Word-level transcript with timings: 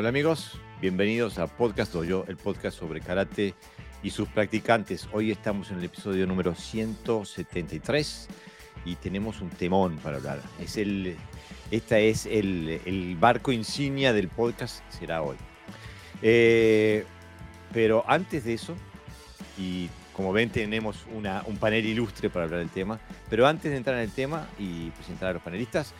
Hola 0.00 0.08
amigos, 0.08 0.58
bienvenidos 0.80 1.38
a 1.38 1.46
Podcast 1.46 1.92
Dojo, 1.92 2.24
el 2.26 2.38
podcast 2.38 2.78
sobre 2.78 3.02
karate 3.02 3.52
y 4.02 4.08
sus 4.08 4.26
practicantes. 4.30 5.06
Hoy 5.12 5.30
estamos 5.30 5.70
en 5.70 5.76
el 5.76 5.84
episodio 5.84 6.26
número 6.26 6.54
173 6.54 8.28
y 8.86 8.94
tenemos 8.94 9.42
un 9.42 9.50
temón 9.50 9.98
para 9.98 10.16
hablar. 10.16 10.40
Es 10.58 10.78
el, 10.78 11.18
esta 11.70 11.98
es 11.98 12.24
el, 12.24 13.14
barco 13.20 13.52
insignia 13.52 14.14
del 14.14 14.28
podcast, 14.28 14.82
será 14.88 15.20
hoy. 15.20 15.36
Eh, 16.22 17.04
pero 17.70 18.02
antes 18.08 18.44
de 18.44 18.54
eso, 18.54 18.74
y 19.58 19.90
como 20.14 20.32
ven 20.32 20.48
tenemos 20.48 21.04
un 21.12 21.58
panel 21.58 21.84
ilustre 21.84 22.30
para 22.30 22.46
hablar 22.46 22.60
del 22.60 22.70
tema, 22.70 22.98
pero 23.28 23.46
antes 23.46 23.70
de 23.70 23.76
entrar 23.76 23.96
en 23.96 24.04
el 24.04 24.12
tema 24.12 24.48
y 24.58 24.88
presentar 24.92 25.28
a 25.28 25.32
los 25.34 25.42
panelistas, 25.42 25.92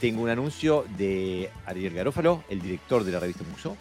tengo 0.00 0.22
un 0.22 0.28
anuncio 0.28 0.84
de 0.96 1.50
Ariel 1.64 1.94
Garófalo, 1.94 2.44
el 2.48 2.60
director 2.60 3.04
de 3.04 3.12
la 3.12 3.20
revista 3.20 3.44
Museo, 3.50 3.76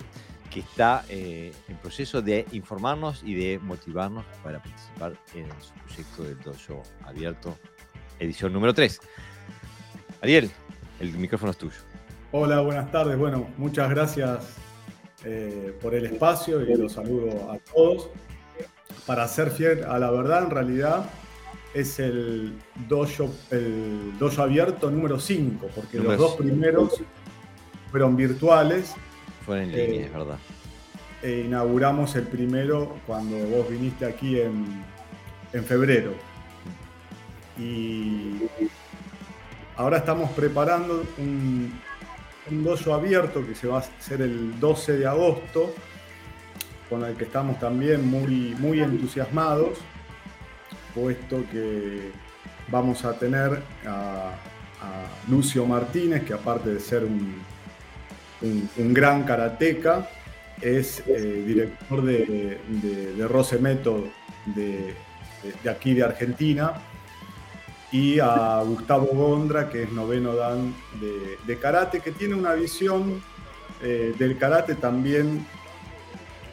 que 0.52 0.62
está 0.62 1.04
eh, 1.10 1.54
en 1.68 1.78
proceso 1.78 2.22
de 2.22 2.46
informarnos 2.52 3.22
y 3.24 3.34
de 3.34 3.60
motivarnos 3.60 4.26
para 4.44 4.62
participar 4.62 5.14
en 5.34 5.48
su 5.62 5.74
proyecto 5.86 6.24
del 6.24 6.40
Dojo 6.40 6.84
Abierto, 7.04 7.58
edición 8.20 8.54
número 8.54 8.74
3. 8.74 9.00
Ariel, 10.22 10.50
el 11.00 11.12
micrófono 11.18 11.52
es 11.52 11.58
tuyo. 11.58 11.78
Hola, 12.32 12.62
buenas 12.62 12.92
tardes. 12.92 13.18
Bueno, 13.18 13.48
muchas 13.58 13.90
gracias 13.90 14.56
eh, 15.26 15.78
por 15.82 15.94
el 15.94 16.06
espacio 16.06 16.62
y 16.62 16.76
los 16.76 16.94
saludo 16.94 17.52
a 17.52 17.58
todos. 17.60 18.10
Para 19.06 19.28
ser 19.28 19.52
fiel 19.52 19.84
a 19.84 20.00
la 20.00 20.10
verdad, 20.10 20.46
en 20.46 20.50
realidad 20.50 21.06
es 21.76 22.00
el 22.00 22.54
dojo, 22.88 23.30
el 23.52 24.14
abierto 24.38 24.90
número 24.90 25.20
5, 25.20 25.68
porque 25.76 26.00
los 26.00 26.18
dos 26.18 26.36
primeros 26.38 27.04
fueron 27.92 28.16
virtuales. 28.16 28.96
Fueron 29.46 29.66
en 29.66 29.72
línea, 29.72 30.02
eh, 30.02 30.06
es 30.06 30.14
verdad. 30.14 30.38
E 31.22 31.42
inauguramos 31.42 32.16
el 32.16 32.24
primero 32.28 32.96
cuando 33.06 33.38
vos 33.48 33.70
viniste 33.70 34.06
aquí 34.06 34.40
en, 34.40 34.86
febrero. 35.66 36.14
Y 37.58 38.36
ahora 39.76 39.98
estamos 39.98 40.30
preparando 40.32 41.04
un, 41.18 41.74
un 42.52 42.64
dojo 42.64 42.94
abierto 42.94 43.46
que 43.46 43.54
se 43.54 43.68
va 43.68 43.78
a 43.78 43.80
hacer 43.80 44.22
el 44.22 44.58
12 44.62 44.98
de 44.98 45.08
agosto, 45.08 45.74
con 46.90 47.04
el 47.04 47.16
que 47.16 47.26
estamos 47.26 47.60
también 47.60 48.08
muy, 48.08 48.56
muy 48.60 48.80
entusiasmados 48.80 49.78
puesto 50.96 51.44
que 51.52 52.12
vamos 52.70 53.06
a 53.06 53.14
tener 53.14 53.62
a, 53.86 54.32
Lucio 55.28 55.66
Martínez, 55.66 56.24
que 56.26 56.34
aparte 56.34 56.70
de 56.70 56.80
ser 56.80 57.04
un, 57.04 57.42
un, 58.42 58.94
gran 58.94 59.24
karateca, 59.24 60.08
es 60.62 61.02
eh, 61.08 61.44
director 61.48 62.04
de, 62.04 62.60
de, 62.68 63.28
Rose 63.28 63.58
Method 63.58 64.04
de, 64.46 64.94
aquí 65.68 65.96
de 65.96 66.04
Argentina, 66.04 66.74
y 67.92 68.20
a 68.20 68.62
Gustavo 68.64 69.08
Gondra, 69.08 69.70
que 69.70 69.84
es 69.84 69.92
noveno 69.92 70.36
dan 70.36 70.76
de, 71.48 71.58
karate, 71.58 72.02
que 72.02 72.12
tiene 72.12 72.36
una 72.36 72.54
visión 72.54 73.24
eh, 73.82 74.14
del 74.20 74.38
karate 74.38 74.76
también 74.76 75.48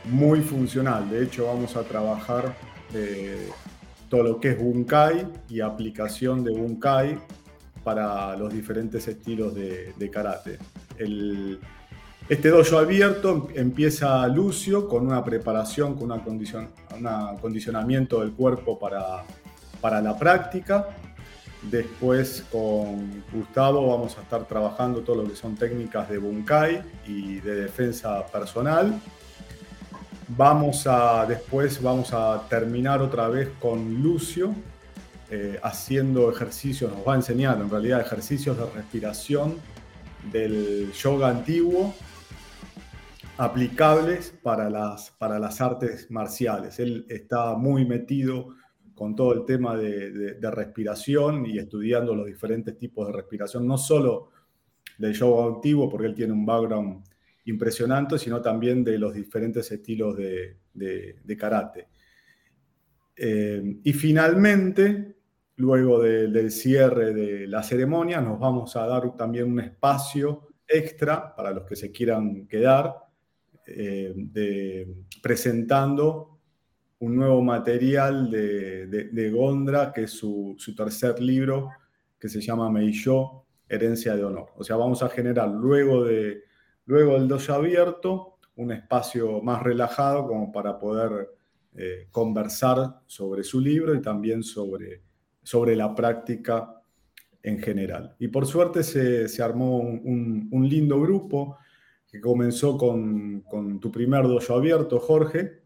muy 0.04 0.40
funcional. 0.40 1.10
De 1.10 1.24
hecho, 1.24 1.46
vamos 1.46 1.76
a 1.76 1.82
trabajar 1.82 2.54
eh, 2.94 3.48
todo 4.12 4.24
lo 4.24 4.38
que 4.38 4.50
es 4.50 4.58
Bunkai 4.58 5.26
y 5.48 5.60
aplicación 5.62 6.44
de 6.44 6.52
Bunkai 6.52 7.18
para 7.82 8.36
los 8.36 8.52
diferentes 8.52 9.08
estilos 9.08 9.54
de, 9.54 10.10
karate. 10.12 10.58
este 12.28 12.50
dojo 12.50 12.76
abierto 12.76 13.48
empieza 13.54 14.28
Lucio 14.28 14.86
con 14.86 15.06
una 15.06 15.24
preparación, 15.24 15.94
con 15.94 16.12
un 16.12 17.06
acondicionamiento 17.06 18.20
del 18.20 18.32
cuerpo 18.32 18.78
para, 18.78 19.24
para 19.80 20.02
la 20.02 20.18
práctica. 20.18 20.88
Después 21.62 22.44
con 22.52 23.24
Gustavo 23.32 23.96
vamos 23.96 24.18
a 24.18 24.20
estar 24.20 24.44
trabajando 24.44 25.00
todo 25.00 25.22
lo 25.22 25.28
que 25.30 25.36
son 25.36 25.56
técnicas 25.56 26.10
de 26.10 26.18
Bunkai 26.18 26.82
y 27.06 27.36
de 27.36 27.54
defensa 27.54 28.26
personal. 28.26 28.92
Vamos 30.34 30.86
a, 30.86 31.26
después 31.26 31.82
vamos 31.82 32.14
a 32.14 32.46
terminar 32.48 33.02
otra 33.02 33.28
vez 33.28 33.50
con 33.60 34.02
Lucio, 34.02 34.54
eh, 35.30 35.58
haciendo 35.62 36.30
ejercicios, 36.30 36.90
nos 36.90 37.06
va 37.06 37.12
a 37.12 37.16
enseñar 37.16 37.60
en 37.60 37.68
realidad 37.68 38.00
ejercicios 38.00 38.56
de 38.56 38.64
respiración 38.64 39.56
del 40.32 40.90
yoga 40.92 41.28
antiguo 41.28 41.94
aplicables 43.36 44.32
para 44.42 44.70
las, 44.70 45.10
para 45.10 45.38
las 45.38 45.60
artes 45.60 46.10
marciales. 46.10 46.78
Él 46.78 47.04
está 47.10 47.54
muy 47.54 47.84
metido 47.84 48.54
con 48.94 49.14
todo 49.14 49.34
el 49.34 49.44
tema 49.44 49.76
de, 49.76 50.34
de 50.34 50.50
respiración 50.50 51.44
y 51.44 51.58
estudiando 51.58 52.14
los 52.14 52.24
diferentes 52.24 52.78
tipos 52.78 53.06
de 53.06 53.12
respiración, 53.12 53.66
no 53.66 53.76
solo 53.76 54.30
del 54.96 55.12
yoga 55.12 55.56
antiguo, 55.56 55.90
porque 55.90 56.06
él 56.06 56.14
tiene 56.14 56.32
un 56.32 56.46
background 56.46 57.11
impresionante, 57.44 58.18
sino 58.18 58.40
también 58.40 58.84
de 58.84 58.98
los 58.98 59.14
diferentes 59.14 59.70
estilos 59.70 60.16
de, 60.16 61.36
karate. 61.38 61.88
Eh, 63.16 63.80
y 63.82 63.92
finalmente, 63.92 65.16
luego 65.56 66.00
del 66.00 66.50
cierre 66.50 67.12
de 67.12 67.46
la 67.46 67.62
ceremonia, 67.62 68.20
nos 68.20 68.38
vamos 68.38 68.74
a 68.76 68.86
dar 68.86 69.16
también 69.16 69.50
un 69.50 69.60
espacio 69.60 70.48
extra 70.66 71.34
para 71.34 71.50
los 71.50 71.64
que 71.64 71.76
se 71.76 71.90
quieran 71.90 72.46
quedar, 72.46 72.94
eh, 73.66 74.86
presentando 75.22 76.32
un 77.02 77.16
nuevo 77.16 77.42
material 77.42 78.30
de, 78.30 79.30
Gondra, 79.34 79.92
que 79.92 80.04
es 80.04 80.12
su, 80.12 80.56
tercer 80.76 81.20
libro, 81.20 81.70
que 82.18 82.28
se 82.28 82.40
llama 82.40 82.70
Meilló, 82.70 83.44
Herencia 83.68 84.14
de 84.14 84.22
Honor. 84.22 84.50
O 84.56 84.62
sea, 84.62 84.76
vamos 84.76 85.02
a 85.02 85.08
generar 85.08 85.48
luego 85.48 86.04
de 86.04 86.44
Luego 86.86 87.16
el 87.16 87.28
dojo 87.28 87.52
abierto, 87.52 88.38
un 88.56 88.72
espacio 88.72 89.40
más 89.40 89.62
relajado 89.62 90.26
como 90.26 90.52
para 90.52 90.78
poder 90.78 91.30
eh, 91.74 92.08
conversar 92.10 93.00
sobre 93.06 93.44
su 93.44 93.60
libro 93.60 93.94
y 93.94 94.02
también 94.02 94.42
sobre, 94.42 95.02
sobre 95.42 95.74
la 95.74 95.94
práctica 95.94 96.82
en 97.42 97.58
general. 97.60 98.14
Y 98.18 98.28
por 98.28 98.46
suerte 98.46 98.82
se, 98.82 99.42
armó 99.42 99.78
un, 99.78 100.68
lindo 100.68 101.00
grupo 101.00 101.56
que 102.06 102.20
comenzó 102.20 102.76
con, 102.76 103.44
tu 103.80 103.90
primer 103.90 104.24
dojo 104.24 104.54
abierto, 104.54 105.00
Jorge, 105.00 105.62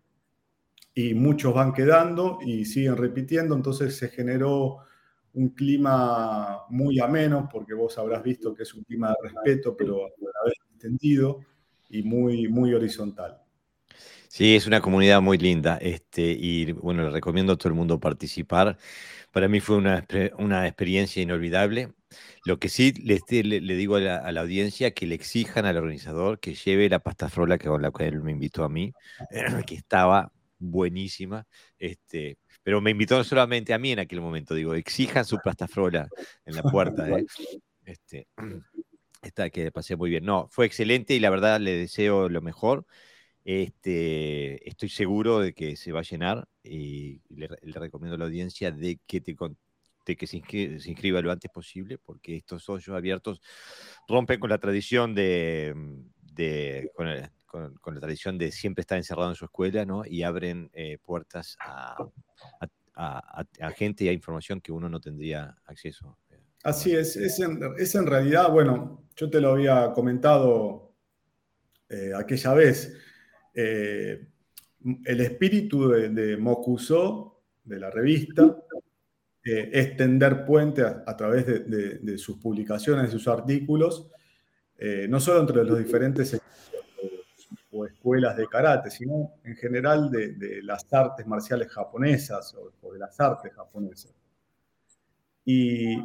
y 0.95 1.13
muchos 1.15 1.53
van 1.53 1.75
quedando 1.75 2.39
y 2.41 2.65
siguen 2.65 2.97
repitiendo, 2.97 3.55
entonces 3.55 3.97
se 3.97 4.09
generó 4.09 4.79
un 5.37 5.51
clima 5.51 6.65
muy 6.71 6.99
ameno, 6.99 7.49
porque 7.51 7.75
vos 7.75 7.97
habrás 7.99 8.23
visto 8.23 8.55
que 8.55 8.63
es 8.63 8.75
un 8.75 8.85
clima 8.85 9.09
de 9.09 9.29
respeto, 9.29 9.77
pero 9.77 10.07
a 10.07 10.09
la 10.09 10.45
vez 10.47 10.57
y 11.89 12.03
muy, 12.03 12.49
muy 12.49 12.73
horizontal. 12.75 13.39
Sí, 14.29 14.57
es 14.57 14.67
una 14.67 14.81
comunidad 14.81 15.21
muy 15.21 15.39
linda 15.39 15.79
este, 15.79 16.23
y 16.23 16.73
bueno, 16.73 17.05
le 17.05 17.11
recomiendo 17.11 17.53
a 17.53 17.57
todo 17.57 17.69
el 17.69 17.75
mundo 17.75 18.01
participar. 18.01 18.79
Para 19.33 19.49
mí 19.49 19.61
fue 19.61 19.77
una, 19.77 20.07
una 20.39 20.67
experiencia 20.67 21.23
inolvidable. 21.23 21.93
Lo 22.45 22.59
que 22.59 22.69
sí 22.69 22.93
le, 22.93 23.21
le, 23.43 23.75
digo 23.75 23.97
a 23.97 24.01
la, 24.01 24.41
audiencia 24.41 24.93
que 24.93 25.07
le 25.07 25.15
exijan 25.15 25.67
al 25.67 25.77
organizador 25.77 26.39
que 26.41 26.55
lleve 26.55 26.89
la 26.89 27.01
pasta 27.01 27.29
frola 27.29 27.59
que 27.59 27.69
con 27.69 27.83
la 27.83 27.91
que 27.91 28.07
él 28.07 28.23
me 28.23 28.33
invitó 28.33 28.65
a 28.65 28.69
mí, 28.69 28.93
que 29.67 29.75
estaba 29.75 30.33
buenísima. 30.59 31.47
Este, 31.79 32.39
pero 32.67 32.81
me 32.81 32.91
invitó 32.91 33.23
solamente 33.23 33.73
a 33.73 33.79
mí 33.79 33.93
en 33.93 34.01
aquel 34.01 34.21
momento. 34.21 34.53
Digo, 34.53 34.75
exijan 34.75 35.25
su 35.25 35.39
pasta 35.39 35.69
frola 35.69 36.09
en 36.45 36.57
la 36.57 36.65
puerta. 36.65 37.09
¿eh? 37.09 37.25
Este, 37.85 38.27
Está, 39.23 39.51
que 39.51 39.71
pasé 39.71 39.95
muy 39.95 40.11
bien. 40.11 40.25
No, 40.25 40.49
fue 40.51 40.67
excelente 40.67 41.15
y 41.15 41.21
la 41.21 41.31
verdad 41.31 41.61
le 41.61 41.77
deseo 41.77 42.29
lo 42.29 42.43
mejor. 42.43 42.85
Este, 43.45 44.69
estoy 44.69 44.89
seguro 44.89 45.39
de 45.39 45.53
que 45.53 45.77
se 45.77 45.93
va 45.93 46.01
a 46.01 46.03
llenar 46.03 46.49
y 46.65 47.21
le, 47.29 47.47
recomiendo 47.67 48.17
a 48.17 48.19
la 48.19 48.25
audiencia 48.25 48.73
de 48.73 48.99
que, 49.07 49.21
te, 49.21 49.37
que 50.17 50.27
se, 50.27 50.37
inscriba, 50.37 51.23
lo 51.23 51.31
antes 51.31 51.53
posible 51.53 51.99
porque 51.99 52.35
estos 52.35 52.69
hoyos 52.69 52.97
abiertos 52.97 53.41
rompen 54.09 54.41
con 54.41 54.51
la 54.51 54.59
tradición 54.59 55.15
de, 55.15 55.73
con, 56.97 57.07
la 57.59 58.01
tradición 58.01 58.39
de 58.39 58.53
siempre 58.53 58.81
estar 58.83 58.99
encerrado 58.99 59.31
en 59.31 59.37
su 59.37 59.45
escuela 59.45 59.85
¿no? 59.85 60.03
y 60.05 60.23
abren 60.23 60.71
eh, 60.73 60.99
puertas 61.03 61.57
a, 61.61 61.97
a, 62.95 63.71
gente 63.77 64.05
y 64.05 64.09
a 64.09 64.13
información 64.13 64.61
que 64.61 64.73
uno 64.73 64.89
no 64.89 65.01
tendría 65.01 65.57
acceso 65.67 66.17
Así 66.67 66.93
es, 66.97 67.15
es 67.17 67.95
en, 67.95 68.07
realidad, 68.07 68.51
bueno, 68.51 69.07
yo 69.15 69.31
te 69.31 69.41
lo 69.41 69.51
había 69.51 69.93
comentado 69.93 70.97
eh, 71.89 72.11
aquella 72.13 72.55
vez, 72.55 72.93
eh, 73.55 74.27
el 75.05 75.21
espíritu 75.21 75.89
de, 75.89 76.09
de, 76.09 76.37
Mokuso, 76.37 77.45
de 77.63 77.79
la 77.79 77.89
revista, 77.89 78.57
eh, 79.45 79.71
es 79.73 79.97
tender 79.97 80.45
puente 80.45 80.83
a, 80.83 81.17
través 81.17 81.47
de, 81.47 82.19
sus 82.19 82.39
publicaciones, 82.39 83.05
de 83.05 83.13
sus 83.13 83.29
artículos, 83.29 84.11
no 85.09 85.21
solo 85.21 85.41
entre 85.41 85.65
los 85.65 85.79
diferentes 85.79 86.37
o 87.87 87.89
escuelas 87.89 88.37
de 88.37 88.47
karate, 88.47 88.91
sino 88.91 89.33
en 89.45 89.57
general 89.57 90.11
de, 90.11 90.63
las 90.63 90.93
artes 90.93 91.27
marciales 91.27 91.69
japonesas 91.69 92.55
o, 92.55 92.93
de 92.93 92.99
las 92.99 93.19
artes 93.21 93.53
japonesas. 93.55 94.15
Y 95.45 95.97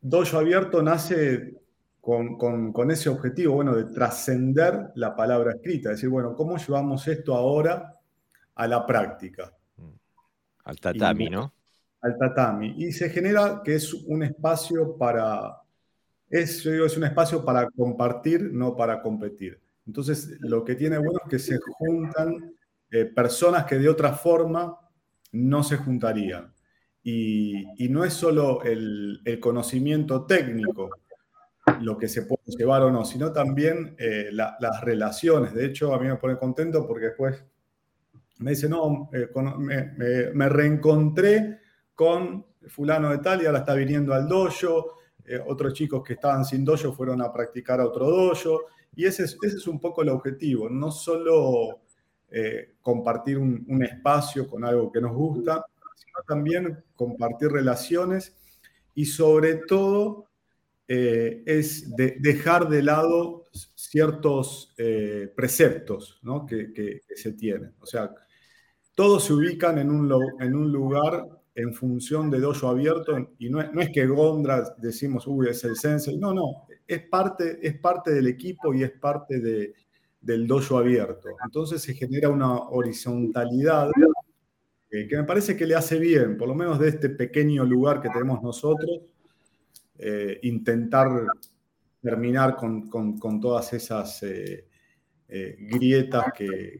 Dojo 0.00 0.38
Abierto 0.38 0.82
nace 0.82 1.60
con, 2.00 2.90
ese 2.90 3.08
objetivo, 3.08 3.54
bueno, 3.54 3.74
de 3.74 3.84
trascender 3.84 4.92
la 4.94 5.16
palabra 5.16 5.52
escrita, 5.52 5.90
decir, 5.90 6.10
bueno, 6.10 6.34
¿cómo 6.34 6.56
llevamos 6.58 7.06
esto 7.08 7.34
ahora 7.34 7.94
a 8.54 8.66
la 8.66 8.86
práctica? 8.86 9.52
Al 10.64 10.80
tatami, 10.80 11.30
¿no? 11.30 11.52
Al 12.02 12.18
tatami. 12.18 12.74
Y 12.76 12.92
se 12.92 13.08
genera 13.08 13.62
que 13.64 13.76
es 13.76 13.94
un 13.94 14.22
espacio 14.22 14.96
para, 14.98 15.62
es, 16.28 16.66
es 16.66 16.96
un 16.96 17.04
espacio 17.04 17.44
para 17.44 17.70
compartir, 17.70 18.50
no 18.52 18.76
para 18.76 19.00
competir. 19.00 19.63
Entonces, 19.86 20.38
lo 20.40 20.64
que 20.64 20.74
tiene 20.74 20.98
bueno 20.98 21.20
es 21.24 21.30
que 21.30 21.38
se 21.38 21.58
juntan 21.58 22.54
eh, 22.90 23.04
personas 23.06 23.64
que 23.64 23.76
de 23.76 23.88
otra 23.88 24.12
forma 24.12 24.78
no 25.32 25.62
se 25.62 25.76
juntarían. 25.76 26.52
Y, 27.02 27.88
no 27.90 28.04
es 28.04 28.14
solo 28.14 28.62
el, 28.62 29.20
conocimiento 29.40 30.24
técnico 30.24 30.90
lo 31.80 31.98
que 31.98 32.08
se 32.08 32.22
puede 32.22 32.42
llevar 32.56 32.82
o 32.82 32.90
no, 32.90 33.04
sino 33.04 33.32
también 33.32 33.94
eh, 33.98 34.28
las 34.30 34.80
relaciones. 34.80 35.52
De 35.52 35.66
hecho, 35.66 35.92
a 35.92 35.98
mí 35.98 36.06
me 36.06 36.16
pone 36.16 36.38
contento 36.38 36.86
porque 36.86 37.06
después 37.06 37.44
me 38.38 38.52
dice, 38.52 38.68
no, 38.68 39.10
eh, 39.12 39.28
me, 40.32 40.48
reencontré 40.48 41.58
con 41.94 42.46
fulano 42.68 43.10
de 43.10 43.18
tal 43.18 43.42
y 43.42 43.46
ahora 43.46 43.58
está 43.58 43.74
viniendo 43.74 44.14
al 44.14 44.28
dojo, 44.28 44.98
otros 45.46 45.72
chicos 45.74 46.02
que 46.02 46.14
estaban 46.14 46.44
sin 46.44 46.64
dojo 46.64 46.92
fueron 46.92 47.20
a 47.22 47.32
practicar 47.32 47.80
a 47.80 47.86
otro 47.86 48.08
dojo, 48.08 48.66
y 48.96 49.06
ese 49.06 49.24
es, 49.24 49.38
ese 49.42 49.56
es 49.56 49.66
un 49.66 49.80
poco 49.80 50.02
el 50.02 50.08
objetivo, 50.08 50.68
no 50.68 50.90
solo 50.90 51.82
eh, 52.30 52.74
compartir 52.80 53.38
un, 53.38 53.82
espacio 53.82 54.48
con 54.48 54.64
algo 54.64 54.90
que 54.90 55.00
nos 55.00 55.14
gusta, 55.14 55.64
sino 55.96 56.18
también 56.26 56.84
compartir 56.94 57.48
relaciones 57.50 58.36
y 58.94 59.06
sobre 59.06 59.56
todo 59.66 60.28
es 60.86 61.90
dejar 61.96 62.68
de 62.68 62.82
lado 62.82 63.44
ciertos 63.74 64.74
preceptos 65.34 66.20
que, 66.46 66.72
que, 66.74 67.00
se 67.16 67.32
tienen. 67.32 67.74
O 67.80 67.86
sea, 67.86 68.12
todos 68.94 69.24
se 69.24 69.32
ubican 69.32 69.78
en 69.78 69.90
un, 69.90 70.12
en 70.40 70.54
un 70.54 70.70
lugar 70.70 71.26
en 71.54 71.72
función 71.72 72.30
de 72.30 72.40
dojo 72.40 72.68
abierto 72.68 73.30
y 73.38 73.48
no 73.48 73.60
es, 73.60 73.90
que 73.90 74.06
Gondra 74.06 74.74
decimos, 74.78 75.26
uy, 75.26 75.48
es 75.48 75.62
el 75.64 75.76
sensei, 75.76 76.16
no, 76.16 76.34
no, 76.34 76.66
es 76.86 77.00
parte, 77.08 77.58
es 77.62 77.78
parte 77.78 78.12
del 78.12 78.26
equipo 78.26 78.74
y 78.74 78.82
es 78.82 78.90
parte 78.92 79.40
de, 79.40 79.74
del 80.20 80.46
dojo 80.46 80.78
abierto. 80.78 81.28
Entonces 81.44 81.82
se 81.82 81.94
genera 81.94 82.28
una 82.28 82.54
horizontalidad 82.54 83.90
que 84.90 85.16
me 85.16 85.24
parece 85.24 85.56
que 85.56 85.66
le 85.66 85.74
hace 85.74 85.98
bien, 85.98 86.36
por 86.36 86.46
lo 86.46 86.54
menos 86.54 86.78
de 86.78 86.88
este 86.88 87.10
pequeño 87.10 87.64
lugar 87.64 88.00
que 88.00 88.08
tenemos 88.08 88.40
nosotros, 88.42 89.00
eh, 89.98 90.38
intentar 90.42 91.08
terminar 92.00 92.54
con, 92.54 93.40
todas 93.40 93.72
esas 93.72 94.22
eh, 94.22 94.68
eh, 95.28 95.56
grietas 95.58 96.26
que, 96.36 96.78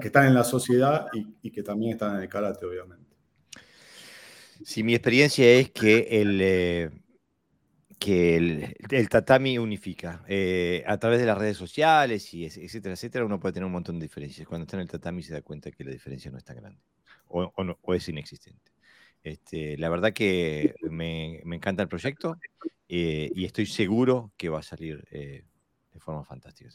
que 0.00 0.06
están 0.06 0.26
en 0.26 0.34
la 0.34 0.44
sociedad 0.44 1.06
y, 1.42 1.50
que 1.50 1.62
también 1.62 1.92
están 1.92 2.16
en 2.16 2.22
el 2.22 2.28
karate, 2.28 2.64
obviamente. 2.64 3.10
Sí, 4.64 4.84
mi 4.84 4.94
experiencia 4.94 5.50
es 5.54 5.70
que 5.70 6.06
el, 6.10 6.38
eh, 6.40 6.90
que 8.02 8.36
el, 8.36 9.08
tatami 9.08 9.58
unifica. 9.58 10.24
Eh, 10.26 10.82
a 10.86 10.98
través 10.98 11.20
de 11.20 11.26
las 11.26 11.38
redes 11.38 11.56
sociales 11.56 12.34
y 12.34 12.44
etcétera, 12.44 12.94
etcétera, 12.94 13.24
uno 13.24 13.38
puede 13.38 13.54
tener 13.54 13.66
un 13.66 13.72
montón 13.72 13.98
de 13.98 14.06
diferencias. 14.06 14.46
Cuando 14.48 14.64
está 14.64 14.76
en 14.76 14.82
el 14.82 14.88
tatami 14.88 15.22
se 15.22 15.32
da 15.32 15.42
cuenta 15.42 15.70
que 15.70 15.84
la 15.84 15.92
diferencia 15.92 16.30
no 16.30 16.38
es 16.38 16.44
tan 16.44 16.56
grande 16.56 16.80
o, 17.28 17.94
es 17.94 18.08
inexistente. 18.08 18.72
Este, 19.22 19.78
la 19.78 19.88
verdad 19.88 20.12
que 20.12 20.74
me, 20.82 21.40
encanta 21.42 21.82
el 21.82 21.88
proyecto 21.88 22.36
eh, 22.88 23.30
y 23.34 23.44
estoy 23.44 23.66
seguro 23.66 24.32
que 24.36 24.48
va 24.48 24.58
a 24.58 24.62
salir 24.62 25.04
de 25.10 26.00
forma 26.00 26.24
fantástica. 26.24 26.70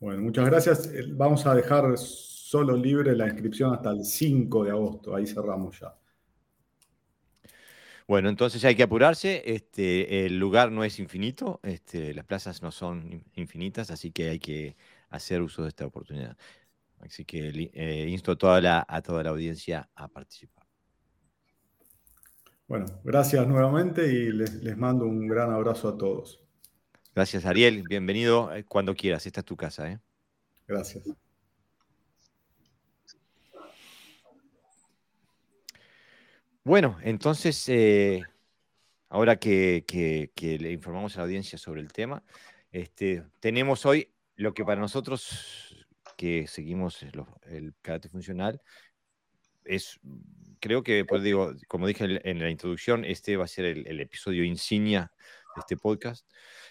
Bueno, 0.00 0.20
muchas 0.20 0.44
gracias. 0.44 0.90
Vamos 1.16 1.46
a 1.46 1.54
dejar 1.54 1.96
solo 1.96 2.76
libre 2.76 3.16
la 3.16 3.26
inscripción 3.26 3.72
hasta 3.72 3.90
el 3.90 4.04
5 4.04 4.64
de 4.64 4.70
agosto. 4.70 5.14
Ahí 5.14 5.26
cerramos 5.26 5.80
ya. 5.80 5.94
Bueno, 8.12 8.28
entonces 8.28 8.62
hay 8.66 8.74
que 8.74 8.82
apurarse. 8.82 9.42
Este, 9.46 10.26
el 10.26 10.38
lugar 10.38 10.70
no 10.70 10.84
es 10.84 10.98
infinito, 10.98 11.60
este, 11.62 12.12
las 12.12 12.26
plazas 12.26 12.60
no 12.60 12.70
son 12.70 13.24
infinitas, 13.36 13.90
así 13.90 14.10
que 14.10 14.28
hay 14.28 14.38
que 14.38 14.76
hacer 15.08 15.40
uso 15.40 15.62
de 15.62 15.70
esta 15.70 15.86
oportunidad. 15.86 16.36
Así 17.00 17.24
que 17.24 17.70
eh, 17.72 18.06
insto 18.10 18.32
a 18.32 18.36
toda, 18.36 18.60
la, 18.60 18.84
a 18.86 19.00
toda 19.00 19.22
la 19.22 19.30
audiencia 19.30 19.88
a 19.94 20.08
participar. 20.08 20.66
Bueno, 22.68 22.84
gracias 23.02 23.48
nuevamente 23.48 24.06
y 24.06 24.30
les 24.30 24.76
mando 24.76 25.06
un 25.06 25.26
gran 25.26 25.50
abrazo 25.50 25.88
a 25.88 25.96
todos. 25.96 26.44
Gracias, 27.14 27.46
Ariel. 27.46 27.82
Bienvenido 27.88 28.54
eh, 28.54 28.66
cuando 28.66 28.94
quieras. 28.94 29.24
Esta 29.24 29.40
es 29.40 29.46
tu 29.46 29.56
casa. 29.56 29.90
¿eh? 29.90 29.98
Gracias. 30.68 31.08
Bueno, 36.64 36.96
entonces, 37.02 37.68
eh, 37.68 38.22
ahora 39.08 39.36
que, 39.36 39.84
le 40.40 40.70
informamos 40.70 41.16
a 41.16 41.20
la 41.20 41.24
audiencia 41.24 41.58
sobre 41.58 41.80
el 41.80 41.92
tema, 41.92 42.22
este, 42.70 43.24
tenemos 43.40 43.84
hoy 43.84 44.14
lo 44.36 44.54
que 44.54 44.64
para 44.64 44.80
nosotros 44.80 45.86
que 46.16 46.46
seguimos 46.46 47.02
el 47.02 47.74
karate 47.82 48.08
funcional 48.08 48.60
es, 49.64 49.98
creo 50.60 50.84
que, 50.84 51.04
pues 51.04 51.22
digo, 51.24 51.52
como 51.66 51.88
dije 51.88 52.20
en 52.28 52.38
la 52.38 52.50
introducción, 52.50 53.04
este 53.04 53.36
va 53.36 53.44
a 53.44 53.48
ser 53.48 53.64
el, 53.64 53.86
el 53.88 54.00
episodio 54.00 54.44
insignia 54.44 55.12
de 55.56 55.60
este 55.60 55.76
podcast. 55.76 56.26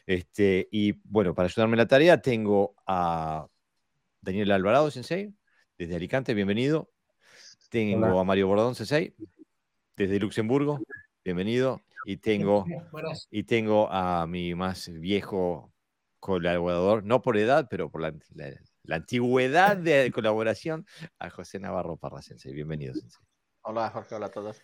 Este, 0.05 0.69
y 0.71 0.93
bueno, 1.03 1.35
para 1.35 1.47
ayudarme 1.47 1.73
en 1.73 1.79
la 1.79 1.87
tarea 1.87 2.21
tengo 2.21 2.75
a 2.87 3.45
Daniel 4.21 4.51
Alvarado, 4.51 4.89
Sensei, 4.89 5.33
desde 5.77 5.95
Alicante, 5.95 6.33
bienvenido. 6.33 6.89
Tengo 7.69 8.19
a 8.19 8.23
Mario 8.23 8.47
Bordón, 8.47 8.75
Sensei, 8.75 9.15
desde 10.01 10.19
Luxemburgo, 10.19 10.79
bienvenido. 11.23 11.81
Y 12.05 12.17
tengo, 12.17 12.65
y 13.29 13.43
tengo 13.43 13.87
a 13.91 14.25
mi 14.25 14.55
más 14.55 14.89
viejo 14.89 15.71
colaborador, 16.19 17.03
no 17.03 17.21
por 17.21 17.37
edad, 17.37 17.67
pero 17.69 17.91
por 17.91 18.01
la, 18.01 18.11
antigüedad 18.89 19.77
de 19.77 20.11
colaboración, 20.15 20.87
a 21.19 21.29
José 21.29 21.59
Navarro 21.59 21.97
Parra, 21.97 22.23
Sensei. 22.23 22.51
Bienvenido, 22.51 22.95
Sensei. 22.95 23.21
Hola, 23.61 23.91
Jorge, 23.91 24.15
hola 24.15 24.25
a 24.25 24.31
todos. 24.31 24.59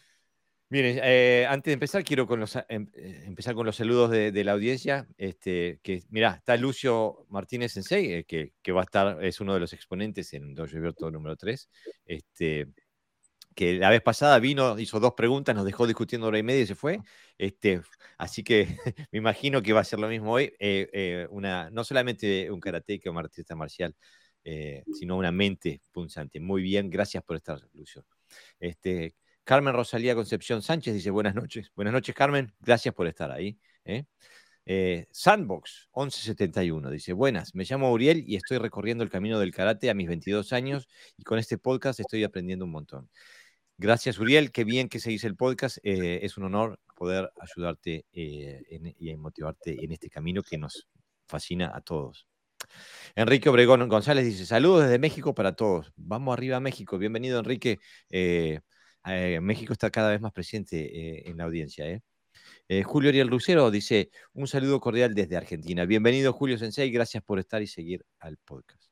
Miren, 0.70 1.00
eh, 1.04 1.46
antes 1.48 1.70
de 1.70 1.74
empezar, 1.74 2.04
quiero 2.04 2.26
con 2.26 2.40
los, 2.40 2.58
em, 2.68 2.90
eh, 2.94 3.24
empezar 3.26 3.54
con 3.54 3.66
los 3.68 3.76
saludos 3.76 4.10
de, 4.10 4.44
la 4.44 4.54
audiencia. 4.54 5.08
Este, 5.18 5.80
que, 5.84 6.02
mirá, 6.10 6.32
está 6.32 6.58
Lucio 6.58 7.28
Martínez 7.30 7.74
Sensei, 7.74 8.12
eh, 8.12 8.24
que, 8.26 8.54
que, 8.64 8.72
va 8.72 8.82
a 8.82 8.86
estar, 8.86 9.24
es 9.24 9.40
uno 9.40 9.54
de 9.54 9.60
los 9.60 9.72
exponentes 9.74 10.34
en 10.34 10.56
Dojo 10.56 10.76
Abierto 10.76 11.12
número 11.12 11.38
3. 11.38 11.70
Este, 12.06 12.68
que 13.58 13.74
la 13.74 13.90
vez 13.90 14.02
pasada 14.04 14.38
vino, 14.38 14.78
hizo 14.78 15.00
dos 15.00 15.14
preguntas, 15.16 15.56
nos 15.56 15.66
dejó 15.66 15.88
discutiendo 15.88 16.28
hora 16.28 16.38
y 16.38 16.44
media 16.44 16.62
y 16.62 16.68
se 16.68 16.76
fue. 16.76 17.00
Este, 17.40 17.82
así 18.20 18.44
que 18.44 18.68
me 19.12 19.18
imagino 19.18 19.64
que 19.64 19.74
va 19.74 19.82
a 19.82 19.84
ser 19.84 19.98
lo 20.00 20.08
mismo 20.08 20.32
hoy. 20.34 20.54
una, 21.32 21.72
no 21.72 21.84
solamente 21.84 22.52
un 22.52 22.60
karateca 22.60 23.10
un 23.10 23.18
artista 23.18 23.56
marcial, 23.56 23.96
sino 24.94 25.18
una 25.18 25.32
mente 25.32 25.82
punzante. 25.92 26.40
Muy 26.40 26.62
bien, 26.62 26.92
gracias 26.92 27.24
por 27.24 27.36
estar, 27.36 27.60
Lucio. 27.74 28.06
Este, 28.60 29.16
Carmen 29.44 29.74
Rosalía 29.74 30.14
Concepción 30.14 30.62
Sánchez 30.62 30.94
dice 30.94 31.10
buenas 31.10 31.34
noches. 31.34 31.72
Buenas 31.76 31.94
noches, 31.94 32.14
Carmen. 32.14 32.54
Gracias 32.60 32.94
por 32.94 33.08
estar 33.08 33.32
ahí. 33.32 33.58
¿eh? 33.86 34.04
Eh, 34.66 35.08
Sandbox 35.10 35.88
1171 35.96 36.92
dice, 36.92 37.14
buenas, 37.14 37.56
me 37.56 37.64
llamo 37.64 37.90
Uriel 37.94 38.26
y 38.28 38.36
estoy 38.36 38.58
recorriendo 38.58 39.06
el 39.06 39.10
camino 39.10 39.40
del 39.40 39.54
karate 39.54 39.90
a 39.90 39.94
mis 39.94 40.10
22 40.10 40.52
años 40.52 40.90
y 41.16 41.24
con 41.24 41.40
este 41.40 41.58
podcast 41.58 42.02
estoy 42.02 42.26
aprendiendo 42.26 42.66
un 42.66 42.72
montón. 42.72 43.10
Gracias, 43.78 44.18
Uriel. 44.20 44.52
Qué 44.52 44.64
bien 44.64 44.90
que 44.90 45.00
seguís 45.00 45.24
el 45.24 45.36
podcast. 45.36 45.78
Eh, 45.84 46.20
es 46.24 46.38
un 46.38 46.46
honor 46.46 46.80
poder 46.96 47.32
ayudarte 47.40 48.06
y 48.12 49.16
motivarte 49.18 49.84
en 49.84 49.92
este 49.92 50.10
camino 50.10 50.42
que 50.42 50.58
nos 50.58 50.88
fascina 51.28 51.72
a 51.74 51.82
todos. 51.82 52.28
Enrique 53.16 53.50
Obregón 53.50 53.88
González 53.88 54.26
dice, 54.26 54.46
saludos 54.46 54.84
desde 54.84 55.00
México 55.00 55.34
para 55.36 55.56
todos. 55.56 55.92
Vamos 55.96 56.34
arriba 56.34 56.58
a 56.58 56.60
México. 56.60 56.98
Bienvenido, 56.98 57.40
Enrique. 57.40 57.80
Eh, 58.10 58.60
México 59.42 59.74
está 59.74 59.90
cada 59.90 60.12
vez 60.12 60.22
más 60.22 60.34
presente 60.34 60.78
eh, 60.78 61.24
en 61.30 61.38
la 61.38 61.46
audiencia. 61.46 61.86
¿eh? 61.88 62.84
Julio 62.84 63.10
Ariel 63.10 63.28
Lucero 63.28 63.72
dice, 63.72 64.12
un 64.34 64.48
saludo 64.48 64.80
cordial 64.80 65.14
desde 65.14 65.38
Argentina. 65.38 65.86
Bienvenido 65.86 66.34
Julio 66.34 66.58
Sensei, 66.58 66.92
gracias 66.92 67.24
por 67.24 67.40
estar 67.40 67.62
y 67.62 67.68
seguir 67.68 68.06
al 68.20 68.38
podcast. 68.38 68.87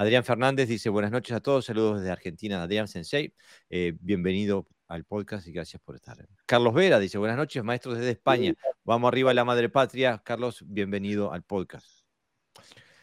Adrián 0.00 0.24
Fernández 0.24 0.66
dice, 0.66 0.88
buenas 0.88 1.10
noches 1.10 1.36
a 1.36 1.40
todos, 1.40 1.66
saludos 1.66 1.98
desde 1.98 2.10
Argentina, 2.10 2.62
Adrián 2.62 2.88
Sensei. 2.88 3.34
bienvenido 3.68 4.66
al 4.88 5.04
podcast 5.04 5.46
y 5.46 5.52
gracias 5.52 5.82
por 5.82 5.94
estar. 5.94 6.26
Carlos 6.46 6.72
Vera 6.72 6.98
dice, 6.98 7.18
buenas 7.18 7.36
noches, 7.36 7.62
maestros 7.62 7.98
desde 7.98 8.12
España. 8.12 8.54
Vamos 8.82 9.08
arriba 9.08 9.32
a 9.32 9.34
la 9.34 9.44
madre 9.44 9.68
patria. 9.68 10.22
Carlos, 10.24 10.64
bienvenido 10.66 11.34
al 11.34 11.42
podcast. 11.42 11.86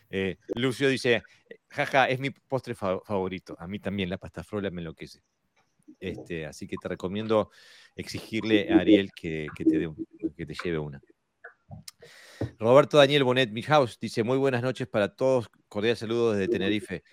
Eh, 0.10 0.38
Lucio 0.56 0.90
dice, 0.90 1.22
jaja, 1.70 2.10
es 2.10 2.20
mi 2.20 2.32
postre 2.32 2.74
favorito. 2.74 3.56
A 3.60 3.68
mí 3.68 3.78
también 3.78 4.10
la 4.10 4.18
pasta 4.18 4.44
frola 4.44 4.72
me 4.72 4.82
enloquece. 4.82 5.22
Este, 6.00 6.48
así 6.48 6.66
que 6.66 6.78
te 6.82 6.88
recomiendo 6.88 7.52
exigirle 7.96 8.74
a 8.74 8.80
Ariel 8.80 9.12
que, 9.16 9.46
te, 9.56 9.78
dé, 9.78 9.94
que 10.36 10.48
te 10.48 10.56
lleve 10.64 10.80
una. 10.80 11.00
Roberto 12.60 12.98
Daniel 12.98 13.24
Bonet 13.24 13.52
Mihaus 13.52 14.00
dice: 14.00 14.24
Muy 14.24 14.38
buenas 14.38 14.62
noches 14.62 14.88
para 14.88 15.16
todos. 15.16 15.50
Cordial 15.68 15.98
saludos 15.98 16.38
desde 16.38 16.52
Tenerife. 16.52 17.04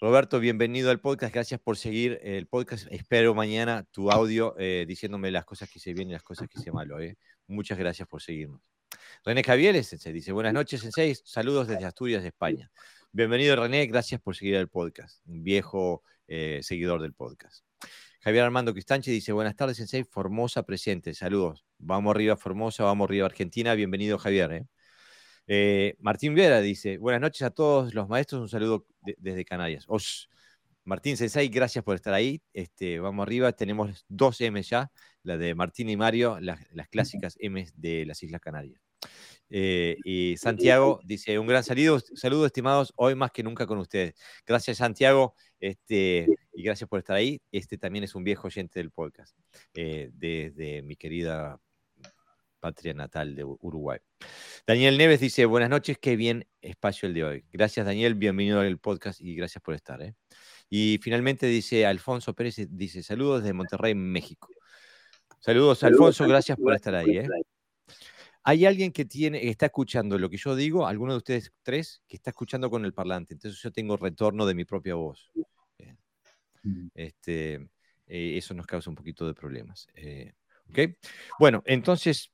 Roberto, 0.00 0.40
bienvenido 0.40 0.90
al 0.90 1.00
podcast. 1.00 1.32
Gracias 1.32 1.60
por 1.60 1.76
seguir 1.76 2.18
el 2.22 2.46
podcast. 2.46 2.86
Espero 2.90 3.34
mañana 3.34 3.84
tu 3.90 4.10
audio 4.10 4.54
eh, 4.58 4.84
diciéndome 4.86 5.30
las 5.30 5.44
cosas 5.44 5.70
que 5.70 5.78
hice 5.78 5.94
bien 5.94 6.10
y 6.10 6.12
las 6.12 6.22
cosas 6.22 6.48
que 6.48 6.58
hice 6.58 6.72
malo. 6.72 7.00
Eh. 7.00 7.16
Muchas 7.46 7.78
gracias 7.78 8.08
por 8.08 8.22
seguirnos. 8.22 8.60
René 9.24 9.42
Javieres, 9.42 9.88
Sensei, 9.88 10.12
dice: 10.12 10.32
Buenas 10.32 10.52
noches, 10.52 10.80
Sensei. 10.80 11.14
Saludos 11.14 11.68
desde 11.68 11.84
Asturias, 11.84 12.24
España. 12.24 12.70
Bienvenido, 13.12 13.56
René. 13.56 13.86
Gracias 13.86 14.20
por 14.20 14.34
seguir 14.34 14.56
el 14.56 14.68
podcast. 14.68 15.20
Un 15.26 15.44
viejo 15.44 16.02
eh, 16.26 16.60
seguidor 16.62 17.00
del 17.02 17.12
podcast. 17.12 17.64
Javier 18.24 18.44
Armando 18.44 18.72
Cristanche 18.72 19.10
dice, 19.10 19.32
buenas 19.32 19.54
tardes, 19.54 19.76
Sensei, 19.76 20.02
Formosa 20.02 20.62
presente, 20.62 21.12
saludos. 21.12 21.66
Vamos 21.76 22.14
arriba, 22.14 22.38
Formosa, 22.38 22.82
vamos 22.82 23.04
arriba, 23.04 23.26
Argentina. 23.26 23.74
Bienvenido, 23.74 24.16
Javier. 24.16 24.50
¿eh? 24.50 24.66
Eh, 25.46 25.96
Martín 25.98 26.34
Vera 26.34 26.62
dice, 26.62 26.96
buenas 26.96 27.20
noches 27.20 27.42
a 27.42 27.50
todos 27.50 27.92
los 27.92 28.08
maestros, 28.08 28.40
un 28.40 28.48
saludo 28.48 28.86
desde 29.18 29.44
Canarias. 29.44 29.86
Martín 30.84 31.18
Sensei, 31.18 31.48
gracias 31.50 31.84
por 31.84 31.96
estar 31.96 32.14
ahí. 32.14 32.40
Este, 32.54 32.98
vamos 32.98 33.24
arriba, 33.24 33.52
tenemos 33.52 34.06
dos 34.08 34.40
M 34.40 34.62
ya, 34.62 34.90
la 35.22 35.36
de 35.36 35.54
Martín 35.54 35.90
y 35.90 35.96
Mario, 35.98 36.40
las, 36.40 36.58
clásicas 36.88 37.36
M 37.40 37.66
de 37.74 38.06
las 38.06 38.22
Islas 38.22 38.40
Canarias. 38.40 38.80
Eh, 39.50 39.98
y 40.02 40.38
Santiago 40.38 40.98
dice, 41.04 41.38
un 41.38 41.46
gran 41.46 41.62
saludo, 41.62 42.00
saludo, 42.14 42.46
estimados, 42.46 42.94
hoy 42.96 43.16
más 43.16 43.32
que 43.32 43.42
nunca 43.42 43.66
con 43.66 43.76
ustedes. 43.76 44.14
Gracias, 44.46 44.78
Santiago. 44.78 45.34
Este, 45.60 46.26
y 46.54 46.62
gracias 46.62 46.88
por 46.88 47.00
estar 47.00 47.16
ahí. 47.16 47.40
Este 47.52 47.76
también 47.76 48.04
es 48.04 48.14
un 48.14 48.24
viejo 48.24 48.46
oyente 48.46 48.78
del 48.78 48.90
podcast, 48.90 49.36
eh, 49.74 50.10
de, 50.12 50.82
mi 50.84 50.96
querida 50.96 51.60
patria 52.60 52.94
natal 52.94 53.34
de 53.34 53.44
Uruguay. 53.44 53.98
Daniel 54.66 54.96
Neves 54.96 55.20
dice, 55.20 55.44
buenas 55.44 55.68
noches, 55.68 55.98
qué 56.00 56.16
bien 56.16 56.46
espacio 56.62 57.08
el 57.08 57.14
de 57.14 57.24
hoy. 57.24 57.44
Gracias 57.52 57.84
Daniel, 57.84 58.14
bienvenido 58.14 58.60
al 58.60 58.78
podcast 58.78 59.20
y 59.20 59.34
gracias 59.34 59.62
por 59.62 59.74
estar. 59.74 60.00
¿eh? 60.00 60.14
Y 60.70 60.98
finalmente 61.02 61.46
dice 61.46 61.84
Alfonso 61.84 62.34
Pérez, 62.34 62.56
dice, 62.70 63.02
saludos 63.02 63.42
desde 63.42 63.52
Monterrey, 63.52 63.94
México. 63.94 64.48
Saludos, 65.40 65.82
Alfonso, 65.82 66.26
gracias 66.26 66.56
por 66.56 66.72
estar 66.72 66.94
ahí. 66.94 67.18
¿eh? 67.18 67.28
Hay 68.44 68.64
alguien 68.64 68.92
que 68.92 69.04
tiene, 69.04 69.48
está 69.48 69.66
escuchando 69.66 70.18
lo 70.18 70.30
que 70.30 70.38
yo 70.38 70.56
digo, 70.56 70.86
alguno 70.86 71.12
de 71.12 71.18
ustedes 71.18 71.52
tres, 71.62 72.00
que 72.08 72.16
está 72.16 72.30
escuchando 72.30 72.70
con 72.70 72.86
el 72.86 72.94
parlante. 72.94 73.34
Entonces 73.34 73.60
yo 73.60 73.70
tengo 73.70 73.98
retorno 73.98 74.46
de 74.46 74.54
mi 74.54 74.64
propia 74.64 74.94
voz. 74.94 75.30
Este, 76.94 77.54
eh, 78.06 78.36
eso 78.36 78.54
nos 78.54 78.66
causa 78.66 78.90
un 78.90 78.96
poquito 78.96 79.26
de 79.26 79.34
problemas. 79.34 79.86
Eh, 79.94 80.32
bueno, 81.38 81.62
entonces, 81.66 82.32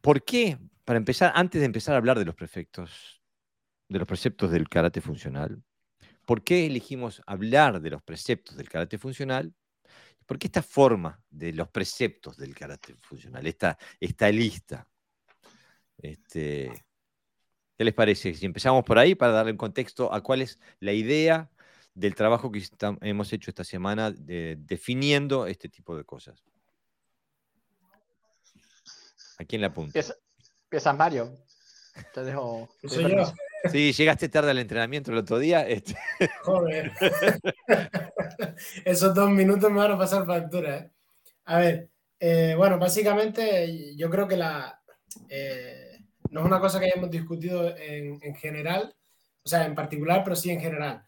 ¿por 0.00 0.24
qué? 0.24 0.58
Para 0.84 0.98
empezar, 0.98 1.32
antes 1.34 1.60
de 1.60 1.66
empezar 1.66 1.94
a 1.94 1.98
hablar 1.98 2.18
de 2.18 2.24
los 2.24 2.34
preceptos, 2.34 3.22
de 3.88 3.98
los 3.98 4.08
preceptos 4.08 4.50
del 4.50 4.68
karate 4.68 5.00
funcional, 5.00 5.62
¿por 6.26 6.42
qué 6.42 6.66
elegimos 6.66 7.22
hablar 7.26 7.80
de 7.80 7.90
los 7.90 8.02
preceptos 8.02 8.56
del 8.56 8.68
karate 8.68 8.98
funcional? 8.98 9.54
¿Por 10.26 10.38
qué 10.38 10.46
esta 10.46 10.62
forma 10.62 11.20
de 11.30 11.52
los 11.52 11.68
preceptos 11.68 12.36
del 12.36 12.54
karate 12.54 12.94
funcional, 12.96 13.46
esta, 13.46 13.78
esta 14.00 14.30
lista? 14.30 14.88
Este, 15.98 16.72
¿Qué 17.76 17.84
les 17.84 17.94
parece? 17.94 18.34
Si 18.34 18.46
empezamos 18.46 18.84
por 18.84 18.98
ahí 18.98 19.14
para 19.14 19.32
darle 19.32 19.52
un 19.52 19.58
contexto 19.58 20.12
a 20.12 20.22
cuál 20.22 20.42
es 20.42 20.58
la 20.80 20.92
idea 20.92 21.50
del 21.94 22.14
trabajo 22.14 22.50
que 22.50 22.62
hemos 23.02 23.32
hecho 23.32 23.50
esta 23.50 23.64
semana 23.64 24.12
definiendo 24.12 25.46
este 25.46 25.68
tipo 25.68 25.96
de 25.96 26.04
cosas. 26.04 26.42
¿A 29.38 29.44
quién 29.44 29.60
le 29.60 29.66
apunta? 29.66 29.98
Empieza, 30.64 30.92
Mario. 30.92 31.34
Te 32.14 32.24
dejo. 32.24 32.68
Soy 32.84 33.10
yo. 33.10 33.32
Sí, 33.70 33.92
llegaste 33.92 34.28
tarde 34.28 34.50
al 34.50 34.58
entrenamiento 34.58 35.12
el 35.12 35.18
otro 35.18 35.38
día. 35.38 35.66
Este. 35.68 35.96
Joder. 36.42 36.92
Esos 38.84 39.14
dos 39.14 39.30
minutos 39.30 39.70
me 39.70 39.78
van 39.78 39.92
a 39.92 39.98
pasar 39.98 40.26
factura. 40.26 40.76
¿eh? 40.76 40.90
A 41.44 41.58
ver, 41.58 41.90
eh, 42.18 42.54
bueno, 42.56 42.78
básicamente 42.78 43.94
yo 43.96 44.08
creo 44.10 44.26
que 44.26 44.36
la, 44.36 44.80
eh, 45.28 45.98
no 46.30 46.40
es 46.40 46.46
una 46.46 46.60
cosa 46.60 46.80
que 46.80 46.86
hayamos 46.86 47.10
discutido 47.10 47.76
en, 47.76 48.18
en, 48.22 48.34
general, 48.34 48.94
o 49.42 49.48
sea, 49.48 49.66
en 49.66 49.74
particular, 49.74 50.22
pero 50.24 50.36
sí 50.36 50.50
en 50.50 50.60
general. 50.60 51.04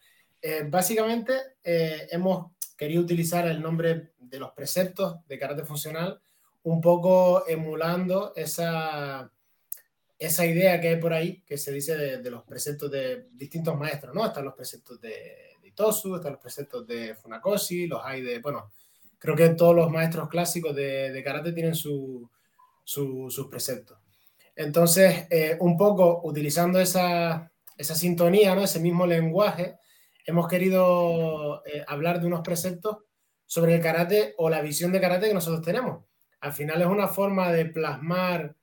Eh, 0.47 0.63
básicamente 0.69 1.33
eh, 1.63 2.07
hemos 2.11 2.51
querido 2.77 3.01
utilizar 3.01 3.47
el 3.47 3.59
nombre 3.59 4.11
de 4.19 4.37
los 4.37 4.51
preceptos 4.51 5.25
de 5.25 5.39
carácter 5.39 5.65
funcional 5.65 6.21
un 6.61 6.79
poco 6.81 7.47
emulando 7.47 8.31
esa, 8.35 9.31
esa 10.19 10.45
idea 10.45 10.79
que 10.79 10.89
hay 10.89 10.95
por 10.97 11.13
ahí, 11.13 11.41
que 11.47 11.57
se 11.57 11.71
dice 11.71 11.97
de, 11.97 12.29
los 12.29 12.43
preceptos 12.43 12.91
de 12.91 13.27
distintos 13.31 13.75
maestros, 13.75 14.13
¿no? 14.13 14.23
Están 14.23 14.45
los 14.45 14.53
preceptos 14.53 15.01
de, 15.01 15.55
Itosu, 15.63 16.17
están 16.17 16.33
los 16.33 16.41
preceptos 16.41 16.85
de 16.85 17.15
Funakoshi, 17.15 17.87
los 17.87 18.05
hay 18.05 18.21
de, 18.21 18.37
bueno, 18.37 18.71
creo 19.17 19.35
que 19.35 19.49
todos 19.49 19.75
los 19.75 19.89
maestros 19.89 20.29
clásicos 20.29 20.75
de, 20.75 21.11
de 21.11 21.23
karate 21.23 21.53
tienen 21.53 21.73
sus 21.73 22.29
preceptos. 23.49 23.97
Entonces, 24.55 25.25
eh, 25.31 25.57
un 25.59 25.75
poco 25.75 26.21
utilizando 26.23 26.79
esa, 26.79 27.51
esa 27.75 27.95
sintonía, 27.95 28.53
¿no? 28.53 28.63
ese 28.63 28.79
mismo 28.79 29.07
lenguaje, 29.07 29.79
hemos 30.25 30.47
querido 30.47 31.63
eh, 31.65 31.83
hablar 31.87 32.19
de 32.19 32.27
unos 32.27 32.41
preceptos 32.41 32.97
sobre 33.45 33.75
el 33.75 33.81
karate 33.81 34.33
o 34.37 34.49
la 34.49 34.61
visión 34.61 34.91
de 34.91 34.99
karate 34.99 35.27
que 35.27 35.33
nosotros 35.33 35.61
tenemos. 35.61 36.03
Al 36.39 36.53
final 36.53 36.81
es 36.81 36.87
una 36.87 37.07
forma 37.07 37.51
de 37.51 37.65
plasmar 37.65 38.55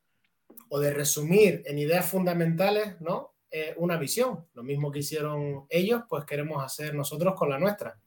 o 0.69 0.81
de 0.81 0.93
resumir 0.93 1.63
en 1.67 1.79
ideas 1.79 2.05
fundamentales, 2.07 3.01
¿no? 3.01 3.35
Eh, 3.51 3.75
una 3.77 3.97
visión. 3.97 4.47
Lo 4.55 4.63
mismo 4.63 4.91
que 4.91 5.01
hicieron 5.01 5.67
ellos, 5.69 6.03
pues 6.09 6.25
queremos 6.25 6.65
hacer 6.65 6.95
nosotros 6.95 7.35
con 7.35 7.51
la 7.51 7.59
nuestra. 7.59 7.99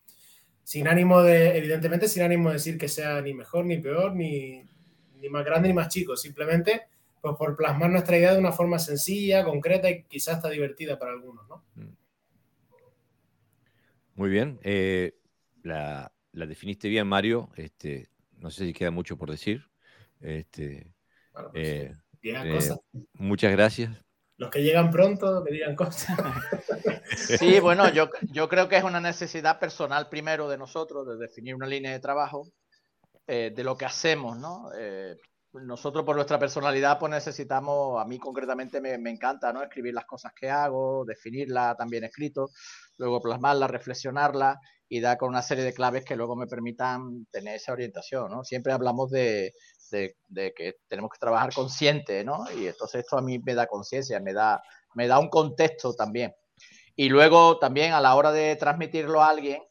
Sin 0.64 0.88
ánimo 0.88 1.22
de, 1.22 1.58
evidentemente, 1.58 2.08
sin 2.08 2.24
ánimo 2.24 2.50
de 2.50 2.56
decir 2.56 2.78
que 2.78 2.88
sea 2.88 3.22
ni 3.22 3.34
mejor, 3.34 3.66
ni 3.66 3.78
peor, 3.78 4.16
ni, 4.16 4.64
ni 5.20 5.30
más 5.30 5.46
grande, 5.46 5.68
ni 5.68 5.74
más 5.76 5.90
chico. 5.90 6.18
Simplemente, 6.18 6.88
pues 7.22 7.36
por 7.38 7.56
plasmar 7.56 7.92
nuestra 7.92 8.18
idea 8.18 8.34
de 8.34 8.40
una 8.40 8.52
forma 8.52 8.80
sencilla, 8.80 9.44
concreta 9.44 9.90
y 9.90 10.04
quizás 10.04 10.38
hasta 10.38 10.50
divertida 10.50 10.98
para 10.98 11.12
algunos, 11.12 11.48
¿no? 11.48 11.64
Mm. 11.76 11.95
Muy 14.16 14.30
bien. 14.30 14.60
Eh, 14.64 15.14
la, 15.64 16.12
definiste 16.32 16.88
bien, 16.88 17.06
Mario. 17.06 17.50
Este, 17.56 18.10
no 18.38 18.50
sé 18.50 18.66
si 18.66 18.74
queda 18.74 18.92
mucho 18.92 19.18
por 19.18 19.30
decir. 19.30 19.70
Este, 20.22 20.94
pues 21.34 21.52
eh, 21.54 21.96
eh, 22.24 22.60
muchas 23.14 23.52
gracias. 23.52 23.92
Los 24.38 24.50
que 24.50 24.64
llegan 24.64 24.90
pronto 24.90 25.44
me 25.44 25.52
digan 25.52 25.76
cosas. 25.76 26.18
Sí, 27.16 27.60
bueno, 27.60 27.94
yo, 27.94 28.10
yo 28.32 28.50
creo 28.50 28.68
que 28.68 28.78
es 28.78 28.84
una 28.84 29.00
necesidad 29.00 29.60
personal 29.60 30.10
primero 30.10 30.50
de 30.50 30.58
nosotros, 30.58 31.08
de 31.08 31.18
definir 31.18 31.56
una 31.56 31.68
línea 31.68 31.92
de 31.92 32.00
trabajo 32.00 32.52
de 33.28 33.64
lo 33.64 33.78
que 33.78 33.86
hacemos, 33.86 34.38
¿no? 34.38 34.70
Nosotros 35.64 36.04
por 36.06 36.16
nuestra 36.16 36.40
personalidad 36.40 37.00
pues 37.00 37.12
necesitamos, 37.12 38.02
a 38.02 38.06
mí 38.06 38.20
concretamente 38.20 38.82
me, 38.82 38.98
me, 38.98 39.10
encanta, 39.10 39.54
¿no? 39.54 39.62
Escribir 39.64 39.94
las 39.94 40.06
cosas 40.06 40.34
que 40.34 40.50
hago, 40.50 41.06
definirla 41.06 41.76
también 41.76 42.04
escrito, 42.04 42.50
luego 42.98 43.22
plasmarla, 43.22 43.68
reflexionarla 43.68 44.60
y 44.88 45.00
dar 45.00 45.18
con 45.18 45.30
una 45.30 45.42
serie 45.42 45.64
de 45.64 45.74
claves 45.74 46.06
que 46.06 46.16
luego 46.16 46.36
me 46.36 46.48
permitan 46.48 47.26
tener 47.32 47.56
esa 47.56 47.74
orientación, 47.74 48.30
¿no? 48.30 48.44
Siempre 48.44 48.74
hablamos 48.74 49.10
de, 49.12 49.54
de, 49.92 50.54
que 50.56 50.76
tenemos 50.88 51.12
que 51.12 51.20
trabajar 51.20 51.54
consciente, 51.54 52.24
¿no? 52.24 52.46
Y 52.58 52.68
entonces 52.68 53.02
esto 53.02 53.18
a 53.18 53.22
mí 53.22 53.40
me 53.40 53.56
da 53.56 53.68
conciencia, 53.68 54.20
me 54.20 54.34
da, 54.34 54.62
me 54.94 55.08
da 55.08 55.20
un 55.20 55.30
contexto 55.30 55.94
también. 55.94 56.34
Y 56.96 57.10
luego 57.10 57.58
también 57.60 57.94
a 57.94 58.02
la 58.02 58.16
hora 58.16 58.32
de 58.32 58.56
transmitirlo 58.56 59.22
a 59.22 59.30
alguien, 59.30 59.62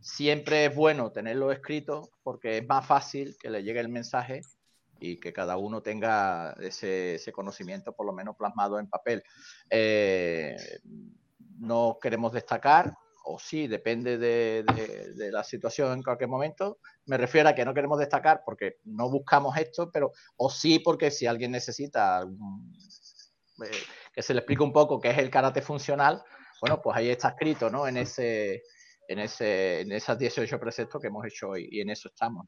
siempre 0.00 0.66
es 0.66 0.74
bueno 0.74 1.12
tenerlo 1.12 1.52
escrito 1.52 2.10
porque 2.22 2.58
es 2.58 2.66
más 2.66 2.86
fácil 2.86 3.36
que 3.40 3.50
le 3.50 3.62
llegue 3.62 3.80
el 3.80 3.88
mensaje 3.88 4.42
y 5.00 5.18
que 5.18 5.32
cada 5.32 5.56
uno 5.56 5.82
tenga 5.82 6.54
ese, 6.60 7.16
ese 7.16 7.32
conocimiento 7.32 7.92
por 7.92 8.06
lo 8.06 8.12
menos 8.12 8.36
plasmado 8.36 8.78
en 8.78 8.88
papel. 8.88 9.22
Eh, 9.68 10.56
no 11.58 11.98
queremos 12.00 12.32
destacar, 12.32 12.94
o 13.24 13.38
sí, 13.38 13.66
depende 13.66 14.18
de, 14.18 14.64
la 15.30 15.44
situación 15.44 15.92
en 15.92 16.02
cualquier 16.02 16.28
momento. 16.28 16.78
Me 17.06 17.16
refiero 17.16 17.48
a 17.48 17.54
que 17.54 17.64
no 17.64 17.74
queremos 17.74 17.98
destacar 17.98 18.42
porque 18.44 18.78
no 18.84 19.10
buscamos 19.10 19.56
esto, 19.56 19.90
pero 19.90 20.12
o 20.36 20.50
sí 20.50 20.78
porque 20.78 21.10
si 21.10 21.26
alguien 21.26 21.52
necesita 21.52 22.22
eh, 22.22 23.70
que 24.12 24.22
se 24.22 24.34
le 24.34 24.40
explique 24.40 24.62
un 24.62 24.72
poco 24.72 25.00
qué 25.00 25.10
es 25.10 25.18
el 25.18 25.30
karate 25.30 25.62
funcional, 25.62 26.22
bueno, 26.60 26.80
pues 26.82 26.96
ahí 26.96 27.08
está 27.08 27.30
escrito, 27.30 27.70
¿no? 27.70 27.86
En 27.86 27.96
ese, 27.96 28.62
en 29.08 29.18
ese, 29.18 29.80
en 29.80 29.92
esas 29.92 30.18
18 30.18 30.58
preceptos 30.58 31.00
que 31.00 31.08
hemos 31.08 31.24
hecho 31.26 31.50
hoy 31.50 31.68
y 31.70 31.80
en 31.80 31.90
eso 31.90 32.08
estamos. 32.08 32.46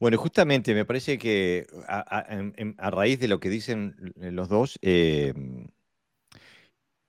Bueno, 0.00 0.16
justamente 0.16 0.74
me 0.74 0.84
parece 0.84 1.18
que 1.18 1.66
a, 1.88 2.90
raíz 2.90 3.18
de 3.18 3.26
lo 3.26 3.40
que 3.40 3.48
dicen 3.50 3.96
los 4.16 4.48
dos, 4.48 4.78
em, 4.80 5.66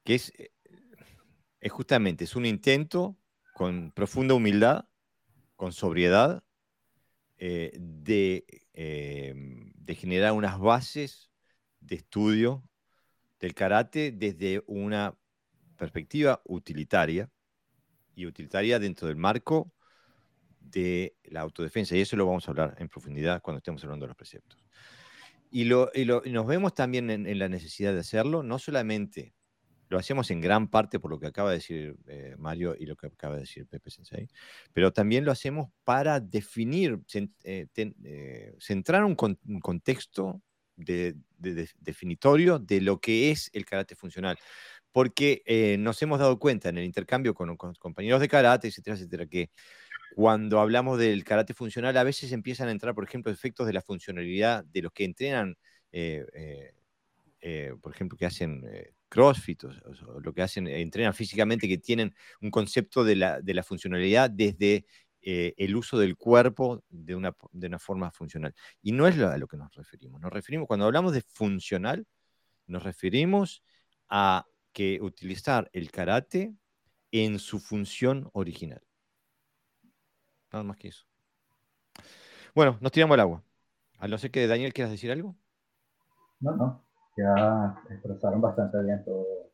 que 0.03 0.15
es, 0.15 0.33
eh, 0.37 0.51
es 1.61 1.71
justamente, 1.71 2.23
es 2.23 2.35
un 2.35 2.45
intento 2.45 3.15
con 3.53 3.91
profunda 3.91 4.33
humildad, 4.33 4.85
con 5.55 5.71
sobriedad, 5.71 6.43
eh, 7.37 7.71
de, 7.79 8.45
de 8.73 9.95
generar 9.95 10.33
unas 10.33 10.59
bases 10.59 11.29
de 11.81 11.95
estudio 11.95 12.63
del 13.39 13.53
karate 13.53 14.11
desde 14.11 14.63
una 14.67 15.15
perspectiva 15.77 16.41
utilitaria 16.45 17.29
y 18.15 18.25
utilitaria 18.25 18.79
dentro 18.79 19.07
del 19.07 19.17
marco 19.17 19.71
de 20.69 21.15
la 21.23 21.41
autodefensa. 21.41 21.95
Y 21.95 22.01
eso 22.01 22.15
lo 22.15 22.25
vamos 22.25 22.47
a 22.47 22.51
hablar 22.51 22.75
en 22.79 22.89
profundidad 22.89 23.41
cuando 23.41 23.57
estemos 23.57 23.83
hablando 23.83 24.05
de 24.05 24.09
los 24.09 24.17
preceptos. 24.17 24.63
Y, 25.51 25.65
lo, 25.65 25.91
y, 25.93 26.05
nos 26.05 26.45
vemos 26.45 26.75
también 26.75 27.09
en, 27.09 27.39
la 27.39 27.49
necesidad 27.49 27.93
de 27.93 28.01
hacerlo, 28.01 28.43
no 28.43 28.59
solamente 28.59 29.33
lo 29.87 29.97
hacemos 29.97 30.29
en 30.29 30.41
gran 30.41 30.69
parte 30.69 30.99
por 30.99 31.09
lo 31.09 31.19
que 31.19 31.25
acaba 31.25 31.49
de 31.49 31.55
decir 31.55 31.95
eh, 32.07 32.35
Mario 32.37 32.75
y 32.77 32.85
lo 32.85 32.95
que 32.95 33.07
acaba 33.07 33.33
de 33.33 33.41
decir 33.41 33.65
Pepe 33.65 33.89
Sensei, 33.89 34.27
pero 34.71 34.93
también 34.93 35.25
lo 35.25 35.31
hacemos 35.31 35.71
para 35.83 36.19
definir, 36.19 36.99
eh, 37.43 37.67
eh, 37.75 38.53
centrar 38.59 39.03
un, 39.03 39.15
contexto 39.15 40.43
de, 40.75 41.15
definitorio 41.79 42.59
de 42.59 42.81
lo 42.81 42.99
que 43.01 43.31
es 43.31 43.49
el 43.53 43.65
karate 43.65 43.95
funcional. 43.95 44.37
Porque 44.91 45.43
nos 45.79 46.01
hemos 46.01 46.17
dado 46.17 46.39
cuenta 46.39 46.69
en 46.69 46.79
el 46.79 46.83
intercambio 46.83 47.35
con, 47.35 47.55
con 47.57 47.75
compañeros 47.75 48.21
de 48.21 48.27
karate, 48.27 48.69
etcétera, 48.69 48.95
etcétera, 48.95 49.27
que 49.27 49.51
cuando 50.19 50.59
hablamos 50.59 50.99
del 50.99 51.23
karate 51.23 51.53
funcional, 51.53 51.95
a 51.95 52.03
veces 52.03 52.33
empiezan 52.33 52.67
a 52.67 52.71
entrar, 52.71 52.93
por 52.93 53.05
ejemplo, 53.05 53.31
efectos 53.31 53.65
de 53.65 53.71
la 53.71 53.81
funcionalidad 53.81 54.65
de 54.65 54.81
los 54.81 54.91
que 54.91 55.05
entrenan, 55.05 55.57
eh, 55.93 56.25
eh, 56.33 56.73
eh, 57.39 57.73
por 57.81 57.93
ejemplo, 57.93 58.17
que 58.17 58.25
hacen 58.25 58.65
CrossFit 59.07 59.63
o, 59.63 60.19
lo 60.19 60.33
que 60.33 60.41
hacen, 60.41 60.67
entrenan 60.67 61.13
físicamente, 61.13 61.69
que 61.69 61.77
tienen 61.77 62.13
un 62.41 62.51
concepto 62.51 63.05
de 63.05 63.15
la, 63.15 63.63
funcionalidad 63.63 64.29
desde 64.29 64.85
el 65.21 65.73
uso 65.73 65.97
del 65.97 66.17
cuerpo 66.17 66.83
de 66.89 67.15
una, 67.15 67.33
de 67.53 67.67
una 67.67 67.79
forma 67.79 68.11
funcional. 68.11 68.53
Y 68.81 68.91
no 68.91 69.07
es 69.07 69.17
a 69.19 69.37
lo 69.37 69.47
que 69.47 69.55
nos 69.55 69.73
referimos. 69.73 70.19
Nos 70.19 70.33
referimos, 70.33 70.67
cuando 70.67 70.85
hablamos 70.85 71.13
de 71.13 71.21
funcional, 71.21 72.05
nos 72.67 72.83
referimos 72.83 73.63
a 74.09 74.45
que 74.73 74.99
utilizar 75.01 75.69
el 75.71 75.91
karate 75.91 76.53
en 77.09 77.39
su 77.39 77.61
función 77.61 78.29
original. 78.33 78.81
Nada 80.51 80.63
más 80.63 80.77
que 80.77 80.89
eso. 80.89 81.05
Bueno, 82.55 82.77
nos 82.81 82.91
tiramos 82.91 83.15
al 83.15 83.21
agua. 83.21 83.43
A 83.99 84.07
no 84.07 84.17
ser 84.17 84.31
que 84.31 84.47
Daniel 84.47 84.73
quieras 84.73 84.91
decir 84.91 85.11
algo. 85.11 85.35
No, 86.39 86.55
no. 86.55 86.83
Ya 87.17 87.81
expresaron 87.89 88.41
bastante 88.41 88.81
bien 88.81 89.03
todo. 89.03 89.49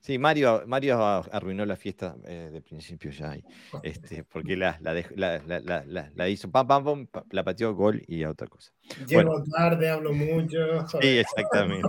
Sí, 0.00 0.18
Mario, 0.18 0.62
Mario 0.66 0.98
arruinó 1.04 1.66
la 1.66 1.76
fiesta 1.76 2.16
eh, 2.24 2.48
de 2.50 2.62
principio 2.62 3.10
ya, 3.10 3.36
este, 3.82 4.24
porque 4.24 4.56
la, 4.56 4.78
la, 4.80 6.28
hizo, 6.30 6.50
pam, 6.50 6.66
pam, 6.66 7.06
pam, 7.06 7.24
la 7.30 7.44
pateó 7.44 7.74
gol 7.74 8.02
y 8.06 8.22
a 8.22 8.30
otra 8.30 8.46
cosa. 8.46 8.72
Llego 9.06 9.44
tarde, 9.44 9.90
hablo 9.90 10.14
mucho. 10.14 10.58
Sí, 11.02 11.18
exactamente. 11.18 11.86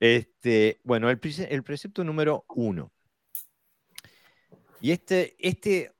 Este, 0.00 0.80
bueno, 0.84 1.10
el, 1.10 1.20
el 1.50 1.62
precepto 1.62 2.02
número 2.02 2.46
uno. 2.48 2.92
Y 4.80 4.92
este, 4.92 5.36
este 5.38 5.92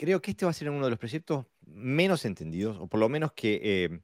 creo 0.00 0.22
que 0.22 0.30
este 0.30 0.46
va 0.46 0.50
a 0.50 0.54
ser 0.54 0.70
uno 0.70 0.86
de 0.86 0.90
los 0.90 0.98
preceptos 0.98 1.44
menos 1.60 2.24
entendidos, 2.24 2.78
o 2.80 2.88
por 2.88 2.98
lo 3.00 3.10
menos 3.10 3.34
que 3.34 3.60
eh, 3.62 4.00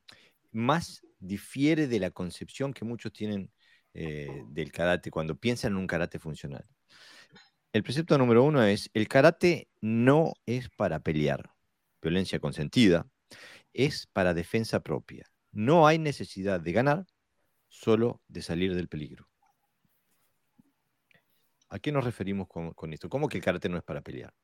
más 0.53 1.03
difiere 1.19 1.87
de 1.87 1.99
la 1.99 2.11
concepción 2.11 2.75
que 2.75 2.85
muchos 2.85 3.15
tienen 3.15 3.51
eh, 3.95 4.43
del 4.49 4.73
karate 4.73 5.11
cuando 5.11 5.39
piensan 5.39 5.73
en 5.73 5.79
un 5.79 5.87
karate 5.87 6.19
funcional. 6.19 6.67
El 7.73 7.83
precepto 7.83 8.19
número 8.19 8.45
uno 8.45 8.63
es, 8.63 8.91
el 8.93 9.09
karate 9.09 9.71
no 9.81 10.35
es 10.45 10.69
para 10.69 11.01
pelear, 11.01 11.55
violencia 12.03 12.41
consentida, 12.41 13.09
es 13.73 14.07
para 14.07 14.35
defensa 14.35 14.81
propia. 14.81 15.31
No 15.51 15.87
hay 15.87 15.99
necesidad 15.99 16.61
de 16.61 16.73
ganar, 16.73 17.07
solo 17.71 18.21
de 18.29 18.43
salir 18.43 18.75
del 18.75 18.89
peligro. 18.89 19.31
¿A 21.71 21.79
qué 21.79 21.91
nos 21.91 22.05
referimos 22.05 22.49
con, 22.49 22.73
con 22.75 22.93
esto? 22.93 23.09
¿Cómo 23.09 23.31
que 23.31 23.39
el 23.39 23.43
karate 23.43 23.71
no 23.71 23.79
es 23.79 23.83
para 23.83 24.03
pelear? 24.03 24.35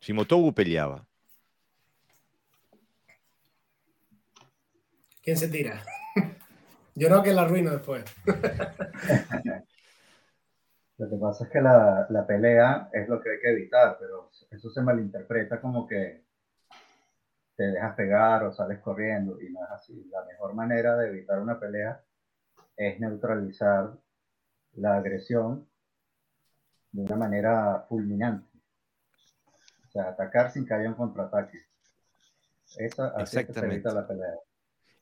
Mm. 0.00 0.04
Si 0.04 0.12
Motobu 0.12 0.52
peleaba. 0.52 1.06
¿Quién 5.22 5.36
se 5.36 5.48
tira? 5.48 5.82
Yo 6.94 7.10
no 7.10 7.22
que 7.22 7.32
la 7.32 7.42
arruino 7.42 7.72
después. 7.72 8.04
Lo 10.98 11.10
que 11.10 11.16
pasa 11.16 11.44
es 11.44 11.50
que 11.50 11.60
la, 11.60 12.06
la, 12.08 12.26
pelea 12.26 12.88
es 12.90 13.06
lo 13.06 13.20
que 13.20 13.28
hay 13.32 13.38
que 13.38 13.50
evitar, 13.50 13.98
pero 14.00 14.30
eso 14.50 14.70
se 14.70 14.80
malinterpreta 14.80 15.60
como 15.60 15.86
que 15.86 16.24
te 17.54 17.64
dejas 17.64 17.94
pegar 17.94 18.44
o 18.44 18.52
sales 18.52 18.78
corriendo 18.80 19.38
y 19.42 19.50
no 19.50 19.62
es 19.62 19.70
así. 19.72 20.08
La 20.10 20.24
mejor 20.24 20.54
manera 20.54 20.96
de 20.96 21.08
evitar 21.08 21.38
una 21.38 21.60
pelea 21.60 22.02
es 22.78 22.98
neutralizar 22.98 23.92
la 24.72 24.96
agresión 24.96 25.68
de 26.92 27.02
una 27.02 27.16
manera 27.16 27.84
fulminante 27.90 28.55
atacar 30.00 30.50
sin 30.50 30.66
que 30.66 30.74
haya 30.74 30.88
un 30.88 30.94
contraataque. 30.94 31.66
Esa, 32.78 33.14
Exactamente. 33.18 33.92
la 33.92 34.06
pelea. 34.06 34.34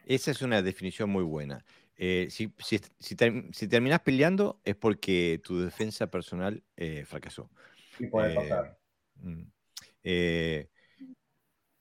Esa 0.06 0.30
es 0.30 0.42
una 0.42 0.62
definición 0.62 1.10
muy 1.10 1.24
buena. 1.24 1.64
Eh, 1.96 2.26
si, 2.30 2.52
si, 2.58 2.80
si, 2.98 3.68
terminas 3.68 4.00
peleando 4.00 4.60
es 4.64 4.74
porque 4.74 5.40
tu 5.44 5.60
defensa 5.60 6.08
personal 6.08 6.62
eh, 6.76 7.04
fracasó. 7.06 7.50
Y 7.98 8.06
puede 8.06 8.32
eh, 8.32 8.34
pasar. 8.34 8.78
Mm, 9.16 9.42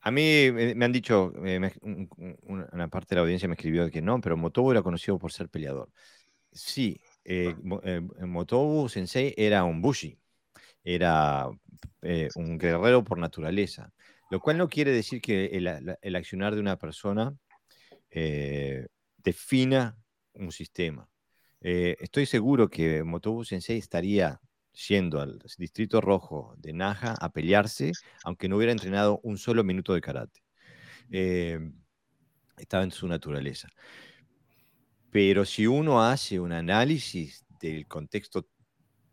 a 0.01 0.11
mí 0.11 0.51
me 0.51 0.85
han 0.85 0.91
dicho, 0.91 1.33
una 2.43 2.87
parte 2.89 3.09
de 3.09 3.15
la 3.15 3.21
audiencia 3.21 3.47
me 3.47 3.55
escribió 3.55 3.89
que 3.89 4.01
no, 4.01 4.19
pero 4.21 4.37
Motobu 4.37 4.71
era 4.71 4.83
conocido 4.83 5.17
por 5.17 5.31
ser 5.31 5.49
peleador. 5.49 5.89
Sí, 6.51 7.01
Motobu 8.19 8.89
Sensei 8.89 9.33
era 9.37 9.63
un 9.63 9.81
bushi, 9.81 10.19
era 10.83 11.49
eh, 12.01 12.29
un 12.35 12.57
guerrero 12.57 13.03
por 13.03 13.17
naturaleza, 13.17 13.91
lo 14.29 14.39
cual 14.39 14.57
no 14.57 14.67
quiere 14.67 14.91
decir 14.91 15.21
que 15.21 15.45
el, 15.45 16.15
accionar 16.15 16.53
de 16.53 16.61
una 16.61 16.77
persona 16.77 17.33
eh, 18.09 18.87
defina 19.17 19.97
un 20.33 20.51
sistema. 20.51 21.07
Eh, 21.61 21.95
estoy 21.99 22.25
seguro 22.25 22.69
que 22.69 23.03
Motobu 23.03 23.45
Sensei 23.45 23.77
estaría 23.77 24.39
yendo 24.87 25.21
al 25.21 25.39
Distrito 25.57 26.01
Rojo 26.01 26.55
de 26.57 26.73
Naja 26.73 27.15
a 27.19 27.31
pelearse, 27.31 27.91
aunque 28.23 28.49
no 28.49 28.57
hubiera 28.57 28.71
entrenado 28.71 29.19
un 29.23 29.37
solo 29.37 29.63
minuto 29.63 29.93
de 29.93 30.01
karate. 30.01 30.43
estaba 32.57 32.83
en 32.83 32.91
su 32.91 33.07
naturaleza. 33.07 33.69
Pero 35.11 35.45
si 35.45 35.67
uno 35.67 36.03
hace 36.03 36.39
un 36.39 36.51
análisis 36.51 37.45
del 37.61 37.87
contexto 37.87 38.47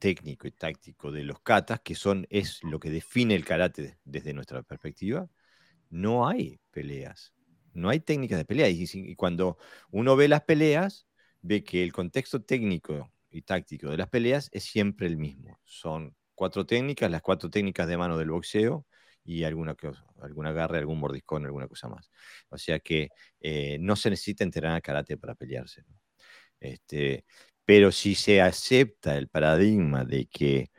técnico 0.01 0.49
y 0.49 0.53
táctico 0.53 1.13
de 1.13 1.23
los 1.23 1.41
katas, 1.41 1.81
que 1.81 1.95
son, 1.95 2.27
es 2.31 2.61
lo 2.65 2.81
que 2.81 2.91
define 2.91 3.37
el 3.37 3.45
karate 3.45 3.99
desde 4.05 4.35
nuestra 4.35 4.63
perspectiva, 4.65 5.29
no 5.91 6.27
hay 6.29 6.61
peleas, 6.73 7.35
no 7.73 7.89
hay 7.91 8.01
técnicas 8.01 8.39
de 8.39 8.45
pelea. 8.45 8.69
Y, 8.69 9.15
cuando 9.15 9.59
uno 9.91 10.17
ve 10.17 10.29
las 10.29 10.43
peleas, 10.43 11.07
ve 11.43 11.63
que 11.63 11.85
el 11.85 11.93
contexto 11.93 12.43
técnico 12.43 13.13
y 13.31 13.43
táctico 13.43 13.91
de 13.91 13.97
las 13.99 14.09
peleas 14.09 14.49
es 14.53 14.65
siempre 14.65 15.07
el 15.07 15.17
mismo. 15.17 15.61
Son 15.65 16.17
cuatro 16.35 16.67
técnicas, 16.67 17.11
las 17.11 17.23
cuatro 17.23 17.51
técnicas 17.51 17.87
de 17.87 17.97
mano 17.97 18.19
del 18.19 18.31
boxeo 18.31 18.87
y 19.25 19.45
alguna, 19.45 19.77
algún 20.21 20.47
agarre, 20.47 20.79
algún 20.79 20.99
mordiscón, 20.99 21.45
alguna 21.45 21.69
cosa 21.69 21.89
más. 21.89 22.11
O 22.49 22.59
sea 22.59 22.81
que 22.81 23.11
eh, 23.41 23.79
no 23.81 23.95
se 23.97 24.11
necesita 24.11 24.45
entrenar 24.45 24.83
karate 24.83 25.17
para 25.17 25.35
pelearse. 25.35 25.85
Este, 26.59 27.25
pero 27.71 27.93
si 27.93 28.17
se 28.17 28.41
acepta 28.41 29.17
el 29.17 29.29
paradigma 29.29 30.05
de 30.05 30.27
que 30.27 30.73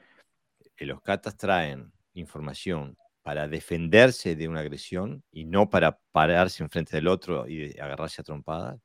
los 0.77 1.01
katas 1.01 1.37
traen 1.37 1.93
información 2.15 2.97
para 3.21 3.47
defenderse 3.47 4.35
de 4.35 4.49
una 4.49 4.59
agresión 4.59 5.23
y 5.31 5.45
no 5.45 5.69
para 5.69 6.01
pararse 6.11 6.63
enfrente 6.63 6.97
del 6.97 7.07
otro 7.07 7.47
y 7.47 7.79
agarrarse 7.79 8.19
a 8.19 8.25
trompadas, 8.25 8.81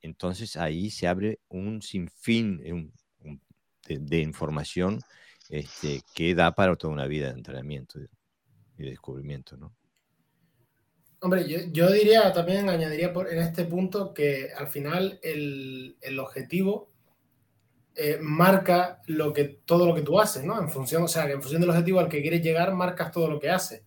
entonces 0.00 0.56
ahí 0.56 0.90
se 0.90 1.08
abre 1.08 1.40
un 1.48 1.82
sinfín 1.82 2.92
de, 3.88 4.18
información 4.20 5.00
este, 5.48 6.02
que 6.14 6.36
da 6.36 6.54
para 6.54 6.76
toda 6.76 6.92
una 6.92 7.08
vida 7.08 7.32
de 7.32 7.38
entrenamiento 7.38 7.98
y 7.98 8.84
de 8.84 8.90
descubrimiento, 8.90 9.56
¿no? 9.56 9.74
Hombre, 11.22 11.70
yo, 11.72 11.90
diría 11.90 12.32
también, 12.32 12.68
añadiría 12.68 13.12
por, 13.12 13.28
en 13.28 13.40
este 13.40 13.64
punto 13.64 14.14
que 14.14 14.52
al 14.56 14.68
final 14.68 15.18
el, 15.24 15.96
el 16.00 16.18
objetivo 16.20 16.89
eh, 17.94 18.18
marca 18.20 19.00
lo 19.06 19.32
que, 19.32 19.44
todo 19.64 19.86
lo 19.86 19.94
que 19.94 20.02
tú 20.02 20.20
haces, 20.20 20.44
¿no? 20.44 20.60
En 20.60 20.68
función, 20.68 21.02
o 21.02 21.08
sea, 21.08 21.26
que 21.26 21.32
en 21.32 21.42
función 21.42 21.60
del 21.60 21.70
objetivo 21.70 22.00
al 22.00 22.08
que 22.08 22.22
quieres 22.22 22.42
llegar, 22.42 22.74
marcas 22.74 23.10
todo 23.12 23.28
lo 23.28 23.38
que 23.38 23.50
haces. 23.50 23.82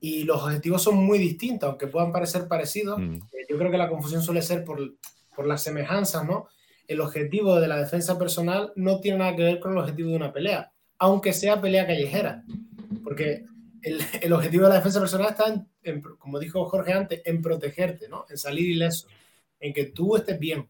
Y 0.00 0.24
los 0.24 0.42
objetivos 0.42 0.82
son 0.82 0.96
muy 0.96 1.18
distintos, 1.18 1.68
aunque 1.68 1.86
puedan 1.86 2.12
parecer 2.12 2.46
parecidos. 2.48 2.98
Mm. 2.98 3.14
Eh, 3.14 3.46
yo 3.48 3.58
creo 3.58 3.70
que 3.70 3.78
la 3.78 3.88
confusión 3.88 4.22
suele 4.22 4.42
ser 4.42 4.64
por, 4.64 4.94
por 5.34 5.46
las 5.46 5.62
semejanzas, 5.62 6.24
¿no? 6.24 6.48
el 6.86 7.00
objetivo 7.00 7.60
de 7.60 7.68
la 7.68 7.76
defensa 7.76 8.18
personal 8.18 8.72
no 8.76 9.00
tiene 9.00 9.18
nada 9.18 9.36
que 9.36 9.42
ver 9.42 9.60
con 9.60 9.72
el 9.72 9.78
objetivo 9.78 10.10
de 10.10 10.16
una 10.16 10.32
pelea, 10.32 10.72
aunque 10.98 11.32
sea 11.32 11.60
pelea 11.60 11.86
callejera. 11.86 12.44
Porque 13.02 13.44
el, 13.82 14.32
objetivo 14.32 14.64
de 14.64 14.70
la 14.70 14.76
defensa 14.76 15.00
personal 15.00 15.30
está, 15.30 15.66
en, 15.82 16.02
como 16.18 16.38
dijo 16.38 16.64
Jorge 16.66 16.92
antes, 16.92 17.22
en 17.24 17.42
protegerte, 17.42 18.08
¿no? 18.08 18.26
en 18.28 18.38
salir 18.38 18.70
ileso, 18.70 19.08
en 19.60 19.72
que 19.72 19.84
tú 19.84 20.16
estés 20.16 20.38
bien. 20.38 20.68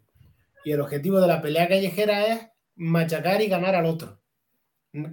Y 0.65 0.73
el 0.73 0.81
objetivo 0.81 1.21
de 1.21 1.27
la 1.27 1.43
pelea 1.43 1.69
callejera 1.69 2.27
es 2.27 2.49
machacar 2.77 3.43
y 3.43 3.49
ganar 3.49 3.75
al 3.75 3.87
otro. 3.87 4.21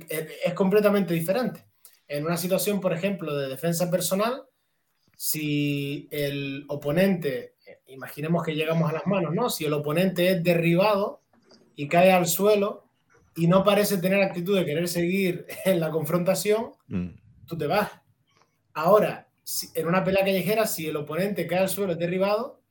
Es, 0.09 0.53
completamente 0.53 1.13
diferente. 1.13 1.65
En 2.07 2.25
una 2.25 2.37
situación, 2.37 2.79
por 2.81 2.93
ejemplo, 2.93 3.35
de 3.35 3.47
defensa 3.47 3.89
personal, 3.89 4.43
si 5.15 6.07
el 6.11 6.65
oponente, 6.67 7.55
imaginemos 7.87 8.43
que 8.43 8.55
llegamos 8.55 8.89
a 8.89 8.93
las 8.93 9.07
manos, 9.07 9.33
¿no? 9.33 9.49
Si 9.49 9.65
el 9.65 9.73
oponente 9.73 10.29
es 10.29 10.43
derribado 10.43 11.21
y 11.75 11.87
cae 11.87 12.11
al 12.11 12.27
suelo 12.27 12.89
y 13.35 13.47
no 13.47 13.63
parece 13.63 13.97
tener 13.97 14.21
actitud 14.21 14.57
de 14.57 14.65
querer 14.65 14.87
seguir 14.87 15.45
en 15.65 15.79
la 15.79 15.89
confrontación, 15.89 16.71
mm 16.87 17.21
tú 17.51 17.57
te 17.57 17.67
vas. 17.67 17.91
Ahora, 18.73 19.27
en 19.75 19.85
una 19.85 20.05
pelea 20.05 20.23
callejera, 20.23 20.65
si 20.65 20.87
el 20.87 20.95
oponente 20.95 21.45
cae 21.47 21.59
al 21.59 21.67
suelo, 21.67 21.91
es 21.91 21.99
derribado, 21.99 22.61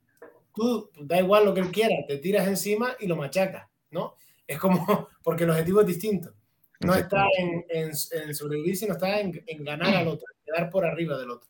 tú 0.55 0.89
da 0.99 1.19
igual 1.19 1.45
lo 1.45 1.53
que 1.53 1.61
él 1.61 1.71
quiera, 1.71 1.93
te 2.07 2.17
tiras 2.17 2.47
encima 2.47 2.95
y 2.99 3.05
lo 3.05 3.15
machacas, 3.15 3.67
¿no? 3.91 4.15
Es 4.51 4.59
como, 4.59 5.07
porque 5.23 5.43
el 5.43 5.49
objetivo 5.49 5.81
es 5.81 5.87
distinto. 5.87 6.33
No 6.81 6.95
está 6.95 7.27
en, 7.37 7.63
en, 7.69 8.35
sobrevivir, 8.35 8.75
sino 8.75 8.93
está 8.93 9.19
en, 9.19 9.43
ganar 9.59 9.95
al 9.95 10.07
otro, 10.07 10.25
quedar 10.43 10.69
por 10.69 10.83
arriba 10.83 11.17
del 11.17 11.29
otro. 11.29 11.47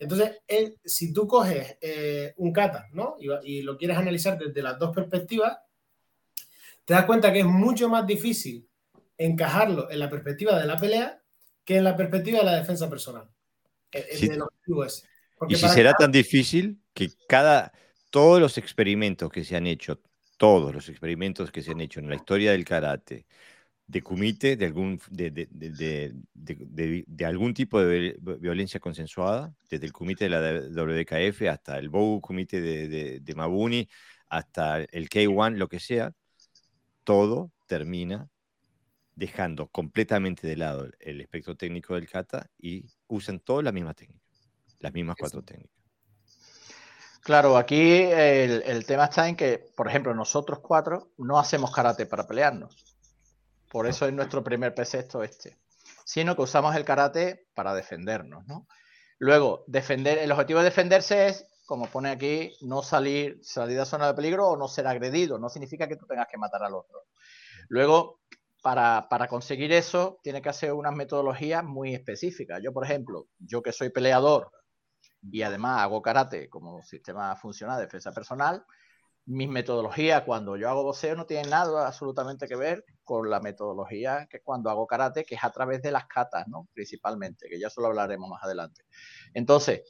Entonces, 0.00 0.32
si 0.84 1.12
tú 1.12 1.28
coges 1.28 1.78
eh, 1.80 2.34
un 2.38 2.52
kata, 2.52 2.88
¿no? 2.92 3.16
Y, 3.20 3.28
y, 3.58 3.62
lo 3.62 3.78
quieres 3.78 3.96
analizar 3.96 4.36
desde 4.36 4.62
las 4.62 4.76
dos 4.76 4.92
perspectivas, 4.92 5.58
te 6.84 6.94
das 6.94 7.04
cuenta 7.04 7.32
que 7.32 7.40
es 7.40 7.46
mucho 7.46 7.88
más 7.88 8.04
difícil 8.04 8.68
encajarlo 9.16 9.88
en 9.90 10.00
la 10.00 10.10
perspectiva 10.10 10.58
de 10.58 10.66
la 10.66 10.76
pelea 10.76 11.22
que 11.64 11.76
en 11.76 11.84
la 11.84 11.96
perspectiva 11.96 12.40
de 12.40 12.44
la 12.44 12.56
defensa 12.56 12.90
personal. 12.90 13.28
Eh, 13.92 14.28
y 15.48 15.54
si 15.56 15.68
será 15.68 15.94
tan 15.94 16.10
difícil 16.10 16.80
que 16.92 17.10
cada, 17.28 17.72
todos 18.10 18.40
los 18.40 18.58
experimentos 18.58 19.30
que 19.30 19.44
se 19.44 19.56
han 19.56 19.66
hecho, 19.66 20.00
todos 20.44 20.74
los 20.74 20.90
experimentos 20.90 21.50
que 21.50 21.62
se 21.62 21.70
han 21.70 21.80
hecho 21.80 22.00
en 22.00 22.10
la 22.10 22.16
historia 22.16 22.52
del 22.52 22.66
karate, 22.66 23.24
de 23.86 24.02
kumite, 24.02 24.58
de 24.58 24.66
algún, 24.66 25.00
de, 25.08 25.30
de, 25.30 26.12
de, 26.34 27.24
algún 27.24 27.54
tipo 27.54 27.80
de 27.80 28.14
violencia 28.40 28.78
consensuada, 28.78 29.54
desde 29.70 29.86
el 29.86 29.94
kumite 29.94 30.28
de 30.28 30.28
la 30.28 30.42
WKF 30.42 31.48
hasta 31.48 31.78
el 31.78 31.88
Bogu 31.88 32.20
kumite 32.20 32.60
de, 32.60 33.34
Mabuni, 33.34 33.88
hasta 34.28 34.82
el 34.82 35.08
K1, 35.08 35.56
lo 35.56 35.66
que 35.66 35.80
sea, 35.80 36.12
todo 37.04 37.50
termina 37.66 38.28
dejando 39.14 39.68
completamente 39.68 40.46
de 40.46 40.58
lado 40.58 40.90
el 41.00 41.22
espectro 41.22 41.56
técnico 41.56 41.94
del 41.94 42.06
kata 42.06 42.50
y 42.58 42.84
usan 43.06 43.40
todas 43.40 43.64
las 43.64 43.72
mismas 43.72 43.96
técnicas, 43.96 44.50
las 44.78 44.92
mismas 44.92 45.16
cuatro 45.18 45.40
técnicas. 45.42 45.83
Claro, 47.24 47.56
aquí 47.56 48.02
el, 48.02 48.84
tema 48.84 49.06
está 49.06 49.26
en 49.26 49.34
que, 49.34 49.72
por 49.74 49.88
ejemplo, 49.88 50.14
nosotros 50.14 50.58
cuatro 50.58 51.08
no 51.16 51.38
hacemos 51.38 51.74
karate 51.74 52.04
para 52.04 52.26
pelearnos. 52.26 52.84
Por 53.70 53.86
eso 53.86 54.06
es 54.06 54.12
nuestro 54.12 54.44
primer 54.44 54.74
precepto 54.74 55.22
este. 55.22 55.56
Sino 56.04 56.36
que 56.36 56.42
usamos 56.42 56.76
el 56.76 56.84
karate 56.84 57.48
para 57.54 57.72
defendernos, 57.72 58.46
¿no? 58.46 58.66
Luego, 59.18 59.64
defender, 59.66 60.18
el 60.18 60.32
objetivo 60.32 60.58
de 60.58 60.66
defenderse 60.66 61.28
es, 61.28 61.46
como 61.64 61.86
pone 61.86 62.10
aquí, 62.10 62.52
no 62.60 62.82
salir, 62.82 63.40
salir 63.42 63.78
de 63.78 63.86
zona 63.86 64.08
de 64.08 64.14
peligro 64.14 64.50
o 64.50 64.56
no 64.58 64.68
ser 64.68 64.86
agredido. 64.86 65.38
No 65.38 65.48
significa 65.48 65.88
que 65.88 65.96
tú 65.96 66.06
tengas 66.06 66.28
que 66.30 66.36
matar 66.36 66.62
al 66.62 66.74
otro. 66.74 67.04
Luego, 67.68 68.20
para, 68.62 69.28
conseguir 69.30 69.72
eso 69.72 70.18
tiene 70.22 70.42
que 70.42 70.50
hacer 70.50 70.74
unas 70.74 70.94
metodologías 70.94 71.64
muy 71.64 71.94
específicas. 71.94 72.60
Yo, 72.62 72.74
por 72.74 72.84
ejemplo, 72.84 73.28
yo 73.38 73.62
que 73.62 73.72
soy 73.72 73.88
peleador 73.88 74.50
y 75.30 75.42
además 75.42 75.82
hago 75.82 76.02
karate 76.02 76.48
como 76.48 76.82
sistema 76.82 77.34
funcional 77.36 77.76
de 77.76 77.84
defensa 77.84 78.12
personal, 78.12 78.64
mis 79.26 79.48
metodologías 79.48 80.22
cuando 80.22 80.56
yo 80.56 80.68
hago 80.68 80.82
boxeo 80.82 81.16
no 81.16 81.24
tienen 81.24 81.50
nada 81.50 81.86
absolutamente 81.86 82.46
que 82.46 82.56
ver 82.56 82.84
con 83.04 83.30
la 83.30 83.40
metodología 83.40 84.26
que 84.28 84.40
cuando 84.40 84.70
hago 84.70 84.86
karate, 84.86 85.24
que 85.24 85.34
es 85.34 85.44
a 85.44 85.50
través 85.50 85.80
de 85.82 85.92
las 85.92 86.06
catas, 86.06 86.46
¿no? 86.46 86.68
Principalmente, 86.74 87.48
que 87.48 87.58
ya 87.58 87.70
solo 87.70 87.88
hablaremos 87.88 88.28
más 88.28 88.42
adelante. 88.42 88.82
Entonces, 89.32 89.82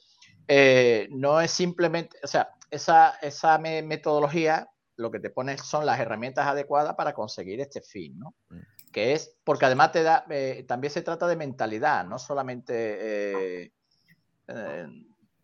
eh, 0.47 1.07
no 1.11 1.41
es 1.41 1.51
simplemente, 1.51 2.17
o 2.23 2.27
sea, 2.27 2.49
esa, 2.69 3.17
esa 3.21 3.57
metodología 3.57 4.69
lo 4.97 5.11
que 5.11 5.19
te 5.19 5.29
pones 5.29 5.61
son 5.61 5.85
las 5.85 5.99
herramientas 5.99 6.47
adecuadas 6.47 6.95
para 6.95 7.13
conseguir 7.13 7.59
este 7.59 7.81
fin, 7.81 8.17
¿no? 8.17 8.35
Mm. 8.49 8.59
Que 8.93 9.11
es, 9.11 9.35
porque 9.43 9.65
además 9.65 9.91
te 9.91 10.03
da, 10.03 10.25
eh, 10.29 10.63
también 10.65 10.93
se 10.93 11.01
trata 11.01 11.27
de 11.27 11.35
mentalidad, 11.35 12.05
no 12.05 12.17
solamente 12.17 13.65
eh, 13.65 13.71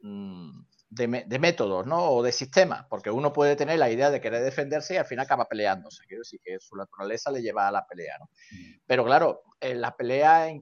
mm, 0.02 0.62
de, 0.92 1.40
métodos, 1.40 1.88
¿no? 1.88 2.12
O 2.12 2.24
de 2.24 2.32
sistemas, 2.32 2.86
porque 2.90 3.10
uno 3.10 3.32
puede 3.32 3.56
tener 3.56 3.80
la 3.80 3.90
idea 3.90 4.10
de 4.12 4.20
querer 4.20 4.44
defenderse 4.44 4.96
y 4.96 4.98
al 4.98 5.06
final 5.06 5.26
acaba 5.26 5.48
peleándose, 5.48 6.06
quiero 6.06 6.22
decir 6.22 6.42
que 6.44 6.60
su 6.60 6.76
naturaleza 6.76 7.32
le 7.32 7.42
lleva 7.42 7.68
a 7.68 7.72
la 7.72 7.88
pelea, 7.88 8.18
¿no? 8.20 8.26
Mm. 8.26 8.82
Pero 8.86 9.06
claro, 9.06 9.44
en 9.60 9.80
la 9.80 9.96
pelea, 9.96 10.54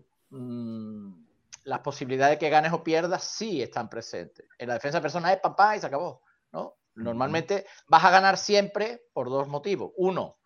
las 1.64 1.80
posibilidades 1.80 2.36
de 2.36 2.40
que 2.40 2.50
ganes 2.50 2.74
o 2.74 2.84
pierdas 2.84 3.24
sí 3.24 3.62
están 3.62 3.90
presentes. 3.90 4.46
En 4.58 4.68
la 4.68 4.76
defensa 4.76 5.02
personal 5.02 5.34
es 5.34 5.40
papá 5.40 5.76
y 5.76 5.80
se 5.80 5.88
acabó, 5.88 6.22
¿no? 6.52 6.76
Normalmente 6.96 7.66
vas 7.88 8.04
a 8.04 8.12
ganar 8.12 8.38
siempre 8.38 9.04
por 9.14 9.30
dos 9.30 9.48
motivos. 9.48 9.94
Uno, 9.96 10.38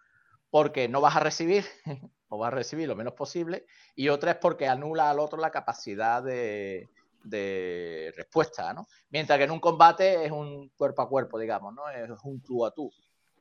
porque 0.50 0.88
no 0.88 1.02
vas 1.02 1.16
a 1.16 1.20
recibir 1.20 1.66
o 2.30 2.38
vas 2.38 2.54
a 2.54 2.56
recibir 2.56 2.88
lo 2.88 2.96
menos 2.96 3.14
posible. 3.14 3.66
Y 3.96 4.10
otra 4.10 4.32
es 4.32 4.38
porque 4.38 4.68
anula 4.68 5.10
al 5.10 5.20
otro 5.20 5.40
la 5.40 5.52
capacidad 5.52 6.22
de, 6.22 6.90
respuesta, 7.24 8.74
¿no? 8.74 8.88
Mientras 9.10 9.38
que 9.38 9.46
en 9.46 9.52
un 9.52 9.60
combate 9.60 10.26
es 10.26 10.32
un 10.32 10.70
cuerpo 10.70 11.02
a 11.02 11.10
cuerpo, 11.10 11.40
digamos, 11.40 11.74
¿no? 11.74 11.90
Es 11.90 12.10
un 12.24 12.42
tú 12.42 12.66
a 12.66 12.72
tú. 12.72 12.92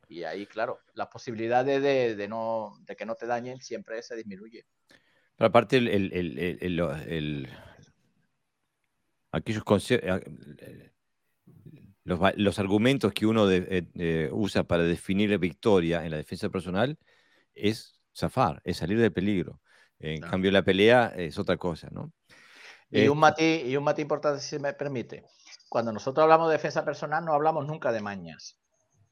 Y 0.09 0.25
ahí, 0.25 0.47
claro, 0.47 0.81
las 0.95 1.09
posibilidades 1.09 1.83
de, 1.83 2.29
no, 2.29 2.75
de 2.85 2.97
que 2.97 3.07
no 3.07 3.15
te 3.15 3.27
dañen 3.27 3.61
siempre 3.61 4.03
se 4.03 4.15
disminuye. 4.15 4.67
Pero 5.37 5.49
aparte, 5.49 5.79
el, 5.79 5.89
el, 5.89 7.49
aquellos 9.33 9.65
los, 12.05 12.59
argumentos 12.59 13.13
que 13.13 13.27
uno 13.27 13.51
eh, 13.51 13.87
eh, 13.95 14.29
usa 14.33 14.65
para 14.65 14.83
definir 14.83 15.31
la 15.31 15.39
victoria 15.39 16.05
en 16.05 16.11
la 16.11 16.19
defensa 16.19 16.51
personal 16.51 16.99
es 17.55 18.01
zafar, 18.15 18.61
es 18.65 18.77
salir 18.77 18.99
del 18.99 19.13
peligro. 19.13 19.61
En 19.99 20.21
cambio, 20.21 20.51
la 20.51 20.65
pelea 20.65 21.13
es 21.17 21.39
otra 21.39 21.57
cosa, 21.57 21.89
¿no? 21.93 22.13
Y, 22.93 23.09
un 23.09 23.19
matiz, 23.19 23.65
y 23.65 23.77
un 23.77 23.85
matiz 23.85 24.03
importante, 24.03 24.41
si 24.41 24.59
me 24.59 24.75
permite. 24.75 25.25
Cuando 25.69 25.93
nosotros 25.93 26.23
hablamos 26.23 26.49
de 26.49 26.53
defensa 26.53 26.85
personal, 26.85 27.25
no 27.25 27.33
hablamos 27.33 27.67
nunca 27.67 27.91
de 27.91 28.03
mañas. 28.03 28.59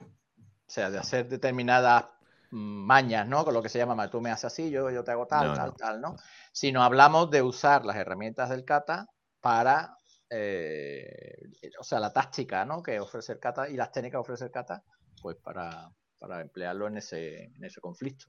O 0.00 0.72
sea, 0.72 0.90
de 0.90 0.98
hacer 0.98 1.28
determinadas 1.28 2.04
mm, 2.50 2.86
mañas, 2.86 3.26
¿no? 3.26 3.44
Con 3.44 3.54
lo 3.54 3.62
que 3.62 3.70
se 3.70 3.78
llama, 3.78 4.10
tú 4.10 4.20
me 4.20 4.30
haces 4.30 4.44
así, 4.44 4.70
yo, 4.70 4.90
yo 4.90 5.02
te 5.02 5.12
hago 5.12 5.26
tal, 5.26 5.54
tal, 5.54 5.74
tal, 5.74 6.00
¿no? 6.00 6.16
Sino 6.52 6.82
hablamos 6.82 7.30
de 7.30 7.42
usar 7.42 7.84
las 7.84 7.96
herramientas 7.96 8.50
del 8.50 8.64
kata 8.64 9.06
para 9.40 9.96
eh, 10.32 11.50
o 11.78 11.82
sea, 11.82 11.98
la 11.98 12.12
táctica 12.12 12.64
¿no? 12.64 12.82
que 12.82 13.00
ofrece 13.00 13.32
el 13.32 13.40
kata 13.40 13.68
y 13.68 13.74
las 13.74 13.90
técnicas 13.90 14.18
que 14.18 14.22
ofrece 14.22 14.44
el 14.44 14.52
kata, 14.52 14.84
pues 15.20 15.36
para, 15.36 15.90
para 16.18 16.40
emplearlo 16.40 16.86
en 16.86 16.98
ese, 16.98 17.44
en 17.44 17.64
ese 17.64 17.80
conflicto. 17.80 18.26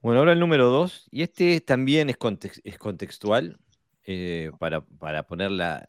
Bueno, 0.00 0.20
ahora 0.20 0.32
el 0.32 0.40
número 0.40 0.70
dos, 0.70 1.06
y 1.10 1.22
este 1.22 1.60
también 1.60 2.08
es, 2.10 2.16
es 2.64 2.78
contextual 2.78 3.58
eh, 4.04 4.50
para, 4.58 4.82
para, 4.82 5.24
poner 5.24 5.50
la, 5.50 5.86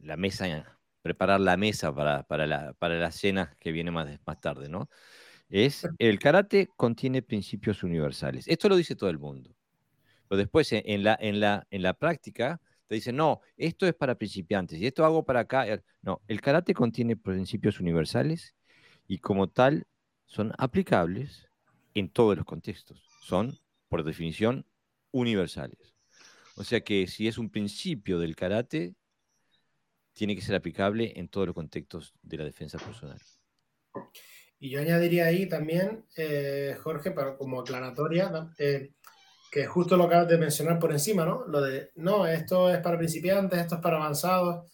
la, 0.00 0.16
mesa, 0.16 0.78
preparar 1.02 1.40
la 1.40 1.56
mesa 1.56 1.94
para, 1.94 2.22
para, 2.24 2.46
la, 2.46 2.72
para 2.74 2.96
la 2.98 3.10
cena 3.10 3.56
que 3.60 3.72
viene 3.72 3.90
más, 3.90 4.08
más 4.26 4.40
tarde, 4.40 4.68
¿no? 4.68 4.88
Es 5.48 5.88
el 5.98 6.18
karate 6.18 6.68
contiene 6.76 7.22
principios 7.22 7.82
universales. 7.82 8.46
Esto 8.48 8.68
lo 8.68 8.76
dice 8.76 8.96
todo 8.96 9.08
el 9.10 9.18
mundo. 9.18 9.54
Pero 10.28 10.38
después 10.38 10.70
en 10.72 11.02
la, 11.02 11.16
en 11.20 11.40
la, 11.40 11.66
en 11.70 11.82
la 11.82 11.94
práctica 11.94 12.60
te 12.86 12.94
dicen, 12.94 13.16
no, 13.16 13.40
esto 13.56 13.86
es 13.86 13.94
para 13.94 14.14
principiantes 14.14 14.78
y 14.80 14.86
esto 14.86 15.04
hago 15.04 15.24
para 15.24 15.40
acá. 15.40 15.66
No, 16.02 16.22
el 16.28 16.40
karate 16.40 16.74
contiene 16.74 17.16
principios 17.16 17.80
universales 17.80 18.54
y 19.06 19.18
como 19.18 19.48
tal 19.48 19.86
son 20.26 20.52
aplicables 20.58 21.48
en 21.94 22.10
todos 22.10 22.36
los 22.36 22.44
contextos. 22.44 23.02
Son, 23.22 23.58
por 23.88 24.04
definición, 24.04 24.66
universales. 25.10 25.97
O 26.58 26.64
sea 26.64 26.80
que 26.80 27.06
si 27.06 27.28
es 27.28 27.38
un 27.38 27.50
principio 27.50 28.18
del 28.18 28.34
karate, 28.34 28.96
tiene 30.12 30.34
que 30.34 30.42
ser 30.42 30.56
aplicable 30.56 31.12
en 31.14 31.28
todos 31.28 31.46
los 31.46 31.54
contextos 31.54 32.12
de 32.20 32.36
la 32.36 32.44
defensa 32.44 32.78
personal. 32.78 33.20
Y 34.58 34.70
yo 34.70 34.80
añadiría 34.80 35.26
ahí 35.26 35.48
también, 35.48 36.04
eh, 36.16 36.76
Jorge, 36.82 37.12
para, 37.12 37.36
como 37.36 37.60
aclaratoria, 37.60 38.50
eh, 38.58 38.90
que 39.52 39.66
justo 39.66 39.96
lo 39.96 40.04
acabas 40.04 40.26
de 40.26 40.36
mencionar 40.36 40.80
por 40.80 40.90
encima, 40.90 41.24
¿no? 41.24 41.46
Lo 41.46 41.60
de, 41.60 41.92
no, 41.94 42.26
esto 42.26 42.68
es 42.68 42.80
para 42.80 42.98
principiantes, 42.98 43.60
esto 43.60 43.76
es 43.76 43.80
para 43.80 43.98
avanzados. 43.98 44.68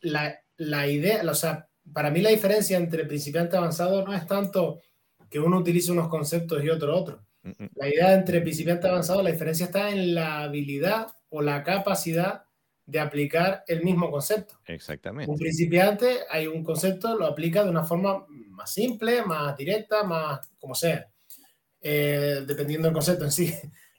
La, 0.00 0.40
idea, 0.88 1.22
o 1.30 1.34
sea, 1.34 1.68
para 1.92 2.10
mí 2.10 2.22
la 2.22 2.30
diferencia 2.30 2.78
entre 2.78 3.04
principiante 3.04 3.56
y 3.56 3.58
avanzado 3.58 4.02
no 4.02 4.14
es 4.14 4.26
tanto 4.26 4.80
que 5.28 5.38
uno 5.38 5.58
utilice 5.58 5.92
unos 5.92 6.08
conceptos 6.08 6.64
y 6.64 6.70
otro 6.70 6.96
otro. 6.96 7.22
Mm, 7.42 7.50
mm. 7.64 7.70
La 7.74 7.88
idea 7.88 8.14
entre 8.14 8.40
principiante 8.40 8.88
avanzado, 8.88 9.22
la 9.22 9.30
diferencia 9.30 9.66
está 9.66 9.90
en 9.90 10.14
la 10.14 10.42
habilidad 10.42 11.08
o 11.30 11.42
la 11.42 11.62
capacidad 11.62 12.44
de 12.86 13.00
aplicar 13.00 13.64
el 13.66 13.82
mismo 13.82 14.10
concepto. 14.10 14.58
Exactamente. 14.66 15.30
Un 15.30 15.38
principiante 15.38 16.20
hay 16.30 16.46
un 16.46 16.62
concepto, 16.62 17.16
lo 17.16 17.26
aplica 17.26 17.64
de 17.64 17.70
una 17.70 17.84
forma 17.84 18.26
más 18.28 18.72
simple, 18.72 19.24
más 19.24 19.56
directa, 19.56 20.02
más 20.04 20.40
como 20.58 20.74
sea, 20.74 21.08
eh, 21.80 22.42
dependiendo 22.46 22.86
del 22.86 22.94
concepto 22.94 23.24
en 23.24 23.32
sí. 23.32 23.54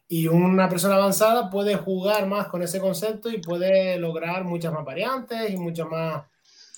Y 0.08 0.28
una 0.28 0.70
persona 0.70 0.96
avanzada 0.96 1.50
puede 1.50 1.76
jugar 1.76 2.28
más 2.28 2.48
con 2.48 2.62
ese 2.62 2.80
concepto 2.80 3.32
y 3.32 3.40
puede 3.40 3.98
lograr 3.98 4.44
muchas 4.44 4.72
más 4.72 4.86
variantes 4.86 5.50
y 5.50 5.58
muchas 5.58 5.88
más, 5.88 6.26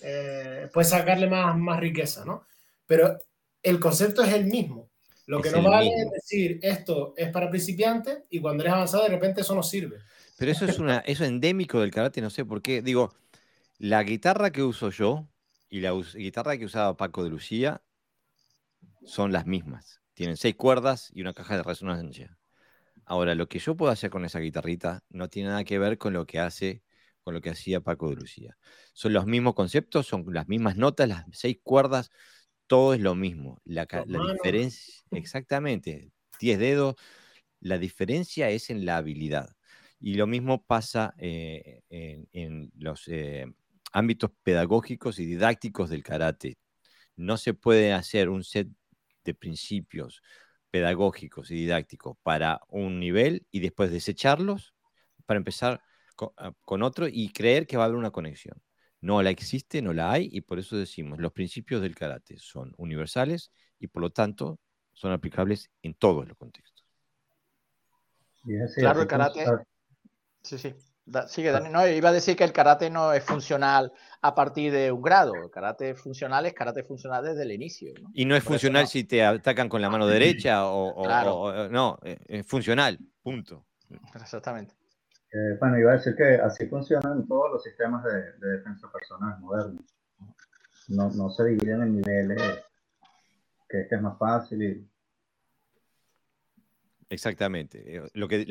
eh, 0.04 0.69
puede 0.71 0.88
sacarle 0.88 1.28
más, 1.28 1.58
más 1.58 1.80
riqueza, 1.80 2.23
¿no? 2.23 2.45
Pero 2.86 3.17
el 3.62 3.80
concepto 3.80 4.23
es 4.23 4.32
el 4.32 4.45
mismo. 4.45 4.85
Lo 5.28 5.42
que 5.42 5.50
no 5.50 5.64
vale 5.64 5.90
es 5.90 6.12
decir 6.12 6.60
esto 6.62 7.14
es 7.18 7.30
para 7.30 7.50
principiantes 7.50 8.24
y 8.30 8.40
cuando 8.40 8.64
eres 8.64 8.74
avanzado 8.74 9.04
de 9.04 9.10
repente 9.10 9.42
eso 9.42 9.56
no 9.56 9.64
sirve. 9.64 9.98
Pero 10.38 10.52
eso 10.52 10.66
es, 10.66 10.80
una, 10.80 11.00
eso 11.00 11.26
endémico 11.26 11.80
del 11.80 11.92
karate, 11.92 12.22
no 12.22 12.30
sé 12.30 12.46
por 12.46 12.62
qué. 12.62 12.82
Digo, 12.82 13.14
la 13.78 14.04
guitarra 14.04 14.52
que 14.52 14.62
uso 14.62 14.90
yo 14.90 15.28
y 15.70 15.80
la 15.80 15.94
guitarra 15.94 16.58
que 16.58 16.66
usaba 16.66 16.98
Paco 16.98 17.24
de 17.24 17.30
Lucía 17.30 17.82
son 19.04 19.32
las 19.32 19.46
mismas. 19.46 20.02
Tienen 20.14 20.38
seis 20.38 20.56
cuerdas 20.56 21.10
y 21.14 21.22
una 21.22 21.34
caja 21.34 21.58
de 21.58 21.64
resonancia. 21.64 22.38
Ahora, 23.06 23.36
lo 23.36 23.48
que 23.48 23.60
yo 23.60 23.76
puedo 23.76 23.92
hacer 23.92 24.10
con 24.10 24.26
esa 24.26 24.40
guitarrita 24.40 25.04
no 25.10 25.30
tiene 25.30 25.50
nada 25.50 25.64
que 25.64 25.80
ver 25.80 25.98
con 25.98 26.14
lo 26.14 26.26
que 26.26 26.40
hace, 26.40 26.84
con 27.22 27.34
lo 27.34 27.42
que 27.42 27.52
hacía 27.52 27.82
Paco 27.82 28.10
de 28.10 28.16
Lucía. 28.16 28.58
Son 28.94 29.14
los 29.14 29.26
mismos 29.26 29.54
conceptos, 29.54 30.08
son 30.08 30.26
las 30.30 30.48
mismas 30.48 30.76
notas, 30.76 31.08
las 31.08 31.26
seis 31.32 31.60
cuerdas, 31.64 32.10
todo 32.67 32.93
es 32.93 33.01
lo 33.01 33.15
mismo. 33.15 33.62
La, 33.65 33.88
diferencia, 34.34 35.04
exactamente, 35.12 36.12
10 36.39 36.60
dedos, 36.60 36.95
la 37.60 37.78
diferencia 37.78 38.49
es 38.49 38.69
en 38.69 38.86
la 38.86 38.97
habilidad. 38.97 39.49
Y 39.99 40.15
lo 40.15 40.28
mismo 40.28 40.63
pasa 40.63 41.13
eh, 41.17 41.82
en, 41.89 42.71
los 42.78 43.08
eh, 43.08 43.45
ámbitos 43.91 44.32
pedagógicos 44.43 45.19
y 45.19 45.25
didácticos 45.25 45.89
del 45.89 46.04
karate. 46.04 46.58
No 47.15 47.38
se 47.38 47.54
puede 47.54 47.93
hacer 47.93 48.30
un 48.30 48.43
set 48.43 48.67
de 49.23 49.34
principios 49.34 50.21
pedagógicos 50.69 51.51
y 51.51 51.56
didácticos 51.56 52.17
para 52.21 52.60
un 52.67 52.99
nivel 52.99 53.47
y 53.51 53.62
después 53.62 53.91
desecharlos 53.91 54.73
para 55.25 55.38
empezar 55.38 55.82
ah, 56.38 56.51
con, 56.65 56.84
otro 56.84 57.08
y 57.08 57.30
creer 57.30 57.65
que 57.65 57.78
va 57.78 57.84
a 57.84 57.86
haber 57.86 57.97
una 57.97 58.12
conexión. 58.12 58.62
No 59.06 59.22
la 59.22 59.30
existe, 59.30 59.84
no 59.84 59.94
la 59.94 60.12
hay 60.12 60.30
y 60.32 60.41
por 60.41 60.58
eso 60.58 60.76
decimos, 60.76 61.20
los 61.20 61.32
principios 61.32 61.80
del 61.80 61.94
karate 61.94 62.39
son 62.39 62.74
universales 62.78 63.52
y 63.78 63.86
por 63.86 64.02
lo 64.02 64.10
tanto 64.10 64.58
son 64.94 65.12
aplicables 65.12 65.70
en 65.84 65.94
todos 65.94 66.28
los 66.28 66.36
contextos. 66.36 66.84
Claro, 68.76 69.02
el 69.02 69.08
karate, 69.08 69.46
Sí, 70.41 70.58
sí. 70.58 70.74
sigue, 71.28 71.52
Dani. 71.52 71.70
No, 71.70 71.88
iba 71.88 72.10
a 72.10 72.13
decir 72.13 72.36
que 72.36 72.44
el 72.44 72.52
karate 72.52 72.89
no 72.89 73.13
es 73.13 73.24
funcional 73.24 73.94
a 74.24 74.34
partir 74.34 74.72
de 74.72 74.91
un 74.91 75.04
grado. 75.04 75.36
El 75.36 75.52
karate 75.52 75.94
funcional 75.94 76.48
es 76.48 76.56
karate 76.56 76.84
funcional 76.84 77.24
desde 77.24 77.44
el 77.44 77.52
inicio. 77.52 77.94
Y 78.12 78.26
no 78.26 78.36
es 78.36 78.44
funcional 78.44 78.88
si 78.88 79.04
te 79.04 79.24
atacan 79.24 79.70
con 79.70 79.84
la 79.84 79.89
mano 79.91 80.08
derecha 80.08 80.65
o, 80.65 81.70
no, 81.70 82.00
es 82.02 82.48
funcional, 82.48 82.98
punto. 83.22 83.68
Exactamente. 84.15 84.74
Eh, 85.36 85.58
bueno, 85.60 85.78
iba 85.78 85.91
a 85.91 85.98
decir 85.98 86.15
que 86.15 86.36
así 86.36 86.65
funcionan 86.67 87.28
todos 87.28 87.52
los 87.52 87.63
sistemas 87.63 88.06
de, 88.06 88.32
defensa 88.39 88.89
personal 88.89 89.38
modernos. 89.41 89.84
No, 90.88 91.10
no, 91.10 91.30
se 91.30 91.43
dividen 91.43 91.82
en 91.82 91.95
niveles, 91.98 92.41
que 93.67 93.82
este 93.82 93.95
es 93.98 94.02
más 94.02 94.17
fácil. 94.17 94.63
Y... 94.63 94.89
Exactamente. 97.10 97.98
Eh, 97.98 98.10
lo 98.13 98.30
que, 98.30 98.45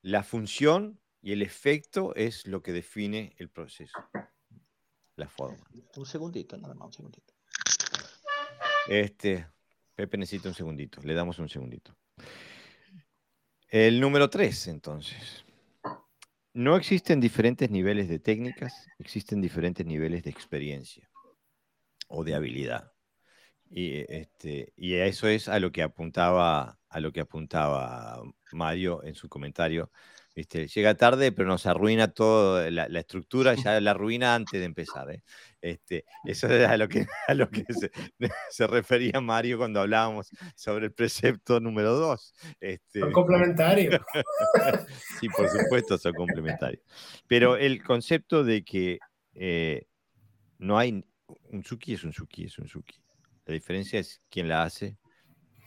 la 0.00 0.22
función 0.22 0.98
y 1.20 1.32
el 1.32 1.42
efecto 1.42 2.14
es 2.14 2.46
lo 2.46 2.62
que 2.62 2.72
define 2.72 3.34
el 3.36 3.50
proceso, 3.50 3.98
la 5.16 5.28
forma. 5.28 5.68
Un 5.94 6.06
segundito, 6.06 6.56
nada 6.56 6.72
más, 6.72 6.86
un 6.86 6.92
segundito. 6.94 7.34
Este, 8.88 9.46
Pepe 9.94 10.16
necesita 10.16 10.48
un 10.48 10.54
segundito, 10.54 11.02
le 11.02 11.12
damos 11.12 11.38
un 11.38 11.50
segundito. 11.50 11.94
El 13.68 14.00
número 14.00 14.30
tres, 14.30 14.68
entonces. 14.68 15.44
No 16.58 16.74
existen 16.74 17.20
diferentes 17.20 17.70
niveles 17.70 18.08
de 18.08 18.18
técnicas, 18.18 18.88
existen 18.98 19.40
diferentes 19.40 19.86
niveles 19.86 20.24
de 20.24 20.30
experiencia 20.30 21.08
o 22.08 22.24
de 22.24 22.34
habilidad. 22.34 22.90
Y, 23.70 23.98
este, 24.12 24.72
y 24.74 24.94
eso 24.94 25.28
es 25.28 25.46
a 25.46 25.60
lo 25.60 25.70
que 25.70 25.82
apuntaba, 25.82 26.80
a 26.88 26.98
lo 26.98 27.12
que 27.12 27.20
apuntaba 27.20 28.20
Mario 28.50 29.04
en 29.04 29.14
su 29.14 29.28
comentario 29.28 29.92
llega 30.34 30.94
tarde, 30.94 31.32
pero 31.32 31.48
nos 31.48 31.66
arruina 31.66 32.08
toda 32.08 32.70
la, 32.70 33.00
estructura, 33.00 33.54
ya 33.72 33.80
la 33.80 33.90
arruina 33.92 34.34
antes 34.34 34.60
de 34.60 34.64
empezar. 34.64 35.10
¿eh? 35.10 35.22
Este, 35.60 36.04
eso 36.24 36.46
es 36.48 36.68
a 36.68 36.76
lo 36.76 36.88
que, 36.88 37.06
a 37.28 37.34
lo 37.34 37.50
que 37.50 37.64
se, 38.50 38.66
refería 38.66 39.20
Mario 39.20 39.58
cuando 39.58 39.80
hablábamos 39.80 40.30
sobre 40.54 40.86
el 40.86 40.92
precepto 40.92 41.60
número 41.60 41.94
2. 41.94 42.34
Este, 42.60 43.00
son 43.00 43.12
complementarios. 43.12 44.00
sí, 45.20 45.28
por 45.28 45.48
supuesto, 45.48 45.98
son 45.98 46.12
complementarios. 46.14 46.82
Pero 47.26 47.56
el 47.56 47.82
concepto 47.82 48.44
de 48.44 48.64
que 48.64 48.98
eh, 49.34 49.86
no 50.58 50.78
hay. 50.78 51.04
Un 51.50 51.62
suki 51.62 51.92
es 51.92 52.04
un 52.04 52.12
suki, 52.12 52.44
es 52.44 52.58
un 52.58 52.68
suki. 52.68 52.96
La 53.44 53.52
diferencia 53.52 54.00
es 54.00 54.22
quién 54.30 54.48
la 54.48 54.62
hace 54.62 54.96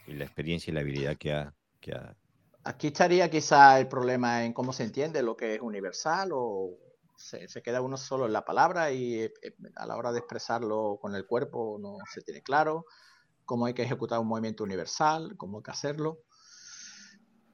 y 0.08 0.14
la 0.14 0.26
experiencia 0.26 0.72
y 0.72 0.74
la 0.74 0.82
habilidad 0.82 1.18
que 1.18 1.34
ha, 1.34 1.54
que 1.80 1.92
ha 1.92 2.16
Aquí 2.64 2.88
estaría 2.88 3.30
quizá 3.30 3.80
el 3.80 3.88
problema 3.88 4.46
en 4.46 4.54
cómo 4.54 4.74
se 4.74 4.84
entiende 4.84 5.24
lo 5.24 5.36
que 5.36 5.56
es 5.56 5.62
universal 5.62 6.32
o 6.34 6.78
se, 7.16 7.48
queda 7.62 7.82
uno 7.82 7.98
solo 7.98 8.26
en 8.26 8.34
la 8.34 8.46
palabra 8.46 8.92
y 8.92 9.22
eh, 9.22 9.34
eh, 9.42 9.56
a 9.76 9.86
la 9.86 9.96
hora 9.98 10.12
de 10.12 10.20
expresarlo 10.20 10.98
con 11.02 11.16
el 11.16 11.26
cuerpo 11.26 11.78
no 11.80 11.98
se 12.12 12.22
tiene 12.22 12.42
claro 12.42 12.86
cómo 13.46 13.66
hay 13.66 13.74
que 13.74 13.84
ejecutar 13.84 14.20
un 14.20 14.28
movimiento 14.28 14.64
universal, 14.64 15.36
cómo 15.38 15.58
hay 15.58 15.64
que 15.64 15.72
hacerlo. 15.72 16.20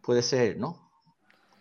Puede 0.02 0.22
ser, 0.22 0.58
¿no? 0.58 0.92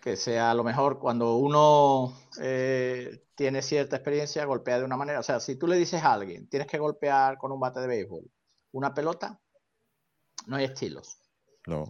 Que 0.01 0.17
sea 0.17 0.51
a 0.51 0.55
lo 0.55 0.63
mejor 0.63 0.99
cuando 0.99 1.37
uno 1.37 2.17
eh, 2.41 3.25
tiene 3.35 3.63
cierta 3.63 3.97
experiencia, 3.97 4.45
golpea 4.45 4.79
de 4.79 4.85
una 4.85 4.97
manera. 4.97 5.21
O 5.21 5.23
sea, 5.23 5.41
si 5.41 5.57
tú 5.57 5.67
le 5.67 5.77
dices 5.77 6.03
a 6.03 6.13
alguien, 6.13 6.49
tienes 6.49 6.69
que 6.69 6.79
golpear 6.79 7.39
con 7.39 7.51
un 7.51 7.61
bate 7.61 7.81
de 7.81 7.87
béisbol 7.87 8.31
una 8.77 8.93
pelota, 8.93 9.41
no 10.47 10.57
hay 10.57 10.65
estilos. 10.65 11.19
No. 11.67 11.87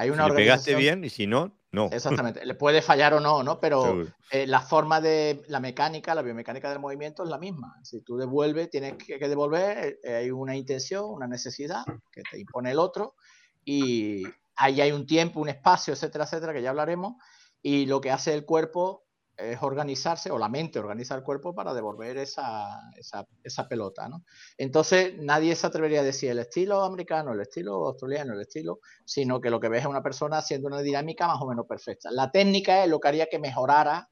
Hay 0.00 0.08
una 0.08 0.24
si 0.24 0.30
le 0.30 0.36
pegaste 0.36 0.74
bien 0.76 1.04
y 1.04 1.10
si 1.10 1.26
no, 1.26 1.54
no. 1.72 1.90
Exactamente. 1.92 2.46
Le 2.46 2.54
puede 2.54 2.80
fallar 2.80 3.12
o 3.12 3.20
no, 3.20 3.42
¿no? 3.42 3.60
Pero 3.60 4.06
eh, 4.30 4.46
la 4.46 4.62
forma 4.62 4.98
de 4.98 5.42
la 5.48 5.60
mecánica, 5.60 6.14
la 6.14 6.22
biomecánica 6.22 6.70
del 6.70 6.78
movimiento 6.78 7.22
es 7.22 7.28
la 7.28 7.36
misma. 7.36 7.76
Si 7.82 8.00
tú 8.00 8.16
devuelves, 8.16 8.70
tienes 8.70 8.94
que, 8.94 9.18
devolver, 9.18 9.98
eh, 10.02 10.14
hay 10.14 10.30
una 10.30 10.56
intención, 10.56 11.04
una 11.04 11.26
necesidad 11.26 11.84
que 12.10 12.22
te 12.22 12.40
impone 12.40 12.70
el 12.70 12.78
otro 12.78 13.14
y 13.62 14.22
ahí 14.56 14.80
hay 14.80 14.90
un 14.90 15.04
tiempo, 15.04 15.38
un 15.38 15.50
espacio, 15.50 15.92
etcétera, 15.92 16.24
etcétera, 16.24 16.54
que 16.54 16.62
ya 16.62 16.70
hablaremos. 16.70 17.16
Y 17.60 17.84
lo 17.84 18.00
que 18.00 18.10
hace 18.10 18.32
el 18.32 18.46
cuerpo 18.46 19.04
es 19.40 19.62
organizarse, 19.62 20.30
o 20.30 20.38
la 20.38 20.48
mente 20.48 20.78
organiza 20.78 21.14
el 21.14 21.22
cuerpo 21.22 21.54
para 21.54 21.74
devolver 21.74 22.16
esa, 22.18 22.68
esa, 22.96 23.68
pelota, 23.68 24.08
¿no? 24.08 24.24
Entonces, 24.58 25.14
nadie 25.18 25.54
se 25.56 25.66
atrevería 25.66 26.00
a 26.00 26.04
decir 26.04 26.30
el 26.30 26.38
estilo 26.38 26.82
americano, 26.82 27.32
el 27.32 27.40
estilo 27.40 27.86
australiano, 27.86 28.34
el 28.34 28.40
estilo, 28.40 28.80
sino 29.04 29.40
que 29.40 29.50
lo 29.50 29.60
que 29.60 29.68
ves 29.68 29.82
es 29.82 29.86
una 29.86 30.02
persona 30.02 30.38
haciendo 30.38 30.68
una 30.68 30.80
dinámica 30.80 31.26
más 31.26 31.40
o 31.40 31.46
menos 31.46 31.66
perfecta. 31.66 32.10
La 32.10 32.30
técnica 32.30 32.84
es 32.84 32.90
lo 32.90 33.00
que 33.00 33.08
haría 33.08 33.26
que 33.26 33.38
mejorara 33.38 34.08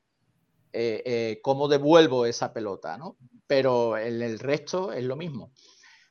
eh, 0.72 1.02
eh, 1.04 1.40
cómo 1.42 1.68
devuelvo 1.68 2.26
esa 2.26 2.52
pelota, 2.52 2.98
¿no? 2.98 3.16
Pero 3.46 3.96
el, 3.96 4.22
el 4.22 4.38
resto 4.38 4.92
es 4.92 5.04
lo 5.04 5.16
mismo. 5.16 5.52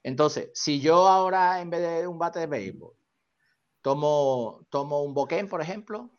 Entonces, 0.04 0.52
si 0.54 0.80
yo 0.80 1.08
ahora, 1.08 1.62
en 1.62 1.70
vez 1.70 1.82
de 1.82 2.08
un 2.08 2.18
bate 2.18 2.40
de 2.40 2.48
béisbol, 2.48 2.94
tomo, 3.82 4.66
tomo 4.70 5.04
un 5.04 5.14
boquén, 5.14 5.48
por 5.48 5.62
ejemplo, 5.62 6.12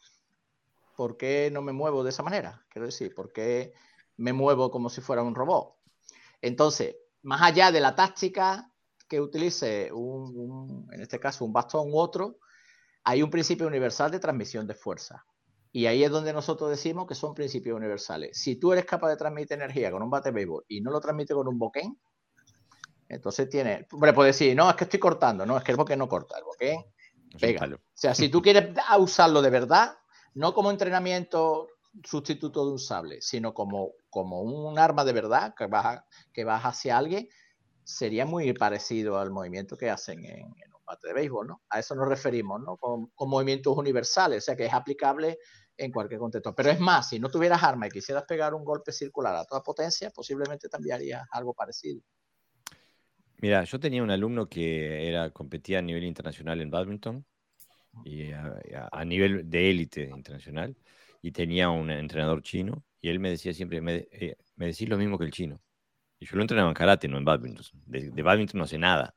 ¿por 0.99 1.17
qué 1.17 1.49
no 1.53 1.63
me 1.63 1.73
muevo 1.73 2.03
de 2.03 2.11
esa 2.11 2.25
manera? 2.25 2.67
Quiero 2.69 2.87
decir, 2.87 3.15
¿por 3.15 3.33
qué 3.33 3.73
me 4.17 4.33
muevo 4.33 4.69
como 4.69 4.91
si 4.91 5.01
fuera 5.01 5.23
un 5.23 5.33
robot? 5.33 5.77
Entonces, 6.43 6.97
más 7.23 7.41
allá 7.41 7.71
de 7.71 7.79
la 7.79 7.95
táctica 7.95 8.73
que 9.09 9.21
utilice, 9.21 9.93
un, 9.93 10.89
en 10.91 11.01
este 11.01 11.21
caso 11.21 11.45
un 11.45 11.53
bastón 11.53 11.93
u 11.93 11.99
otro, 11.99 12.41
hay 13.05 13.23
un 13.23 13.31
principio 13.31 13.69
universal 13.69 14.11
de 14.11 14.19
transmisión 14.19 14.67
de 14.67 14.75
fuerza. 14.75 15.25
Y 15.71 15.87
ahí 15.87 16.03
es 16.03 16.11
donde 16.11 16.33
nosotros 16.33 16.69
decimos 16.69 17.07
que 17.07 17.15
son 17.15 17.33
principios 17.33 17.77
universales. 17.77 18.37
Si 18.37 18.57
tú 18.57 18.73
eres 18.73 18.85
capaz 18.85 19.11
de 19.11 19.17
transmitir 19.17 19.53
energía 19.53 19.93
con 19.93 20.03
un 20.03 20.11
bate 20.11 20.33
béisbol 20.33 20.65
y 20.67 20.81
no 20.81 20.91
lo 20.91 20.99
transmite 20.99 21.33
con 21.33 21.47
un 21.47 21.61
boquén, 21.61 21.97
entonces 23.09 23.49
tiene. 23.49 23.87
Hombre, 23.93 24.13
puede 24.13 24.31
decir, 24.31 24.57
no, 24.57 24.69
es 24.69 24.75
que 24.75 24.83
estoy 24.83 24.99
cortando. 24.99 25.47
No, 25.47 25.59
es 25.59 25.63
que 25.63 25.71
el 25.71 25.77
boquén 25.77 26.01
no 26.01 26.09
corta. 26.09 26.39
El 26.39 26.45
boquén 26.45 26.83
pega. 27.41 27.67
O 27.73 27.79
sea, 27.95 28.17
si 28.17 28.29
tú 28.29 28.43
quieres 28.43 28.75
usarlo 28.99 29.41
de 29.41 29.51
verdad, 29.51 29.98
no 30.35 30.55
como 30.55 30.71
entrenamiento 30.71 31.69
sustituto 32.05 32.65
de 32.65 32.73
un 32.73 32.79
sable, 32.79 33.21
sino 33.21 33.55
como, 33.55 33.93
como 34.11 34.43
un 34.43 34.79
arma 34.79 35.05
de 35.05 35.13
verdad 35.13 35.55
que 35.57 35.67
vas, 35.67 36.03
que 36.33 36.45
vas 36.45 36.63
hacia 36.63 36.99
alguien, 36.99 37.29
sería 37.85 38.27
muy 38.27 38.53
parecido 38.53 39.19
al 39.19 39.31
movimiento 39.31 39.77
que 39.77 39.91
hacen 39.91 40.25
en, 40.25 40.45
un 40.45 40.85
bate 40.87 41.09
de 41.09 41.15
béisbol, 41.15 41.47
¿no? 41.47 41.63
A 41.71 41.79
eso 41.79 41.95
nos 41.95 42.09
referimos, 42.09 42.61
¿no? 42.61 42.77
Con, 42.77 43.11
movimientos 43.29 43.77
universales, 43.77 44.45
o 44.45 44.47
sea 44.47 44.57
que 44.57 44.67
es 44.67 44.73
aplicable 44.73 45.39
en 45.77 45.91
cualquier 45.91 46.21
contexto. 46.21 46.55
Pero 46.55 46.71
es 46.71 46.81
más, 46.81 47.09
si 47.09 47.19
no 47.19 47.31
tuvieras 47.31 47.63
arma 47.63 47.87
y 47.87 47.91
quisieras 47.91 48.25
pegar 48.25 48.55
un 48.55 48.65
golpe 48.65 48.93
circular 48.93 49.35
a 49.35 49.45
toda 49.45 49.63
potencia, 49.63 50.11
posiblemente 50.11 50.69
también 50.69 50.97
harías 50.97 51.27
algo 51.31 51.55
parecido. 51.55 52.03
Mira, 53.41 53.65
yo 53.65 53.79
tenía 53.79 54.03
un 54.03 54.11
alumno 54.11 54.49
que 54.49 55.09
era, 55.09 55.31
competía 55.31 55.79
a 55.79 55.83
nivel 55.83 56.05
internacional 56.05 56.61
en 56.61 56.71
badminton 56.71 57.25
y 58.05 58.31
a, 58.33 59.05
nivel 59.05 59.49
de 59.49 59.71
élite 59.71 60.03
internacional 60.05 60.77
y 61.23 61.33
tenía 61.33 61.71
un 61.71 61.91
entrenador 61.91 62.43
chino 62.43 62.85
y 63.01 63.09
él 63.09 63.21
me 63.21 63.31
decía 63.31 63.53
siempre, 63.55 63.81
me, 63.81 64.09
eh, 64.11 64.37
me 64.57 64.67
decís 64.67 64.89
lo 64.89 64.99
mismo 64.99 65.19
que 65.19 65.25
el 65.25 65.33
chino. 65.33 65.61
Y 66.21 66.27
yo 66.27 66.37
lo 66.37 66.43
entrenaba 66.43 66.69
en 66.69 66.75
karate, 66.75 67.07
no 67.07 67.17
en 67.19 67.25
badminton. 67.25 67.65
De, 67.87 68.11
de 68.11 68.23
badminton 68.23 68.59
no 68.59 68.67
sé 68.67 68.77
nada. 68.77 69.15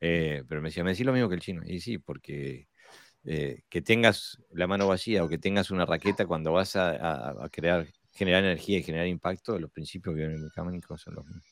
Eh, 0.00 0.44
pero 0.48 0.60
me 0.62 0.68
decía, 0.68 0.84
me 0.84 0.90
decís 0.90 1.04
lo 1.04 1.12
mismo 1.12 1.28
que 1.28 1.34
el 1.34 1.40
chino. 1.40 1.62
Y 1.66 1.80
sí, 1.80 1.98
porque 1.98 2.68
eh, 3.26 3.62
que 3.70 3.80
tengas 3.80 4.38
la 4.50 4.66
mano 4.66 4.86
vacía 4.86 5.24
o 5.24 5.28
que 5.28 5.38
tengas 5.38 5.70
una 5.70 5.86
raqueta 5.86 6.26
cuando 6.26 6.52
vas 6.52 6.76
a, 6.76 7.48
crear, 7.50 7.86
generar 8.12 8.44
energía 8.44 8.78
y 8.78 8.82
generar 8.82 9.06
impacto, 9.06 9.58
los 9.58 9.70
principios 9.70 10.14
biomecánicos 10.14 11.00
son 11.00 11.14
los 11.14 11.26
mismos. 11.26 11.44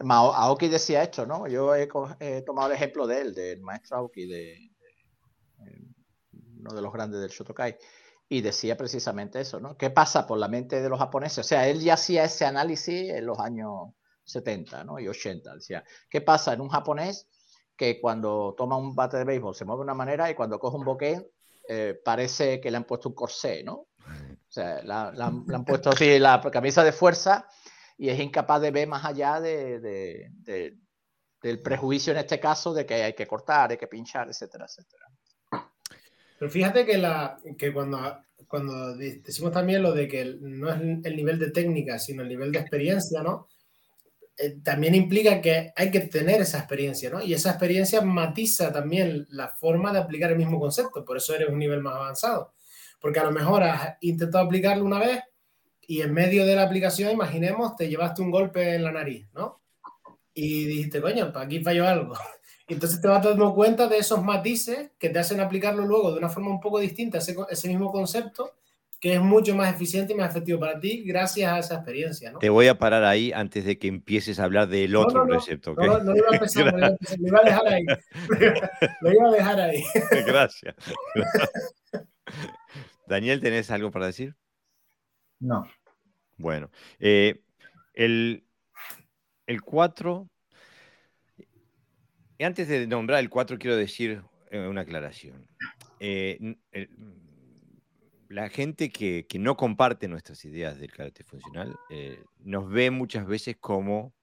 Aoki 0.00 0.68
decía 0.68 1.02
esto, 1.02 1.26
¿no? 1.26 1.48
Yo 1.48 1.74
he, 1.74 1.88
tomado 2.42 2.68
el 2.68 2.74
ejemplo 2.74 3.06
de 3.06 3.20
él, 3.22 3.34
del 3.34 3.62
maestro 3.62 3.96
Aoki, 3.96 4.26
de, 4.26 4.70
de 6.74 6.82
los 6.82 6.92
grandes 6.92 7.20
del 7.20 7.30
Shotokai, 7.30 7.76
y 8.28 8.40
decía 8.42 8.76
precisamente 8.76 9.40
eso, 9.40 9.58
¿no? 9.58 9.76
¿Qué 9.76 9.90
pasa 9.90 10.26
por 10.26 10.38
la 10.38 10.48
mente 10.48 10.82
de 10.82 10.88
los 10.88 10.98
japoneses? 10.98 11.38
O 11.38 11.48
sea, 11.48 11.66
él 11.66 11.80
ya 11.80 11.94
hacía 11.94 12.24
ese 12.24 12.44
análisis 12.44 13.10
en 13.10 13.24
los 13.24 13.38
años 13.38 13.94
70 14.24 14.84
¿no? 14.84 14.98
y 14.98 15.08
80. 15.08 15.54
Decía, 15.54 15.82
¿qué 16.08 16.20
pasa 16.20 16.52
en 16.52 16.60
un 16.60 16.68
japonés 16.68 17.26
que 17.76 18.00
cuando 18.00 18.54
toma 18.56 18.76
un 18.76 18.94
bate 18.94 19.16
de 19.16 19.24
béisbol 19.24 19.54
se 19.54 19.64
mueve 19.64 19.80
de 19.80 19.84
una 19.84 19.94
manera 19.94 20.30
y 20.30 20.34
cuando 20.34 20.58
coge 20.58 20.76
un 20.76 20.84
boquete 20.84 21.30
eh, 21.68 22.00
parece 22.04 22.60
que 22.60 22.70
le 22.70 22.76
han 22.76 22.84
puesto 22.84 23.08
un 23.08 23.14
corsé, 23.14 23.62
¿no? 23.62 23.74
O 23.74 24.50
sea, 24.50 24.82
le 24.82 25.22
han 25.22 25.64
puesto 25.64 25.90
así 25.90 26.18
la 26.18 26.40
camisa 26.50 26.82
de 26.82 26.92
fuerza 26.92 27.46
y 27.98 28.08
es 28.08 28.18
incapaz 28.18 28.62
de 28.62 28.70
ver 28.70 28.88
más 28.88 29.04
allá 29.04 29.40
de, 29.40 30.30
del 31.42 31.62
prejuicio 31.62 32.12
en 32.12 32.18
este 32.18 32.40
caso 32.40 32.72
de 32.72 32.86
que 32.86 32.94
hay 32.94 33.12
que 33.14 33.26
cortar, 33.26 33.70
hay 33.70 33.76
que 33.76 33.86
pinchar, 33.86 34.28
etcétera, 34.28 34.64
etcétera. 34.64 35.06
Pero 36.38 36.50
fíjate 36.50 36.86
que, 36.86 36.98
la, 36.98 37.38
que 37.56 37.72
cuando, 37.72 37.98
cuando 38.46 38.96
decimos 38.96 39.52
también 39.52 39.82
lo 39.82 39.92
de 39.92 40.06
que 40.06 40.36
no 40.40 40.70
es 40.70 40.80
el 40.80 41.16
nivel 41.16 41.38
de 41.38 41.50
técnica, 41.50 41.98
sino 41.98 42.22
el 42.22 42.28
nivel 42.28 42.52
de 42.52 42.60
experiencia, 42.60 43.22
¿no? 43.22 43.48
Eh, 44.36 44.58
también 44.62 44.94
implica 44.94 45.40
que 45.40 45.72
hay 45.74 45.90
que 45.90 46.00
tener 46.00 46.40
esa 46.40 46.58
experiencia, 46.58 47.10
¿no? 47.10 47.20
Y 47.20 47.34
esa 47.34 47.50
experiencia 47.50 48.00
matiza 48.02 48.72
también 48.72 49.26
la 49.30 49.48
forma 49.48 49.92
de 49.92 49.98
aplicar 49.98 50.30
el 50.30 50.38
mismo 50.38 50.60
concepto, 50.60 51.04
por 51.04 51.16
eso 51.16 51.34
eres 51.34 51.48
un 51.48 51.58
nivel 51.58 51.82
más 51.82 51.96
avanzado. 51.96 52.54
Porque 53.00 53.18
a 53.18 53.24
lo 53.24 53.32
mejor 53.32 53.64
has 53.64 53.96
intentado 54.00 54.44
aplicarlo 54.44 54.84
una 54.84 55.00
vez 55.00 55.20
y 55.82 56.02
en 56.02 56.12
medio 56.12 56.46
de 56.46 56.54
la 56.54 56.64
aplicación, 56.64 57.10
imaginemos, 57.10 57.74
te 57.74 57.88
llevaste 57.88 58.22
un 58.22 58.30
golpe 58.30 58.74
en 58.74 58.84
la 58.84 58.92
nariz, 58.92 59.26
¿no? 59.34 59.60
Y 60.34 60.66
dijiste, 60.66 61.00
coño, 61.00 61.32
aquí 61.34 61.60
falló 61.64 61.88
algo. 61.88 62.14
Y 62.68 62.74
entonces 62.74 63.00
te 63.00 63.08
vas 63.08 63.24
dando 63.24 63.54
cuenta 63.54 63.88
de 63.88 63.96
esos 63.96 64.22
matices 64.22 64.90
que 64.98 65.08
te 65.08 65.18
hacen 65.18 65.40
aplicarlo 65.40 65.86
luego 65.86 66.12
de 66.12 66.18
una 66.18 66.28
forma 66.28 66.50
un 66.50 66.60
poco 66.60 66.78
distinta, 66.78 67.18
ese, 67.18 67.34
ese 67.50 67.68
mismo 67.68 67.90
concepto, 67.90 68.54
que 69.00 69.14
es 69.14 69.20
mucho 69.20 69.54
más 69.54 69.72
eficiente 69.74 70.12
y 70.12 70.16
más 70.16 70.30
efectivo 70.30 70.58
para 70.58 70.78
ti 70.78 71.04
gracias 71.04 71.52
a 71.52 71.58
esa 71.58 71.74
experiencia. 71.76 72.32
¿no? 72.32 72.40
Te 72.40 72.50
voy 72.50 72.66
a 72.68 72.78
parar 72.78 73.04
ahí 73.04 73.32
antes 73.32 73.64
de 73.64 73.78
que 73.78 73.88
empieces 73.88 74.38
a 74.38 74.44
hablar 74.44 74.68
del 74.68 74.96
otro 74.96 75.26
precepto. 75.26 75.74
No, 75.74 75.98
no, 76.00 76.16
iba 76.16 76.28
a 76.30 76.34
empezar, 76.34 76.74
lo 76.74 77.28
iba 77.28 77.38
a 77.38 77.44
dejar 77.44 77.68
ahí. 77.68 77.86
lo 79.00 79.12
iba 79.12 79.28
a 79.28 79.32
dejar 79.32 79.60
ahí. 79.60 79.84
Gracias. 80.26 80.74
Daniel, 83.06 83.40
¿tenés 83.40 83.70
algo 83.70 83.90
para 83.90 84.06
decir? 84.06 84.36
No. 85.40 85.66
Bueno, 86.36 86.70
eh, 86.98 87.40
el, 87.94 88.44
el 89.46 89.62
4, 89.62 90.28
antes 92.44 92.68
de 92.68 92.86
nombrar 92.86 93.20
el 93.20 93.30
4 93.30 93.58
quiero 93.58 93.76
decir 93.76 94.22
eh, 94.50 94.66
una 94.66 94.82
aclaración. 94.82 95.46
Eh, 95.98 96.56
la 98.28 98.48
gente 98.48 98.90
que, 98.90 99.26
no 99.38 99.56
comparte 99.56 100.06
nuestras 100.06 100.44
ideas 100.44 100.78
del 100.78 100.92
carácter 100.92 101.26
funcional 101.26 101.76
eh, 101.90 102.22
nos 102.38 102.68
ve 102.70 102.90
muchas 102.90 103.26
veces 103.26 103.56
como, 103.58 104.14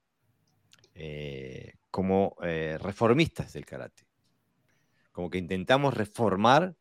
como 1.90 2.36
reformistas 2.40 3.52
del 3.52 3.66
karate. 3.66 4.04
Como 5.12 5.28
que 5.28 5.38
intentamos 5.38 5.94
reformar 5.94 6.74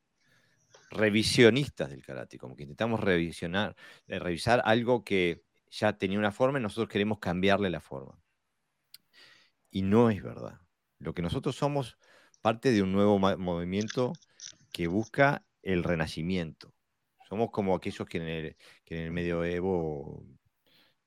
revisionistas 0.91 1.89
del 1.89 2.05
karate, 2.05 2.37
como 2.37 2.55
que 2.55 2.63
intentamos 2.63 2.99
revisionar, 2.99 3.75
revisar 4.07 4.61
algo 4.63 5.03
que 5.03 5.43
ya 5.69 5.97
tenía 5.97 6.19
una 6.19 6.31
forma 6.31 6.59
y 6.59 6.61
nosotros 6.61 6.87
queremos 6.87 7.19
cambiarle 7.19 7.69
la 7.69 7.81
forma. 7.81 8.17
Y 9.71 9.81
no 9.81 10.09
es 10.09 10.23
verdad. 10.23 10.64
Lo 10.99 11.13
que 11.13 11.21
nosotros 11.21 11.55
somos 11.55 11.97
parte 12.41 12.71
de 12.71 12.81
un 12.81 12.91
nuevo 12.91 13.19
movimiento 13.19 14.13
que 14.71 14.87
busca 14.87 15.45
el 15.61 15.83
renacimiento 15.83 16.75
somos 17.27 17.49
como 17.51 17.75
aquellos 17.75 18.07
que 18.07 18.17
en 18.17 18.27
el, 18.27 18.55
que 18.83 18.97
en 18.97 19.05
el 19.05 19.11
medioevo, 19.11 20.23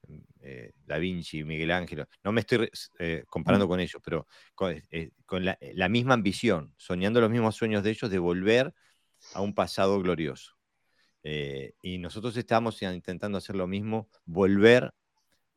mm, 0.08 0.18
eh, 0.40 0.72
Da 0.84 0.98
Vinci, 0.98 1.44
Miguel 1.44 1.70
Ángel, 1.70 2.06
no 2.24 2.32
me 2.32 2.40
estoy 2.40 2.68
eh, 2.98 3.24
comparando 3.28 3.68
con 3.68 3.80
ellos, 3.80 4.00
pero 4.04 4.26
con, 4.54 4.74
eh, 4.90 5.10
la, 5.74 5.88
misma 5.88 6.14
ambición, 6.14 6.74
soñando 6.76 7.20
los 7.20 7.30
mismos 7.30 7.56
sueños 7.56 7.82
de 7.82 7.90
ellos 7.90 8.10
de 8.10 8.18
volver 8.18 8.74
a 9.34 9.40
un 9.40 9.54
pasado 9.54 10.00
glorioso. 10.00 10.54
y 11.82 11.98
nosotros 11.98 12.36
estamos 12.36 12.80
intentando 12.82 13.38
hacer 13.38 13.56
lo 13.56 13.66
mismo, 13.66 14.08
volver 14.24 14.92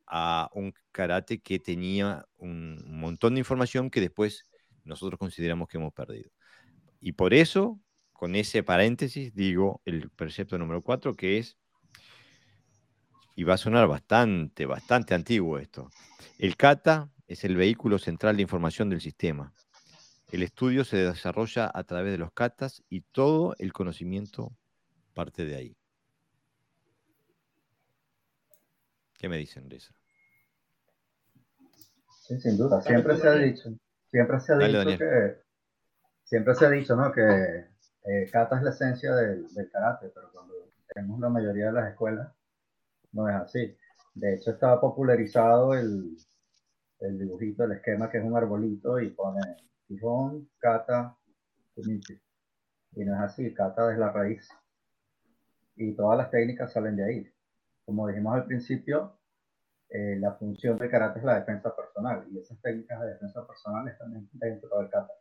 a 0.06 0.50
un 0.54 0.74
karate 0.90 1.40
que 1.40 1.58
tenía 1.58 2.26
un 2.36 2.78
montón 2.86 3.34
de 3.34 3.40
información 3.40 3.90
que 3.90 4.00
después 4.00 4.44
nosotros 4.84 5.18
consideramos 5.18 5.68
que 5.68 5.78
hemos 5.78 5.92
perdido. 5.92 6.30
Y 7.00 7.12
por 7.12 7.34
eso 7.34 7.80
con 8.12 8.36
ese 8.36 8.62
paréntesis 8.62 9.34
digo 9.34 9.82
el 9.84 10.10
precepto 10.10 10.56
número 10.56 10.80
4, 10.80 11.14
que 11.14 11.38
es, 11.38 11.58
y 13.34 13.44
va 13.44 13.54
a 13.54 13.58
sonar 13.58 13.88
bastante, 13.88 14.66
bastante 14.66 15.14
antiguo 15.14 15.58
esto, 15.58 15.90
el 16.38 16.56
kata 16.56 17.10
es 17.26 17.44
el 17.44 17.56
vehículo 17.56 17.98
central 17.98 18.36
de 18.36 18.42
información 18.42 18.90
del 18.90 19.00
sistema. 19.00 19.52
El 20.30 20.42
estudio 20.42 20.84
se 20.84 20.98
desarrolla 20.98 21.70
a 21.74 21.84
través 21.84 22.12
de 22.12 22.18
los 22.18 22.32
katas 22.32 22.82
y 22.88 23.00
todo 23.00 23.54
el 23.58 23.72
conocimiento 23.72 24.52
parte 25.14 25.44
de 25.44 25.56
ahí. 25.56 25.76
¿Qué 29.22 29.28
me 29.28 29.36
dicen 29.36 29.68
de 29.68 29.76
eso? 29.76 29.94
Sí, 32.22 32.40
sin 32.40 32.56
duda. 32.56 32.82
Siempre 32.82 33.16
se 33.16 33.28
ha 33.28 33.34
dicho, 33.34 33.70
siempre 34.10 34.40
se 34.40 34.52
ha 34.52 34.58
dicho 34.58 34.98
que, 34.98 35.36
siempre 36.24 36.54
se 36.56 36.66
ha 36.66 36.70
dicho, 36.70 36.96
¿no? 36.96 37.12
Que 37.12 37.68
eh, 38.04 38.28
kata 38.32 38.56
es 38.56 38.62
la 38.64 38.70
esencia 38.70 39.14
del, 39.14 39.46
karate, 39.70 40.08
pero 40.08 40.28
cuando 40.32 40.54
tenemos 40.92 41.20
la 41.20 41.28
mayoría 41.28 41.66
de 41.66 41.72
las 41.72 41.92
escuelas, 41.92 42.32
no 43.12 43.28
es 43.28 43.36
así. 43.36 43.78
De 44.12 44.34
hecho, 44.34 44.50
estaba 44.50 44.80
popularizado 44.80 45.74
el, 45.74 46.16
el 46.98 47.16
dibujito, 47.16 47.62
el 47.62 47.72
esquema 47.72 48.10
que 48.10 48.18
es 48.18 48.24
un 48.24 48.36
arbolito 48.36 48.98
y 48.98 49.10
pone 49.10 49.40
Tijón, 49.86 50.50
kata, 50.58 51.16
kunichi. 51.76 52.20
Y 52.96 53.04
no 53.04 53.14
es 53.14 53.20
así, 53.20 53.54
kata 53.54 53.92
es 53.92 53.98
la 53.98 54.10
raíz. 54.10 54.48
Y 55.76 55.94
todas 55.94 56.18
las 56.18 56.28
técnicas 56.32 56.72
salen 56.72 56.96
de 56.96 57.04
ahí. 57.04 57.32
Como 57.84 58.08
dijimos 58.08 58.34
al 58.34 58.46
principio, 58.46 59.18
eh, 59.94 60.16
la 60.18 60.32
función 60.32 60.78
del 60.78 60.90
karate 60.90 61.18
es 61.18 61.24
la 61.24 61.40
defensa 61.40 61.74
personal 61.76 62.26
y 62.32 62.38
esas 62.38 62.58
técnicas 62.62 63.00
de 63.02 63.08
defensa 63.08 63.46
personal 63.46 63.86
están 63.86 64.28
dentro 64.32 64.78
del 64.78 64.88
kata. 64.88 65.12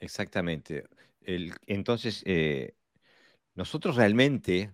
Exactamente. 0.00 0.84
entonces, 1.20 2.24
eh, 2.26 2.74
nosotros 3.54 3.94
realmente, 3.94 4.72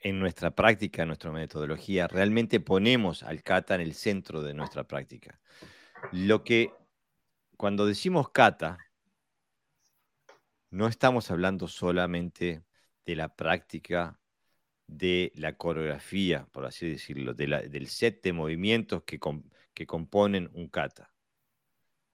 en 0.00 0.18
nuestra 0.18 0.50
práctica, 0.50 1.02
en 1.02 1.08
nuestra 1.08 1.30
metodología, 1.30 2.08
realmente 2.08 2.58
ponemos 2.58 3.22
al 3.22 3.44
kata 3.44 3.76
en 3.76 3.82
el 3.82 3.94
centro 3.94 4.42
de 4.42 4.52
nuestra 4.52 4.82
práctica. 4.82 5.38
Lo 6.10 6.42
que, 6.42 6.72
cuando 7.56 7.86
decimos 7.86 8.30
kata, 8.30 8.78
no 10.70 10.88
estamos 10.88 11.30
hablando 11.30 11.68
solamente 11.68 12.64
de 13.04 13.14
la 13.14 13.28
práctica 13.28 14.18
de 14.86 15.32
la 15.36 15.56
coreografía, 15.56 16.46
por 16.52 16.64
así 16.66 16.88
decirlo, 16.88 17.34
del 17.34 17.88
set 17.88 18.22
de 18.22 18.32
movimientos 18.32 19.02
que, 19.04 19.18
que 19.74 19.86
componen 19.86 20.50
un 20.54 20.68
kata 20.68 21.12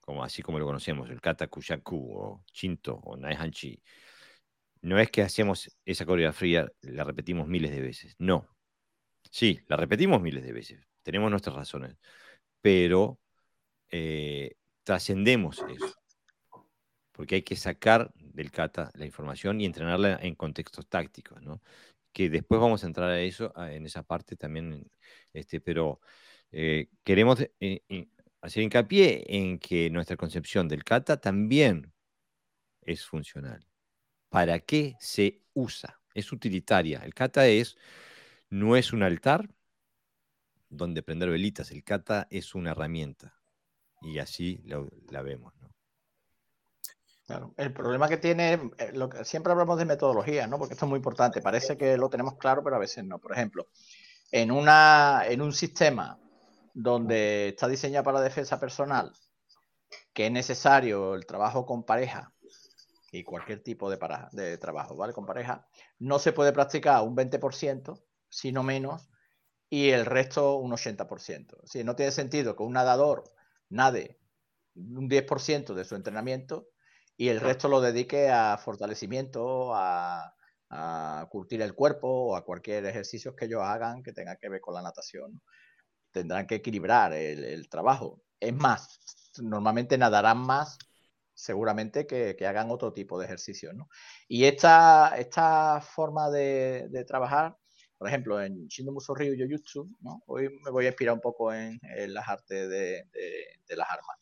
como 0.03 0.25
así 0.25 0.43
como 0.43 0.59
lo 0.59 0.67
conocemos, 0.67 1.09
el 1.11 1.21
kata 1.21 1.47
kuyaku 1.47 1.97
o 1.97 2.45
chinto 2.53 2.97
o 3.05 3.17
naihanchi, 3.17 3.81
no 4.83 4.99
es 4.99 5.11
que 5.11 5.23
hacemos 5.23 5.71
esa 5.85 6.05
coreografía, 6.05 6.71
la 6.83 7.05
repetimos 7.05 7.47
miles 7.49 7.71
de 7.71 7.81
veces, 7.81 8.17
no. 8.19 8.49
Sí, 9.31 9.61
la 9.69 9.77
repetimos 9.77 10.21
miles 10.21 10.45
de 10.45 10.53
veces, 10.53 10.81
tenemos 11.03 11.31
nuestras 11.31 11.57
razones, 11.57 11.97
pero 12.61 13.21
eh, 13.91 14.57
trascendemos 14.85 15.63
eso. 15.69 15.95
porque 17.13 17.37
hay 17.37 17.43
que 17.43 17.57
sacar 17.57 18.13
del 18.17 18.51
kata 18.51 18.91
la 18.95 19.07
información 19.07 19.61
y 19.61 19.67
entrenarla 19.67 20.19
en 20.23 20.35
contextos 20.35 20.89
tácticos, 20.89 21.41
¿no? 21.43 21.63
Que 22.13 22.29
después 22.31 22.61
vamos 22.61 22.85
a 22.85 22.87
entrar 22.87 23.11
a 23.11 23.21
eso, 23.21 23.53
en 23.57 23.87
esa 23.87 24.03
parte 24.03 24.37
también, 24.37 24.91
este, 25.33 25.61
pero 25.61 26.01
eh, 26.51 26.89
queremos 27.05 27.41
eh, 27.61 28.09
hacer 28.43 28.63
hincapié 28.63 29.25
en 29.29 29.59
que 29.59 29.89
nuestra 29.91 30.17
concepción 30.17 30.69
del 30.69 30.85
kata 30.85 31.21
también 31.21 31.93
es 32.83 33.05
funcional. 33.07 33.67
¿Para 34.29 34.61
qué 34.61 34.97
se 35.01 35.43
usa? 35.55 36.01
Es 36.15 36.33
utilitaria. 36.33 37.01
El 37.05 37.15
kata 37.15 37.47
es, 37.47 37.77
no 38.51 38.77
es 38.77 38.93
un 38.93 39.03
altar 39.03 39.49
donde 40.69 41.03
prender 41.03 41.31
velitas. 41.31 41.71
El 41.71 41.85
kata 41.85 42.27
es 42.31 42.55
una 42.55 42.73
herramienta. 42.73 43.39
Y 44.01 44.19
así 44.19 44.63
la 44.65 45.23
vemos. 45.23 45.62
Claro. 47.33 47.55
El 47.57 47.73
problema 47.73 48.11
que 48.11 48.19
tiene, 48.19 48.61
eh, 48.77 48.91
lo 48.93 49.09
siempre 49.25 49.53
hablamos 49.53 49.79
de 49.79 49.87
metodología, 49.87 50.47
¿no? 50.47 50.59
Porque 50.59 50.75
esto 50.75 50.85
es 50.85 50.91
muy 50.91 50.99
importante. 50.99 51.41
Parece 51.41 51.79
que 51.79 51.97
lo 51.97 52.11
tenemos 52.11 52.37
claro, 52.37 52.63
pero 52.63 52.77
a 52.77 52.79
veces 52.79 53.07
no. 53.07 53.19
Por 53.19 53.33
ejemplo, 53.33 53.69
en, 54.31 54.51
una, 54.51 55.23
en 55.27 55.41
un 55.41 55.55
sistema 55.55 56.19
donde 56.75 57.49
está 57.49 57.69
diseñado 57.69 58.05
para 58.05 58.19
la 58.19 58.25
defensa 58.25 58.61
personal, 58.61 59.15
que 60.13 60.27
es 60.27 60.33
necesario 60.33 61.15
el 61.15 61.25
trabajo 61.25 61.65
con 61.65 61.85
pareja 61.85 62.35
y 63.11 63.25
cualquier 63.25 63.63
tipo 63.63 63.89
de, 63.89 63.97
para, 63.97 64.29
de 64.33 64.59
trabajo, 64.59 64.95
¿vale? 64.95 65.15
Con 65.15 65.25
pareja, 65.25 65.67
no 66.01 66.19
se 66.19 66.33
puede 66.33 66.53
practicar 66.53 67.03
un 67.03 67.17
20%, 67.17 67.99
sino 68.29 68.63
menos, 68.63 69.09
y 69.71 69.89
el 69.89 70.05
resto 70.05 70.57
un 70.57 70.73
80%. 70.73 71.61
Si 71.65 71.83
no 71.83 71.97
tiene 71.97 72.13
sentido 72.13 72.55
que 72.57 72.63
un 72.63 72.75
nadador 72.75 73.25
nade 73.71 74.19
un 74.75 75.09
10% 75.09 75.73
de 75.73 75.85
su 75.87 75.95
entrenamiento 75.95 76.72
y 77.23 77.29
el 77.29 77.39
resto 77.39 77.69
lo 77.69 77.81
dedique 77.81 78.31
a 78.31 78.59
fortalecimiento, 78.59 79.73
a, 79.77 80.35
curtir 81.31 81.63
el 81.63 81.73
cuerpo 81.73 82.09
o 82.09 82.35
a 82.35 82.45
cualquier 82.45 82.85
ejercicio 82.87 83.37
que 83.37 83.45
ellos 83.45 83.61
hagan 83.63 84.03
que 84.03 84.13
tenga 84.13 84.35
que 84.35 84.49
ver 84.49 84.61
con 84.61 84.75
la 84.75 84.83
natación. 84.83 85.41
Tendrán 86.11 86.49
que 86.49 86.57
equilibrar 86.57 87.13
el, 87.13 87.69
trabajo. 87.69 88.23
Es 88.41 88.53
más, 88.55 88.99
normalmente 89.41 89.97
nadarán 89.97 90.39
más 90.39 90.79
seguramente 91.33 92.09
que, 92.09 92.37
hagan 92.45 92.73
otro 92.73 92.93
tipo 92.93 93.21
de 93.21 93.27
ejercicio. 93.27 93.71
Y 94.27 94.45
esta, 94.45 95.15
esta 95.17 95.81
forma 95.81 96.29
de, 96.29 97.05
trabajar, 97.07 97.57
por 97.99 98.09
ejemplo, 98.09 98.43
en 98.43 98.67
Shindo 98.67 98.91
Muso 98.91 99.15
Ryu 99.15 99.35
Yoyutsu, 99.35 99.89
¿no? 100.01 100.25
hoy 100.27 100.49
me 100.65 100.73
voy 100.73 100.87
a 100.87 100.89
inspirar 100.89 101.15
un 101.15 101.21
poco 101.21 101.55
en, 101.55 101.79
las 102.09 102.29
artes 102.29 102.69
de, 102.69 103.07
las 103.77 103.89
armas 103.89 104.22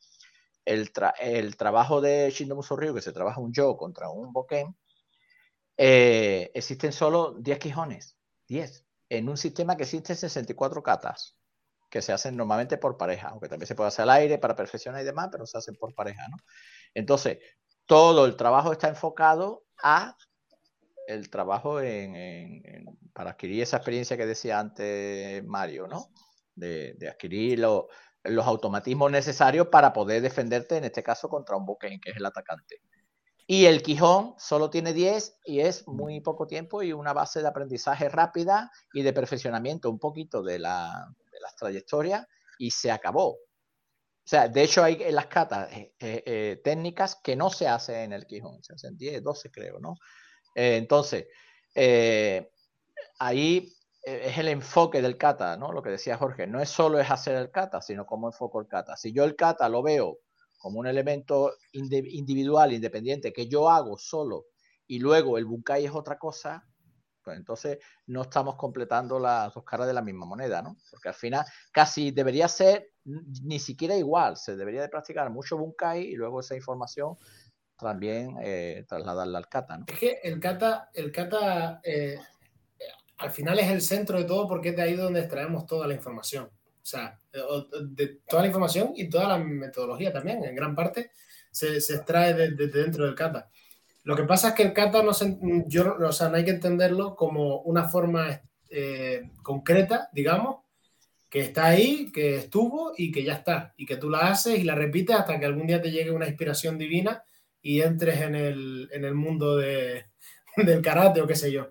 el, 0.64 1.56
trabajo 1.56 2.00
de 2.00 2.30
Shindomu 2.30 2.62
Ryu, 2.62 2.94
que 2.94 3.02
se 3.02 3.12
trabaja 3.12 3.40
un 3.40 3.52
yo 3.52 3.76
contra 3.76 4.10
un 4.10 4.32
Boken, 4.32 4.76
eh, 5.76 6.50
existen 6.54 6.92
solo 6.92 7.34
10 7.38 7.58
quijones, 7.58 8.16
10, 8.48 8.84
en 9.08 9.28
un 9.28 9.36
sistema 9.36 9.76
que 9.76 9.84
existe 9.84 10.14
64 10.14 10.82
katas, 10.82 11.36
que 11.88 12.02
se 12.02 12.12
hacen 12.12 12.36
normalmente 12.36 12.78
por 12.78 12.96
pareja, 12.96 13.28
aunque 13.28 13.48
también 13.48 13.66
se 13.66 13.74
puede 13.74 13.88
hacer 13.88 14.04
al 14.04 14.10
aire 14.10 14.38
para 14.38 14.54
perfeccionar 14.54 15.02
y 15.02 15.04
demás, 15.04 15.28
pero 15.32 15.46
se 15.46 15.58
hacen 15.58 15.76
por 15.76 15.94
pareja, 15.94 16.28
¿no? 16.28 16.36
Entonces, 16.94 17.38
todo 17.86 18.26
el 18.26 18.36
trabajo 18.36 18.72
está 18.72 18.88
enfocado 18.88 19.64
a 19.82 20.16
el 21.08 21.28
trabajo 21.28 21.80
en, 21.80 22.86
para 23.12 23.30
adquirir 23.30 23.62
esa 23.62 23.78
experiencia 23.78 24.16
que 24.16 24.26
decía 24.26 24.60
antes 24.60 25.44
Mario, 25.44 25.88
¿no? 25.88 26.10
De, 26.54 26.94
de 26.94 27.08
los 28.24 28.46
automatismos 28.46 29.10
necesarios 29.10 29.68
para 29.68 29.92
poder 29.92 30.22
defenderte, 30.22 30.76
en 30.76 30.84
este 30.84 31.02
caso, 31.02 31.28
contra 31.28 31.56
un 31.56 31.64
Boken, 31.64 32.00
que 32.00 32.10
es 32.10 32.16
el 32.16 32.26
atacante. 32.26 32.82
Y 33.46 33.66
el 33.66 33.82
Quijón 33.82 34.34
solo 34.38 34.70
tiene 34.70 34.92
10 34.92 35.40
y 35.44 35.60
es 35.60 35.86
muy 35.88 36.20
poco 36.20 36.46
tiempo 36.46 36.82
y 36.82 36.92
una 36.92 37.12
base 37.12 37.42
de 37.42 37.48
aprendizaje 37.48 38.08
rápida 38.08 38.70
y 38.92 39.02
de 39.02 39.12
perfeccionamiento 39.12 39.90
un 39.90 39.98
poquito 39.98 40.42
de, 40.42 40.60
la, 40.60 41.12
de 41.32 41.40
las 41.40 41.56
trayectorias 41.56 42.26
y 42.58 42.70
se 42.70 42.92
acabó. 42.92 43.30
O 43.30 43.38
sea, 44.30 44.46
de 44.46 44.62
hecho 44.62 44.84
hay 44.84 44.98
en 45.00 45.16
las 45.16 45.26
catas 45.26 45.72
eh, 45.72 45.94
eh, 45.98 46.22
eh, 46.24 46.60
técnicas 46.62 47.16
que 47.16 47.34
no 47.34 47.50
se 47.50 47.66
hacen 47.66 47.96
en 47.96 48.12
el 48.12 48.26
Quijón, 48.26 48.62
se 48.62 48.74
hacen 48.74 48.96
10, 48.96 49.24
12 49.24 49.50
creo, 49.50 49.80
¿no? 49.80 49.96
entonces, 50.54 51.26
ahí 53.18 53.72
es 54.02 54.38
el 54.38 54.48
enfoque 54.48 55.02
del 55.02 55.18
kata, 55.18 55.56
¿no? 55.56 55.72
Lo 55.72 55.82
que 55.82 55.90
decía 55.90 56.16
Jorge, 56.16 56.46
no 56.46 56.60
es 56.60 56.70
solo 56.70 56.98
es 56.98 57.10
hacer 57.10 57.36
el 57.36 57.50
kata, 57.50 57.82
sino 57.82 58.06
cómo 58.06 58.28
enfoco 58.28 58.60
el 58.60 58.66
kata. 58.66 58.96
Si 58.96 59.12
yo 59.12 59.24
el 59.24 59.36
kata 59.36 59.68
lo 59.68 59.82
veo 59.82 60.20
como 60.58 60.80
un 60.80 60.86
elemento 60.86 61.54
individual, 61.72 62.72
independiente, 62.72 63.32
que 63.32 63.48
yo 63.48 63.70
hago 63.70 63.96
solo, 63.98 64.46
y 64.86 64.98
luego 64.98 65.38
el 65.38 65.46
bunkai 65.46 65.84
es 65.86 65.92
otra 65.92 66.18
cosa, 66.18 66.66
pues 67.22 67.36
entonces 67.36 67.78
no 68.06 68.22
estamos 68.22 68.56
completando 68.56 69.18
las 69.18 69.54
dos 69.54 69.64
caras 69.64 69.86
de 69.86 69.92
la 69.92 70.02
misma 70.02 70.26
moneda, 70.26 70.62
¿no? 70.62 70.76
Porque 70.90 71.08
al 71.08 71.14
final 71.14 71.44
casi 71.72 72.10
debería 72.10 72.48
ser 72.48 72.90
ni 73.04 73.58
siquiera 73.58 73.96
igual, 73.96 74.36
se 74.36 74.56
debería 74.56 74.82
de 74.82 74.88
practicar 74.88 75.30
mucho 75.30 75.56
bunkai 75.56 76.02
y 76.02 76.14
luego 76.14 76.40
esa 76.40 76.56
información 76.56 77.16
también 77.78 78.36
eh, 78.42 78.84
trasladarla 78.88 79.38
al 79.38 79.48
kata, 79.48 79.78
¿no? 79.78 79.84
Es 79.88 79.98
que 79.98 80.20
el 80.22 80.40
kata, 80.40 80.90
el 80.92 81.12
kata 81.12 81.80
eh, 81.82 82.18
al 83.20 83.30
final 83.30 83.58
es 83.58 83.68
el 83.68 83.82
centro 83.82 84.18
de 84.18 84.24
todo 84.24 84.48
porque 84.48 84.70
es 84.70 84.76
de 84.76 84.82
ahí 84.82 84.96
donde 84.96 85.20
extraemos 85.20 85.66
toda 85.66 85.86
la 85.86 85.94
información. 85.94 86.44
O 86.44 86.86
sea, 86.86 87.18
de, 87.30 88.20
toda 88.26 88.42
la 88.42 88.48
información 88.48 88.92
y 88.96 89.08
toda 89.08 89.28
la 89.28 89.38
metodología 89.38 90.12
también, 90.12 90.42
en 90.42 90.54
gran 90.54 90.74
parte, 90.74 91.10
se, 91.50 91.76
extrae 91.76 92.32
desde 92.32 92.66
dentro 92.68 93.04
del 93.04 93.14
kata. 93.14 93.50
Lo 94.04 94.16
que 94.16 94.24
pasa 94.24 94.48
es 94.48 94.54
que 94.54 94.62
el 94.62 94.72
kata 94.72 95.02
no, 95.02 95.12
yo, 95.66 95.96
o 95.96 96.12
sea, 96.12 96.30
no 96.30 96.36
hay 96.36 96.44
que 96.44 96.52
entenderlo 96.52 97.14
como 97.14 97.60
una 97.60 97.90
forma 97.90 98.40
eh, 98.70 99.30
concreta, 99.42 100.08
digamos, 100.12 100.64
que 101.28 101.40
está 101.40 101.66
ahí, 101.66 102.10
que 102.10 102.36
estuvo 102.36 102.94
y 102.96 103.12
que 103.12 103.22
ya 103.22 103.34
está, 103.34 103.74
y 103.76 103.84
que 103.84 103.98
tú 103.98 104.08
la 104.08 104.30
haces 104.30 104.58
y 104.58 104.64
la 104.64 104.74
repites 104.74 105.14
hasta 105.14 105.38
que 105.38 105.46
algún 105.46 105.66
día 105.66 105.82
te 105.82 105.90
llegue 105.90 106.10
una 106.10 106.26
inspiración 106.26 106.78
divina 106.78 107.22
y 107.60 107.82
entres 107.82 108.22
en 108.22 108.34
el, 108.34 108.88
en 108.90 109.04
el 109.04 109.14
mundo 109.14 109.58
de, 109.58 110.06
del 110.56 110.80
karate 110.80 111.20
o 111.20 111.26
qué 111.26 111.36
sé 111.36 111.52
yo 111.52 111.70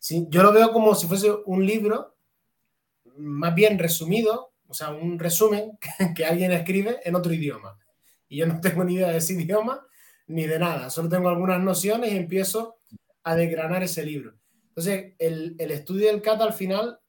yo 0.00 0.42
lo 0.42 0.52
veo 0.52 0.72
como 0.72 0.94
si 0.94 1.06
fuese 1.06 1.30
un 1.46 1.64
libro 1.64 2.16
más 3.16 3.54
bien 3.54 3.78
resumido, 3.78 4.52
o 4.66 4.74
sea, 4.74 4.90
un 4.90 5.18
resumen 5.18 5.78
que, 6.16 6.24
alguien 6.24 6.52
escribe 6.52 7.00
en 7.04 7.14
otro 7.14 7.32
idioma. 7.32 7.78
Y 8.28 8.38
yo 8.38 8.46
no 8.46 8.60
tengo 8.60 8.84
ni 8.84 8.94
idea 8.94 9.10
de 9.10 9.18
ese 9.18 9.34
idioma 9.40 9.86
ni 10.26 10.46
de 10.46 10.60
nada, 10.60 10.90
solo 10.90 11.08
tengo 11.08 11.28
algunas 11.28 11.60
nociones 11.60 12.12
y 12.12 12.16
empiezo 12.16 12.78
a 13.24 13.34
desgranar 13.34 13.82
ese 13.82 14.04
libro. 14.04 14.34
Entonces, 14.68 15.14
el, 15.18 15.56
estudio 15.58 16.06
del 16.06 16.22
kata 16.22 16.44
al 16.44 16.52
final, 16.52 17.00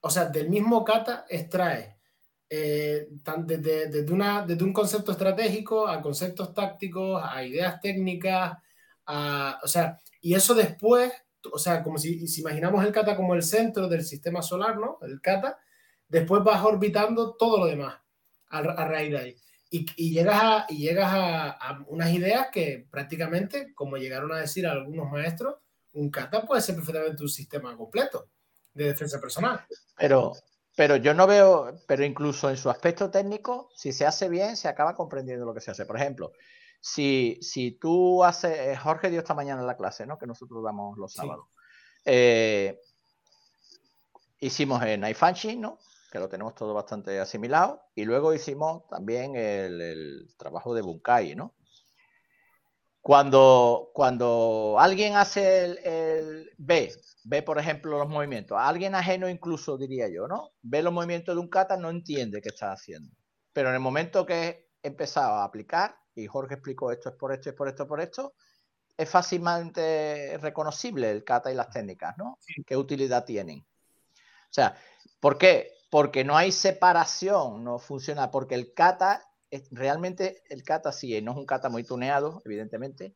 o 0.00 0.08
sea, 0.08 0.24
del 0.24 0.48
mismo 0.48 0.82
kata 0.84 1.26
extrae 1.28 1.98
eh, 2.48 3.08
desde, 3.44 3.88
desde, 3.90 4.64
un 4.64 4.72
concepto 4.72 5.12
estratégico 5.12 5.86
a 5.86 6.00
conceptos 6.00 6.54
tácticos, 6.54 7.22
a 7.22 7.44
ideas 7.44 7.78
técnicas, 7.78 8.56
a, 9.04 9.60
o 9.62 9.68
sea, 9.68 9.98
y 10.22 10.32
eso 10.32 10.54
después 10.54 11.12
o 11.52 11.58
sea, 11.58 11.82
como 11.82 11.98
si, 11.98 12.24
imaginamos 12.38 12.84
el 12.84 12.92
kata 12.92 13.16
como 13.16 13.34
el 13.34 13.42
centro 13.42 13.88
del 13.88 14.04
sistema 14.04 14.42
solar, 14.42 14.76
¿no? 14.78 14.98
El 15.02 15.20
kata, 15.20 15.58
después 16.08 16.42
vas 16.42 16.64
orbitando 16.64 17.34
todo 17.34 17.58
lo 17.58 17.66
demás 17.66 17.98
a, 18.48 18.62
raíz 18.62 19.10
de 19.10 19.18
ahí. 19.18 19.36
Y, 19.70 20.12
llegas, 20.12 20.40
a, 20.42 20.66
y 20.68 20.78
llegas 20.78 21.10
a, 21.12 21.84
unas 21.88 22.10
ideas 22.10 22.48
que 22.50 22.86
prácticamente, 22.90 23.74
como 23.74 23.96
llegaron 23.96 24.32
a 24.32 24.38
decir 24.38 24.66
algunos 24.66 25.10
maestros, 25.10 25.56
un 25.92 26.10
kata 26.10 26.46
puede 26.46 26.62
ser 26.62 26.76
perfectamente 26.76 27.22
un 27.22 27.28
sistema 27.28 27.76
completo 27.76 28.30
de 28.72 28.84
defensa 28.84 29.20
personal. 29.20 29.60
Pero, 29.98 30.32
pero 30.74 30.96
yo 30.96 31.12
no 31.12 31.26
veo, 31.26 31.80
pero 31.86 32.04
incluso 32.04 32.48
en 32.48 32.56
su 32.56 32.70
aspecto 32.70 33.10
técnico, 33.10 33.68
si 33.74 33.92
se 33.92 34.06
hace 34.06 34.28
bien, 34.28 34.56
se 34.56 34.68
acaba 34.68 34.94
comprendiendo 34.94 35.44
lo 35.44 35.52
que 35.52 35.60
se 35.60 35.70
hace. 35.70 35.84
Por 35.84 35.96
ejemplo, 35.96 36.32
si, 36.80 37.38
si 37.42 37.72
tú 37.72 38.24
haces, 38.24 38.58
eh, 38.58 38.76
Jorge 38.76 39.10
dio 39.10 39.20
esta 39.20 39.34
mañana 39.34 39.60
en 39.60 39.66
la 39.66 39.76
clase, 39.76 40.06
¿no? 40.06 40.18
Que 40.18 40.26
nosotros 40.26 40.62
damos 40.62 40.96
los 40.96 41.12
sábados. 41.12 41.46
Eh, 42.04 42.80
hicimos 44.40 44.82
el 44.82 45.00
Naifanshi, 45.00 45.56
¿no? 45.56 45.78
Que 46.10 46.18
lo 46.18 46.28
tenemos 46.28 46.54
todo 46.54 46.74
bastante 46.74 47.18
asimilado. 47.18 47.82
Y 47.94 48.04
luego 48.04 48.32
hicimos 48.32 48.86
también 48.88 49.34
el, 49.36 50.28
trabajo 50.38 50.74
de 50.74 50.82
Bunkai, 50.82 51.34
¿no? 51.34 51.54
Cuando, 53.00 53.90
cuando 53.94 54.76
alguien 54.78 55.16
hace 55.16 55.64
el, 55.64 55.78
el, 55.78 56.50
ve, 56.58 56.92
ve 57.24 57.42
por 57.42 57.58
ejemplo 57.58 57.98
los 57.98 58.08
movimientos, 58.08 58.58
alguien 58.60 58.94
ajeno 58.94 59.28
incluso 59.28 59.78
diría 59.78 60.08
yo, 60.08 60.28
¿no? 60.28 60.50
Ve 60.62 60.82
los 60.82 60.92
movimientos 60.92 61.34
de 61.34 61.40
un 61.40 61.48
kata, 61.48 61.76
no 61.76 61.90
entiende 61.90 62.42
qué 62.42 62.50
está 62.50 62.72
haciendo. 62.72 63.14
Pero 63.52 63.70
en 63.70 63.76
el 63.76 63.80
momento 63.80 64.26
que 64.26 64.68
empezaba 64.82 65.42
a 65.42 65.44
aplicar, 65.44 65.96
y 66.18 66.26
Jorge 66.26 66.54
explicó 66.54 66.90
esto 66.90 67.10
es 67.10 67.14
por 67.14 67.32
esto, 67.32 67.50
es 67.50 67.54
por 67.54 67.68
esto, 67.68 67.86
por 67.86 68.00
esto, 68.00 68.34
es 68.96 69.08
fácilmente 69.08 70.36
reconocible 70.40 71.10
el 71.10 71.22
kata 71.22 71.52
y 71.52 71.54
las 71.54 71.70
técnicas, 71.70 72.18
¿no? 72.18 72.38
¿Qué 72.66 72.76
utilidad 72.76 73.24
tienen? 73.24 73.60
O 73.60 74.52
sea, 74.52 74.76
¿por 75.20 75.38
qué? 75.38 75.72
Porque 75.90 76.24
no 76.24 76.36
hay 76.36 76.50
separación, 76.50 77.62
no 77.62 77.78
funciona, 77.78 78.30
porque 78.30 78.56
el 78.56 78.74
kata 78.74 79.24
realmente 79.70 80.42
el 80.48 80.62
kata 80.62 80.92
sí, 80.92 81.20
no 81.22 81.32
es 81.32 81.38
un 81.38 81.46
kata 81.46 81.68
muy 81.68 81.84
tuneado, 81.84 82.42
evidentemente, 82.44 83.14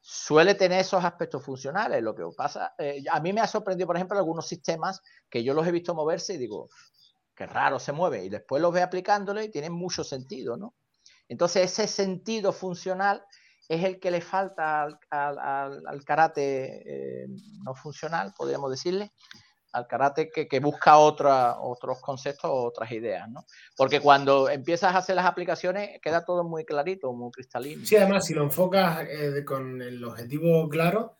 suele 0.00 0.54
tener 0.54 0.80
esos 0.80 1.04
aspectos 1.04 1.42
funcionales. 1.42 2.02
Lo 2.02 2.14
que 2.14 2.22
pasa, 2.36 2.74
eh, 2.78 3.04
a 3.10 3.20
mí 3.20 3.32
me 3.32 3.40
ha 3.40 3.46
sorprendido, 3.46 3.86
por 3.86 3.96
ejemplo, 3.96 4.16
algunos 4.16 4.46
sistemas 4.46 5.02
que 5.28 5.42
yo 5.42 5.52
los 5.52 5.66
he 5.66 5.72
visto 5.72 5.94
moverse 5.94 6.34
y 6.34 6.38
digo, 6.38 6.68
qué 7.34 7.46
raro 7.46 7.78
se 7.78 7.92
mueve, 7.92 8.24
y 8.24 8.28
después 8.28 8.62
los 8.62 8.72
ve 8.72 8.82
aplicándole 8.82 9.44
y 9.44 9.50
tienen 9.50 9.72
mucho 9.72 10.04
sentido, 10.04 10.56
¿no? 10.56 10.74
Entonces, 11.28 11.72
ese 11.72 11.86
sentido 11.88 12.52
funcional 12.52 13.22
es 13.68 13.82
el 13.84 13.98
que 13.98 14.10
le 14.10 14.20
falta 14.20 14.86
al, 15.10 16.04
karate 16.04 16.82
eh, 16.86 17.26
no 17.64 17.74
funcional, 17.74 18.32
podríamos 18.36 18.70
decirle, 18.70 19.12
al 19.72 19.86
karate 19.86 20.30
que, 20.30 20.60
busca 20.60 20.96
otra, 20.96 21.60
otros 21.60 22.00
conceptos, 22.00 22.50
otras 22.50 22.90
ideas, 22.92 23.28
¿no? 23.28 23.44
Porque 23.76 24.00
cuando 24.00 24.48
empiezas 24.48 24.94
a 24.94 24.98
hacer 24.98 25.16
las 25.16 25.26
aplicaciones 25.26 26.00
queda 26.00 26.24
todo 26.24 26.44
muy 26.44 26.64
clarito, 26.64 27.12
muy 27.12 27.30
cristalino. 27.30 27.84
Sí, 27.84 27.96
además, 27.96 28.24
si 28.24 28.32
lo 28.32 28.42
enfocas 28.42 29.06
eh, 29.08 29.44
con 29.44 29.82
el 29.82 30.02
objetivo 30.02 30.66
claro, 30.70 31.18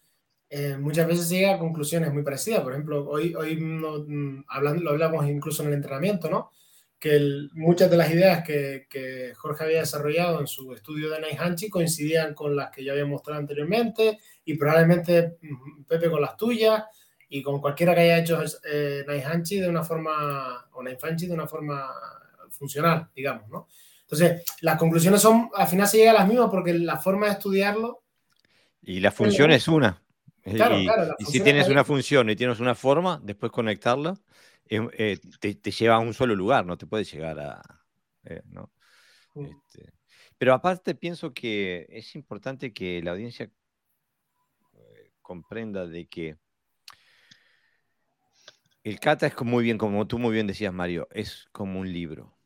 eh, 0.49 0.77
muchas 0.79 1.07
veces 1.07 1.29
llega 1.29 1.55
a 1.55 1.59
conclusiones 1.59 2.13
muy 2.13 2.23
parecidas. 2.23 2.61
Por 2.63 2.73
ejemplo, 2.73 3.07
hoy, 3.07 3.35
hoy 3.35 3.57
mm, 3.57 4.45
hablando, 4.49 4.83
lo 4.83 4.91
hablamos 4.91 5.27
incluso 5.27 5.63
en 5.63 5.69
el 5.69 5.75
entrenamiento, 5.75 6.31
¿no? 6.31 6.51
Que 6.99 7.49
muchas 7.53 7.91
de 7.91 7.97
las 7.97 8.11
ideas 8.11 8.43
que, 8.43 8.87
que, 8.89 9.33
Jorge 9.37 9.65
había 9.65 9.81
desarrollado 9.81 10.41
en 10.41 10.47
su 10.47 10.73
estudio 10.73 11.11
de 11.11 11.21
Naihanchi 11.21 11.69
coincidían 11.69 12.35
con 12.35 12.57
las 12.57 12.71
que 12.71 12.83
yo 12.83 12.93
había 12.93 13.05
mostrado 13.05 13.41
anteriormente 13.41 14.19
y 14.45 14.55
probablemente 14.57 15.37
mm, 15.43 15.85
Pepe 15.85 16.11
con 16.11 16.23
las 16.23 16.37
tuyas 16.37 16.85
y 17.29 17.43
con 17.43 17.61
cualquiera 17.61 17.95
que 17.95 18.01
haya 18.01 18.19
hecho 18.19 18.43
eh, 18.65 19.05
Naihanchi 19.07 19.61
de 19.61 19.69
una 19.69 19.83
forma, 19.83 20.69
o 20.73 20.83
Naifanchi 20.83 21.27
de 21.27 21.35
una 21.35 21.47
forma 21.47 21.91
funcional, 22.51 23.09
digamos, 23.15 23.49
¿no? 23.49 23.69
Entonces, 24.03 24.45
las 24.61 24.79
conclusiones 24.79 25.21
son, 25.21 25.51
al 25.55 25.67
final 25.67 25.89
se 25.89 25.99
llega 25.99 26.13
a 26.13 26.15
las 26.15 26.29
mismas 26.29 26.49
porque 26.49 26.73
la 26.75 26.97
forma 26.97 27.27
de 27.27 27.33
estudiarlo... 27.33 28.05
Y 28.83 29.01
la 29.01 29.11
función 29.11 29.51
es 29.51 29.67
una. 29.67 30.01
y, 30.45 31.25
si 31.25 31.41
tienes 31.41 31.69
una 31.69 31.83
función 31.83 32.31
y 32.31 32.37
tienes 32.37 32.61
una 32.61 32.77
forma, 32.77 33.21
después 33.25 33.51
conectarla, 33.51 34.17
eh, 34.69 35.19
te, 35.41 35.71
lleva 35.71 35.97
a 35.97 36.01
un 36.01 36.15
solo 36.15 36.35
lugar, 36.35 36.67
no 36.67 36.77
te 36.77 36.87
puedes 36.87 37.13
llegar 37.13 37.39
a... 37.39 37.63
Eh, 38.25 38.43
¿no? 38.47 38.73
Mm. 39.35 39.47
Este, 39.47 39.93
pero 40.39 40.53
aparte 40.55 40.95
pienso 40.95 41.33
que 41.33 41.87
es 41.89 42.15
importante 42.15 42.73
que 42.73 43.01
la 43.03 43.13
audiencia 43.13 43.51
eh, 44.75 45.13
comprenda 45.23 45.87
de 45.87 46.07
que 46.07 46.37
el 48.85 49.01
kata 49.01 49.27
es 49.27 49.35
muy 49.43 49.65
bien, 49.65 49.79
como 49.79 50.07
tú 50.07 50.19
muy 50.19 50.33
bien 50.33 50.47
decías, 50.47 50.73
Mario, 50.73 51.09
es 51.11 51.49
como 51.53 51.81
un 51.81 51.93
libro. 51.93 52.39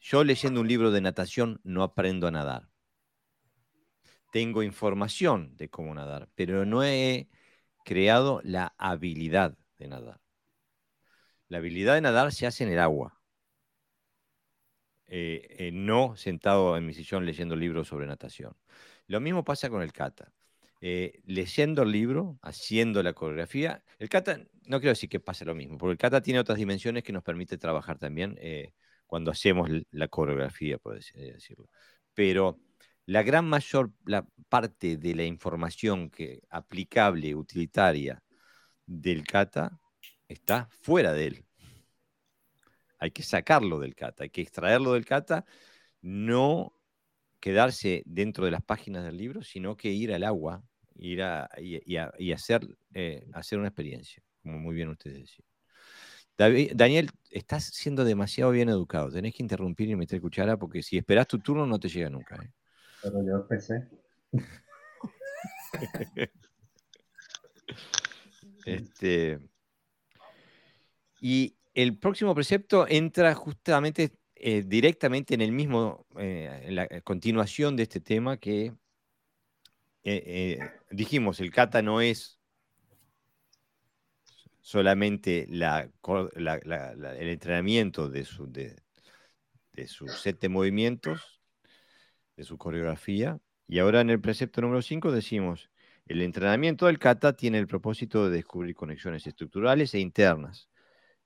Yo 0.00 0.24
leyendo 0.24 0.62
un 0.62 0.68
libro 0.68 0.90
de 0.90 1.02
natación 1.02 1.60
no 1.64 1.82
aprendo 1.82 2.26
a 2.26 2.30
nadar. 2.30 2.70
Tengo 4.32 4.62
información 4.62 5.56
de 5.56 5.68
cómo 5.68 5.94
nadar, 5.94 6.30
pero 6.34 6.64
no 6.64 6.82
he 6.82 7.28
creado 7.84 8.40
la 8.44 8.74
habilidad 8.78 9.58
de 9.78 9.88
nadar. 9.88 10.20
La 11.50 11.58
habilidad 11.58 11.94
de 11.96 12.00
nadar 12.00 12.32
se 12.32 12.46
hace 12.46 12.64
en 12.64 12.70
el 12.70 12.78
agua. 12.78 13.20
Eh, 15.08 15.56
eh, 15.58 15.70
no 15.72 16.16
sentado 16.16 16.76
en 16.76 16.86
mi 16.86 16.94
sillón 16.94 17.26
leyendo 17.26 17.56
libros 17.56 17.88
sobre 17.88 18.06
natación. 18.06 18.56
Lo 19.08 19.20
mismo 19.20 19.42
pasa 19.44 19.68
con 19.68 19.82
el 19.82 19.92
kata. 19.92 20.32
Eh, 20.80 21.20
leyendo 21.26 21.82
el 21.82 21.90
libro, 21.90 22.38
haciendo 22.42 23.02
la 23.02 23.14
coreografía. 23.14 23.82
El 23.98 24.08
kata, 24.08 24.38
no 24.62 24.78
quiero 24.78 24.92
decir 24.92 25.08
que 25.08 25.18
pase 25.18 25.44
lo 25.44 25.56
mismo, 25.56 25.76
porque 25.76 25.92
el 25.92 25.98
kata 25.98 26.22
tiene 26.22 26.38
otras 26.38 26.56
dimensiones 26.56 27.02
que 27.02 27.12
nos 27.12 27.24
permite 27.24 27.58
trabajar 27.58 27.98
también 27.98 28.38
cuando 29.06 29.32
hacemos 29.32 29.68
la 29.90 30.06
coreografía, 30.06 30.78
por 30.78 31.00
decirlo. 31.00 31.68
Pero 32.14 32.60
la 33.06 33.24
gran 33.24 33.48
mayor 33.48 33.90
la 34.04 34.24
parte 34.48 34.96
de 34.96 35.14
la 35.16 35.24
información 35.24 36.10
que, 36.10 36.42
aplicable, 36.48 37.34
utilitaria 37.34 38.22
del 38.86 39.26
kata 39.26 39.80
está 40.32 40.68
fuera 40.80 41.12
de 41.12 41.26
él. 41.26 41.44
Hay 42.98 43.10
que 43.10 43.22
sacarlo 43.22 43.78
del 43.78 43.94
kata, 43.94 44.24
hay 44.24 44.30
que 44.30 44.42
extraerlo 44.42 44.92
del 44.92 45.04
kata, 45.04 45.44
no 46.02 46.72
quedarse 47.40 48.02
dentro 48.04 48.44
de 48.44 48.50
las 48.50 48.62
páginas 48.62 49.04
del 49.04 49.16
libro, 49.16 49.42
sino 49.42 49.76
que 49.76 49.88
ir 49.88 50.12
al 50.12 50.24
agua 50.24 50.62
ir 50.96 51.22
a, 51.22 51.48
y, 51.58 51.96
hacer, 52.32 52.66
eh, 52.94 53.26
hacer 53.32 53.58
una 53.58 53.68
experiencia, 53.68 54.22
como 54.42 54.58
muy 54.58 54.74
bien 54.74 54.90
ustedes 54.90 55.20
decían. 55.20 55.46
Daniel, 56.74 57.10
estás 57.30 57.64
siendo 57.64 58.02
demasiado 58.04 58.50
bien 58.50 58.70
educado. 58.70 59.10
Tenés 59.10 59.34
que 59.34 59.42
interrumpir 59.42 59.90
y 59.90 59.96
meter 59.96 60.22
cuchara 60.22 60.56
porque 60.56 60.82
si 60.82 60.96
esperás 60.96 61.26
tu 61.26 61.38
turno 61.38 61.66
no 61.66 61.78
te 61.78 61.88
llega 61.88 62.08
nunca. 62.08 62.36
¿eh? 62.36 62.50
Pero 63.02 63.22
yo 63.22 63.36
empecé. 63.36 63.90
este, 68.64 69.38
y 71.20 71.56
el 71.74 71.96
próximo 71.98 72.34
precepto 72.34 72.86
entra 72.88 73.34
justamente 73.34 74.12
eh, 74.34 74.64
directamente 74.66 75.34
en 75.34 75.42
el 75.42 75.52
mismo, 75.52 76.06
en 76.16 76.74
la 76.74 76.88
continuación 77.02 77.76
de 77.76 77.84
este 77.84 78.00
tema 78.00 78.38
que 78.38 78.72
eh, 80.02 80.58
eh, 80.58 80.70
dijimos, 80.90 81.40
el 81.40 81.50
kata 81.50 81.82
no 81.82 82.00
es 82.00 82.38
solamente 84.62 85.46
la, 85.50 85.90
el 86.34 87.28
entrenamiento 87.28 88.08
de 88.08 88.26
de, 89.72 89.86
su 89.86 90.08
set 90.08 90.40
de 90.40 90.48
movimientos, 90.48 91.40
de 92.36 92.44
su 92.44 92.56
coreografía. 92.58 93.38
Y 93.68 93.78
ahora 93.78 94.00
en 94.00 94.10
el 94.10 94.20
precepto 94.20 94.60
número 94.60 94.82
5 94.82 95.12
decimos, 95.12 95.70
el 96.06 96.22
entrenamiento 96.22 96.86
del 96.86 96.98
kata 96.98 97.34
tiene 97.34 97.58
el 97.58 97.66
propósito 97.66 98.24
de 98.24 98.36
descubrir 98.36 98.74
conexiones 98.74 99.26
estructurales 99.26 99.94
e 99.94 100.00
internas. 100.00 100.68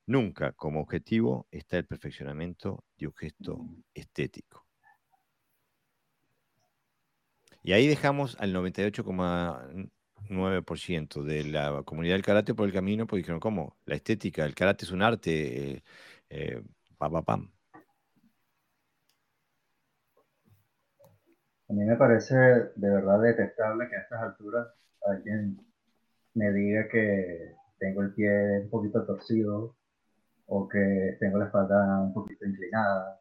Nunca 0.07 0.52
como 0.52 0.80
objetivo 0.80 1.46
está 1.50 1.78
el 1.78 1.86
perfeccionamiento 1.86 2.84
de 2.98 3.07
un 3.07 3.14
gesto 3.14 3.66
estético. 3.94 4.66
Y 7.62 7.72
ahí 7.72 7.86
dejamos 7.86 8.36
al 8.38 8.55
98,9% 8.55 11.22
de 11.22 11.44
la 11.44 11.82
comunidad 11.84 12.16
del 12.16 12.22
karate 12.22 12.55
por 12.55 12.66
el 12.66 12.74
camino, 12.74 13.07
porque 13.07 13.20
dijeron, 13.20 13.40
¿cómo? 13.40 13.78
La 13.86 13.94
estética, 13.94 14.44
el 14.44 14.55
karate 14.55 14.84
es 14.84 14.92
un 14.92 15.00
arte, 15.00 15.82
eh, 16.28 16.62
pam, 16.98 17.24
pam. 17.24 17.50
A 21.66 21.72
mí 21.72 21.82
me 21.82 21.96
parece 21.96 22.34
de 22.34 22.90
verdad 22.90 23.22
detestable 23.22 23.88
que 23.88 23.96
a 23.96 24.00
estas 24.00 24.20
alturas 24.20 24.68
alguien 25.07 25.59
me 26.34 26.52
diga 26.52 26.88
que 26.88 27.55
tengo 27.78 28.02
el 28.02 28.12
pie 28.12 28.61
un 28.61 28.68
poquito 28.68 29.07
torcido 29.07 29.74
o 30.47 30.68
que 30.68 31.16
tengo 31.20 31.38
la 31.38 31.47
espalda 31.47 32.01
un 32.01 32.12
poquito 32.12 32.45
inclinada. 32.45 33.20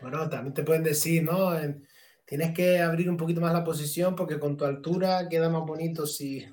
Bueno, 0.00 0.28
también 0.28 0.54
te 0.54 0.62
pueden 0.62 0.82
decir, 0.82 1.22
¿no? 1.22 1.52
Tienes 2.24 2.52
que 2.54 2.80
abrir 2.80 3.10
un 3.10 3.16
poquito 3.16 3.40
más 3.40 3.52
la 3.52 3.64
posición 3.64 4.14
porque 4.14 4.38
con 4.38 4.56
tu 4.56 4.64
altura 4.64 5.28
queda 5.28 5.48
más 5.48 5.62
bonito 5.62 6.06
si... 6.06 6.46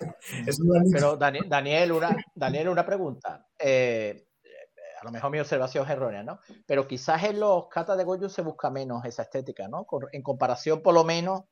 Pero 0.92 1.16
Daniel, 1.16 1.92
una, 1.92 2.16
Daniel, 2.34 2.68
una 2.68 2.84
pregunta. 2.84 3.46
Eh, 3.58 4.26
a 5.00 5.04
lo 5.04 5.12
mejor 5.12 5.30
mi 5.30 5.38
observación 5.38 5.84
es 5.84 5.90
errónea, 5.90 6.22
¿no? 6.22 6.40
Pero 6.66 6.88
quizás 6.88 7.22
en 7.24 7.38
los 7.38 7.68
katas 7.68 7.98
de 7.98 8.04
Goju 8.04 8.28
se 8.28 8.42
busca 8.42 8.70
menos 8.70 9.04
esa 9.04 9.22
estética, 9.22 9.68
¿no? 9.68 9.86
en 10.12 10.22
comparación 10.22 10.82
por 10.82 10.94
lo 10.94 11.04
menos 11.04 11.42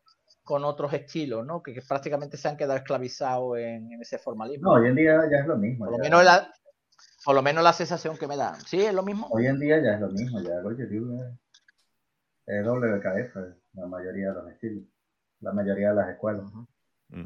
con 0.45 0.65
otros 0.65 0.93
estilos, 0.93 1.47
¿no? 1.47 1.63
Que, 1.63 1.81
prácticamente 1.87 2.37
se 2.37 2.49
han 2.49 2.57
quedado 2.57 2.77
esclavizados 2.77 3.59
en, 3.59 3.93
ese 4.01 4.19
formalismo. 4.19 4.71
No, 4.71 4.81
hoy 4.81 4.89
en 4.89 4.97
día 4.97 5.23
ya 5.31 5.39
es 5.39 5.47
lo 5.47 5.57
mismo. 5.57 5.85
Por 5.87 5.93
lo 5.93 5.99
menos 5.99 6.25
la, 6.25 6.53
por 7.25 7.35
lo 7.35 7.43
menos 7.43 7.63
la 7.63 7.73
sensación 7.73 8.17
que 8.17 8.27
me 8.27 8.37
da. 8.37 8.55
¿Sí? 8.67 8.81
¿Es 8.81 8.95
lo 8.95 9.03
mismo? 9.03 9.29
Hoy 9.31 9.47
en 9.47 9.59
día 9.59 9.81
ya 9.81 9.95
es 9.95 10.01
lo 10.01 10.09
mismo. 10.09 10.41
Ya 10.41 10.61
Goju 10.61 10.77
es 12.47 12.65
doble 12.65 12.89
de 12.89 13.01
cabeza 13.01 13.55
la 13.75 13.87
mayoría 13.87 14.29
de 14.29 14.35
los 14.35 14.51
estilos, 14.51 14.85
la 15.41 15.53
mayoría 15.53 15.91
de 15.91 15.95
las 15.95 16.09
escuelas. 16.11 16.45
Mm. 17.09 17.25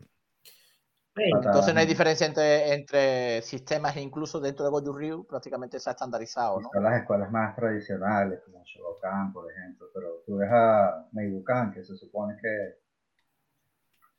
Entonces 1.18 1.72
no 1.72 1.80
hay 1.80 1.86
diferencia 1.86 2.26
entre, 2.26 2.74
entre 2.74 3.40
sistemas, 3.40 3.96
incluso 3.96 4.38
dentro 4.38 4.66
de 4.66 4.70
Goju 4.70 4.92
Ryu 4.92 5.26
prácticamente 5.26 5.80
se 5.80 5.88
ha 5.88 5.92
estandarizado, 5.92 6.60
¿no? 6.60 6.68
Son 6.70 6.82
las 6.82 7.00
escuelas 7.00 7.30
más 7.32 7.56
tradicionales, 7.56 8.40
como 8.44 8.62
Shogokan, 8.62 9.32
por 9.32 9.50
ejemplo, 9.50 9.86
pero 9.94 10.22
tú 10.26 10.36
ves 10.36 10.50
a 10.52 11.08
Meibukan, 11.12 11.72
que 11.72 11.82
se 11.82 11.96
supone 11.96 12.36
que 12.36 12.85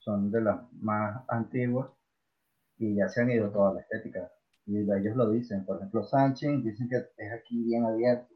son 0.08 0.32
de 0.32 0.40
las 0.40 0.58
más 0.80 1.22
antiguas, 1.28 1.90
y 2.78 2.96
ya 2.96 3.10
se 3.10 3.22
han 3.22 3.30
ido 3.30 3.50
toda 3.52 3.74
la 3.74 3.82
estética. 3.82 4.32
Y 4.66 4.78
ellos 4.80 5.18
lo 5.18 5.30
dicen, 5.32 5.66
por 5.66 5.76
ejemplo, 5.78 6.02
Sanchin 6.04 6.64
dicen 6.64 6.88
que 6.88 6.96
es 7.18 7.34
aquí 7.34 7.62
bien 7.66 7.84
abierto, 7.84 8.34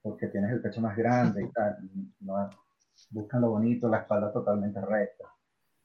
porque 0.00 0.28
tienes 0.28 0.50
el 0.52 0.62
pecho 0.62 0.80
más 0.80 0.96
grande 0.96 1.44
y 1.44 1.52
tal. 1.52 1.76
buscan 3.10 3.42
lo 3.42 3.50
bonito, 3.50 3.86
la 3.88 3.98
espalda 3.98 4.32
totalmente 4.32 4.80
recta, 4.80 5.24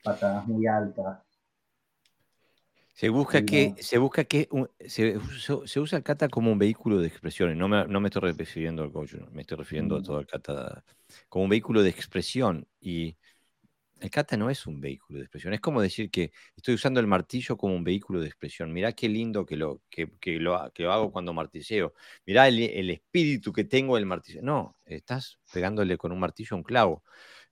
patadas 0.04 0.48
muy 0.48 0.66
altas. 0.68 1.20
Se 2.94 3.10
busca 3.10 3.42
que, 3.44 3.70
no. 3.70 3.76
se 3.80 3.98
busca 3.98 4.24
que 4.26 4.48
un- 4.52 4.70
se, 4.80 5.20
se 5.66 5.80
usa 5.80 5.98
el 5.98 6.04
kata 6.04 6.30
como 6.30 6.52
un 6.52 6.60
vehículo 6.60 7.00
de 7.00 7.08
expresiones. 7.08 7.58
No 7.58 7.68
me, 7.68 7.88
no 7.88 8.00
me 8.00 8.10
estoy 8.10 8.32
refiriendo 8.34 8.84
al 8.84 8.90
Goju, 8.90 9.28
me 9.32 9.42
estoy 9.42 9.58
refiriendo 9.58 9.96
a 9.96 10.00
Mm. 10.00 10.04
todo 10.04 10.20
el 10.20 10.28
kata 10.28 10.84
como 11.30 11.46
un 11.46 11.50
vehículo 11.50 11.82
de 11.82 11.90
expresión. 11.90 12.68
Y 12.80 13.18
el 14.02 14.10
kata 14.10 14.36
no 14.36 14.50
es 14.50 14.66
un 14.66 14.82
vehículo 14.82 15.20
de 15.20 15.26
expresión. 15.26 15.54
Es 15.54 15.62
como 15.62 15.80
decir 15.82 16.10
que 16.10 16.32
estoy 16.56 16.74
usando 16.74 17.00
el 17.00 17.06
martillo 17.08 17.56
como 17.56 17.76
un 17.76 17.84
vehículo 17.84 18.20
de 18.20 18.28
expresión. 18.28 18.74
Mirá 18.74 18.94
qué 18.94 19.08
lindo 19.08 19.46
que 19.46 19.56
lo, 19.56 19.84
que, 19.92 20.08
lo, 20.40 20.72
que 20.74 20.84
lo 20.84 20.92
hago 20.92 21.12
cuando 21.12 21.34
martilleo. 21.34 21.94
Mirá 22.26 22.48
el, 22.48 22.90
espíritu 22.90 23.54
que 23.54 23.64
tengo 23.64 23.96
del 23.98 24.08
martillo. 24.08 24.42
No, 24.42 24.76
estás 24.86 25.40
pegándole 25.54 25.98
con 25.98 26.12
un 26.12 26.20
martillo 26.20 26.56
a 26.56 26.58
un 26.58 26.64
clavo. 26.64 27.04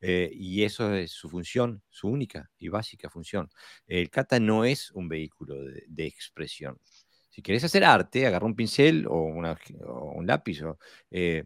Eh, 0.01 0.31
y 0.33 0.63
eso 0.63 0.93
es 0.95 1.11
su 1.11 1.29
función, 1.29 1.83
su 1.89 2.07
única 2.07 2.49
y 2.57 2.69
básica 2.69 3.09
función. 3.11 3.49
El 3.85 4.09
kata 4.09 4.39
no 4.39 4.65
es 4.65 4.89
un 4.91 5.07
vehículo 5.07 5.55
de, 5.63 6.05
expresión. 6.05 6.79
Si 7.29 7.43
querés 7.43 7.63
hacer 7.63 7.83
arte, 7.83 8.25
agarra 8.25 8.47
un 8.47 8.55
pincel 8.55 9.05
o, 9.07 9.21
un 9.23 10.25
lápiz. 10.25 10.63
o, 10.63 10.79
eh, 11.11 11.43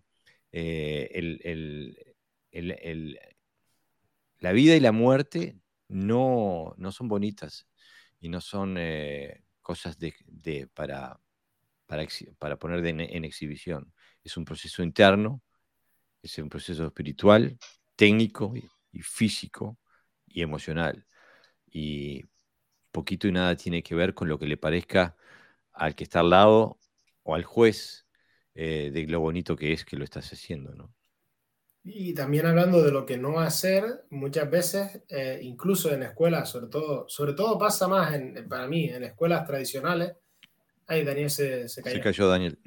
eh, 0.52 1.10
el- 1.14 1.42
el- 1.44 1.98
el- 2.52 3.20
la 4.44 4.52
vida 4.52 4.76
y 4.76 4.82
la 4.82 4.92
muerte 4.92 5.58
no, 5.88 6.74
no 6.78 6.92
son 6.92 7.08
bonitas 7.08 7.66
y 8.20 8.28
no 8.28 8.42
son 8.42 8.76
eh, 8.78 9.42
cosas 9.62 9.98
de, 9.98 10.68
para, 10.74 11.18
para, 11.86 12.06
para 12.38 12.60
poner 12.60 12.86
en, 12.86 13.24
exhibición. 13.24 13.94
Es 14.22 14.36
un 14.36 14.44
proceso 14.44 14.84
interno, 14.84 15.42
es 16.22 16.38
un 16.40 16.50
proceso 16.50 16.86
espiritual, 16.86 17.58
técnico 17.96 18.54
y, 18.54 18.70
y 18.92 19.02
físico 19.02 19.80
y 20.28 20.42
emocional. 20.42 21.08
Y 21.72 22.26
poquito 22.92 23.30
y 23.30 23.32
nada 23.32 23.56
tiene 23.56 23.82
que 23.82 23.96
ver 23.96 24.14
con 24.14 24.28
lo 24.28 24.38
que 24.38 24.48
le 24.48 24.58
parezca 24.58 25.16
al 25.72 25.96
que 25.96 26.04
está 26.04 26.20
al 26.20 26.32
lado 26.32 26.80
o 27.24 27.34
al 27.34 27.46
juez 27.46 28.08
eh, 28.56 28.92
de 28.94 29.08
lo 29.08 29.22
bonito 29.22 29.56
que 29.56 29.72
es 29.72 29.86
que 29.86 29.96
lo 29.96 30.04
estás 30.04 30.34
haciendo, 30.34 30.76
¿no? 30.76 30.94
Y 31.86 32.14
también 32.14 32.46
hablando 32.46 32.82
de 32.82 32.92
lo 32.92 33.06
que 33.06 33.18
no 33.18 33.42
hacer, 33.42 34.06
muchas 34.10 34.50
veces, 34.50 35.02
eh, 35.10 35.40
incluso 35.42 35.94
en 35.94 36.04
escuelas, 36.04 36.50
sobre 36.50 36.68
todo, 36.68 37.06
sobre 37.10 37.34
todo 37.34 37.60
pasa 37.60 37.90
más 37.90 38.14
en, 38.14 38.48
para 38.48 38.68
mí, 38.68 38.86
en 38.86 39.04
escuelas 39.04 39.46
tradicionales. 39.46 40.14
Ay, 40.88 41.04
Daniel 41.04 41.30
se, 41.30 41.68
se 41.68 41.82
cayó. 41.82 41.98
Se 41.98 42.02
cayó 42.02 42.28
Daniel. 42.30 42.58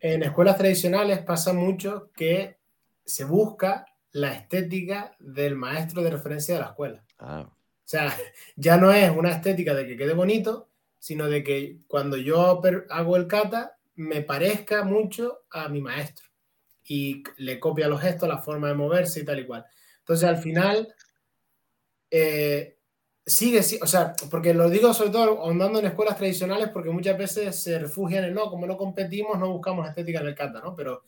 En 0.00 0.24
escuelas 0.24 0.58
tradicionales 0.58 1.20
pasa 1.20 1.52
mucho 1.52 2.10
que 2.16 2.58
se 3.04 3.24
busca 3.24 3.86
la 4.10 4.32
estética 4.32 5.14
del 5.20 5.54
maestro 5.54 6.02
de 6.02 6.10
referencia 6.10 6.54
de 6.54 6.60
la 6.60 6.66
escuela. 6.66 7.04
Ah, 7.20 7.48
O 7.48 7.54
sea, 7.84 8.12
ya 8.56 8.76
no 8.76 8.92
es 8.92 9.08
una 9.16 9.30
estética 9.30 9.72
de 9.72 9.86
que 9.86 9.96
quede 9.96 10.14
bonito, 10.14 10.68
sino 10.98 11.28
de 11.28 11.44
que 11.44 11.78
cuando 11.86 12.16
yo 12.16 12.60
hago 12.90 13.16
el 13.16 13.26
kata 13.28 13.78
me 13.94 14.22
parezca 14.22 14.82
mucho 14.82 15.44
a 15.50 15.68
mi 15.68 15.80
maestro 15.80 16.31
y 16.84 17.22
le 17.38 17.60
copia 17.60 17.88
los 17.88 18.00
gestos, 18.00 18.28
la 18.28 18.38
forma 18.38 18.68
de 18.68 18.74
moverse 18.74 19.20
y 19.20 19.24
tal 19.24 19.40
y 19.40 19.46
cual. 19.46 19.64
Entonces, 20.00 20.28
al 20.28 20.38
final, 20.38 20.92
eh, 22.10 22.78
sigue, 23.24 23.60
o 23.80 23.86
sea, 23.86 24.14
porque 24.30 24.52
lo 24.52 24.68
digo 24.68 24.92
sobre 24.92 25.10
todo 25.10 25.40
ahondando 25.40 25.78
en 25.78 25.86
escuelas 25.86 26.16
tradicionales, 26.16 26.68
porque 26.70 26.90
muchas 26.90 27.16
veces 27.16 27.62
se 27.62 27.78
refugian 27.78 28.24
en, 28.24 28.34
no, 28.34 28.50
como 28.50 28.66
no 28.66 28.76
competimos, 28.76 29.38
no 29.38 29.50
buscamos 29.50 29.88
estética 29.88 30.20
en 30.20 30.26
el 30.26 30.34
kata, 30.34 30.60
¿no? 30.60 30.74
Pero 30.74 31.04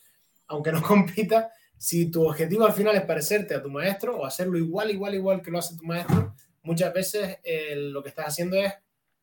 aunque 0.47 0.73
no 0.73 0.83
compita, 0.83 1.51
si 1.77 2.11
tu 2.11 2.27
objetivo 2.27 2.65
al 2.65 2.73
final 2.73 2.95
es 2.97 3.03
parecerte 3.03 3.55
a 3.55 3.63
tu 3.63 3.71
maestro 3.71 4.17
o 4.17 4.25
hacerlo 4.25 4.57
igual, 4.57 4.91
igual, 4.91 5.15
igual 5.15 5.43
que 5.43 5.51
lo 5.51 5.59
hace 5.59 5.77
tu 5.77 5.85
maestro, 5.85 6.35
muchas 6.63 6.93
veces 6.93 7.39
eh, 7.43 7.75
lo 7.77 8.03
que 8.03 8.11
estás 8.11 8.29
haciendo 8.29 8.57
es 8.57 8.73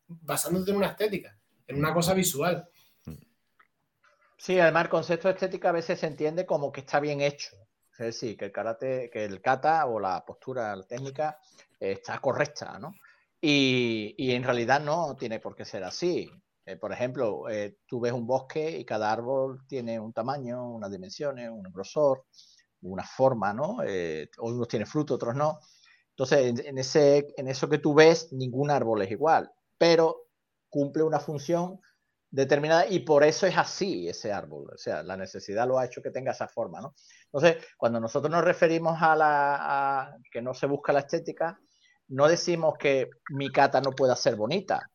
basándote 0.08 0.72
en 0.72 0.78
una 0.78 0.88
estética, 0.88 1.36
en 1.68 1.78
una 1.78 1.94
cosa 1.94 2.14
visual. 2.14 2.68
Sí, 4.42 4.60
además 4.60 4.86
el 4.86 4.90
concepto 4.90 5.28
de 5.28 5.36
estética 5.36 5.70
a 5.70 5.72
veces 5.72 6.00
se 6.00 6.08
entiende 6.08 6.48
como 6.48 6.72
que 6.72 6.80
está 6.80 7.00
bien 7.00 7.22
hecho. 7.22 7.56
Es 7.92 8.00
decir, 8.08 8.36
que 8.36 8.46
el 8.46 8.52
karate, 8.52 9.12
que 9.12 9.24
el 9.24 9.40
kata 9.40 9.86
o 9.86 10.00
la 10.00 10.26
postura, 10.26 10.76
la 10.76 10.82
técnica 10.82 11.38
está 11.80 12.18
correcta, 12.18 12.80
¿no? 12.80 12.96
Y, 13.40 14.16
y 14.18 14.32
en 14.32 14.44
realidad 14.44 14.82
no 14.82 15.16
tiene 15.16 15.40
por 15.40 15.56
qué 15.56 15.64
ser 15.64 15.84
así. 15.84 16.28
Eh, 16.66 16.76
por 16.76 16.92
ejemplo, 16.92 17.50
eh, 17.50 17.78
tú 17.86 18.00
ves 18.00 18.14
un 18.14 18.26
bosque 18.26 18.80
y 18.80 18.84
cada 18.84 19.12
árbol 19.12 19.62
tiene 19.68 20.00
un 20.00 20.12
tamaño, 20.12 20.72
unas 20.72 20.90
dimensiones, 20.90 21.48
un 21.52 21.62
grosor, 21.72 22.26
una 22.82 23.04
forma, 23.04 23.54
¿no? 23.54 23.84
Eh, 23.86 24.28
unos 24.40 24.68
tienen 24.68 24.88
fruto, 24.88 25.14
otros 25.14 25.36
no. 25.36 25.60
Entonces, 26.10 26.48
en, 26.48 26.66
en 26.66 26.78
ese, 26.80 27.28
en 27.38 27.48
eso 27.48 27.70
que 27.70 27.78
tú 27.78 27.94
ves, 27.94 28.34
ningún 28.34 28.72
árbol 28.72 29.04
es 29.04 29.12
igual, 29.12 29.52
pero 29.78 30.30
cumple 30.68 31.04
una 31.04 31.20
función 31.20 31.80
determinada 32.32 32.88
y 32.88 33.00
por 33.00 33.24
eso 33.24 33.46
es 33.46 33.58
así 33.58 34.08
ese 34.08 34.32
árbol. 34.32 34.72
O 34.74 34.78
sea, 34.78 35.04
la 35.04 35.18
necesidad 35.18 35.68
lo 35.68 35.78
ha 35.78 35.86
hecho 35.86 36.02
que 36.02 36.12
tenga 36.12 36.32
esa 36.32 36.48
forma, 36.48 36.80
¿no? 36.82 36.96
Entonces, 37.26 37.64
cuando 37.78 38.00
nosotros 38.00 38.32
nos 38.32 38.44
referimos 38.44 38.98
a 39.02 39.16
la 39.16 39.58
a 39.60 40.18
que 40.32 40.42
no 40.42 40.54
se 40.54 40.66
busca 40.66 40.94
la 40.94 41.02
estética, 41.02 41.60
no 42.08 42.28
decimos 42.28 42.76
que 42.80 43.10
mi 43.30 43.52
kata 43.52 43.82
no 43.82 43.92
pueda 43.92 44.16
ser 44.16 44.36
bonita, 44.36 44.90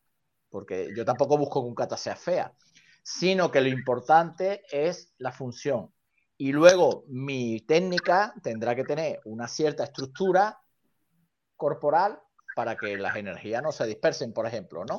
porque 0.49 0.91
yo 0.93 1.05
tampoco 1.05 1.37
busco 1.37 1.61
que 1.61 1.69
un 1.69 1.75
kata 1.75 1.95
sea 1.95 2.15
fea, 2.15 2.51
sino 3.03 3.51
que 3.51 3.61
lo 3.61 3.67
importante 3.67 4.63
es 4.71 5.13
la 5.17 5.31
función. 5.31 5.93
Y 6.37 6.51
luego 6.51 7.05
mi 7.07 7.61
técnica 7.61 8.33
tendrá 8.43 8.75
que 8.75 8.83
tener 8.83 9.21
una 9.25 9.47
cierta 9.47 9.83
estructura 9.83 10.59
corporal 11.55 12.19
para 12.53 12.77
que 12.77 12.97
las 12.97 13.15
energías 13.15 13.63
no 13.63 13.71
se 13.71 13.85
dispersen, 13.85 14.33
por 14.33 14.45
ejemplo, 14.45 14.85
¿no? 14.85 14.97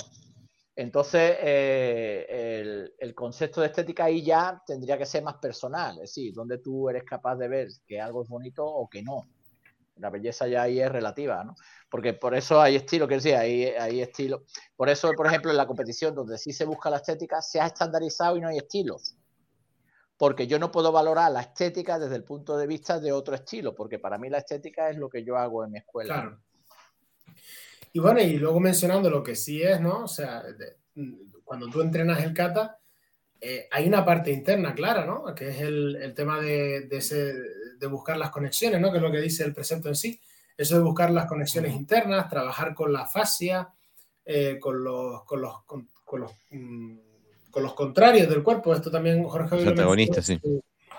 Entonces, 0.78 1.38
eh, 1.40 2.94
el, 3.00 3.12
concepto 3.12 3.60
de 3.60 3.66
estética 3.66 4.04
ahí 4.04 4.22
ya 4.22 4.62
tendría 4.64 4.96
que 4.96 5.06
ser 5.06 5.24
más 5.24 5.34
personal, 5.38 5.96
es 5.96 6.02
decir, 6.02 6.32
donde 6.32 6.58
tú 6.58 6.88
eres 6.88 7.02
capaz 7.02 7.34
de 7.34 7.48
ver 7.48 7.66
que 7.84 8.00
algo 8.00 8.22
es 8.22 8.28
bonito 8.28 8.64
o 8.64 8.88
que 8.88 9.02
no. 9.02 9.26
La 9.96 10.08
belleza 10.08 10.46
ya 10.46 10.62
ahí 10.62 10.78
es 10.78 10.88
relativa, 10.88 11.42
¿no? 11.42 11.56
Porque 11.90 12.12
por 12.12 12.32
eso 12.36 12.60
hay 12.60 12.76
estilo, 12.76 13.08
que 13.08 13.16
decir, 13.16 13.34
hay, 13.34 13.64
hay 13.64 14.02
estilo. 14.02 14.44
Por 14.76 14.88
eso, 14.88 15.10
por 15.14 15.26
ejemplo, 15.26 15.50
en 15.50 15.56
la 15.56 15.66
competición 15.66 16.14
donde 16.14 16.38
sí 16.38 16.52
se 16.52 16.64
busca 16.64 16.90
la 16.90 16.98
estética, 16.98 17.42
se 17.42 17.60
ha 17.60 17.66
estandarizado 17.66 18.36
y 18.36 18.40
no 18.40 18.46
hay 18.46 18.58
estilos. 18.58 19.16
Porque 20.16 20.46
yo 20.46 20.60
no 20.60 20.70
puedo 20.70 20.92
valorar 20.92 21.32
la 21.32 21.40
estética 21.40 21.98
desde 21.98 22.14
el 22.14 22.22
punto 22.22 22.56
de 22.56 22.68
vista 22.68 23.00
de 23.00 23.10
otro 23.10 23.34
estilo, 23.34 23.74
porque 23.74 23.98
para 23.98 24.16
mí 24.16 24.30
la 24.30 24.38
estética 24.38 24.90
es 24.90 24.96
lo 24.96 25.08
que 25.08 25.24
yo 25.24 25.36
hago 25.36 25.64
en 25.64 25.72
mi 25.72 25.78
escuela. 25.78 26.14
Claro. 26.14 26.40
Y 27.92 28.00
bueno, 28.00 28.20
y 28.20 28.36
luego 28.38 28.60
mencionando 28.60 29.10
lo 29.10 29.22
que 29.22 29.34
sí 29.34 29.62
es, 29.62 29.80
¿no? 29.80 30.04
O 30.04 30.08
sea, 30.08 30.42
de, 30.42 30.76
cuando 31.44 31.68
tú 31.68 31.80
entrenas 31.80 32.22
el 32.22 32.34
kata, 32.34 32.78
eh, 33.40 33.68
hay 33.70 33.86
una 33.86 34.04
parte 34.04 34.30
interna 34.30 34.74
clara, 34.74 35.04
¿no? 35.04 35.34
Que 35.34 35.48
es 35.48 35.60
el, 35.60 35.96
el 35.96 36.14
tema 36.14 36.40
de, 36.40 36.82
de, 36.82 36.96
ese, 36.96 37.34
de, 37.78 37.86
buscar 37.86 38.16
las 38.16 38.30
conexiones, 38.30 38.80
¿no? 38.80 38.90
Que 38.90 38.98
es 38.98 39.02
lo 39.02 39.12
que 39.12 39.20
dice 39.20 39.44
el 39.44 39.54
precepto 39.54 39.88
en 39.88 39.94
sí. 39.94 40.20
Eso 40.56 40.76
de 40.76 40.82
buscar 40.82 41.10
las 41.10 41.26
conexiones 41.26 41.74
internas, 41.74 42.28
trabajar 42.28 42.74
con 42.74 42.92
la 42.92 43.06
fascia, 43.06 43.68
eh, 44.24 44.58
con, 44.60 44.82
los, 44.82 45.24
con, 45.24 45.40
los, 45.40 45.62
con, 45.64 45.88
con, 46.04 46.20
los, 46.20 46.32
mm, 46.50 46.98
con 47.50 47.62
los 47.62 47.74
contrarios 47.74 48.28
del 48.28 48.42
cuerpo. 48.42 48.74
Esto 48.74 48.90
también 48.90 49.22
Jorge 49.22 49.56
Los 49.56 49.66
antagonistas, 49.68 50.26
sí. 50.26 50.40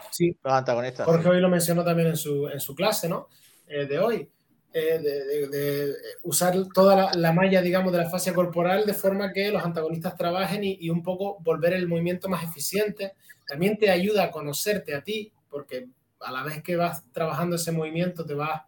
Sí. 0.09 0.35
Los 0.41 0.53
antagonistas. 0.53 1.05
Jorge 1.05 1.23
sí. 1.23 1.29
hoy 1.29 1.41
lo 1.41 1.49
mencionó 1.49 1.83
también 1.83 2.07
en 2.07 2.17
su, 2.17 2.47
en 2.47 2.59
su 2.59 2.73
clase, 2.73 3.09
¿no? 3.09 3.27
Eh, 3.67 3.85
de 3.85 3.99
hoy. 3.99 4.29
Eh, 4.72 4.99
de, 4.99 5.26
de, 5.26 5.47
de, 5.47 5.95
usar 6.22 6.55
toda 6.72 6.95
la, 6.95 7.11
la, 7.15 7.34
malla, 7.34 7.59
digamos, 7.59 7.91
de 7.91 7.97
la 7.97 8.09
fascia 8.09 8.36
corporal 8.36 8.86
de 8.86 8.93
forma 8.93 9.34
que 9.34 9.49
los 9.49 9.65
antagonistas 9.65 10.15
trabajen 10.15 10.63
y, 10.63 10.78
y, 10.80 10.91
un 10.91 11.01
poco 11.01 11.39
volver 11.39 11.74
el 11.74 11.88
movimiento 11.88 12.30
más 12.30 12.43
eficiente. 12.43 13.13
También 13.47 13.80
te 13.80 13.89
ayuda 13.89 14.26
a 14.26 14.32
conocerte 14.32 14.93
a 14.93 15.03
ti, 15.03 15.34
porque 15.49 15.89
a 16.20 16.32
la 16.32 16.43
vez 16.43 16.61
que 16.61 16.76
vas 16.76 17.03
trabajando 17.11 17.55
ese 17.55 17.72
movimiento 17.72 18.26
te 18.26 18.34
vas, 18.34 18.61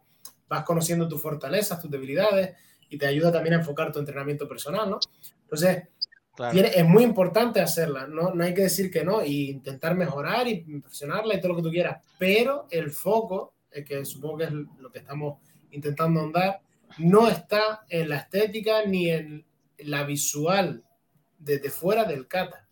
vas 0.48 0.64
conociendo 0.64 1.08
tus 1.08 1.22
fortalezas, 1.22 1.80
tus 1.80 1.90
debilidades 1.90 2.56
y 2.88 2.98
te 2.98 3.06
ayuda 3.06 3.32
también 3.32 3.54
a 3.54 3.58
enfocar 3.58 3.92
tu 3.92 3.98
entrenamiento 3.98 4.48
personal, 4.48 4.90
¿no? 4.90 4.98
Entonces, 5.42 5.84
claro. 6.34 6.52
tiene, 6.52 6.72
es 6.74 6.84
muy 6.84 7.04
importante 7.04 7.60
hacerla, 7.60 8.06
¿no? 8.06 8.34
no 8.34 8.44
hay 8.44 8.54
que 8.54 8.62
decir 8.62 8.90
que 8.90 9.04
no, 9.04 9.20
e 9.20 9.28
intentar 9.28 9.94
mejorar 9.94 10.48
y 10.48 10.60
perfeccionarla 10.62 11.34
y 11.34 11.40
todo 11.40 11.50
lo 11.50 11.56
que 11.56 11.62
tú 11.62 11.70
quieras, 11.70 12.02
pero 12.18 12.66
el 12.70 12.90
foco, 12.90 13.54
es 13.70 13.84
que 13.84 14.04
supongo 14.04 14.38
que 14.38 14.44
es 14.44 14.52
lo 14.52 14.90
que 14.90 14.98
estamos 14.98 15.38
intentando 15.72 16.20
andar, 16.20 16.60
no 16.98 17.28
está 17.28 17.84
en 17.88 18.08
la 18.08 18.16
estética 18.16 18.84
ni 18.86 19.10
en 19.10 19.44
la 19.78 20.04
visual 20.04 20.82
desde 21.38 21.70
fuera 21.70 22.04
del 22.04 22.28
kata. 22.28 22.66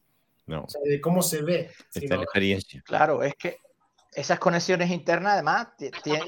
No. 0.47 0.65
O 0.65 0.69
sea, 0.69 0.81
de 0.85 1.01
cómo 1.01 1.23
se 1.23 1.43
ve. 1.43 1.71
Está 1.79 2.01
sino, 2.01 2.17
la 2.17 2.23
experiencia. 2.23 2.83
Claro, 2.85 3.23
es 3.23 3.35
que 3.35 3.59
esas 4.13 4.39
conexiones 4.39 4.91
internas 4.91 5.35
además 5.35 5.69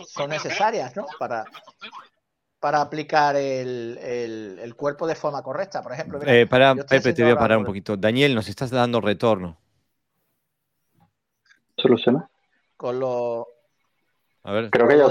son 0.07 0.31
necesarias, 0.31 0.95
¿no? 0.97 1.07
Para, 1.19 1.45
para 2.61 2.81
aplicar 2.81 3.37
el, 3.37 3.99
el, 4.01 4.59
el, 4.61 4.75
cuerpo 4.77 5.07
de 5.07 5.17
forma 5.17 5.43
correcta. 5.43 5.83
Por 5.83 5.93
ejemplo, 5.93 6.19
mira, 6.19 6.35
eh, 6.35 6.47
para, 6.47 6.75
Pepe, 6.75 7.13
te 7.13 7.23
voy 7.23 7.33
a 7.33 7.37
parar 7.37 7.59
un 7.59 7.65
poquito. 7.65 7.97
Daniel, 7.97 8.35
nos 8.35 8.49
estás 8.49 8.71
dando 8.71 9.01
retorno. 9.01 9.59
¿Soluciona? 11.77 12.31
Con 12.77 13.01
los 13.01 13.47
a 14.43 14.53
ver. 14.53 14.71
Creo 14.71 14.89
que 14.89 14.99
ya. 14.99 15.07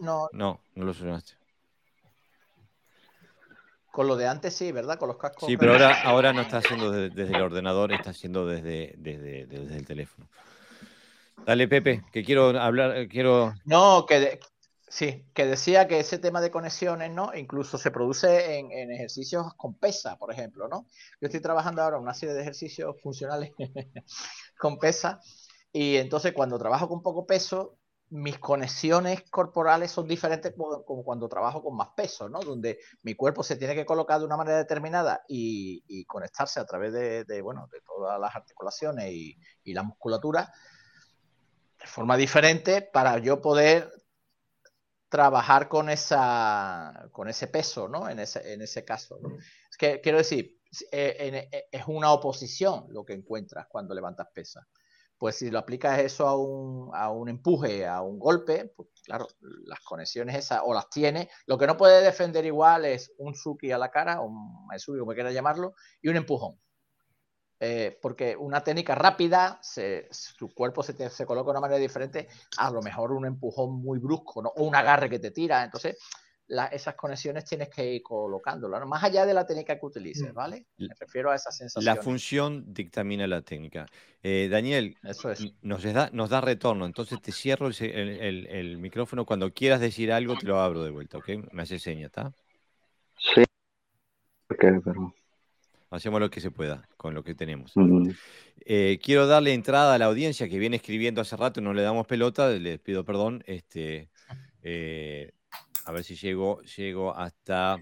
No, 0.00 0.28
no, 0.32 0.60
no 0.74 0.84
lo 0.84 0.94
solucionaste. 0.94 1.34
Con 3.90 4.06
lo 4.06 4.16
de 4.16 4.26
antes 4.26 4.54
sí, 4.54 4.72
¿verdad? 4.72 4.98
Con 4.98 5.08
los 5.08 5.18
cascos. 5.18 5.46
Sí, 5.46 5.56
pero 5.56 5.72
ahora, 5.72 6.02
ahora 6.02 6.32
no 6.32 6.40
está 6.40 6.58
haciendo 6.58 6.90
desde, 6.90 7.34
el 7.34 7.42
ordenador, 7.42 7.92
está 7.92 8.10
haciendo 8.10 8.46
desde, 8.46 8.94
desde, 8.96 9.46
desde, 9.46 9.76
el 9.76 9.86
teléfono. 9.86 10.28
Dale, 11.44 11.68
Pepe, 11.68 12.02
que 12.10 12.24
quiero 12.24 12.58
hablar, 12.58 13.06
quiero... 13.08 13.52
No, 13.66 14.06
que, 14.06 14.40
Sí, 14.92 15.24
que 15.32 15.46
decía 15.46 15.88
que 15.88 16.00
ese 16.00 16.18
tema 16.18 16.42
de 16.42 16.50
conexiones, 16.50 17.10
¿no? 17.10 17.34
Incluso 17.34 17.78
se 17.78 17.90
produce 17.90 18.58
en, 18.58 18.92
ejercicios 18.92 19.54
con 19.56 19.72
pesa, 19.72 20.18
por 20.18 20.30
ejemplo, 20.30 20.68
¿no? 20.68 20.86
Yo 21.18 21.28
estoy 21.28 21.40
trabajando 21.40 21.80
ahora 21.80 21.96
en 21.96 22.02
una 22.02 22.12
serie 22.12 22.34
de 22.34 22.42
ejercicios 22.42 23.00
funcionales 23.00 23.52
con 24.58 24.78
pesa 24.78 25.18
y 25.72 25.96
entonces 25.96 26.34
cuando 26.34 26.58
trabajo 26.58 26.90
con 26.90 27.00
poco 27.00 27.26
peso, 27.26 27.78
mis 28.12 28.38
conexiones 28.38 29.22
corporales 29.30 29.90
son 29.90 30.06
diferentes 30.06 30.52
como, 30.54 31.02
cuando 31.02 31.30
trabajo 31.30 31.62
con 31.62 31.74
más 31.74 31.88
peso, 31.96 32.28
¿no? 32.28 32.40
Donde 32.40 32.78
mi 33.04 33.14
cuerpo 33.14 33.42
se 33.42 33.56
tiene 33.56 33.74
que 33.74 33.86
colocar 33.86 34.18
de 34.18 34.26
una 34.26 34.36
manera 34.36 34.58
determinada 34.58 35.24
y, 35.26 36.04
conectarse 36.04 36.60
a 36.60 36.66
través 36.66 36.92
de, 36.92 37.40
bueno, 37.40 37.68
de 37.72 37.80
todas 37.80 38.20
las 38.20 38.36
articulaciones 38.36 39.10
y, 39.10 39.38
la 39.72 39.82
musculatura 39.82 40.52
de 41.80 41.86
forma 41.86 42.18
diferente 42.18 42.82
para 42.82 43.16
yo 43.18 43.40
poder 43.40 43.90
trabajar 45.08 45.68
con, 45.68 45.88
esa, 45.88 47.08
con 47.12 47.28
ese 47.28 47.46
peso, 47.46 47.88
¿no? 47.88 48.10
En 48.10 48.18
ese, 48.18 48.52
en 48.52 48.60
ese 48.60 48.84
caso. 48.84 49.18
Es 49.70 49.76
que 49.78 50.02
quiero 50.02 50.18
decir, 50.18 50.60
eh, 50.90 51.48
eh, 51.50 51.68
es 51.72 51.84
una 51.86 52.12
oposición 52.12 52.88
lo 52.90 53.06
que 53.06 53.14
encuentras 53.14 53.66
cuando 53.68 53.94
levantas 53.94 54.28
pesas. 54.34 54.66
Pues 55.22 55.36
si 55.36 55.52
lo 55.52 55.60
aplicas 55.60 56.00
eso 56.00 56.26
a 56.26 56.36
un, 56.36 56.90
a 56.92 57.08
un 57.12 57.28
empuje, 57.28 57.86
a 57.86 58.02
un 58.02 58.18
golpe, 58.18 58.72
pues 58.74 58.88
claro, 59.04 59.28
las 59.66 59.78
conexiones 59.78 60.34
esas 60.34 60.62
o 60.64 60.74
las 60.74 60.90
tiene. 60.90 61.30
Lo 61.46 61.56
que 61.56 61.68
no 61.68 61.76
puede 61.76 62.02
defender 62.02 62.44
igual 62.44 62.86
es 62.86 63.12
un 63.18 63.32
suki 63.32 63.70
a 63.70 63.78
la 63.78 63.88
cara, 63.88 64.20
o 64.20 64.26
un 64.26 64.78
suki 64.80 64.98
como 64.98 65.12
quiera 65.12 65.30
llamarlo, 65.30 65.74
y 66.00 66.08
un 66.08 66.16
empujón. 66.16 66.58
Eh, 67.60 68.00
porque 68.02 68.36
una 68.36 68.64
técnica 68.64 68.96
rápida, 68.96 69.60
su 69.62 70.52
cuerpo 70.52 70.82
se, 70.82 71.08
se, 71.08 71.24
coloca 71.24 71.46
de 71.46 71.50
una 71.52 71.60
manera 71.60 71.78
diferente, 71.78 72.26
a 72.58 72.72
lo 72.72 72.82
mejor 72.82 73.12
un 73.12 73.24
empujón 73.24 73.80
muy 73.80 74.00
brusco 74.00 74.40
o 74.40 74.64
un 74.64 74.74
agarre 74.74 75.08
que 75.08 75.20
te 75.20 75.30
tira. 75.30 75.62
Entonces, 75.62 75.98
esas 76.48 76.94
conexiones 76.94 77.44
tienes 77.44 77.68
que 77.68 77.94
ir 77.94 78.02
colocándolo, 78.02 78.84
más 78.86 79.02
allá 79.02 79.24
de 79.24 79.34
la 79.34 79.46
técnica 79.46 79.78
que 79.78 79.86
utilices, 79.86 80.32
mm. 80.32 80.34
¿vale? 80.34 80.66
Me 80.76 80.88
refiero 80.98 81.30
a 81.30 81.36
esa 81.36 81.50
sensación. 81.50 81.84
La 81.84 82.02
función 82.02 82.74
dictamina 82.74 83.26
la 83.26 83.42
técnica. 83.42 83.86
Eh, 84.22 84.48
Daniel, 84.50 84.96
nos, 85.62 85.82
da, 85.82 86.10
nos 86.12 86.30
da 86.30 86.40
retorno, 86.40 86.86
entonces 86.86 87.20
te 87.20 87.32
cierro 87.32 87.68
el, 87.68 88.46
el, 88.46 88.78
micrófono. 88.78 89.24
Cuando 89.24 89.52
quieras 89.52 89.80
decir 89.80 90.12
algo, 90.12 90.36
te 90.36 90.46
lo 90.46 90.60
abro 90.60 90.84
de 90.84 90.90
vuelta, 90.90 91.18
¿ok? 91.18 91.28
Me 91.52 91.62
hace 91.62 91.78
seña, 91.78 92.06
¿está? 92.06 92.32
Sí. 93.18 93.42
Ok, 94.50 94.64
perdón. 94.84 95.14
Hacemos 95.90 96.20
lo 96.20 96.30
que 96.30 96.40
se 96.40 96.50
pueda 96.50 96.88
con 96.96 97.12
lo 97.12 97.22
que 97.22 97.34
tenemos. 97.34 97.74
Eh, 98.64 98.98
quiero 99.02 99.26
darle 99.26 99.52
entrada 99.52 99.94
a 99.94 99.98
la 99.98 100.06
audiencia 100.06 100.48
que 100.48 100.58
viene 100.58 100.76
escribiendo 100.76 101.20
hace 101.20 101.36
rato, 101.36 101.60
no 101.60 101.74
le 101.74 101.82
damos 101.82 102.06
pelota, 102.06 102.48
les 102.48 102.78
pido 102.78 103.04
perdón. 103.04 103.44
Este, 103.46 104.08
eh, 104.62 105.32
a 105.84 105.92
ver 105.92 106.04
si 106.04 106.16
llego, 106.16 106.62
llego 106.62 107.16
hasta. 107.16 107.78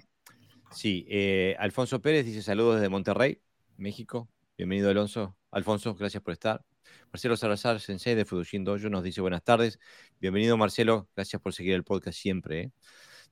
Sí, 0.72 1.06
eh, 1.08 1.56
Alfonso 1.58 2.00
Pérez 2.00 2.24
dice 2.24 2.42
saludos 2.42 2.76
desde 2.76 2.88
Monterrey, 2.88 3.42
México. 3.76 4.28
Bienvenido, 4.56 4.90
Alonso. 4.90 5.36
Alfonso, 5.50 5.94
gracias 5.94 6.22
por 6.22 6.32
estar. 6.32 6.64
Marcelo 7.12 7.36
Salazar, 7.36 7.80
sensei 7.80 8.14
de 8.14 8.24
Fudushin 8.24 8.64
Dojo, 8.64 8.88
nos 8.88 9.02
dice 9.02 9.20
buenas 9.20 9.42
tardes. 9.42 9.78
Bienvenido, 10.20 10.56
Marcelo. 10.56 11.08
Gracias 11.16 11.42
por 11.42 11.52
seguir 11.52 11.74
el 11.74 11.84
podcast 11.84 12.18
siempre. 12.18 12.72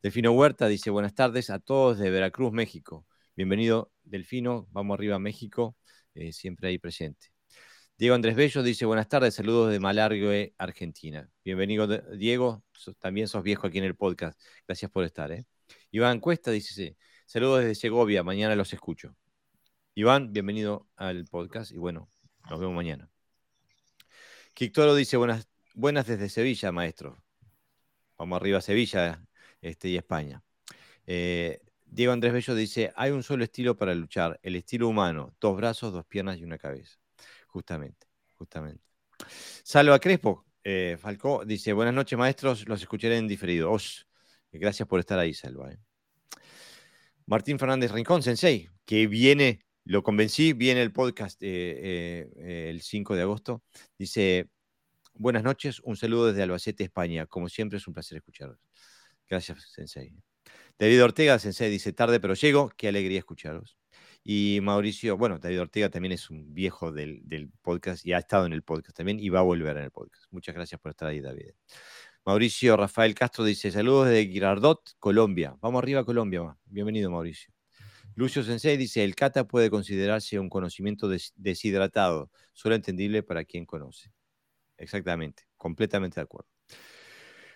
Delfino 0.02 0.32
Huerta 0.32 0.66
dice 0.68 0.90
buenas 0.90 1.14
tardes 1.14 1.50
a 1.50 1.58
todos 1.58 1.98
de 1.98 2.10
Veracruz, 2.10 2.52
México. 2.52 3.06
Bienvenido, 3.36 3.92
Delfino. 4.02 4.66
Vamos 4.72 4.94
arriba 4.94 5.16
a 5.16 5.20
México, 5.20 5.76
eh, 6.14 6.32
siempre 6.32 6.68
ahí 6.68 6.78
presente. 6.78 7.38
Diego 7.99 8.14
Andrés 8.14 8.36
Bello 8.36 8.62
dice 8.62 8.86
buenas 8.86 9.09
tardes, 9.09 9.34
saludos 9.34 9.72
de 9.72 9.80
Malargue, 9.80 10.55
Argentina. 10.57 11.28
Bienvenido, 11.44 11.88
Diego. 11.88 12.62
También 13.01 13.26
sos 13.26 13.42
viejo 13.42 13.66
aquí 13.66 13.78
en 13.78 13.84
el 13.84 13.96
podcast. 13.96 14.40
Gracias 14.68 14.88
por 14.88 15.03
estar. 15.03 15.32
¿eh? 15.32 15.46
Iván 15.90 16.20
Cuesta 16.20 16.53
dice 16.53 16.96
saludos 17.26 17.62
desde 17.62 17.74
Segovia. 17.74 18.22
Mañana 18.22 18.55
los 18.55 18.72
escucho. 18.72 19.16
Iván, 19.96 20.32
bienvenido 20.32 20.86
al 20.94 21.24
podcast 21.24 21.72
y 21.72 21.76
bueno, 21.78 22.09
nos 22.49 22.61
vemos 22.61 22.76
mañana. 22.76 23.11
Quictoro 24.55 24.94
dice 24.94 25.16
buenas, 25.16 25.49
buenas 25.74 26.07
desde 26.07 26.28
Sevilla, 26.28 26.70
maestro. 26.70 27.16
Vamos 28.16 28.36
arriba 28.36 28.59
a 28.59 28.61
Sevilla 28.61 29.26
este, 29.61 29.88
y 29.88 29.96
España. 29.96 30.44
Eh, 31.05 31.62
Diego 31.84 32.12
Andrés 32.12 32.32
Bello 32.32 32.55
dice, 32.55 32.92
hay 32.94 33.11
un 33.11 33.24
solo 33.24 33.42
estilo 33.42 33.76
para 33.76 33.92
luchar, 33.96 34.38
el 34.44 34.55
estilo 34.55 34.86
humano, 34.86 35.34
dos 35.40 35.57
brazos, 35.57 35.92
dos 35.92 36.07
piernas 36.07 36.38
y 36.38 36.44
una 36.44 36.59
cabeza. 36.59 36.96
Justamente, 37.59 38.06
justamente. 38.36 38.84
Salva 39.64 39.98
Crespo, 39.98 40.46
eh, 40.62 40.96
Falcó, 40.96 41.44
dice, 41.44 41.72
buenas 41.72 41.92
noches 41.92 42.16
maestros, 42.16 42.68
los 42.68 42.80
escucharé 42.80 43.16
en 43.16 43.26
diferido. 43.26 43.76
gracias 44.52 44.86
por 44.86 45.00
estar 45.00 45.18
ahí, 45.18 45.34
Salva. 45.34 45.72
Eh. 45.72 45.78
Martín 47.26 47.59
Fernández 47.59 47.90
Rincón, 47.90 48.22
Sensei, 48.22 48.68
que 48.84 49.09
viene, 49.09 49.59
lo 49.82 50.04
convencí, 50.04 50.52
viene 50.52 50.82
el 50.82 50.92
podcast 50.92 51.36
eh, 51.42 52.28
el 52.70 52.80
5 52.80 53.16
de 53.16 53.22
agosto. 53.22 53.64
Dice, 53.98 54.50
buenas 55.14 55.42
noches, 55.42 55.80
un 55.80 55.96
saludo 55.96 56.28
desde 56.28 56.44
Albacete, 56.44 56.84
España. 56.84 57.26
Como 57.26 57.48
siempre 57.48 57.78
es 57.78 57.88
un 57.88 57.94
placer 57.94 58.18
escucharos. 58.18 58.61
Gracias, 59.28 59.72
Sensei. 59.72 60.14
David 60.78 61.02
Ortega, 61.02 61.40
Sensei, 61.40 61.70
dice 61.72 61.92
tarde, 61.92 62.20
pero 62.20 62.34
llego. 62.34 62.70
Qué 62.76 62.86
alegría 62.86 63.18
escucharos. 63.18 63.76
Y 64.30 64.60
Mauricio, 64.60 65.16
bueno, 65.16 65.38
David 65.38 65.62
Ortega 65.62 65.88
también 65.88 66.12
es 66.12 66.28
un 66.28 66.52
viejo 66.52 66.92
del, 66.92 67.50
podcast 67.62 68.04
y 68.04 68.12
ha 68.12 68.18
estado 68.18 68.44
en 68.44 68.52
el 68.52 68.62
podcast 68.62 68.94
también 68.94 69.18
y 69.18 69.30
va 69.30 69.38
a 69.38 69.42
volver 69.42 69.74
en 69.78 69.84
el 69.84 69.90
podcast. 69.90 70.26
Muchas 70.30 70.54
gracias 70.54 70.78
por 70.78 70.90
estar 70.90 71.08
ahí, 71.08 71.22
David. 71.22 71.52
Mauricio 72.26 72.76
Rafael 72.76 73.14
Castro 73.14 73.42
dice: 73.42 73.70
Saludos 73.70 74.10
de 74.10 74.26
Girardot, 74.26 74.82
Colombia. 74.98 75.56
Vamos 75.62 75.82
arriba, 75.82 76.04
Colombia. 76.04 76.54
Bienvenido, 76.66 77.10
Mauricio. 77.10 77.54
Lucio 78.16 78.42
Sensei 78.42 78.76
dice: 78.76 79.02
El 79.02 79.14
kata 79.14 79.48
puede 79.48 79.70
considerarse 79.70 80.38
un 80.38 80.50
conocimiento 80.50 81.08
deshidratado, 81.36 82.30
solo 82.52 82.74
entendible 82.74 83.22
para 83.22 83.46
quien 83.46 83.64
conoce. 83.64 84.12
Exactamente, 84.76 85.44
completamente 85.56 86.16
de 86.16 86.24
acuerdo. 86.24 86.50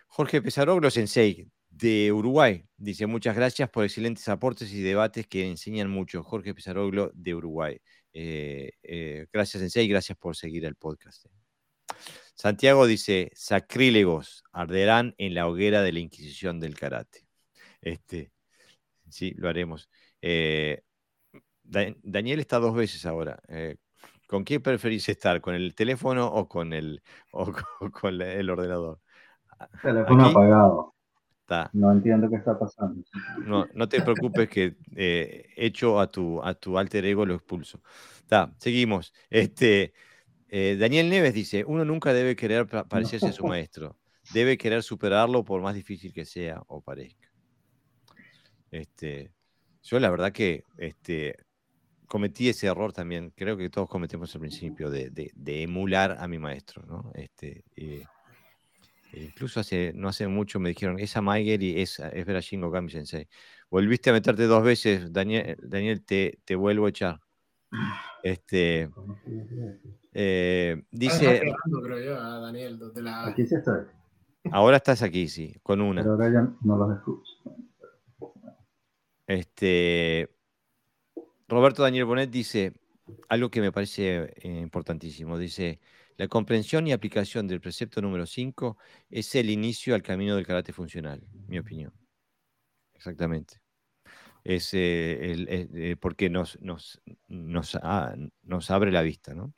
Jorge 0.06 0.40
Pesaroglo 0.40 0.90
Sensei, 0.90 1.50
de 1.72 2.12
Uruguay. 2.12 2.64
Dice, 2.76 3.06
muchas 3.06 3.34
gracias 3.34 3.68
por 3.70 3.84
excelentes 3.84 4.28
aportes 4.28 4.72
y 4.72 4.82
debates 4.82 5.26
que 5.26 5.48
enseñan 5.48 5.90
mucho. 5.90 6.22
Jorge 6.22 6.54
Pizaroglo 6.54 7.10
de 7.14 7.34
Uruguay. 7.34 7.80
Eh, 8.12 8.72
eh, 8.82 9.26
gracias, 9.32 9.60
Sensei, 9.60 9.88
gracias 9.88 10.18
por 10.18 10.36
seguir 10.36 10.64
el 10.64 10.76
podcast. 10.76 11.26
Santiago 12.34 12.86
dice, 12.86 13.30
sacrílegos 13.34 14.44
arderán 14.52 15.14
en 15.18 15.34
la 15.34 15.46
hoguera 15.48 15.82
de 15.82 15.92
la 15.92 16.00
Inquisición 16.00 16.60
del 16.60 16.76
Karate. 16.78 17.26
Este, 17.80 18.32
sí, 19.08 19.32
lo 19.36 19.48
haremos. 19.48 19.88
Eh, 20.20 20.82
Daniel 21.62 22.40
está 22.40 22.58
dos 22.58 22.74
veces 22.74 23.06
ahora. 23.06 23.40
¿Con 24.26 24.44
qué 24.44 24.60
preferís 24.60 25.08
estar? 25.08 25.40
¿Con 25.40 25.54
el 25.54 25.74
teléfono 25.74 26.26
o 26.26 26.48
con 26.48 26.72
el, 26.72 27.02
con, 28.00 28.20
el 28.20 28.50
ordenador? 28.50 29.00
Teléfono 29.82 30.26
apagado. 30.26 30.91
No 31.72 31.92
entiendo 31.92 32.28
qué 32.28 32.36
está 32.36 32.58
pasando. 32.58 33.02
No, 33.44 33.66
no 33.74 33.88
te 33.88 34.00
preocupes 34.02 34.48
que 34.48 34.76
eh, 34.96 35.46
hecho 35.56 36.00
a 36.00 36.08
tu, 36.08 36.42
a 36.42 36.54
tu 36.54 36.78
alter 36.78 37.04
ego 37.04 37.26
lo 37.26 37.34
expulso. 37.34 37.80
seguimos. 38.58 39.12
Este, 39.30 39.92
eh, 40.48 40.76
Daniel 40.78 41.08
Neves 41.08 41.34
dice, 41.34 41.64
uno 41.66 41.84
nunca 41.84 42.12
debe 42.12 42.36
querer 42.36 42.66
parecerse 42.66 43.26
a 43.26 43.32
su 43.32 43.46
maestro. 43.46 43.98
Debe 44.32 44.56
querer 44.56 44.82
superarlo 44.82 45.44
por 45.44 45.60
más 45.60 45.74
difícil 45.74 46.12
que 46.12 46.24
sea 46.24 46.62
o 46.68 46.80
parezca. 46.80 47.32
Este, 48.70 49.32
yo 49.82 49.98
la 49.98 50.10
verdad 50.10 50.32
que 50.32 50.64
este, 50.78 51.36
cometí 52.06 52.48
ese 52.48 52.66
error 52.66 52.92
también. 52.92 53.32
Creo 53.36 53.56
que 53.56 53.70
todos 53.70 53.88
cometemos 53.88 54.34
al 54.34 54.40
principio 54.40 54.90
de, 54.90 55.10
de, 55.10 55.62
emular 55.62 56.16
a 56.18 56.28
mi 56.28 56.38
maestro. 56.38 56.84
¿no? 56.86 57.10
Este, 57.14 57.64
eh, 57.76 58.04
Incluso 59.12 59.60
hace, 59.60 59.92
no 59.94 60.08
hace 60.08 60.26
mucho 60.26 60.58
me 60.58 60.70
dijeron, 60.70 60.98
esa 60.98 61.20
Maiger 61.20 61.62
y 61.62 61.80
es, 61.80 61.98
es 61.98 62.24
Verashingo 62.24 62.70
Kami 62.70 62.90
Sensei. 62.90 63.28
Volviste 63.70 64.10
a 64.10 64.12
meterte 64.12 64.44
dos 64.44 64.62
veces, 64.62 65.12
Daniel, 65.12 65.56
Daniel 65.62 66.02
te, 66.04 66.38
te 66.44 66.54
vuelvo 66.54 66.86
a 66.86 66.90
echar. 66.90 67.20
Este, 68.22 68.90
eh, 70.12 70.82
dice. 70.90 71.42
Aquí 73.24 73.46
sí 73.46 73.54
estoy. 73.54 73.86
Ahora 74.50 74.76
estás 74.76 75.02
aquí, 75.02 75.28
sí, 75.28 75.56
con 75.62 75.80
una. 75.80 76.02
Pero 76.02 76.12
ahora 76.12 76.32
ya 76.32 76.52
no 76.62 76.76
los 76.76 76.96
escucho. 76.96 77.32
Este, 79.26 80.28
Roberto 81.48 81.82
Daniel 81.82 82.04
Bonet 82.04 82.30
dice 82.30 82.74
algo 83.28 83.50
que 83.50 83.60
me 83.60 83.72
parece 83.72 84.32
eh, 84.36 84.60
importantísimo. 84.60 85.38
Dice: 85.38 85.80
la 86.16 86.28
comprensión 86.28 86.86
y 86.86 86.92
aplicación 86.92 87.46
del 87.48 87.60
precepto 87.60 88.00
número 88.00 88.26
5 88.26 88.76
es 89.10 89.34
el 89.34 89.50
inicio 89.50 89.94
al 89.94 90.02
camino 90.02 90.36
del 90.36 90.46
karate 90.46 90.72
funcional, 90.72 91.22
mi 91.48 91.58
opinión. 91.58 91.92
Exactamente. 92.94 93.60
Es 94.44 94.74
eh, 94.74 95.32
eh, 95.32 95.68
eh, 95.74 95.96
porque 96.00 96.28
nos, 96.28 96.58
nos, 96.60 97.00
abre 98.68 98.92
la 98.92 99.02
vista, 99.02 99.34
¿no? 99.34 99.54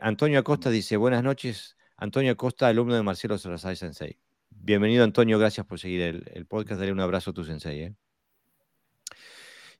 Antonio 0.00 0.38
Acosta 0.38 0.70
dice, 0.70 0.96
buenas 0.96 1.22
noches. 1.22 1.76
Antonio 1.96 2.32
Acosta, 2.32 2.68
alumno 2.68 2.94
de 2.94 3.02
Marcelo 3.02 3.38
Salazar 3.38 3.76
Sensei. 3.76 4.18
Bienvenido, 4.50 5.04
Antonio, 5.04 5.38
gracias 5.38 5.66
por 5.66 5.78
seguir 5.78 6.02
el, 6.02 6.24
el 6.32 6.46
podcast. 6.46 6.80
Dale 6.80 6.92
un 6.92 7.00
abrazo 7.00 7.30
a 7.30 7.34
tu 7.34 7.44
sensei. 7.44 7.94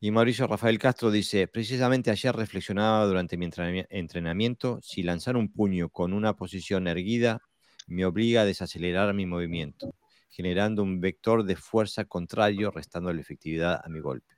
Y 0.05 0.11
Mauricio 0.11 0.49
Rafael 0.49 0.81
Castro 0.81 1.13
dice, 1.13 1.47
precisamente 1.47 2.11
ayer 2.11 2.35
reflexionaba 2.35 3.07
durante 3.07 3.37
mi 3.37 3.47
entrenami- 3.47 3.87
entrenamiento 3.89 4.81
si 4.83 5.05
lanzar 5.05 5.37
un 5.37 5.53
puño 5.53 5.91
con 5.91 6.13
una 6.13 6.35
posición 6.35 6.89
erguida 6.89 7.39
me 7.87 8.05
obliga 8.05 8.41
a 8.41 8.45
desacelerar 8.45 9.15
mi 9.15 9.27
movimiento, 9.27 9.95
generando 10.29 10.83
un 10.83 11.01
vector 11.01 11.45
de 11.45 11.55
fuerza 11.55 12.05
contrario, 12.05 12.73
restando 12.73 13.13
la 13.13 13.21
efectividad 13.21 13.81
a 13.81 13.89
mi 13.89 14.01
golpe. 14.01 14.35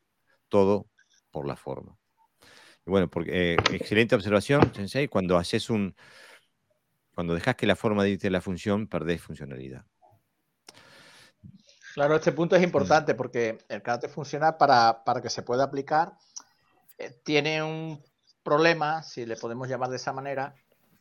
Todo 0.51 0.91
por 1.31 1.47
la 1.47 1.57
forma. 1.57 1.97
Y 2.87 2.91
bueno, 2.91 3.09
porque, 3.09 3.55
eh, 3.55 3.57
excelente 3.73 4.15
observación, 4.15 4.71
Sensei. 4.75 5.09
Cuando 5.09 5.39
haces 5.39 5.71
un. 5.71 5.97
Cuando 7.15 7.33
dejas 7.33 7.57
que 7.57 7.67
la 7.67 7.75
forma 7.75 8.05
dicte 8.05 8.29
la 8.29 8.43
función, 8.43 8.87
perdés 8.87 9.23
funcionalidad. 9.23 9.87
Claro, 11.95 12.17
este 12.17 12.33
punto 12.33 12.57
es 12.57 12.63
importante 12.63 13.15
porque 13.15 13.59
el 13.69 13.81
karate 13.81 14.09
funcional 14.09 14.57
para, 14.57 15.05
para 15.05 15.23
que 15.23 15.31
se 15.31 15.43
pueda 15.43 15.65
aplicar 15.65 16.13
eh, 16.99 17.21
tiene 17.25 17.63
un 17.63 18.03
problema, 18.43 19.03
si 19.03 19.25
le 19.25 19.37
podemos 19.37 19.69
llamar 19.69 19.89
de 19.89 19.97
esa 19.97 20.13
manera, 20.13 20.55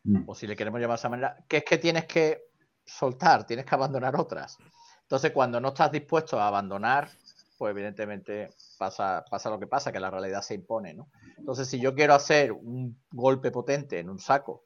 Mm. 0.03 0.23
o 0.27 0.35
si 0.35 0.47
le 0.47 0.55
queremos 0.55 0.81
llamar 0.81 0.97
de 0.97 1.01
esa 1.01 1.09
manera, 1.09 1.37
que 1.47 1.57
es 1.57 1.63
que 1.63 1.77
tienes 1.77 2.05
que 2.05 2.49
soltar, 2.85 3.45
tienes 3.45 3.65
que 3.65 3.75
abandonar 3.75 4.15
otras. 4.15 4.57
Entonces, 5.03 5.31
cuando 5.31 5.59
no 5.61 5.69
estás 5.69 5.91
dispuesto 5.91 6.39
a 6.39 6.47
abandonar, 6.47 7.09
pues 7.57 7.71
evidentemente 7.71 8.49
pasa, 8.77 9.23
pasa 9.29 9.49
lo 9.49 9.59
que 9.59 9.67
pasa, 9.67 9.91
que 9.91 9.99
la 9.99 10.09
realidad 10.09 10.41
se 10.41 10.55
impone, 10.55 10.93
¿no? 10.93 11.09
Entonces, 11.37 11.69
si 11.69 11.79
yo 11.79 11.95
quiero 11.95 12.13
hacer 12.13 12.51
un 12.51 12.97
golpe 13.11 13.51
potente 13.51 13.99
en 13.99 14.09
un 14.09 14.19
saco 14.19 14.65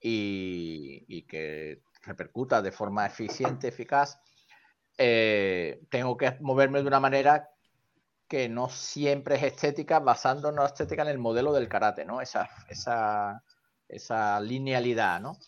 y, 0.00 1.04
y 1.06 1.22
que 1.22 1.82
repercuta 2.02 2.60
de 2.60 2.72
forma 2.72 3.06
eficiente, 3.06 3.68
eficaz, 3.68 4.18
eh, 4.98 5.80
tengo 5.88 6.16
que 6.16 6.36
moverme 6.40 6.82
de 6.82 6.88
una 6.88 7.00
manera 7.00 7.48
que 8.28 8.48
no 8.48 8.68
siempre 8.68 9.36
es 9.36 9.42
estética, 9.44 10.00
basándonos 10.00 10.58
en 10.58 10.62
la 10.62 10.66
estética 10.66 11.02
en 11.02 11.08
el 11.08 11.18
modelo 11.18 11.52
del 11.52 11.68
karate, 11.68 12.04
¿no? 12.04 12.20
Esa, 12.20 12.48
esa, 12.68 13.42
esa 13.88 14.38
linealidad, 14.40 15.20
¿no? 15.20 15.38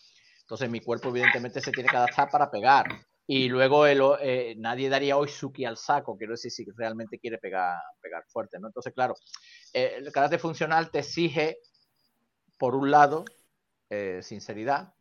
Entonces 0.41 0.69
mi 0.69 0.81
cuerpo 0.81 1.09
evidentemente 1.09 1.61
se 1.61 1.71
tiene 1.71 1.89
que 1.89 1.97
adaptar 1.97 2.29
para 2.29 2.49
pegar. 2.49 2.87
Y 3.27 3.47
luego 3.47 3.87
eh, 3.87 4.55
nadie 4.57 4.89
daría 4.89 5.15
hoy 5.15 5.29
suki 5.29 5.63
al 5.63 5.77
saco, 5.77 6.17
quiero 6.17 6.33
decir, 6.33 6.51
si 6.51 6.65
realmente 6.75 7.19
quiere 7.19 7.37
pegar, 7.37 7.77
pegar 8.01 8.25
fuerte, 8.27 8.59
¿no? 8.59 8.67
Entonces, 8.67 8.93
claro, 8.93 9.15
eh, 9.73 9.93
el 9.97 10.11
karate 10.11 10.39
funcional 10.39 10.91
te 10.91 10.99
exige, 10.99 11.59
por 12.57 12.75
un 12.75 12.91
lado, 12.91 13.23
eh, 13.89 14.19
sinceridad, 14.21 14.93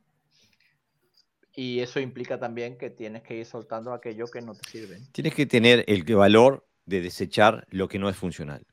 y 1.55 1.81
eso 1.81 2.01
implica 2.01 2.39
también 2.39 2.79
que 2.79 2.91
tienes 2.91 3.23
que 3.23 3.37
ir 3.37 3.47
soltando 3.47 3.93
aquello 3.93 4.27
que 4.27 4.41
no 4.41 4.55
te 4.55 4.69
sirve. 4.69 4.99
Tienes 5.13 5.35
que 5.35 5.47
tener 5.47 5.85
el 5.89 6.05
valor 6.15 6.67
de 6.87 7.01
desechar 7.01 7.67
lo 7.71 7.89
que 7.89 7.99
no 7.99 8.09
es 8.09 8.17
funcional. 8.17 8.65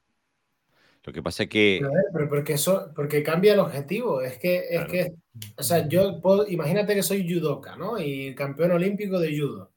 Lo 1.03 1.13
que 1.13 1.23
pasa 1.23 1.43
es 1.43 1.49
que. 1.49 1.79
Pero, 1.81 1.93
pero 2.11 2.29
porque 2.29 2.53
eso, 2.53 2.91
porque 2.93 3.23
cambia 3.23 3.53
el 3.53 3.59
objetivo. 3.59 4.21
Es 4.21 4.37
que, 4.37 4.57
es 4.57 4.69
Claro. 4.85 4.91
que, 4.91 5.13
o 5.57 5.63
sea, 5.63 5.87
yo 5.87 6.19
puedo, 6.21 6.45
imagínate 6.47 6.93
que 6.95 7.01
soy 7.03 7.25
judoka, 7.27 7.77
¿no? 7.77 7.97
Y 7.97 8.35
campeón 8.35 8.71
olímpico 8.71 9.17
de 9.19 9.37
judo. 9.39 9.71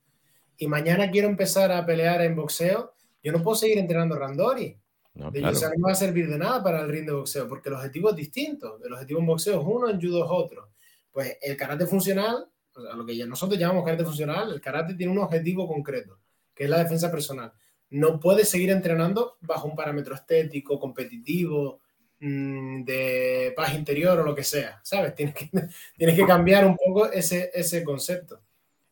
Y 0.56 0.66
mañana 0.66 1.10
quiero 1.10 1.28
empezar 1.28 1.70
a 1.70 1.86
pelear 1.86 2.20
en 2.22 2.34
boxeo. 2.34 2.94
Yo 3.22 3.30
no 3.32 3.42
puedo 3.42 3.54
seguir 3.54 3.78
entrenando 3.78 4.16
randori. 4.18 4.76
no, 5.14 5.30
De 5.30 5.38
claro. 5.38 5.54
judo, 5.54 5.58
o 5.58 5.60
sea, 5.60 5.68
no 5.70 5.76
me 5.76 5.82
va 5.90 5.92
a 5.92 5.94
servir 5.94 6.28
de 6.28 6.36
nada 6.38 6.62
para 6.64 6.80
el 6.80 6.88
ring 6.88 7.06
de 7.06 7.12
boxeo, 7.12 7.46
porque 7.48 7.68
el 7.68 7.76
objetivo 7.76 8.10
es 8.10 8.16
distinto. 8.16 8.80
El 8.84 8.92
objetivo 8.92 9.20
en 9.20 9.26
boxeo 9.26 9.60
es 9.60 9.66
uno, 9.66 9.88
en 9.88 10.00
judo 10.00 10.24
es 10.24 10.30
otro. 10.30 10.70
Pues 11.12 11.38
el 11.42 11.56
karate 11.56 11.86
funcional, 11.86 12.46
o 12.80 12.84
sea, 12.84 12.94
lo 12.94 13.04
que 13.06 13.24
nosotros 13.26 13.58
llamamos 13.58 13.84
karate 13.84 14.04
funcional, 14.04 14.52
el 14.52 14.60
karate 14.60 14.94
tiene 14.94 15.12
un 15.12 15.18
objetivo 15.18 15.68
concreto, 15.68 16.18
que 16.54 16.64
es 16.64 16.70
la 16.70 16.78
defensa 16.78 17.10
personal. 17.10 17.52
No 17.90 18.20
puedes 18.20 18.48
seguir 18.48 18.70
entrenando 18.70 19.36
bajo 19.40 19.68
un 19.68 19.76
parámetro 19.76 20.14
estético, 20.14 20.78
competitivo, 20.78 21.80
mm, 22.20 22.84
de 22.84 23.52
paz 23.56 23.74
interior 23.74 24.18
o 24.20 24.24
lo 24.24 24.34
que 24.34 24.44
sea, 24.44 24.80
¿sabes? 24.82 25.14
Tienes 25.14 25.34
que, 25.34 25.50
tienes 25.96 26.16
que 26.16 26.26
cambiar 26.26 26.66
un 26.66 26.76
poco 26.76 27.10
ese, 27.10 27.50
ese 27.52 27.84
concepto. 27.84 28.40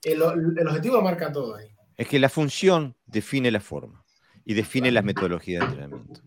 El, 0.02 0.22
el 0.22 0.68
objetivo 0.68 1.00
marca 1.02 1.32
todo 1.32 1.56
ahí. 1.56 1.68
Es 1.96 2.06
que 2.06 2.18
la 2.18 2.28
función 2.28 2.94
define 3.06 3.50
la 3.50 3.60
forma 3.60 4.04
y 4.44 4.54
define 4.54 4.90
las 4.92 5.04
metodologías 5.04 5.60
de 5.60 5.66
entrenamiento. 5.66 6.20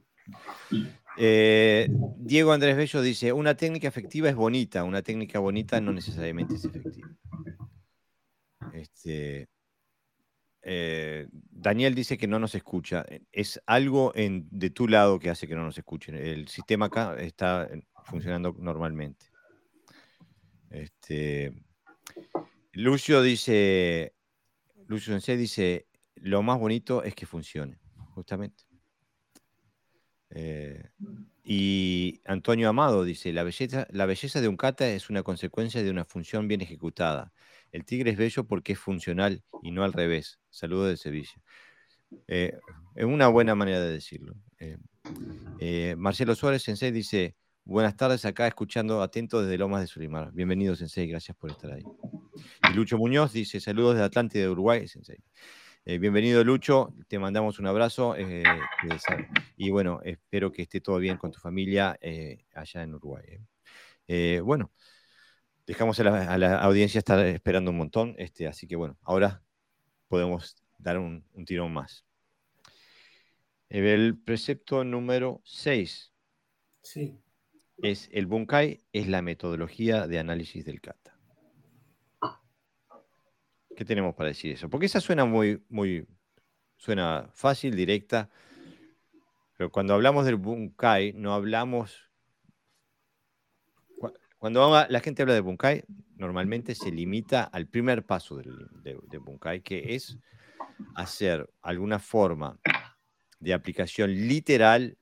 Eh, 1.17 1.87
Diego 2.17 2.51
Andrés 2.51 2.77
Bello 2.77 3.01
dice, 3.01 3.33
una 3.33 3.55
técnica 3.55 3.87
efectiva 3.87 4.29
es 4.29 4.35
bonita, 4.35 4.83
una 4.83 5.01
técnica 5.01 5.39
bonita 5.39 5.81
no 5.81 5.91
necesariamente 5.91 6.55
es 6.55 6.65
efectiva. 6.65 7.09
Este, 8.73 9.49
eh, 10.63 11.27
Daniel 11.31 11.95
dice 11.95 12.17
que 12.17 12.27
no 12.27 12.39
nos 12.39 12.55
escucha. 12.55 13.05
Es 13.31 13.61
algo 13.65 14.13
de 14.15 14.69
tu 14.69 14.87
lado 14.87 15.19
que 15.19 15.29
hace 15.29 15.47
que 15.47 15.55
no 15.55 15.63
nos 15.63 15.77
escuchen. 15.77 16.15
El 16.15 16.47
sistema 16.47 16.87
acá 16.87 17.15
está 17.19 17.69
funcionando 18.05 18.55
normalmente. 18.59 19.25
Este, 20.69 21.53
Lucio 22.73 23.21
dice, 23.21 24.13
Lucio 24.87 25.13
Sensei 25.13 25.35
dice, 25.35 25.87
lo 26.15 26.41
más 26.43 26.59
bonito 26.59 27.03
es 27.03 27.13
que 27.15 27.25
funcione, 27.25 27.79
justamente. 28.13 28.63
Eh, 30.29 30.89
y 31.43 32.21
Antonio 32.23 32.69
Amado 32.69 33.03
dice, 33.03 33.33
la 33.33 33.43
belleza, 33.43 33.87
la 33.89 34.05
belleza 34.05 34.39
de 34.39 34.47
un 34.47 34.55
kata 34.55 34.87
es 34.87 35.09
una 35.09 35.23
consecuencia 35.23 35.83
de 35.83 35.89
una 35.89 36.05
función 36.05 36.47
bien 36.47 36.61
ejecutada. 36.61 37.33
El 37.71 37.85
tigre 37.85 38.11
es 38.11 38.17
bello 38.17 38.43
porque 38.45 38.73
es 38.73 38.79
funcional 38.79 39.43
y 39.63 39.71
no 39.71 39.83
al 39.83 39.93
revés. 39.93 40.39
Saludos 40.49 40.89
de 40.89 40.97
Sevilla. 40.97 41.41
Eh, 42.27 42.53
es 42.95 43.05
una 43.05 43.29
buena 43.29 43.55
manera 43.55 43.79
de 43.79 43.93
decirlo. 43.93 44.35
Eh, 44.59 44.77
eh, 45.59 45.95
Marcelo 45.97 46.35
Suárez 46.35 46.63
Sensei 46.63 46.91
dice, 46.91 47.35
buenas 47.63 47.95
tardes 47.95 48.25
acá 48.25 48.47
escuchando 48.47 49.01
atento 49.01 49.41
desde 49.41 49.57
Lomas 49.57 49.81
de 49.81 49.87
Surimar. 49.87 50.33
Bienvenido 50.33 50.75
Sensei, 50.75 51.07
gracias 51.07 51.37
por 51.37 51.51
estar 51.51 51.71
ahí. 51.71 51.83
Y 52.69 52.73
Lucho 52.73 52.97
Muñoz 52.97 53.31
dice, 53.31 53.61
saludos 53.61 53.95
de 53.95 54.03
Atlántida 54.03 54.43
de 54.43 54.49
Uruguay, 54.49 54.87
Sensei. 54.87 55.17
Bienvenido 55.83 56.43
Lucho, 56.43 56.93
te 57.07 57.17
mandamos 57.17 57.57
un 57.57 57.65
abrazo 57.65 58.15
y 59.57 59.71
bueno, 59.71 59.99
espero 60.03 60.51
que 60.51 60.61
esté 60.61 60.79
todo 60.79 60.99
bien 60.99 61.17
con 61.17 61.31
tu 61.31 61.39
familia 61.39 61.97
allá 62.53 62.83
en 62.83 62.93
Uruguay. 62.93 63.39
bueno, 64.43 64.71
dejamos 65.71 65.99
a 66.01 66.03
la, 66.03 66.33
a 66.33 66.37
la 66.37 66.57
audiencia 66.59 66.99
estar 66.99 67.25
esperando 67.25 67.71
un 67.71 67.77
montón, 67.77 68.15
este, 68.17 68.45
así 68.45 68.67
que 68.67 68.75
bueno, 68.75 68.97
ahora 69.03 69.41
podemos 70.09 70.57
dar 70.77 70.97
un, 70.99 71.25
un 71.33 71.45
tirón 71.45 71.71
más. 71.71 72.05
El 73.69 74.17
precepto 74.19 74.83
número 74.83 75.41
6 75.45 76.11
Sí. 76.81 77.17
es 77.77 78.09
el 78.11 78.25
Bunkai, 78.25 78.83
es 78.91 79.07
la 79.07 79.21
metodología 79.21 80.07
de 80.07 80.19
análisis 80.19 80.65
del 80.65 80.81
kata. 80.81 81.17
¿Qué 83.77 83.85
tenemos 83.85 84.13
para 84.13 84.27
decir 84.27 84.51
eso? 84.51 84.69
Porque 84.69 84.87
esa 84.87 84.99
suena 84.99 85.23
muy, 85.23 85.63
muy, 85.69 86.05
suena 86.75 87.29
fácil, 87.33 87.75
directa, 87.75 88.29
pero 89.57 89.71
cuando 89.71 89.93
hablamos 89.93 90.25
del 90.25 90.35
Bunkai, 90.35 91.13
no 91.13 91.33
hablamos. 91.33 92.10
Cu- 94.41 94.53
Cuando 94.53 94.85
la 94.89 94.99
gente 94.99 95.21
habla 95.21 95.35
de 95.35 95.41
Bunkai, 95.41 95.83
normalmente 96.17 96.73
se 96.75 96.91
limita 96.91 97.43
al 97.43 97.67
primer 97.67 98.03
paso 98.05 98.37
del, 98.37 98.67
de, 98.71 98.97
de 99.07 99.17
Bunkai, 99.19 99.61
que 99.61 99.93
es 99.95 100.17
hacer 100.95 101.47
alguna 101.61 101.99
forma 101.99 102.59
de 103.39 103.53
aplicación 103.53 104.11
literal 104.27 104.97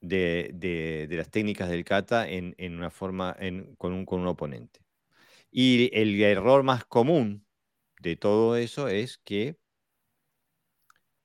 de, 0.00 0.50
de- 0.54 1.06
de 1.08 1.16
las 1.16 1.30
técnicas 1.30 1.68
del 1.68 1.84
kata 1.84 2.28
en, 2.28 2.54
en 2.58 2.76
una 2.76 2.90
forma 2.90 3.36
en- 3.38 3.74
con, 3.76 3.92
un, 3.92 4.04
con 4.04 4.20
un 4.20 4.26
oponente. 4.26 4.80
Y 5.50 5.90
el 5.92 6.20
error 6.22 6.62
más 6.62 6.84
común 6.86 7.46
de 8.00 8.16
todo 8.16 8.56
eso 8.56 8.88
es 8.88 9.18
que, 9.18 9.56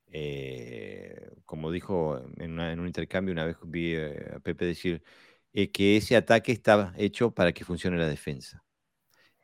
eh, 0.07 1.29
como 1.45 1.71
dijo 1.71 2.21
en, 2.37 2.51
una- 2.51 2.71
en 2.71 2.79
un 2.79 2.87
intercambio, 2.87 3.31
una 3.33 3.45
vez 3.45 3.57
vi 3.63 3.93
eh, 3.95 4.31
a 4.35 4.39
Pepe 4.39 4.65
decir 4.65 5.01
eh, 5.57 5.71
que 5.71 5.97
ese 5.97 6.15
ataque 6.15 6.51
está 6.51 6.93
hecho 6.97 7.31
para 7.31 7.51
que 7.51 7.65
funcione 7.65 7.97
la 7.97 8.07
defensa. 8.07 8.63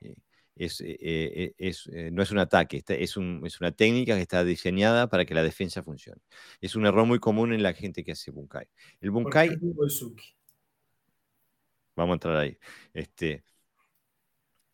Eh, 0.02 0.16
es, 0.56 0.82
eh, 0.82 0.98
eh, 1.02 1.54
es, 1.58 1.90
no 2.12 2.22
es 2.22 2.32
un 2.32 2.38
ataque, 2.40 2.78
está- 2.78 2.94
es, 2.96 3.18
un- 3.18 3.42
es 3.46 3.60
una 3.62 3.72
técnica 3.72 4.16
que 4.16 4.22
está 4.22 4.44
diseñada 4.44 5.08
para 5.10 5.26
que 5.26 5.34
la 5.34 5.42
defensa 5.44 5.82
funcione. 5.82 6.22
Es 6.62 6.76
un 6.76 6.86
error 6.86 7.08
muy 7.08 7.20
común 7.20 7.54
en 7.54 7.64
la 7.64 7.74
gente 7.74 8.04
que 8.04 8.12
hace 8.14 8.30
Bunkai. 8.32 8.68
El 9.02 9.10
¿Por 9.12 9.24
Bunkai? 9.24 9.50
Vamos 11.96 12.14
a 12.14 12.16
entrar 12.18 12.38
ahí. 12.38 12.58
Este, 12.94 13.44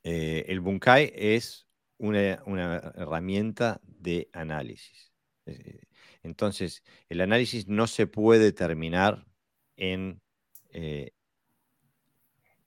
el 0.04 0.60
Bunkai 0.60 1.14
es 1.16 1.68
una, 2.00 2.44
una 2.46 2.92
herramienta 2.96 3.80
de 3.84 4.30
análisis. 4.34 5.14
Entonces, 6.22 6.84
el 7.08 7.22
análisis 7.22 7.68
no 7.68 7.88
se 7.88 8.08
puede 8.08 8.52
terminar 8.52 9.26
en... 9.78 10.22
eh, 10.72 11.12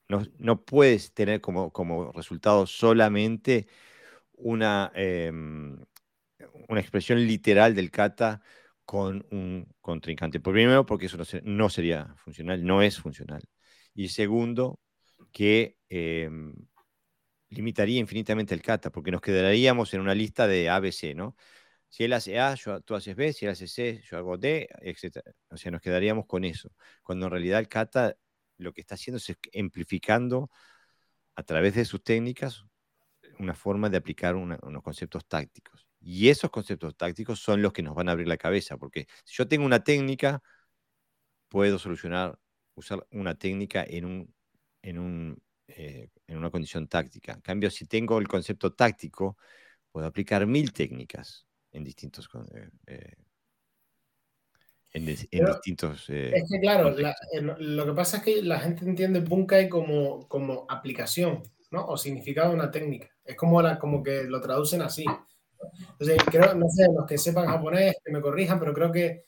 no, 0.08 0.22
no 0.38 0.64
puedes 0.64 1.12
tener 1.14 1.40
como, 1.40 1.72
como 1.72 2.12
resultado 2.12 2.66
solamente 2.66 3.66
una, 4.34 4.92
em, 4.94 5.78
una 6.68 6.80
expresión 6.80 7.18
literal 7.26 7.74
del 7.74 7.90
kata 7.90 8.42
con 8.84 9.26
un 9.30 9.66
contrincante. 9.80 10.40
Primero, 10.40 10.86
porque 10.86 11.06
eso 11.06 11.16
no, 11.18 11.24
no 11.44 11.70
sería 11.70 12.14
funcional, 12.18 12.64
no 12.64 12.82
es 12.82 12.98
funcional. 12.98 13.42
Y 13.94 14.08
segundo, 14.08 14.80
que 15.32 15.78
em, 15.88 16.54
limitaría 17.50 17.98
infinitamente 18.00 18.54
el 18.54 18.62
kata, 18.62 18.90
porque 18.90 19.10
nos 19.10 19.20
quedaríamos 19.20 19.92
en 19.94 20.00
una 20.00 20.14
lista 20.14 20.46
de 20.46 20.68
ABC, 20.70 21.14
¿no? 21.14 21.36
Si 21.88 22.04
él 22.04 22.12
hace 22.14 22.40
A, 22.40 22.54
yo- 22.54 22.80
tú 22.82 22.94
haces 22.94 23.16
B, 23.16 23.32
si 23.34 23.44
él 23.46 23.52
hace 23.52 23.68
C, 23.68 24.02
yo 24.10 24.16
hago 24.18 24.38
D, 24.38 24.68
etc. 24.82 25.32
O 25.50 25.56
sea, 25.58 25.70
nos 25.72 25.82
quedaríamos 25.82 26.26
con 26.26 26.44
eso. 26.44 26.72
Cuando 27.02 27.26
en 27.26 27.32
realidad 27.32 27.60
el 27.60 27.68
kata 27.68 28.16
lo 28.62 28.72
que 28.72 28.80
está 28.80 28.94
haciendo 28.94 29.18
es 29.18 29.36
amplificando 29.58 30.50
a 31.34 31.42
través 31.42 31.74
de 31.74 31.84
sus 31.84 32.02
técnicas 32.02 32.64
una 33.38 33.54
forma 33.54 33.88
de 33.90 33.96
aplicar 33.96 34.36
unos 34.36 34.82
conceptos 34.82 35.26
tácticos. 35.26 35.86
Y 36.00 36.28
esos 36.28 36.50
conceptos 36.50 36.96
tácticos 36.96 37.40
son 37.40 37.62
los 37.62 37.72
que 37.72 37.82
nos 37.82 37.94
van 37.94 38.08
a 38.08 38.12
abrir 38.12 38.28
la 38.28 38.36
cabeza, 38.36 38.76
porque 38.76 39.06
si 39.24 39.36
yo 39.36 39.48
tengo 39.48 39.64
una 39.64 39.84
técnica, 39.84 40.42
puedo 41.48 41.78
solucionar, 41.78 42.38
usar 42.74 43.06
una 43.10 43.34
técnica 43.34 43.84
en, 43.86 44.04
un, 44.04 44.34
en, 44.82 44.98
un, 44.98 45.42
eh, 45.68 46.08
en 46.26 46.38
una 46.38 46.50
condición 46.50 46.88
táctica. 46.88 47.32
En 47.32 47.40
cambio, 47.40 47.70
si 47.70 47.86
tengo 47.86 48.18
el 48.18 48.28
concepto 48.28 48.72
táctico, 48.72 49.36
puedo 49.90 50.06
aplicar 50.06 50.46
mil 50.46 50.72
técnicas 50.72 51.46
en 51.70 51.84
distintos, 51.84 52.28
eh, 52.54 52.70
eh, 52.86 53.14
en, 54.92 55.08
en 55.08 55.16
Pero 55.30 55.52
distintos 55.54 56.04
eh, 56.10 56.32
Es 56.34 56.44
que, 56.50 56.60
claro, 56.60 56.90
la- 56.90 57.16
lo 57.58 57.86
que 57.86 57.92
pasa 57.92 58.18
es 58.18 58.22
que 58.22 58.42
la 58.42 58.60
gente 58.60 58.84
entiende 58.84 59.20
Bunkai 59.20 59.68
como, 59.68 60.28
como 60.28 60.66
aplicación, 60.68 61.42
¿no? 61.70 61.86
O 61.86 61.96
significado 61.96 62.50
de 62.50 62.56
una 62.56 62.70
técnica. 62.70 63.08
Es 63.24 63.36
como, 63.36 63.62
la, 63.62 63.78
como 63.78 64.02
que 64.02 64.24
lo 64.24 64.40
traducen 64.40 64.82
así. 64.82 65.04
Entonces, 65.92 66.18
creo, 66.26 66.54
no 66.54 66.68
sé, 66.68 66.86
los 66.94 67.06
que 67.06 67.18
sepan 67.18 67.46
japonés, 67.46 67.96
que 68.04 68.12
me 68.12 68.20
corrijan, 68.20 68.58
pero 68.58 68.74
creo 68.74 68.90
que 68.92 69.24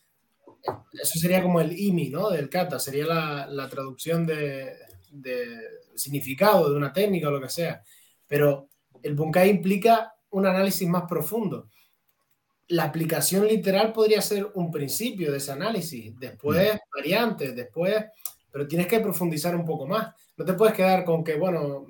eso 0.93 1.19
sería 1.19 1.43
como 1.43 1.61
el 1.61 1.79
IMI, 1.79 2.11
¿no? 2.11 2.31
Del 2.31 2.49
kata, 2.49 2.79
sería 2.79 3.07
la, 3.07 3.47
la 3.47 3.69
traducción 3.69 4.27
de, 4.27 4.73
de 5.11 5.47
significado 5.95 6.71
de 6.71 6.77
una 6.77 6.93
técnica 6.93 7.29
o 7.29 7.33
lo 7.33 7.41
que 7.41 7.49
sea. 7.51 7.83
Pero 8.27 8.69
el 9.03 9.15
Bunkai 9.15 9.51
implica 9.51 10.15
un 10.31 10.47
análisis 10.47 10.89
más 10.89 11.05
profundo. 11.09 11.69
La 12.69 12.85
aplicación 12.85 13.47
literal 13.47 13.93
podría 13.93 14.23
ser 14.23 14.51
un 14.55 14.71
principio 14.71 15.31
de 15.31 15.39
ese 15.39 15.53
análisis, 15.53 16.19
después 16.19 16.81
variantes, 16.95 17.55
después, 17.55 18.05
pero 18.51 18.67
tienes 18.67 18.87
que 18.87 19.01
profundizar 19.01 19.55
un 19.55 19.65
poco 19.65 19.87
más. 19.87 20.15
No 20.37 20.45
te 20.45 20.55
puedes 20.55 20.75
quedar 20.75 21.05
con 21.05 21.23
que, 21.23 21.37
bueno, 21.37 21.87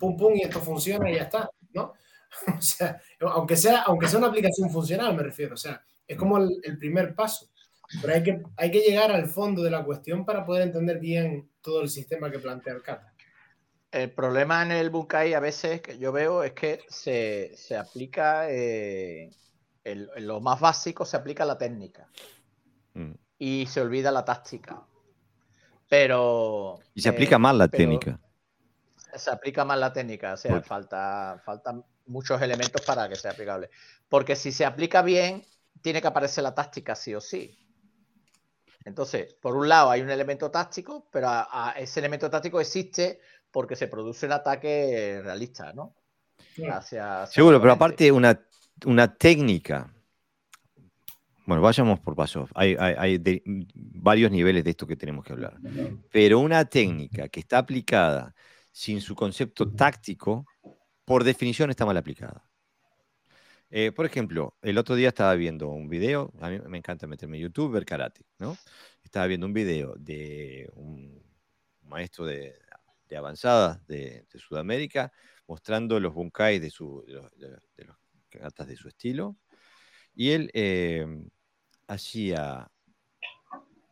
pum, 0.00 0.16
pum, 0.16 0.34
y 0.34 0.42
esto 0.42 0.60
funciona 0.60 1.10
y 1.10 1.16
ya 1.16 1.22
está, 1.22 1.50
¿no? 1.72 1.92
O 2.58 2.60
sea, 2.60 3.00
aunque 3.20 3.56
sea, 3.56 3.82
aunque 3.82 4.08
sea 4.08 4.18
una 4.18 4.28
aplicación 4.28 4.70
funcional, 4.70 5.14
me 5.16 5.22
refiero, 5.22 5.54
o 5.54 5.56
sea, 5.56 5.80
es 6.06 6.18
como 6.18 6.38
el, 6.38 6.60
el 6.64 6.76
primer 6.76 7.14
paso. 7.14 7.48
Pero 8.00 8.14
hay 8.14 8.22
que, 8.22 8.42
hay 8.56 8.70
que 8.70 8.80
llegar 8.80 9.12
al 9.12 9.26
fondo 9.26 9.62
de 9.62 9.70
la 9.70 9.84
cuestión 9.84 10.24
para 10.24 10.44
poder 10.44 10.62
entender 10.62 10.98
bien 10.98 11.48
todo 11.60 11.82
el 11.82 11.88
sistema 11.88 12.30
que 12.30 12.38
plantea 12.38 12.74
el 12.74 12.82
kata. 12.82 13.14
El 13.92 14.10
problema 14.10 14.62
en 14.62 14.72
el 14.72 14.90
Bunkai 14.90 15.34
a 15.34 15.40
veces 15.40 15.80
que 15.80 15.98
yo 15.98 16.12
veo 16.12 16.42
es 16.42 16.52
que 16.52 16.80
se, 16.88 17.52
se 17.56 17.76
aplica, 17.76 18.50
eh, 18.50 19.30
el- 19.86 20.10
en 20.16 20.26
lo 20.26 20.40
más 20.40 20.60
básico 20.60 21.04
se 21.04 21.16
aplica 21.16 21.44
la 21.44 21.56
técnica 21.58 22.08
Mm. 22.94 23.12
y 23.38 23.66
se 23.66 23.80
olvida 23.80 24.10
la 24.10 24.24
táctica. 24.24 24.82
Pero... 25.88 26.78
Y 26.94 27.02
se 27.02 27.08
eh, 27.08 27.12
aplica 27.12 27.38
mal 27.38 27.58
la 27.58 27.68
técnica. 27.68 28.18
Se 29.14 29.30
aplica 29.30 29.64
mal 29.64 29.80
la 29.80 29.92
técnica, 29.92 30.34
o 30.34 30.36
sea, 30.36 30.52
Porque- 30.52 30.68
falta, 30.68 31.40
faltan 31.44 31.84
muchos 32.06 32.40
elementos 32.42 32.82
para 32.82 33.08
que 33.08 33.16
sea 33.16 33.30
aplicable. 33.32 33.70
Porque 34.08 34.36
si 34.36 34.52
se 34.52 34.64
aplica 34.64 35.02
bien, 35.02 35.44
tiene 35.82 36.00
que 36.00 36.08
aparecer 36.08 36.42
la 36.44 36.54
táctica 36.54 36.94
sí 36.94 37.14
o 37.14 37.20
sí. 37.20 37.58
Entonces, 38.84 39.34
por 39.34 39.56
un 39.56 39.68
lado 39.68 39.90
hay 39.90 40.00
un 40.00 40.10
elemento 40.10 40.50
táctico, 40.50 41.08
pero 41.10 41.28
a- 41.28 41.70
a 41.70 41.72
ese 41.72 42.00
elemento 42.00 42.30
táctico 42.30 42.60
existe 42.60 43.20
porque 43.50 43.74
se 43.76 43.88
produce 43.88 44.26
un 44.26 44.32
ataque 44.32 45.20
realista, 45.22 45.72
¿no? 45.72 45.94
Hacia, 46.70 47.22
hacia 47.22 47.26
Seguro, 47.26 47.60
pero 47.60 47.72
aparte 47.72 48.10
una, 48.12 48.38
una 48.84 49.14
técnica. 49.14 49.92
Bueno, 51.46 51.62
vayamos 51.62 52.00
por 52.00 52.16
pasos. 52.16 52.50
Hay, 52.54 52.76
hay- 52.78 53.42
varios 53.74 54.30
niveles 54.30 54.64
de 54.64 54.70
esto 54.70 54.86
que 54.86 54.96
tenemos 54.96 55.24
que 55.24 55.32
hablar. 55.32 55.58
Pero 56.10 56.40
una 56.40 56.64
técnica 56.64 57.28
que 57.28 57.40
está 57.40 57.58
aplicada 57.58 58.34
sin 58.72 59.00
su 59.00 59.14
concepto 59.14 59.72
táctico, 59.72 60.44
por 61.04 61.24
definición 61.24 61.70
está 61.70 61.86
mal 61.86 61.96
aplicada. 61.96 62.42
Eh, 63.70 63.90
por 63.92 64.06
ejemplo, 64.06 64.56
el 64.62 64.78
otro 64.78 64.94
día 64.94 65.08
estaba 65.08 65.34
viendo 65.34 65.68
un 65.68 65.88
video, 65.88 66.32
a 66.40 66.50
mí 66.50 66.60
me 66.68 66.78
encanta 66.78 67.06
meterme 67.06 67.36
en 67.36 67.44
YouTube, 67.44 67.72
ver 67.72 67.84
karate, 67.84 68.24
¿no? 68.38 68.56
Estaba 69.02 69.26
viendo 69.26 69.46
un 69.46 69.52
video 69.52 69.94
de 69.96 70.70
un 70.74 71.20
maestro 71.82 72.26
de, 72.26 72.54
de 73.08 73.16
avanzada 73.16 73.82
de, 73.88 74.26
Sudamérica 74.36 75.12
mostrando 75.48 75.98
los 75.98 76.14
bunkai 76.14 76.58
de, 76.58 76.70
su, 76.70 77.04
los, 77.06 77.32
los 77.36 77.96
katas 78.36 78.68
de 78.68 78.76
su 78.76 78.88
estilo. 78.88 79.36
Y 80.14 80.30
él 80.30 80.50
eh, 80.54 81.06
hacía, 81.86 82.70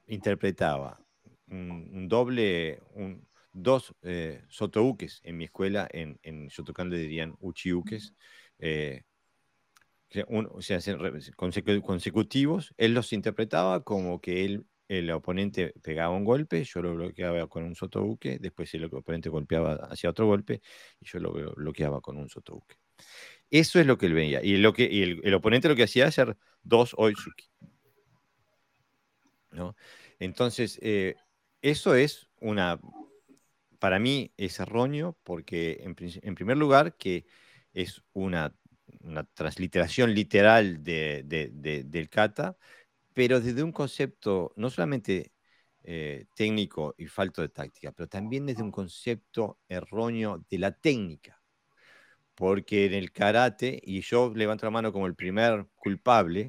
interpretaba 0.06 1.00
un, 1.48 1.90
un 1.92 2.08
doble, 2.08 2.80
un- 2.94 3.26
dos 3.52 3.94
eh, 4.02 4.42
sotoukes 4.48 5.20
en 5.22 5.36
mi 5.36 5.44
escuela, 5.44 5.86
en, 5.92 6.18
en 6.22 6.48
Shotokan 6.48 6.90
le 6.90 6.98
dirían 6.98 7.36
uchiukes, 7.38 8.12
eh, 8.58 9.02
un- 10.28 10.48
o 10.50 10.60
sea, 10.62 10.78
consecutivos. 11.82 12.74
Él 12.76 12.94
los 12.94 13.12
interpretaba 13.12 13.82
como 13.84 14.20
que 14.20 14.44
él, 14.44 14.66
el 14.88 15.10
oponente 15.10 15.72
pegaba 15.82 16.14
un 16.14 16.24
golpe, 16.24 16.62
yo 16.64 16.82
lo 16.82 16.94
bloqueaba 16.94 17.46
con 17.48 17.64
un 17.64 17.74
sotouke, 17.74 18.38
después 18.38 18.72
el 18.74 18.84
oponente 18.84 19.28
golpeaba 19.28 19.74
hacia 19.90 20.10
otro 20.10 20.26
golpe 20.26 20.60
y 21.00 21.06
yo 21.06 21.18
lo 21.20 21.32
blo- 21.32 21.54
bloqueaba 21.54 22.00
con 22.00 22.16
un 22.16 22.28
sotouke. 22.28 22.76
Eso 23.54 23.78
es 23.78 23.86
lo 23.86 23.96
que 23.98 24.06
él 24.06 24.14
veía. 24.14 24.42
Y, 24.42 24.56
lo 24.56 24.72
que, 24.72 24.88
y 24.90 25.02
el, 25.22 25.32
oponente 25.32 25.68
lo 25.68 25.76
que 25.76 25.84
hacía 25.84 26.02
era 26.02 26.08
hacer 26.08 26.36
dos 26.64 26.92
oitsuki. 26.98 27.44
¿no? 29.52 29.76
Entonces, 30.18 30.76
eh, 30.82 31.14
eso 31.62 31.94
es 31.94 32.28
una, 32.40 32.80
para 33.78 34.00
mí 34.00 34.32
es 34.36 34.58
erróneo 34.58 35.16
porque 35.22 35.78
en, 35.84 36.34
primer 36.34 36.56
lugar 36.56 36.96
que 36.96 37.26
es 37.72 38.02
una, 38.12 38.52
transliteración 39.34 40.14
literal 40.14 40.82
de- 40.82 41.22
de- 41.24 41.50
de- 41.52 41.84
del 41.84 42.08
kata, 42.10 42.56
pero 43.14 43.40
desde 43.40 43.62
un 43.62 43.72
concepto 43.72 44.52
no 44.56 44.68
solamente 44.70 45.32
eh, 45.84 46.26
técnico 46.34 46.94
y 46.98 47.06
falto 47.06 47.42
de 47.42 47.50
táctica, 47.50 47.92
pero 47.92 48.08
también 48.08 48.46
desde 48.46 48.62
un 48.64 48.72
concepto 48.72 49.60
erróneo 49.68 50.44
de 50.50 50.58
la 50.58 50.72
técnica. 50.72 51.43
Porque 52.34 52.86
en 52.86 52.94
el 52.94 53.12
karate, 53.12 53.80
y 53.82 54.00
yo 54.00 54.32
levanto 54.34 54.66
la 54.66 54.70
mano 54.70 54.92
como 54.92 55.06
el 55.06 55.14
primer 55.14 55.66
culpable, 55.76 56.48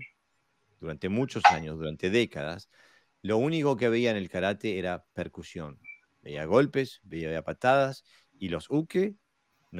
durante 0.79 1.09
muchos 1.09 1.43
años, 1.45 1.77
durante 1.77 2.09
décadas, 2.09 2.69
lo 3.21 3.37
único 3.37 3.77
que 3.77 3.89
veía 3.89 4.11
en 4.11 4.17
el 4.17 4.29
karate 4.29 4.77
era 4.77 5.05
percusión. 5.13 5.79
Veía 6.21 6.45
golpes, 6.45 6.99
veía 7.03 7.43
patadas, 7.43 8.03
y 8.37 8.49
los 8.49 8.69
uke 8.69 9.15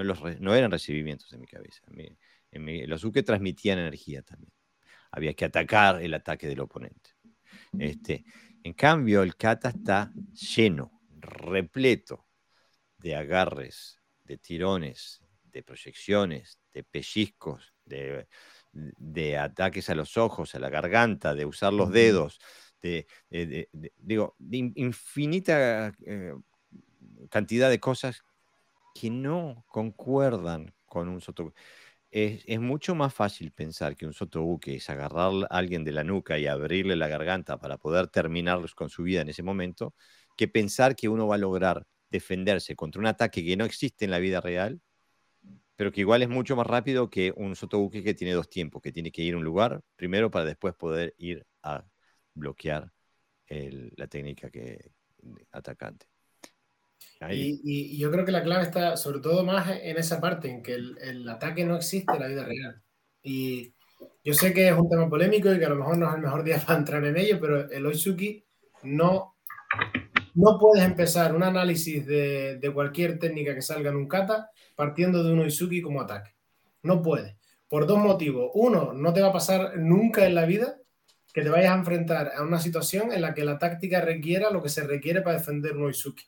no, 0.04 0.56
eran 0.56 0.72
recibimientos 0.72 1.32
en 1.34 1.40
mi 1.40 1.48
cabeza. 1.48 1.82
En 2.52 2.90
los 2.90 3.04
uke 3.04 3.24
transmitían 3.24 3.80
energía 3.80 4.22
también. 4.22 4.52
Había 5.12 5.34
que 5.34 5.46
atacar 5.46 6.02
el 6.02 6.14
ataque 6.14 6.48
del 6.48 6.60
oponente. 6.60 7.12
Este, 7.80 8.26
en 8.64 8.74
cambio, 8.74 9.24
el 9.24 9.36
kata 9.36 9.70
está 9.70 10.12
lleno, 10.34 10.92
repleto 11.20 12.28
de 12.98 13.16
agarres, 13.16 14.02
de 14.24 14.38
tirones, 14.38 15.22
de 15.56 15.64
proyecciones, 15.64 16.60
de 16.74 16.84
pellizcos, 16.84 17.74
de, 17.86 18.28
de 18.74 19.38
ataques 19.38 19.90
a 19.90 19.96
los 19.96 20.18
ojos, 20.18 20.56
a 20.56 20.60
la 20.60 20.70
garganta, 20.70 21.34
de 21.36 21.46
usar 21.46 21.74
los 21.74 21.92
dedos, 21.92 22.40
de, 22.82 23.08
de- 23.30 23.48
de- 23.48 23.70
de- 23.74 23.94
digo, 23.98 24.36
infinita 24.40 25.94
eh, 26.06 26.34
cantidad 27.30 27.70
de 27.70 27.80
cosas 27.80 28.22
que 28.94 29.10
no 29.10 29.66
concuerdan 29.68 30.76
con 30.86 31.10
un 31.10 31.22
soto. 31.22 31.54
Es, 32.12 32.44
es 32.48 32.60
mucho 32.62 32.96
más 32.96 33.14
fácil 33.14 33.52
pensar 33.54 33.96
que 33.96 34.06
un 34.08 34.14
sotobuque 34.14 34.76
es 34.78 34.90
agarrar 34.90 35.34
a 35.50 35.58
alguien 35.58 35.84
de 35.86 35.94
la 35.94 36.04
nuca 36.06 36.40
y 36.40 36.48
abrirle 36.48 36.96
la 36.96 37.08
garganta 37.10 37.60
para 37.60 37.78
poder 37.78 38.08
terminar 38.10 38.62
con 38.76 38.90
su 38.90 39.04
vida 39.04 39.22
en 39.22 39.30
ese 39.30 39.44
momento, 39.44 39.96
que 40.38 40.48
pensar 40.48 40.96
que 40.96 41.10
uno 41.10 41.28
va 41.28 41.36
a 41.36 41.40
lograr 41.40 41.88
defenderse 42.10 42.76
contra 42.76 43.00
un 43.02 43.08
ataque 43.08 43.44
que 43.46 43.58
no 43.58 43.66
existe 43.66 44.06
en 44.06 44.12
la 44.12 44.20
vida 44.20 44.42
real 44.42 44.82
pero 45.76 45.92
que 45.92 46.02
igual 46.02 46.22
es 46.22 46.30
mucho 46.30 46.56
más 46.56 46.68
rápido 46.68 47.10
que 47.10 47.34
un 47.36 47.56
sotobuque 47.56 48.04
que 48.04 48.14
tiene 48.14 48.34
dos 48.34 48.50
tiempos, 48.50 48.82
que 48.82 48.92
tiene 48.92 49.12
que 49.12 49.22
ir 49.22 49.34
a 49.34 49.38
un 49.38 49.44
lugar 49.44 49.82
primero 49.96 50.32
para 50.32 50.46
después 50.46 50.74
poder 50.76 51.14
ir 51.18 51.46
a 51.64 51.86
bloquear 52.34 52.92
la 53.48 54.08
técnica 54.08 54.50
que 54.50 54.92
atacante. 55.52 56.08
Y, 57.30 57.62
y, 57.64 57.98
yo 57.98 58.12
creo 58.12 58.26
que 58.26 58.32
la 58.32 58.44
clave 58.44 58.64
está 58.64 58.98
sobre 58.98 59.20
todo 59.20 59.44
más 59.44 59.70
en 59.70 59.98
esa 59.98 60.20
parte, 60.20 60.50
en 60.50 60.62
que 60.62 60.74
el, 60.74 60.98
el, 61.00 61.28
ataque 61.30 61.66
no 61.66 61.76
existe 61.76 62.14
en 62.14 62.20
la 62.20 62.28
vida 62.28 62.44
real. 62.44 62.82
Y 63.24 63.74
yo 64.24 64.34
sé 64.34 64.54
que 64.54 64.68
es 64.68 64.74
un 64.74 64.90
tema 64.90 65.10
polémico 65.10 65.52
y 65.52 65.58
que 65.58 65.66
a 65.66 65.70
lo 65.70 65.78
mejor 65.78 65.98
no 65.98 66.10
es 66.10 66.16
el 66.16 66.22
mejor 66.22 66.44
día 66.44 66.58
para 66.66 66.80
entrar 66.80 67.04
en 67.06 67.18
ello, 67.18 67.40
pero 67.40 67.70
el 67.70 67.86
Oizuki 67.86 68.44
no, 68.84 69.38
no 70.36 70.60
puedes 70.60 70.86
empezar 70.86 71.34
un 71.34 71.44
análisis 71.44 72.06
de, 72.06 72.58
de 72.58 72.74
cualquier 72.74 73.18
técnica 73.18 73.56
que 73.56 73.62
salga 73.62 73.90
en 73.90 73.98
un 73.98 74.08
kata 74.08 74.52
partiendo 74.76 75.24
de 75.24 75.34
un 75.34 75.40
Oizuki 75.40 75.82
como 75.82 76.02
ataque. 76.02 76.36
No 76.84 77.02
puedes. 77.02 77.36
Por 77.68 77.88
dos 77.88 77.98
motivos. 77.98 78.52
Uno, 78.54 78.94
no 78.94 79.14
te 79.14 79.22
va 79.22 79.30
a 79.30 79.34
pasar 79.34 79.78
nunca 79.78 80.26
en 80.26 80.36
la 80.36 80.46
vida 80.46 80.78
que 81.34 81.42
te 81.42 81.50
vayas 81.50 81.72
a 81.72 81.76
enfrentar 81.76 82.32
a 82.36 82.44
una 82.44 82.60
situación 82.60 83.12
en 83.12 83.22
la 83.22 83.34
que 83.34 83.44
la 83.44 83.58
táctica 83.58 84.00
requiera 84.00 84.52
lo 84.52 84.64
que 84.64 84.70
se 84.70 84.88
requiere 84.88 85.22
para 85.22 85.38
defender 85.38 85.76
un 85.76 85.84
Oizuki. 85.84 86.24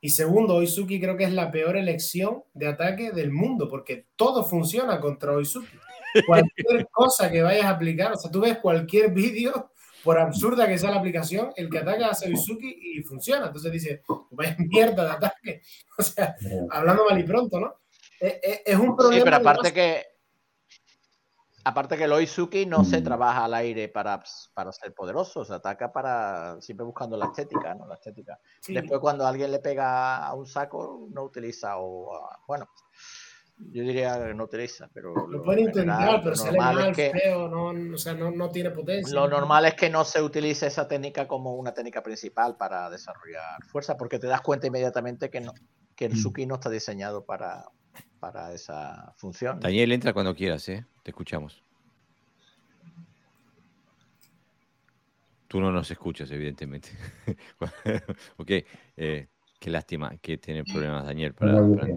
Y 0.00 0.10
segundo, 0.10 0.54
Oizuki 0.54 1.00
creo 1.00 1.16
que 1.16 1.24
es 1.24 1.32
la 1.32 1.50
peor 1.50 1.76
elección 1.76 2.44
de 2.54 2.68
ataque 2.68 3.10
del 3.10 3.32
mundo, 3.32 3.68
porque 3.68 4.06
todo 4.14 4.44
funciona 4.44 5.00
contra 5.00 5.32
Oizuki. 5.32 5.76
Cualquier 6.26 6.86
cosa 6.92 7.28
que 7.28 7.42
vayas 7.42 7.64
a 7.64 7.70
aplicar, 7.70 8.12
o 8.12 8.16
sea, 8.16 8.30
tú 8.30 8.40
ves 8.40 8.58
cualquier 8.58 9.10
vídeo, 9.10 9.72
por 10.06 10.18
absurda 10.18 10.68
que 10.68 10.78
sea 10.78 10.90
la 10.90 10.98
aplicación, 10.98 11.52
el 11.56 11.68
que 11.68 11.78
ataca 11.78 12.06
a 12.06 12.26
Oizuki 12.26 12.78
y 12.80 13.02
funciona. 13.02 13.48
Entonces 13.48 13.72
dice, 13.72 14.02
vaya 14.30 14.56
mierda 14.58 15.04
de 15.04 15.10
ataque. 15.10 15.62
O 15.98 16.02
sea, 16.02 16.36
hablando 16.70 17.06
mal 17.08 17.18
y 17.18 17.22
pronto, 17.22 17.58
¿no? 17.58 17.80
Es, 18.20 18.76
un 18.76 18.94
problema. 18.94 19.16
Sí, 19.16 19.24
pero 19.24 19.36
aparte 19.36 19.72
que 19.72 20.04
Aparte 21.64 21.96
que 21.96 22.04
el 22.04 22.12
Oizuki 22.12 22.64
no 22.64 22.84
se 22.84 23.00
mm. 23.00 23.04
trabaja 23.04 23.44
al 23.44 23.54
aire 23.54 23.88
para, 23.88 24.22
para 24.54 24.70
ser 24.70 24.94
poderoso, 24.94 25.44
se 25.44 25.52
ataca 25.52 25.90
para 25.90 26.60
siempre 26.60 26.86
buscando 26.86 27.16
la 27.16 27.24
estética, 27.24 27.74
¿no? 27.74 27.88
La 27.88 27.94
estética. 27.96 28.38
Después 28.68 29.00
cuando 29.00 29.26
alguien 29.26 29.50
le 29.50 29.58
pega 29.58 30.18
a 30.18 30.32
un 30.34 30.46
saco, 30.46 31.08
no 31.10 31.24
utiliza 31.24 31.78
o 31.78 32.30
bueno, 32.46 32.68
yo 33.58 33.82
diría 33.82 34.22
que 34.26 34.34
no 34.34 34.44
utiliza, 34.44 34.88
pero 34.92 35.26
lo, 35.26 35.42
puede 35.42 35.62
intentar, 35.62 36.22
pero 36.22 36.36
sale 36.36 36.58
mal, 36.58 36.94
que, 36.94 37.10
feo, 37.10 37.48
no, 37.48 37.94
o 37.94 37.98
sea, 37.98 38.14
no, 38.14 38.30
no, 38.30 38.50
tiene 38.50 38.70
potencia. 38.70 39.14
Lo 39.14 39.28
normal 39.28 39.64
es 39.64 39.74
que 39.74 39.88
no 39.88 40.04
se 40.04 40.20
utilice 40.20 40.66
esa 40.66 40.86
técnica 40.86 41.26
como 41.26 41.54
una 41.54 41.72
técnica 41.72 42.02
principal 42.02 42.56
para 42.56 42.90
desarrollar 42.90 43.62
fuerza, 43.64 43.96
porque 43.96 44.18
te 44.18 44.26
das 44.26 44.42
cuenta 44.42 44.66
inmediatamente 44.66 45.30
que 45.30 45.40
no, 45.40 45.52
que 45.94 46.04
el 46.04 46.12
mm. 46.12 46.16
Suki 46.16 46.46
no 46.46 46.56
está 46.56 46.68
diseñado 46.68 47.24
para, 47.24 47.64
para 48.20 48.52
esa 48.52 49.14
función. 49.16 49.58
Daniel, 49.60 49.92
entra 49.92 50.12
cuando 50.12 50.34
quieras, 50.34 50.68
¿eh? 50.68 50.84
Te 51.02 51.10
escuchamos. 51.10 51.62
Tú 55.48 55.60
no 55.60 55.72
nos 55.72 55.90
escuchas, 55.90 56.30
evidentemente. 56.30 56.90
ok, 58.36 58.50
eh, 58.96 59.28
qué 59.58 59.70
lástima 59.70 60.16
que 60.18 60.36
tiene 60.36 60.64
problemas 60.64 61.06
Daniel 61.06 61.32
para, 61.34 61.54
para, 61.54 61.88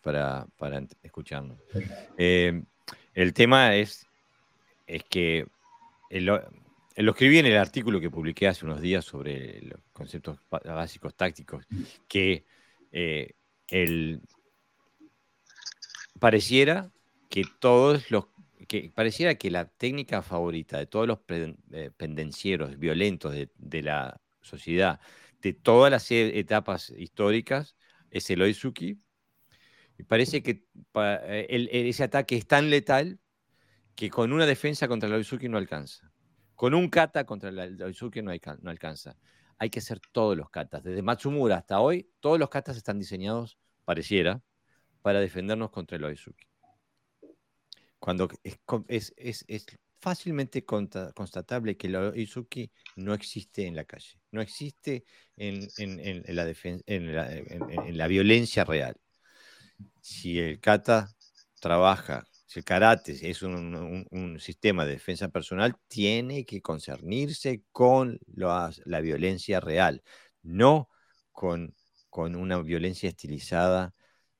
para, 0.00 0.46
escucharnos. 1.02 1.58
Eh, 2.16 2.62
el 3.14 3.32
tema 3.32 3.74
es, 3.76 4.06
es 4.86 5.04
que 5.04 5.46
lo 6.10 7.12
escribí 7.12 7.38
en 7.38 7.46
el 7.46 7.56
artículo 7.56 8.00
que 8.00 8.10
publiqué 8.10 8.48
hace 8.48 8.64
unos 8.64 8.80
días 8.80 9.04
sobre 9.04 9.60
los 9.62 9.80
conceptos 9.92 10.38
básicos 10.48 11.14
tácticos, 11.14 11.66
que 12.08 12.44
eh, 12.92 13.32
el, 13.68 14.20
pareciera 16.18 16.90
que 17.28 17.44
todos 17.58 18.10
los 18.10 18.26
que 18.68 18.90
pareciera 18.94 19.34
que 19.34 19.50
la 19.50 19.66
técnica 19.66 20.22
favorita 20.22 20.78
de 20.78 20.86
todos 20.86 21.06
los 21.06 21.18
eh, 21.28 21.90
pendencieros 21.96 22.78
violentos 22.78 23.34
de, 23.34 23.82
la 23.82 24.20
sociedad, 24.40 25.00
de 25.42 25.52
todas 25.52 25.90
las 25.90 26.10
e, 26.10 26.38
etapas 26.38 26.90
históricas, 26.96 27.76
es 28.10 28.30
el 28.30 28.40
Oizuki. 28.40 28.98
Y 29.98 30.02
parece 30.04 30.42
que 30.42 30.66
eh, 30.94 31.68
ese 31.70 32.04
ataque 32.04 32.36
es 32.36 32.46
tan 32.46 32.70
letal 32.70 33.20
que 33.94 34.10
con 34.10 34.32
una 34.32 34.46
defensa 34.46 34.88
contra 34.88 35.08
el 35.08 35.14
Oizuki 35.14 35.48
no 35.48 35.58
alcanza. 35.58 36.10
Con 36.54 36.74
un 36.74 36.88
kata 36.88 37.24
contra 37.24 37.50
el 37.50 37.82
Oizuki 37.82 38.22
no, 38.22 38.32
no 38.62 38.70
alcanza. 38.70 39.16
Hay 39.58 39.70
que 39.70 39.78
hacer 39.78 40.00
todos 40.12 40.36
los 40.36 40.50
katas. 40.50 40.82
Desde 40.82 41.02
Matsumura 41.02 41.56
hasta 41.56 41.80
hoy, 41.80 42.10
todos 42.20 42.38
los 42.38 42.48
katas 42.48 42.76
están 42.76 42.98
diseñados, 42.98 43.58
pareciera, 43.84 44.42
para 45.02 45.20
defendernos 45.20 45.70
contra 45.70 45.96
el 45.96 46.04
Oizuki. 46.04 46.46
Cuando 47.98 48.28
es, 48.88 49.14
fácilmente 50.00 50.64
constatable 50.64 51.76
que 51.76 51.86
el 51.86 51.96
Oizuki 51.96 52.70
no 52.96 53.14
existe 53.14 53.66
en 53.66 53.76
la 53.76 53.84
calle, 53.84 54.18
no 54.32 54.42
existe 54.42 55.04
en, 55.36 55.68
la, 57.96 58.06
violencia 58.08 58.64
real. 58.64 58.96
Si 60.00 60.38
el 60.38 60.60
kata 60.60 61.08
trabaja, 61.60 62.24
si 62.46 62.60
el 62.60 62.64
karate 62.64 63.12
es 63.30 63.42
un, 63.42 64.36
sistema 64.38 64.84
de 64.84 64.92
defensa 64.92 65.28
personal, 65.28 65.74
tiene 65.88 66.44
que 66.44 66.60
concernirse 66.60 67.62
con 67.72 68.18
la 68.26 69.00
violencia 69.00 69.60
real, 69.60 70.02
no 70.42 70.88
con, 71.32 71.74
con 72.10 72.36
una 72.36 72.60
violencia 72.60 73.08
estilizada 73.08 73.92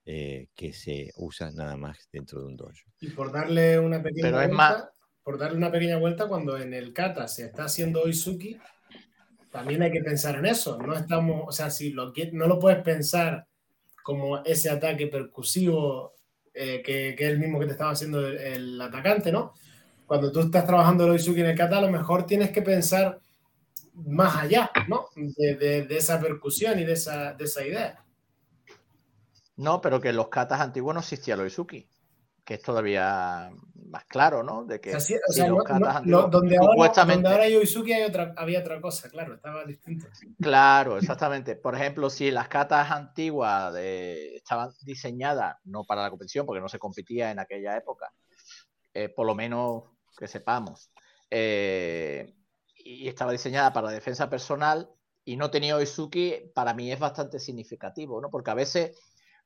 eh, 0.07 0.49
que 0.55 0.75
se 0.75 1.13
usa 1.17 1.51
nada 1.51 1.79
más 1.79 2.09
dentro 2.13 2.41
de 2.41 2.47
un 2.47 2.57
dojo. 2.57 2.73
Y 3.01 3.09
por 3.09 3.33
darle 3.33 3.79
una 3.79 4.03
pequeña 4.03 4.31
vuelta, 4.33 4.93
por 5.23 5.39
darle 5.39 5.57
una 5.57 5.73
pequeña 5.73 5.97
vuelta, 5.97 6.29
cuando 6.29 6.59
en 6.59 6.75
el 6.75 6.93
kata 6.93 7.27
se 7.27 7.47
está 7.47 7.65
haciendo 7.65 8.03
Oizuki, 8.03 8.59
también 9.51 9.81
hay 9.81 9.91
que 9.91 10.03
pensar 10.03 10.37
en 10.37 10.45
eso. 10.45 10.77
No 10.77 10.95
estamos, 10.95 11.45
o 11.47 11.53
sea, 11.53 11.71
si 11.71 11.91
lo, 11.91 12.13
no 12.33 12.47
lo 12.47 12.59
puedes 12.59 12.83
pensar 12.83 13.47
como 14.05 14.45
ese 14.45 14.69
ataque 14.69 15.07
percusivo 15.07 16.13
eh, 16.53 16.83
que, 16.85 17.15
que, 17.17 17.25
es 17.25 17.31
el 17.31 17.39
mismo 17.39 17.59
que 17.59 17.65
te 17.65 17.73
estaba 17.73 17.93
haciendo 17.93 18.29
el, 18.29 18.79
atacante, 18.79 19.33
¿no? 19.33 19.55
Cuando 20.07 20.31
tú 20.31 20.41
estás 20.41 20.67
trabajando 20.67 21.07
el 21.07 21.13
Oizuki 21.13 21.41
en 21.41 21.47
el 21.47 21.57
kata, 21.57 21.79
a 21.79 21.81
lo 21.81 21.91
mejor 21.91 22.27
tienes 22.27 22.51
que 22.51 22.61
pensar 22.61 23.19
más 23.95 24.37
allá, 24.37 24.71
¿no? 24.89 25.07
De, 25.17 25.87
de, 25.87 25.97
esa 25.97 26.21
percusión 26.21 26.79
y 26.79 26.85
de 26.85 26.93
esa, 26.93 27.33
de 27.33 27.45
esa 27.45 27.67
idea. 27.67 28.05
No, 29.57 29.81
pero 29.81 30.03
que 30.03 30.11
en 30.11 30.17
los 30.17 30.29
katas 30.29 30.61
antiguos 30.61 30.93
no 30.93 31.01
existía 31.01 31.33
el 31.33 31.41
Oizuki, 31.41 31.89
que 32.45 32.55
es 32.55 32.63
todavía 32.63 33.51
más 33.95 34.05
claro, 34.07 34.43
¿no? 34.43 34.65
De 34.65 34.81
que 34.81 34.95
o 34.95 34.99
sea, 34.99 35.19
antiguos, 35.23 35.65
donde, 36.31 36.57
ahora, 36.57 37.45
hay 37.45 37.55
Oizuki 37.55 37.93
había 37.93 38.61
otra 38.61 38.81
cosa, 38.81 39.09
claro, 39.09 39.35
estaba 39.35 39.65
distinto. 39.65 40.09
Claro, 40.41 40.99
exactamente. 40.99 41.55
Por 41.55 41.77
ejemplo, 41.77 42.11
si 42.11 42.33
las 42.33 42.49
katas 42.49 42.91
antiguas 42.91 43.73
estaban 43.77 44.71
diseñadas 44.83 45.57
no 45.65 45.85
para 45.85 46.03
la 46.03 46.11
competición, 46.11 46.45
porque 46.45 46.61
no 46.61 46.69
se 46.69 46.81
competía 46.81 47.31
en 47.31 47.39
aquella 47.39 47.77
época, 47.77 48.13
eh, 48.93 49.09
por 49.09 49.27
lo 49.27 49.37
menos 49.37 49.85
que 50.19 50.27
sepamos, 50.27 50.91
eh, 51.31 52.35
y 52.77 53.07
estaba 53.07 53.31
diseñada 53.31 53.73
para 53.73 53.87
la 53.87 53.93
defensa 53.93 54.29
personal 54.29 54.91
y 55.25 55.37
no 55.37 55.53
tenía 55.53 55.77
Oizuki, 55.77 56.51
para 56.53 56.75
mí 56.75 56.91
es 56.91 56.99
bastante 56.99 57.39
significativo, 57.39 58.21
¿no? 58.21 58.29
Porque 58.29 58.51
a 58.51 58.55
veces 58.55 58.99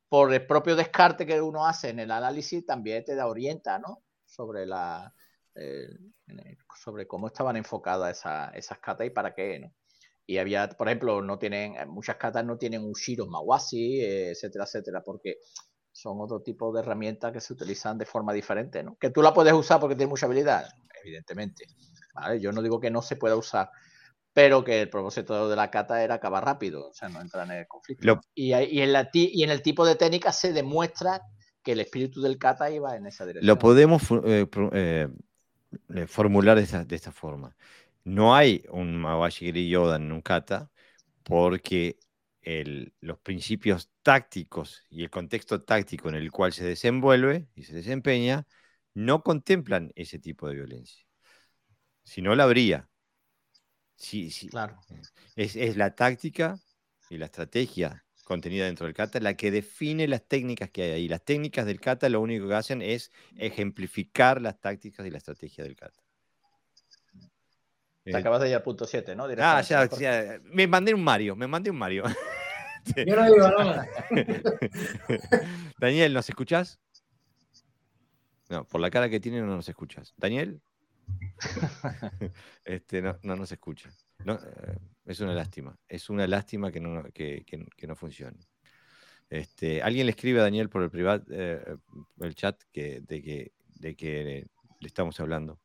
por 0.09 0.33
el 0.33 0.47
propio 0.47 0.75
descarte 0.75 1.27
que 1.27 1.41
uno 1.43 1.67
hace 1.67 1.91
en 1.91 1.99
el 2.01 2.11
análisis, 2.11 2.65
también 2.65 3.05
te 3.05 3.15
da 3.15 3.27
orienta, 3.27 3.79
¿no? 3.79 4.03
Sobre 4.39 4.67
la 4.67 5.13
sobre 6.81 7.07
cómo 7.07 7.27
estaban 7.27 7.57
enfocadas 7.57 8.25
esas 8.55 8.79
catas 8.79 9.07
y 9.07 9.11
para 9.11 9.35
qué, 9.35 9.59
¿no? 9.59 9.75
Y 10.27 10.39
había, 10.39 10.69
por 10.69 10.89
ejemplo, 10.89 11.23
no 11.23 11.39
tienen, 11.39 11.75
muchas 11.89 12.17
catas 12.17 12.45
no 12.45 12.59
tienen 12.59 12.85
un 12.85 12.93
Shiro 12.93 13.27
Mawasi, 13.27 14.01
etcétera, 14.03 14.65
etcétera, 14.65 15.03
porque 15.03 15.39
son 15.91 16.21
otro 16.21 16.43
tipo 16.43 16.71
de 16.71 16.81
herramientas 16.81 17.33
que 17.33 17.41
se 17.41 17.55
utilizan 17.55 17.97
de 17.97 18.05
forma 18.05 18.33
diferente, 18.35 18.83
¿no? 18.83 18.97
Que 19.01 19.11
tú 19.11 19.23
la 19.23 19.33
puedes 19.33 19.55
usar 19.55 19.81
porque 19.81 19.97
tiene 19.97 20.11
mucha 20.11 20.27
habilidad, 20.27 20.69
evidentemente. 21.03 21.65
¿vale? 22.13 22.41
Yo 22.41 22.53
no 22.53 22.61
digo 22.61 22.79
que 22.79 22.91
no 22.91 23.01
se 23.01 23.17
pueda 23.17 23.37
usar, 23.37 23.71
pero 24.35 24.63
que 24.63 24.83
el 24.83 24.91
propósito 24.91 25.49
de 25.49 25.57
la 25.57 25.71
cata 25.71 26.05
era 26.05 26.17
acabar 26.17 26.45
rápido, 26.45 26.91
o 26.91 26.93
sea, 26.93 27.09
no 27.09 27.23
entrar 27.23 27.47
en 27.47 27.57
el 27.61 27.67
conflicto. 27.67 28.21
Y, 28.35 28.53
en 28.53 28.93
la 28.93 29.09
y 29.13 29.43
en 29.43 29.51
el 29.51 29.63
tipo 29.63 29.87
de 29.87 29.97
técnica 29.97 30.31
se 30.33 30.53
demuestra 30.53 31.23
que 31.69 31.73
el 31.73 31.81
espíritu 31.81 32.23
del 32.23 32.39
kata 32.39 32.71
iba 32.71 32.97
en 32.97 33.07
esa 33.07 33.27
dirección. 33.27 33.47
Lo 33.47 33.59
podemos 33.59 34.03
eh, 34.25 34.47
eh, 34.73 35.09
eh, 35.95 36.07
formular 36.07 36.57
de 36.57 36.97
esta, 36.97 37.13
forma. 37.13 37.55
No 38.05 38.35
hay 38.35 38.65
un 38.71 38.97
Mawashi 38.97 39.69
Yoda 39.69 39.97
en 39.97 40.11
un 40.11 40.23
kata 40.23 40.71
porque 41.23 41.99
los 43.01 43.19
principios 43.19 43.91
tácticos 44.03 44.83
y 44.89 45.03
el 45.03 45.11
contexto 45.11 45.63
táctico 45.63 46.09
en 46.09 46.15
el 46.15 46.33
cual 46.33 46.55
se 46.55 46.65
desenvuelve 46.65 47.49
y 47.55 47.65
se 47.65 47.75
desempeña 47.75 48.47
no 48.95 49.23
contemplan 49.23 49.93
ese 49.95 50.19
tipo 50.19 50.49
de 50.49 50.55
violencia. 50.55 51.05
Si 52.03 52.23
no, 52.23 52.35
la 52.35 52.45
habría. 52.45 52.89
Sí, 53.95 54.31
sí. 54.31 54.49
Claro. 54.49 54.81
Es, 55.37 55.77
la 55.77 55.95
táctica 55.95 56.59
y 57.11 57.19
la 57.19 57.27
estrategia 57.27 58.07
contenida 58.29 58.67
dentro 58.67 58.85
del 58.85 58.95
kata, 58.95 59.21
la 59.21 59.35
que 59.35 59.51
define 59.51 60.07
las 60.07 60.23
técnicas 60.23 60.69
que 60.69 60.83
hay 60.83 60.91
ahí. 60.91 61.09
Las 61.09 61.25
técnicas 61.25 61.65
del 61.65 61.81
kata 61.81 62.11
lo 62.11 62.21
único 62.21 62.47
que 62.47 62.55
hacen 62.55 62.83
es 62.83 63.11
ejemplificar 63.39 64.43
las 64.43 64.61
tácticas 64.61 65.07
y 65.07 65.11
la 65.11 65.17
estrategia 65.17 65.65
del 65.65 65.75
kata. 65.75 65.99
Te 68.05 68.17
acabas 68.17 68.43
de 68.43 68.51
ir 68.51 68.55
al 68.55 68.63
punto 68.63 68.87
7, 68.87 69.17
¿no? 69.17 69.27
Ah, 69.39 69.63
ya, 69.63 69.89
ya, 69.89 70.41
me 70.45 70.67
mandé 70.67 70.93
un 70.93 71.03
Mario, 71.03 71.37
me 71.37 71.47
mandé 71.47 71.71
un 71.71 71.79
Mario. 71.79 72.05
Yo 73.07 73.17
no 73.17 73.25
digo 73.25 73.49
nada. 73.49 73.89
Daniel, 75.79 76.13
¿nos 76.13 76.29
escuchás? 76.29 76.79
No, 78.51 78.65
por 78.65 78.81
la 78.81 78.91
cara 78.91 79.09
que 79.09 79.21
tiene 79.21 79.41
no 79.41 79.47
nos 79.47 79.69
escuchas. 79.69 80.13
Daniel. 80.19 80.61
este, 82.65 83.01
no, 83.01 83.19
no 83.23 83.37
nos 83.37 83.53
escucha. 83.53 83.91
No, 84.25 84.35
eh, 84.35 84.79
es 85.05 85.21
una 85.21 85.35
lástima. 85.35 85.79
Es 85.89 86.11
una 86.11 86.27
lástima 86.27 86.71
que 86.71 86.81
no, 86.81 87.03
que, 87.13 87.45
que, 87.45 87.87
no 87.87 87.97
funcione. 87.97 88.39
Este, 89.31 89.83
alguien 89.83 90.07
le 90.07 90.11
escribe 90.11 90.41
a 90.41 90.45
Daniel 90.45 90.69
por 90.69 90.83
el 90.83 90.91
privado, 90.91 91.25
eh, 91.31 91.77
el 92.21 92.35
chat 92.35 92.61
que, 92.73 93.01
de, 93.01 93.23
que, 93.23 93.53
de 93.75 93.95
que 93.97 94.47
le 94.81 94.87
estamos 94.87 95.19
hablando. 95.21 95.61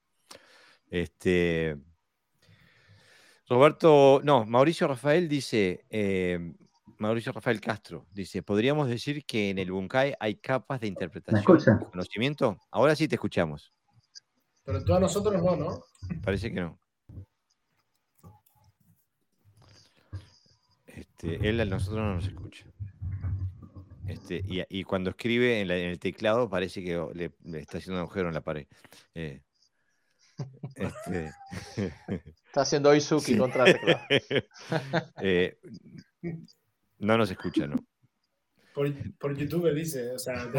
Este, 0.90 1.78
Roberto, 3.48 4.22
no, 4.24 4.46
Mauricio 4.46 4.88
Rafael 4.88 5.28
dice, 5.28 5.86
eh, 5.90 6.54
Mauricio 6.98 7.32
Rafael 7.32 7.60
Castro 7.60 8.06
dice, 8.12 8.42
¿podríamos 8.42 8.88
decir 8.88 9.26
que 9.26 9.50
en 9.50 9.60
el 9.60 9.72
Bunkai 9.72 10.16
hay 10.20 10.36
capas 10.36 10.80
de 10.80 10.88
interpretación 10.88 11.42
y 11.42 11.86
conocimiento? 11.92 12.58
Ahora 12.72 12.96
sí 12.96 13.08
te 13.08 13.16
escuchamos. 13.16 13.74
Pero 14.64 14.84
tú 14.84 14.94
a 14.94 15.00
nosotros 15.00 15.42
no, 15.42 15.56
¿no? 15.56 15.84
Parece 16.24 16.54
que 16.54 16.62
no. 16.62 16.80
Este, 21.24 21.48
él 21.48 21.60
a 21.62 21.66
nosotros 21.66 22.00
no 22.00 22.16
nos 22.16 22.28
escucha. 22.28 22.66
Este, 24.08 24.44
y, 24.46 24.84
cuando 24.84 25.12
escribe 25.12 25.62
en, 25.62 25.72
el 25.72 25.98
teclado 25.98 26.50
parece 26.50 26.84
que 26.84 27.02
le, 27.14 27.32
está 27.60 27.78
haciendo 27.78 28.02
un 28.02 28.06
agujero 28.06 28.28
en 28.28 28.34
la 28.34 28.42
pared. 28.42 28.68
Eh, 29.16 29.42
este, 30.76 31.32
está 32.46 32.62
haciendo 32.62 32.94
Izuki 32.94 33.38
contra 33.38 33.64
teclado. 33.66 34.02
Eh, 35.22 35.58
no 37.00 37.18
nos 37.18 37.32
escucha, 37.32 37.68
¿no? 37.68 37.78
Por, 38.74 38.92
por 39.20 39.38
YouTube 39.38 39.72
dice, 39.74 40.12
o 40.12 40.20
sea, 40.20 40.50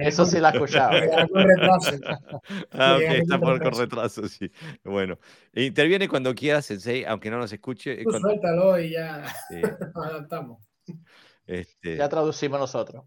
eso 0.00 0.24
sí 0.24 0.40
la 0.40 0.50
escuchaba. 0.50 0.94
ah, 2.72 2.96
ok, 2.96 3.02
está 3.02 3.38
por 3.38 3.62
con 3.62 3.74
retraso, 3.74 4.26
sí. 4.26 4.50
Bueno, 4.82 5.18
interviene 5.52 6.08
cuando 6.08 6.34
quiera, 6.34 6.62
Sensei, 6.62 7.04
aunque 7.04 7.30
no 7.30 7.36
nos 7.36 7.52
escuche. 7.52 8.02
Suéltalo 8.02 8.80
y 8.80 8.92
ya 8.92 9.22
nos 9.94 10.06
adaptamos. 10.06 10.66
Este... 11.46 11.96
Ya 11.96 12.08
traducimos 12.08 12.58
nosotros. 12.58 13.04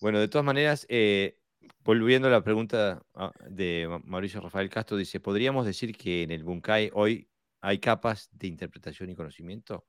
Bueno, 0.00 0.20
de 0.20 0.28
todas 0.28 0.44
maneras, 0.44 0.86
eh, 0.88 1.38
volviendo 1.84 2.28
a 2.28 2.30
la 2.30 2.42
pregunta 2.42 3.02
ah, 3.14 3.32
de 3.48 3.88
Mauricio 4.04 4.40
Rafael 4.40 4.70
Castro, 4.70 4.96
dice, 4.96 5.20
¿podríamos 5.20 5.66
decir 5.66 5.94
que 5.94 6.22
en 6.22 6.30
el 6.30 6.44
Bunkai 6.44 6.90
hoy 6.94 7.28
hay 7.60 7.78
capas 7.78 8.30
de 8.32 8.46
interpretación 8.46 9.10
y 9.10 9.14
conocimiento? 9.14 9.86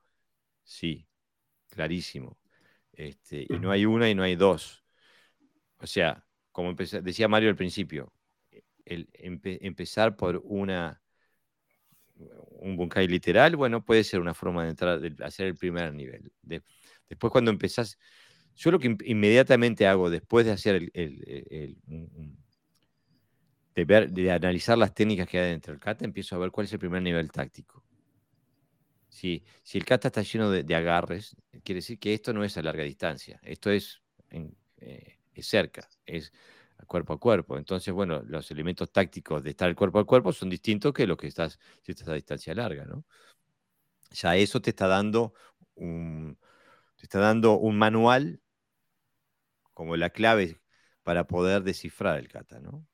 Sí, 0.63 1.07
clarísimo. 1.69 2.37
Este, 2.97 3.45
y 3.47 3.59
no 3.59 3.71
hay 3.71 3.85
una 3.85 4.09
y 4.09 4.15
no 4.15 4.23
hay 4.23 4.35
dos. 4.35 4.83
O 5.79 5.87
sea, 5.87 6.25
como 6.51 6.73
decía 6.73 7.27
Mario 7.27 7.49
al 7.49 7.55
principio, 7.55 8.11
empezar 8.83 10.15
por 10.17 10.41
una 10.43 11.01
un 12.59 12.75
bunkai 12.75 13.07
literal, 13.07 13.55
bueno, 13.55 13.83
puede 13.85 14.03
ser 14.03 14.19
una 14.19 14.33
forma 14.33 14.63
de 14.63 14.71
entrar, 14.71 14.99
de 14.99 15.23
hacer 15.23 15.45
el 15.47 15.55
primer 15.55 15.93
nivel. 15.93 16.31
después 17.07 17.31
cuando 17.31 17.51
empezás, 17.51 17.99
yo 18.55 18.71
lo 18.71 18.79
que 18.79 18.97
inmediatamente 19.05 19.85
hago 19.85 20.09
después 20.09 20.47
de 20.47 20.51
hacer 20.51 20.89
el, 20.93 21.77
de, 23.75 23.85
ver, 23.85 24.11
de 24.11 24.31
analizar 24.31 24.77
las 24.77 24.95
técnicas 24.95 25.27
que 25.27 25.39
hay 25.39 25.51
dentro 25.51 25.73
del 25.73 25.79
kata, 25.79 26.05
empiezo 26.05 26.35
a 26.35 26.39
ver 26.39 26.49
cuál 26.49 26.65
es 26.65 26.73
el 26.73 26.79
primer 26.79 27.03
nivel 27.03 27.31
táctico. 27.31 27.83
Si, 29.17 29.43
el 29.73 29.83
kata 29.83 30.09
está 30.09 30.21
lleno 30.21 30.51
de, 30.51 30.75
agarres, 30.75 31.35
quiere 31.63 31.77
decir 31.79 31.97
que 31.97 32.13
esto 32.13 32.33
no 32.33 32.43
es 32.43 32.55
a 32.55 32.61
larga 32.61 32.83
distancia, 32.83 33.39
esto 33.41 33.71
es, 33.71 34.03
eh, 34.29 35.17
cerca, 35.41 35.89
es 36.05 36.31
cuerpo 36.85 37.13
a 37.13 37.19
cuerpo. 37.19 37.57
Entonces, 37.57 37.91
bueno, 37.93 38.21
los 38.27 38.51
elementos 38.51 38.91
tácticos 38.91 39.43
de 39.43 39.49
estar 39.51 39.73
cuerpo 39.75 39.97
a 39.97 40.05
cuerpo 40.05 40.31
son 40.31 40.51
distintos 40.51 40.93
que 40.93 41.07
los 41.07 41.17
que 41.17 41.27
estás 41.27 41.59
si 41.81 41.93
estás 41.93 42.09
a 42.09 42.13
distancia 42.13 42.53
larga, 42.53 42.85
¿no? 42.85 43.05
Ya 44.11 44.35
eso 44.35 44.61
te 44.61 44.69
está 44.69 44.87
dando 44.87 45.33
un, 45.73 46.37
te 46.95 47.05
está 47.05 47.19
dando 47.19 47.57
un 47.57 47.75
manual 47.75 48.39
como 49.73 49.97
la 49.97 50.11
clave 50.11 50.61
para 51.01 51.25
poder 51.25 51.63
descifrar 51.63 52.19
el 52.19 52.27
kata, 52.27 52.59
¿no? 52.59 52.85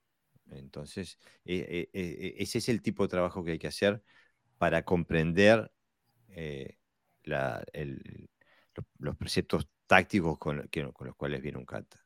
Entonces, 0.51 1.19
e, 1.43 1.89
e, 1.93 1.99
e, 1.99 2.35
ese 2.37 2.59
es 2.59 2.69
el 2.69 2.81
tipo 2.81 3.03
de 3.03 3.09
trabajo 3.09 3.43
que 3.43 3.51
hay 3.51 3.59
que 3.59 3.67
hacer 3.67 4.01
para 4.57 4.85
comprender 4.85 5.73
eh, 6.35 6.77
los, 7.23 9.15
preceptos 9.17 9.67
tácticos 9.87 10.37
con, 10.37 10.57
los 10.57 11.15
cuales 11.15 11.41
viene 11.41 11.57
un 11.57 11.65
kata. 11.65 12.03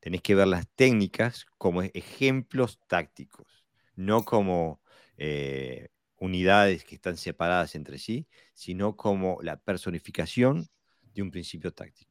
Tenéis 0.00 0.22
que 0.22 0.34
ver 0.34 0.46
las 0.48 0.68
técnicas 0.74 1.46
como 1.58 1.82
ejemplos 1.82 2.78
tácticos, 2.86 3.66
no 3.94 4.24
como 4.24 4.80
eh, 5.16 5.88
unidades 6.16 6.84
que 6.84 6.94
están 6.94 7.16
separadas 7.16 7.74
entre 7.74 7.98
sí, 7.98 8.26
sino 8.54 8.96
como 8.96 9.38
la 9.42 9.58
personificación 9.58 10.68
de 11.14 11.22
un 11.22 11.30
principio 11.30 11.72
táctico. 11.72 12.10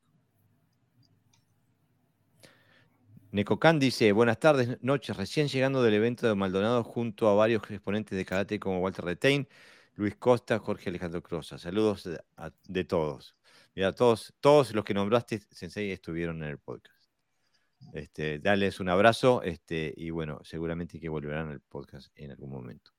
Necocan 3.31 3.77
dice, 3.77 4.11
buenas 4.11 4.39
tardes, 4.39 4.79
noches, 4.81 5.15
recién 5.15 5.47
llegando 5.47 5.83
del 5.83 5.93
evento 5.93 6.27
de 6.27 6.33
Maldonado 6.33 6.83
junto 6.83 7.29
a 7.29 7.35
varios 7.35 7.61
exponentes 7.69 8.17
de 8.17 8.25
karate 8.25 8.59
como 8.59 8.79
Walter 8.79 9.05
Retain, 9.05 9.47
Luis 9.99 10.15
Costa, 10.15 10.59
Jorge 10.59 10.89
Alejandro 10.89 11.21
Croza. 11.21 11.57
Saludos 11.57 12.07
de, 12.67 12.83
todos. 12.85 13.35
Mira, 13.75 13.91
todos, 13.91 14.33
todos 14.39 14.73
los 14.73 14.85
que 14.85 14.93
nombraste, 14.93 15.41
Sensei, 15.51 15.91
estuvieron 15.91 16.41
en 16.41 16.51
el 16.51 16.57
podcast. 16.57 17.11
Este, 17.91 18.39
dales 18.39 18.79
un 18.79 18.87
abrazo 18.87 19.41
este, 19.43 19.93
y 19.97 20.09
bueno, 20.11 20.39
seguramente 20.45 21.01
que 21.01 21.09
volverán 21.09 21.49
al 21.49 21.59
podcast 21.59 22.13
en 22.15 22.31
algún 22.31 22.49
momento. 22.49 22.91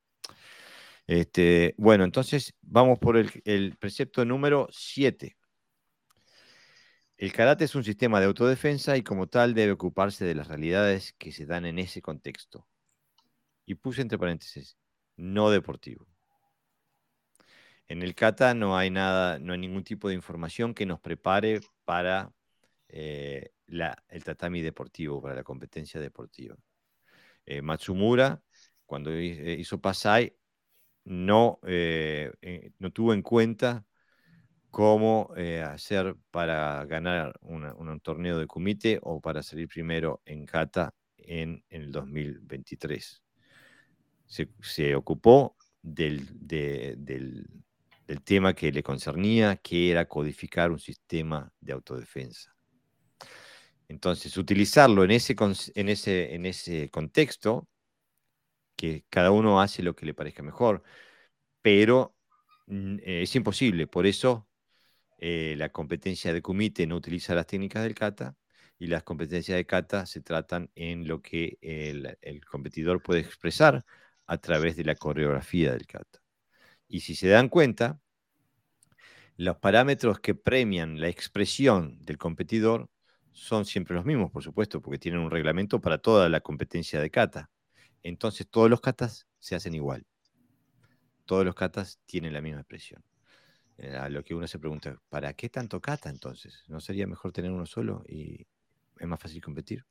Este, 1.07 1.75
bueno, 1.79 2.05
entonces 2.05 2.55
vamos 2.61 2.99
por 2.99 3.17
el, 3.17 3.31
el 3.47 3.79
precepto 3.79 4.27
número 4.27 4.69
7. 4.71 5.39
El 7.17 7.33
karate 7.33 7.65
es 7.65 7.75
un 7.75 7.83
sistema 7.83 8.21
de 8.21 8.27
autodefensa 8.27 8.99
y 8.99 9.03
como 9.03 9.27
tal 9.27 9.55
debe 9.55 9.73
ocuparse 9.73 10.27
de 10.27 10.35
las 10.35 10.49
realidades 10.49 11.15
que 11.17 11.33
se 11.33 11.47
dan 11.47 11.65
en 11.65 11.79
ese 11.79 12.03
contexto. 12.03 12.69
Y 13.65 13.77
puse 13.77 14.03
entre 14.03 14.19
paréntesis, 14.19 14.77
no 15.17 15.51
deportivo. 15.51 16.07
En 17.91 18.03
el 18.03 18.15
kata 18.15 18.55
no 18.55 18.77
hay 18.77 18.89
nada, 18.89 19.41
no 19.41 19.53
hay 19.53 19.59
ningún 19.59 19.83
tipo 19.83 20.09
de 20.09 20.15
información 20.15 20.75
que 20.75 20.87
nos 20.87 21.01
prepare 21.01 21.61
para 21.85 22.33
eh, 22.87 23.51
el 23.67 24.23
tatami 24.23 24.61
deportivo, 24.63 25.21
para 25.21 25.35
la 25.35 25.43
competencia 25.43 26.01
deportiva. 26.01 26.57
Eh, 27.45 27.63
Matsumura, 27.63 28.41
cuando 28.87 29.11
eh, 29.11 29.57
hizo 29.59 29.81
Pasai, 29.81 30.37
no, 31.03 31.59
no 32.79 32.93
tuvo 32.93 33.13
en 33.13 33.23
cuenta 33.23 33.85
cómo 34.71 35.35
hacer 35.67 36.15
para 36.31 36.85
ganar 36.85 37.41
un 37.41 38.01
torneo 38.01 38.39
de 38.39 38.47
kumite 38.47 39.01
o 39.03 39.21
para 39.21 39.43
salir 39.43 39.67
primero 39.67 40.23
en 40.27 40.47
kata 40.47 40.95
en, 41.17 41.65
el 41.69 41.91
2023. 41.91 43.21
Se, 44.27 44.95
ocupó 44.95 45.57
del, 45.83 46.29
del, 46.39 47.65
el 48.11 48.23
tema 48.23 48.55
que 48.55 48.73
le 48.73 48.83
concernía, 48.83 49.57
que 49.57 49.91
era 49.91 50.07
codificar 50.09 50.73
un 50.73 50.81
sistema 50.81 51.53
de 51.61 51.73
autodefensa. 51.73 52.57
Entonces, 53.89 54.37
utilizarlo 54.37 55.05
en 55.05 55.13
ese, 55.13 55.37
en 55.75 55.89
ese, 55.89 56.35
en 56.35 56.47
ese 56.47 56.91
contexto, 56.91 57.69
que 58.77 59.05
cada 59.11 59.31
uno 59.31 59.61
hace 59.61 59.83
lo 59.83 59.95
que 59.95 60.07
le 60.07 60.15
parezca 60.15 60.43
mejor, 60.43 60.83
pero 61.63 62.17
mm, 62.67 62.99
eh, 63.01 63.23
es 63.23 63.37
imposible. 63.37 63.87
Por 63.87 64.07
eso 64.07 64.49
eh, 65.19 65.55
la 65.59 65.71
competencia 65.71 66.33
de 66.33 66.43
Kumite 66.43 66.87
no 66.87 66.97
utiliza 66.97 67.35
las 67.35 67.47
técnicas 67.47 67.85
del 67.85 67.95
kata 67.95 68.37
y 68.79 68.89
las 68.89 69.05
competencias 69.05 69.57
de 69.57 69.67
kata 69.67 70.07
se 70.07 70.23
tratan 70.23 70.71
en 70.75 71.07
lo 71.09 71.23
que 71.23 71.59
el, 71.63 72.19
el 72.23 72.45
competidor 72.47 73.03
puede 73.03 73.21
expresar 73.21 73.85
a 74.27 74.39
través 74.39 74.77
de 74.77 74.85
la 74.85 74.95
coreografía 74.97 75.73
del 75.73 75.87
kata. 75.87 76.20
Y 76.91 77.01
si 77.01 77.15
se 77.15 77.29
dan 77.29 77.49
cuenta, 77.49 78.01
los 79.37 79.57
parámetros 79.59 80.19
que 80.21 80.35
premian 80.35 81.01
la 81.01 81.09
expresión 81.09 82.05
del 82.05 82.19
competidor 82.19 82.91
son 83.33 83.65
siempre 83.65 83.95
los 83.95 84.05
mismos, 84.05 84.31
por 84.33 84.43
supuesto, 84.43 84.83
porque 84.83 84.99
tienen 84.99 85.21
un 85.21 85.31
reglamento 85.31 85.81
para 85.81 85.99
toda 85.99 86.29
la 86.29 86.41
competencia 86.41 87.01
de 87.01 87.11
kata. 87.11 87.49
Entonces 88.03 88.49
todos 88.51 88.69
los 88.69 88.81
katas 88.81 89.29
se 89.39 89.55
hacen 89.55 89.75
igual. 89.75 90.05
Todos 91.27 91.45
los 91.45 91.55
katas 91.55 92.01
tienen 92.07 92.33
la 92.33 92.41
misma 92.41 92.61
expresión. 92.61 93.05
Eh, 93.79 93.97
A 93.97 94.09
lo 94.09 94.25
que 94.25 94.35
uno 94.35 94.49
se 94.49 94.59
pregunta, 94.59 95.01
¿para 95.09 95.33
qué 95.35 95.49
tanto 95.49 95.81
kata 95.81 96.11
entonces? 96.11 96.65
¿No 96.67 96.81
sería 96.81 97.07
mejor 97.07 97.33
tener 97.33 97.53
uno 97.53 97.67
solo 97.67 98.03
y 98.09 98.47
es 98.99 99.07
más 99.07 99.21
fácil 99.21 99.41
competir? 99.41 99.85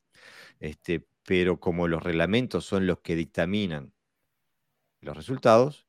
Este, 0.60 1.08
pero 1.26 1.60
como 1.60 1.88
los 1.88 2.04
reglamentos 2.04 2.66
son 2.66 2.88
los 2.88 3.00
que 3.00 3.16
dictaminan 3.16 3.94
los 5.02 5.16
resultados, 5.16 5.88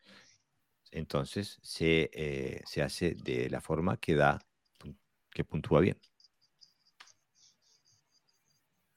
entonces 0.91 1.59
se, 1.63 2.11
eh, 2.13 2.63
se 2.67 2.83
hace 2.83 3.15
de 3.15 3.49
la 3.51 3.61
forma 3.61 3.99
que 3.99 4.15
da, 4.15 4.39
que 5.31 5.45
puntúa 5.45 5.81
bien. 5.81 5.99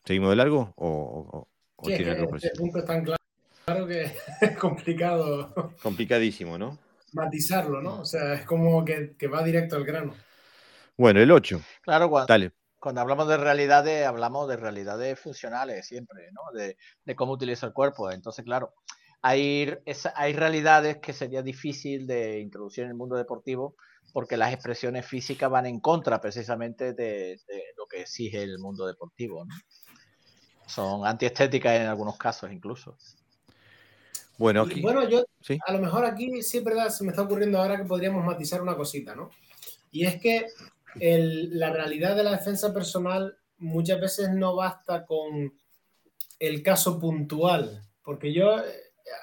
¿Seguimos 0.05 0.29
de 0.31 0.35
largo 0.37 0.73
o, 0.77 0.87
o- 0.87 1.49
o 1.75 1.85
Sí, 1.85 1.91
es 1.93 1.97
tiene 1.97 2.11
que 2.11 2.11
algo 2.11 2.27
por 2.29 2.37
este 2.37 2.49
punto 2.57 2.79
es 2.79 2.85
tan 2.85 3.03
claro, 3.03 3.17
claro 3.65 3.87
que 3.87 4.01
es 4.41 4.57
complicado 4.59 5.53
Complicadísimo, 5.81 6.57
¿no? 6.57 6.79
matizarlo, 7.13 7.81
¿no? 7.81 8.01
O 8.01 8.05
sea, 8.05 8.33
es 8.33 8.45
como 8.45 8.83
que, 8.83 9.15
que 9.17 9.27
va 9.27 9.43
directo 9.43 9.75
al 9.77 9.85
grano. 9.85 10.15
Bueno, 10.97 11.19
el 11.19 11.31
8. 11.31 11.61
Claro, 11.81 12.09
cuando, 12.09 12.27
Dale. 12.27 12.51
cuando 12.79 13.01
hablamos 13.01 13.27
de 13.27 13.37
realidades, 13.37 14.05
hablamos 14.05 14.47
de 14.47 14.57
realidades 14.57 15.19
funcionales 15.19 15.87
siempre, 15.87 16.31
¿no? 16.31 16.41
De, 16.57 16.77
de 17.05 17.15
cómo 17.15 17.33
utiliza 17.33 17.65
el 17.67 17.73
cuerpo. 17.73 18.11
Entonces, 18.11 18.45
claro, 18.45 18.73
hay, 19.23 19.73
hay 20.15 20.33
realidades 20.33 20.97
que 20.97 21.13
sería 21.13 21.41
difícil 21.41 22.05
de 22.05 22.39
introducir 22.41 22.83
en 22.83 22.89
el 22.91 22.95
mundo 22.95 23.15
deportivo 23.15 23.75
porque 24.11 24.37
las 24.37 24.53
expresiones 24.53 25.07
físicas 25.07 25.49
van 25.49 25.65
en 25.65 25.79
contra 25.79 26.19
precisamente 26.21 26.93
de, 26.93 27.39
de 27.47 27.63
lo 27.77 27.87
que 27.87 28.01
exige 28.01 28.43
el 28.43 28.59
mundo 28.59 28.85
deportivo, 28.85 29.45
¿no? 29.45 29.55
Son 30.67 31.05
antiestéticas 31.07 31.79
en 31.79 31.87
algunos 31.87 32.17
casos 32.17 32.51
incluso. 32.51 32.97
Bueno, 34.37 34.63
aquí. 34.63 34.81
bueno, 34.81 35.07
yo 35.07 35.23
Sí. 35.41 35.57
a 35.65 35.71
lo 35.73 35.79
mejor 35.79 36.05
aquí 36.05 36.41
sí 36.41 36.59
verdad, 36.59 36.89
se 36.89 37.03
me 37.03 37.11
está 37.11 37.21
ocurriendo 37.21 37.59
ahora 37.59 37.77
que 37.77 37.85
podríamos 37.85 38.25
matizar 38.25 38.61
una 38.61 38.75
cosita, 38.75 39.15
¿no? 39.15 39.29
Y 39.91 40.05
es 40.05 40.19
que 40.19 40.47
el- 40.99 41.57
la 41.57 41.71
realidad 41.71 42.15
de 42.15 42.23
la 42.23 42.31
defensa 42.31 42.73
personal 42.73 43.37
muchas 43.57 43.99
veces 44.01 44.29
no 44.31 44.55
basta 44.55 45.05
con 45.05 45.53
el 46.39 46.61
caso 46.61 46.99
puntual, 46.99 47.81
porque 48.03 48.33
yo 48.33 48.57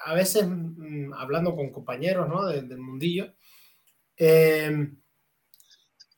a 0.05 0.15
veces, 0.15 0.47
mm, 0.47 1.12
hablando 1.15 1.55
con 1.57 1.70
compañeros 1.70 2.28
¿no? 2.28 2.47
de- 2.47 2.62
del 2.62 2.78
mundillo, 2.78 3.32
eh, 4.16 4.90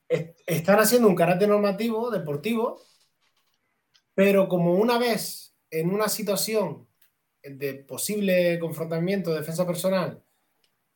est- 0.08 0.40
están 0.46 0.78
haciendo 0.80 1.08
un 1.08 1.14
carácter 1.14 1.48
normativo, 1.48 2.10
deportivo, 2.10 2.80
pero 4.14 4.48
como 4.48 4.74
una 4.74 4.98
vez 4.98 5.54
en 5.70 5.90
una 5.90 6.08
situación 6.08 6.86
de 7.42 7.74
posible 7.74 8.58
confrontamiento 8.58 9.30
de 9.32 9.40
defensa 9.40 9.66
personal, 9.66 10.22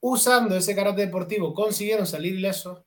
usando 0.01 0.57
ese 0.57 0.75
carácter 0.75 1.07
deportivo, 1.07 1.55
consiguieron 1.55 2.07
salir 2.07 2.35
ilesos, 2.35 2.85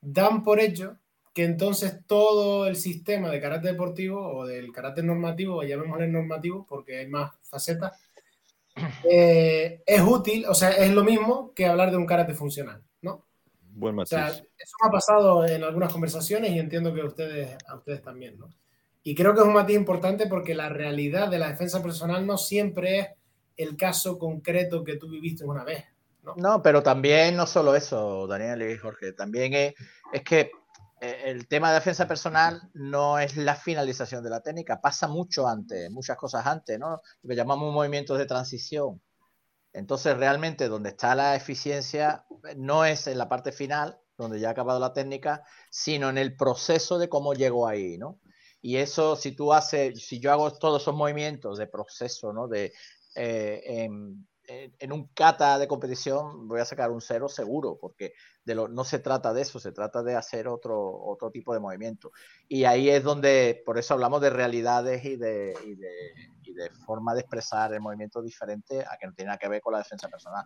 dan 0.00 0.44
por 0.44 0.60
hecho 0.60 0.98
que 1.34 1.44
entonces 1.44 2.00
todo 2.06 2.66
el 2.66 2.76
sistema 2.76 3.30
de 3.30 3.40
carácter 3.40 3.72
deportivo 3.72 4.20
o 4.38 4.46
del 4.46 4.72
carácter 4.72 5.04
normativo, 5.04 5.62
llamémosle 5.62 6.08
normativo 6.08 6.64
porque 6.66 6.98
hay 6.98 7.08
más 7.08 7.32
facetas, 7.42 7.92
eh, 9.10 9.82
es 9.86 10.02
útil, 10.02 10.46
o 10.46 10.54
sea, 10.54 10.70
es 10.70 10.90
lo 10.92 11.04
mismo 11.04 11.52
que 11.54 11.66
hablar 11.66 11.90
de 11.90 11.96
un 11.96 12.06
carácter 12.06 12.36
funcional, 12.36 12.82
¿no? 13.02 13.24
Buen 13.72 13.94
O 13.94 13.96
matiz. 13.96 14.10
sea, 14.10 14.28
eso 14.28 14.76
me 14.82 14.88
ha 14.88 14.90
pasado 14.90 15.46
en 15.46 15.64
algunas 15.64 15.92
conversaciones 15.92 16.52
y 16.52 16.58
entiendo 16.58 16.94
que 16.94 17.00
a 17.00 17.06
ustedes, 17.06 17.56
a 17.68 17.76
ustedes 17.76 18.02
también, 18.02 18.38
¿no? 18.38 18.48
Y 19.02 19.14
creo 19.14 19.34
que 19.34 19.40
es 19.40 19.46
un 19.46 19.52
matiz 19.52 19.76
importante 19.76 20.26
porque 20.26 20.54
la 20.54 20.68
realidad 20.68 21.28
de 21.28 21.38
la 21.38 21.48
defensa 21.48 21.82
personal 21.82 22.26
no 22.26 22.36
siempre 22.36 22.98
es 22.98 23.08
el 23.56 23.76
caso 23.76 24.18
concreto 24.18 24.82
que 24.82 24.96
tú 24.96 25.08
viviste 25.08 25.44
una 25.44 25.64
vez. 25.64 25.84
No, 26.36 26.60
pero 26.60 26.82
también 26.82 27.36
no 27.36 27.46
solo 27.46 27.76
eso, 27.76 28.26
Daniel 28.26 28.68
y 28.68 28.76
Jorge, 28.76 29.12
también 29.12 29.54
es, 29.54 29.74
es 30.12 30.22
que 30.22 30.50
el 31.00 31.46
tema 31.46 31.68
de 31.68 31.74
defensa 31.74 32.08
personal 32.08 32.70
no 32.72 33.18
es 33.18 33.36
la 33.36 33.54
finalización 33.54 34.24
de 34.24 34.30
la 34.30 34.40
técnica, 34.40 34.80
pasa 34.80 35.08
mucho 35.08 35.46
antes, 35.46 35.90
muchas 35.90 36.16
cosas 36.16 36.46
antes, 36.46 36.78
¿no? 36.78 37.02
Lo 37.22 37.28
que 37.28 37.36
llamamos 37.36 37.72
movimientos 37.72 38.18
de 38.18 38.26
transición. 38.26 39.02
Entonces, 39.72 40.16
realmente 40.16 40.68
donde 40.68 40.90
está 40.90 41.14
la 41.14 41.36
eficiencia 41.36 42.24
eh, 42.48 42.54
no 42.56 42.86
es 42.86 43.06
en 43.06 43.18
la 43.18 43.28
parte 43.28 43.52
final, 43.52 43.98
donde 44.16 44.40
ya 44.40 44.48
ha 44.48 44.52
acabado 44.52 44.80
la 44.80 44.94
técnica, 44.94 45.44
sino 45.70 46.08
en 46.08 46.16
el 46.16 46.34
proceso 46.34 46.98
de 46.98 47.10
cómo 47.10 47.34
llegó 47.34 47.68
ahí, 47.68 47.98
¿no? 47.98 48.18
Y 48.62 48.78
eso, 48.78 49.16
si 49.16 49.32
tú 49.32 49.52
haces, 49.52 50.06
si 50.06 50.18
yo 50.18 50.32
hago 50.32 50.50
todos 50.52 50.82
esos 50.82 50.94
movimientos 50.94 51.58
de 51.58 51.66
proceso, 51.66 52.32
¿no? 52.32 52.48
De, 52.48 52.72
eh, 53.14 53.88
en- 54.46 54.92
un 54.92 55.08
kata 55.08 55.58
de 55.58 55.68
competición 55.68 56.48
voy 56.48 56.60
a 56.60 56.64
sacar 56.64 56.90
un 56.90 57.00
cero 57.00 57.28
seguro, 57.28 57.78
porque 57.80 58.12
de 58.44 58.54
lo, 58.54 58.68
no 58.68 58.84
se 58.84 58.98
trata 58.98 59.32
de 59.32 59.42
eso, 59.42 59.58
se 59.58 59.72
trata 59.72 60.02
de 60.02 60.14
hacer 60.14 60.48
otro, 60.48 60.78
otro 61.04 61.30
tipo 61.30 61.52
de 61.52 61.60
movimiento. 61.60 62.12
Y 62.48 62.64
ahí 62.64 62.88
es 62.88 63.02
donde, 63.02 63.62
por 63.64 63.78
eso 63.78 63.94
hablamos 63.94 64.20
de 64.20 64.30
realidades 64.30 65.04
y 65.04 65.16
de, 65.16 65.54
y 65.66 65.74
de, 65.74 65.90
y 66.42 66.52
de 66.54 66.70
forma 66.70 67.14
de 67.14 67.20
expresar 67.20 67.74
el 67.74 67.80
movimiento 67.80 68.22
diferente 68.22 68.80
a 68.80 68.96
que 68.96 69.06
no 69.06 69.12
tiene 69.12 69.28
nada 69.28 69.38
que 69.38 69.48
ver 69.48 69.60
con 69.60 69.72
la 69.72 69.78
defensa 69.78 70.08
personal. 70.08 70.44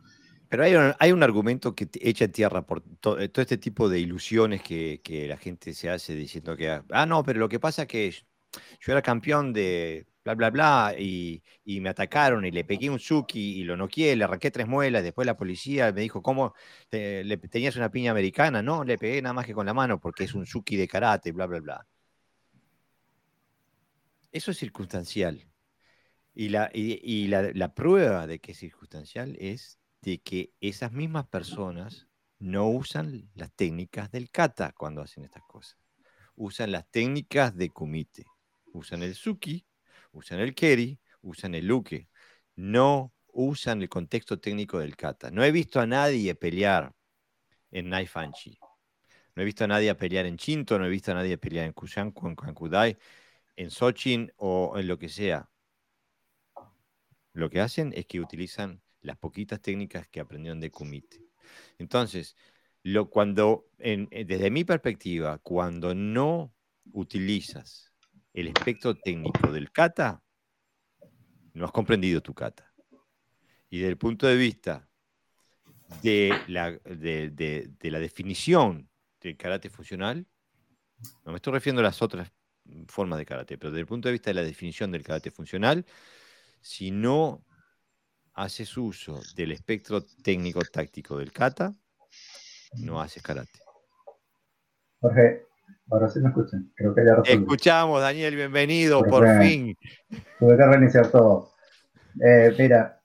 Pero 0.49 0.65
hay 0.65 0.75
un, 0.75 0.95
hay 0.99 1.13
un 1.13 1.23
argumento 1.23 1.75
que 1.75 1.89
echa 2.01 2.25
en 2.25 2.33
tierra 2.33 2.63
por 2.63 2.81
to- 2.81 3.19
eh, 3.21 3.29
todo 3.29 3.43
este 3.43 3.59
tipo 3.59 3.89
de 3.89 4.01
ilusiones 4.01 4.63
que, 4.63 5.01
que 5.05 5.29
la 5.29 5.37
gente 5.37 5.75
se 5.75 5.91
hace 5.91 6.15
diciendo 6.15 6.57
que, 6.57 6.83
ah, 6.91 7.07
no, 7.07 7.23
pero 7.23 7.39
lo 7.39 7.49
que 7.49 7.61
pasa 7.61 7.83
es 7.83 7.89
que 7.89 8.11
yo 8.11 8.93
era 8.93 9.01
campeón 9.03 9.53
de 9.53 10.07
bla, 10.25 10.35
bla, 10.35 10.51
bla, 10.51 10.95
y, 10.99 11.43
y 11.65 11.81
me 11.81 11.91
atacaron 11.91 12.45
y 12.45 12.51
le 12.51 12.65
pegué 12.65 12.91
un 12.91 12.99
Suki 12.99 13.61
y 13.61 13.65
lo 13.65 13.77
noqueé, 13.77 14.17
le 14.17 14.25
arranqué 14.25 14.51
tres 14.51 14.67
muelas, 14.67 15.03
después 15.03 15.27
la 15.27 15.37
policía 15.37 15.93
me 15.93 16.03
dijo, 16.03 16.23
¿cómo 16.23 16.55
le, 16.91 17.37
tenías 17.39 17.77
una 17.77 17.91
piña 17.91 18.11
americana? 18.11 18.63
No, 18.63 18.85
le 18.85 18.99
pegué 18.99 19.23
nada 19.23 19.33
más 19.33 19.47
que 19.47 19.55
con 19.55 19.67
la 19.67 19.75
mano 19.75 20.01
porque 20.01 20.25
es 20.25 20.35
un 20.35 20.47
Suki 20.47 20.77
de 20.77 20.89
karate, 20.89 21.33
bla, 21.33 21.47
bla, 21.47 21.61
bla. 21.61 21.87
Eso 24.33 24.51
es 24.51 24.59
circunstancial. 24.59 25.47
Y 26.35 26.49
la, 26.51 26.71
y 26.73 27.27
la, 27.27 27.51
la 27.53 27.75
prueba 27.75 28.27
de 28.27 28.39
que 28.39 28.53
es 28.53 28.59
circunstancial 28.59 29.37
es 29.41 29.81
de 30.03 30.19
que 30.21 30.53
esas 30.61 30.93
mismas 30.93 31.27
personas 31.27 32.09
no 32.39 32.69
usan 32.69 33.29
las 33.35 33.53
técnicas 33.53 34.11
del 34.11 34.31
kata 34.31 34.73
cuando 34.73 35.03
hacen 35.03 35.25
estas 35.25 35.43
cosas. 35.45 35.77
Usan 36.37 36.73
las 36.73 36.89
técnicas 36.91 37.55
de 37.55 37.69
kumite. 37.69 38.25
Usan 38.73 39.03
el 39.03 39.15
suki, 39.15 39.67
usan 40.13 40.41
el 40.41 40.55
keri, 40.55 40.99
usan 41.23 41.55
el 41.55 41.71
uke. 41.71 42.09
No 42.57 43.13
usan 43.33 43.83
el 43.83 43.89
contexto 43.89 44.39
técnico 44.39 44.79
del 44.79 44.97
kata. 44.97 45.31
No 45.31 45.45
he 45.45 45.53
visto 45.53 45.81
a 45.81 45.87
nadie 45.87 46.35
pelear 46.35 46.93
en 47.71 47.89
Naifanchi. 47.89 48.59
No 49.35 49.43
he 49.43 49.45
visto 49.45 49.65
a 49.65 49.69
nadie 49.69 49.95
pelear 49.95 50.27
en 50.27 50.37
Chinto, 50.37 50.79
no 50.79 50.87
he 50.87 50.91
visto 50.91 51.13
a 51.13 51.15
nadie 51.15 51.39
pelear 51.39 51.67
en 51.67 51.73
Kushanku, 51.73 52.27
en 52.27 52.35
Kankudai, 52.35 52.99
en 53.57 53.71
Sochin 53.71 54.33
o 54.37 54.75
en 54.77 54.89
lo 54.89 54.99
que 54.99 55.09
sea. 55.09 55.49
Lo 57.33 57.49
que 57.49 57.61
hacen 57.61 57.93
es 57.95 58.07
que 58.07 58.21
utilizan 58.21 58.83
las 59.03 59.17
poquitas 59.17 59.61
técnicas 59.61 60.09
que 60.09 60.21
aprendieron 60.21 60.61
de 60.61 60.71
Kumite. 60.71 61.25
Entonces, 61.79 62.37
lo, 62.83 63.09
cuando, 63.09 63.69
eh, 63.79 64.07
desde 64.27 64.51
mi 64.51 64.65
perspectiva, 64.65 65.39
cuando 65.39 65.95
no 65.95 66.53
utilizas 66.93 67.90
el 68.33 68.49
espectro 68.49 68.95
técnico 68.95 69.51
del 69.53 69.71
kata, 69.71 70.23
no 71.55 71.65
has 71.65 71.73
comprendido 71.73 72.21
tu 72.21 72.35
kata. 72.35 72.73
Y 73.69 73.79
desde 73.79 73.91
el 73.91 73.99
punto 73.99 74.27
de 74.27 74.37
vista 74.37 74.89
de 76.03 76.33
la, 76.49 76.73
de, 76.73 77.71
la 77.83 77.99
definición 77.99 78.89
del 79.21 79.37
karate 79.37 79.71
funcional, 79.71 80.27
no 81.25 81.33
me 81.33 81.37
estoy 81.37 81.53
refiriendo 81.53 81.81
a 81.81 81.85
las 81.85 82.03
otras 82.03 82.31
formas 82.89 83.19
de 83.19 83.27
karate, 83.27 83.59
pero 83.59 83.71
desde 83.71 83.81
el 83.81 83.87
punto 83.87 84.09
de 84.09 84.13
vista 84.13 84.31
de 84.31 84.35
la 84.35 84.43
definición 84.43 84.91
del 84.93 85.03
karate 85.03 85.31
funcional, 85.31 85.85
si 86.61 86.91
no 86.91 87.45
haces 88.35 88.77
uso 88.77 89.21
del 89.35 89.53
espectro 89.53 90.05
técnico 90.05 90.61
táctico 90.63 91.19
del 91.19 91.33
kata, 91.33 91.75
no 92.75 93.01
haces 93.01 93.23
karate. 93.23 93.61
Ahora 95.91 96.09
sí 96.09 96.21
me 96.21 96.29
escuchan. 96.29 96.73
Creo 96.75 96.95
que 96.95 97.05
ya 97.05 97.15
resolví. 97.17 97.43
escuchamos, 97.43 98.01
Daniel, 98.01 98.37
bienvenido, 98.37 99.01
Por 99.01 99.09
por 99.11 99.29
fin. 99.41 99.77
fin. 100.09 100.23
Tuve 100.39 100.57
que 100.57 100.67
reiniciar 100.67 101.09
todo. 101.11 101.53
Eh, 102.21 102.55
mira, 102.59 103.01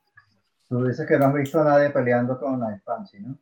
tú 0.68 0.84
dices 0.86 1.08
que 1.08 1.18
no 1.18 1.26
has 1.28 1.34
visto 1.34 1.62
a 1.62 1.64
nadie 1.64 1.90
peleando 1.92 2.40
con 2.40 2.60
Knife 2.60 2.82
Fancy, 2.84 3.20
¿no? 3.20 3.38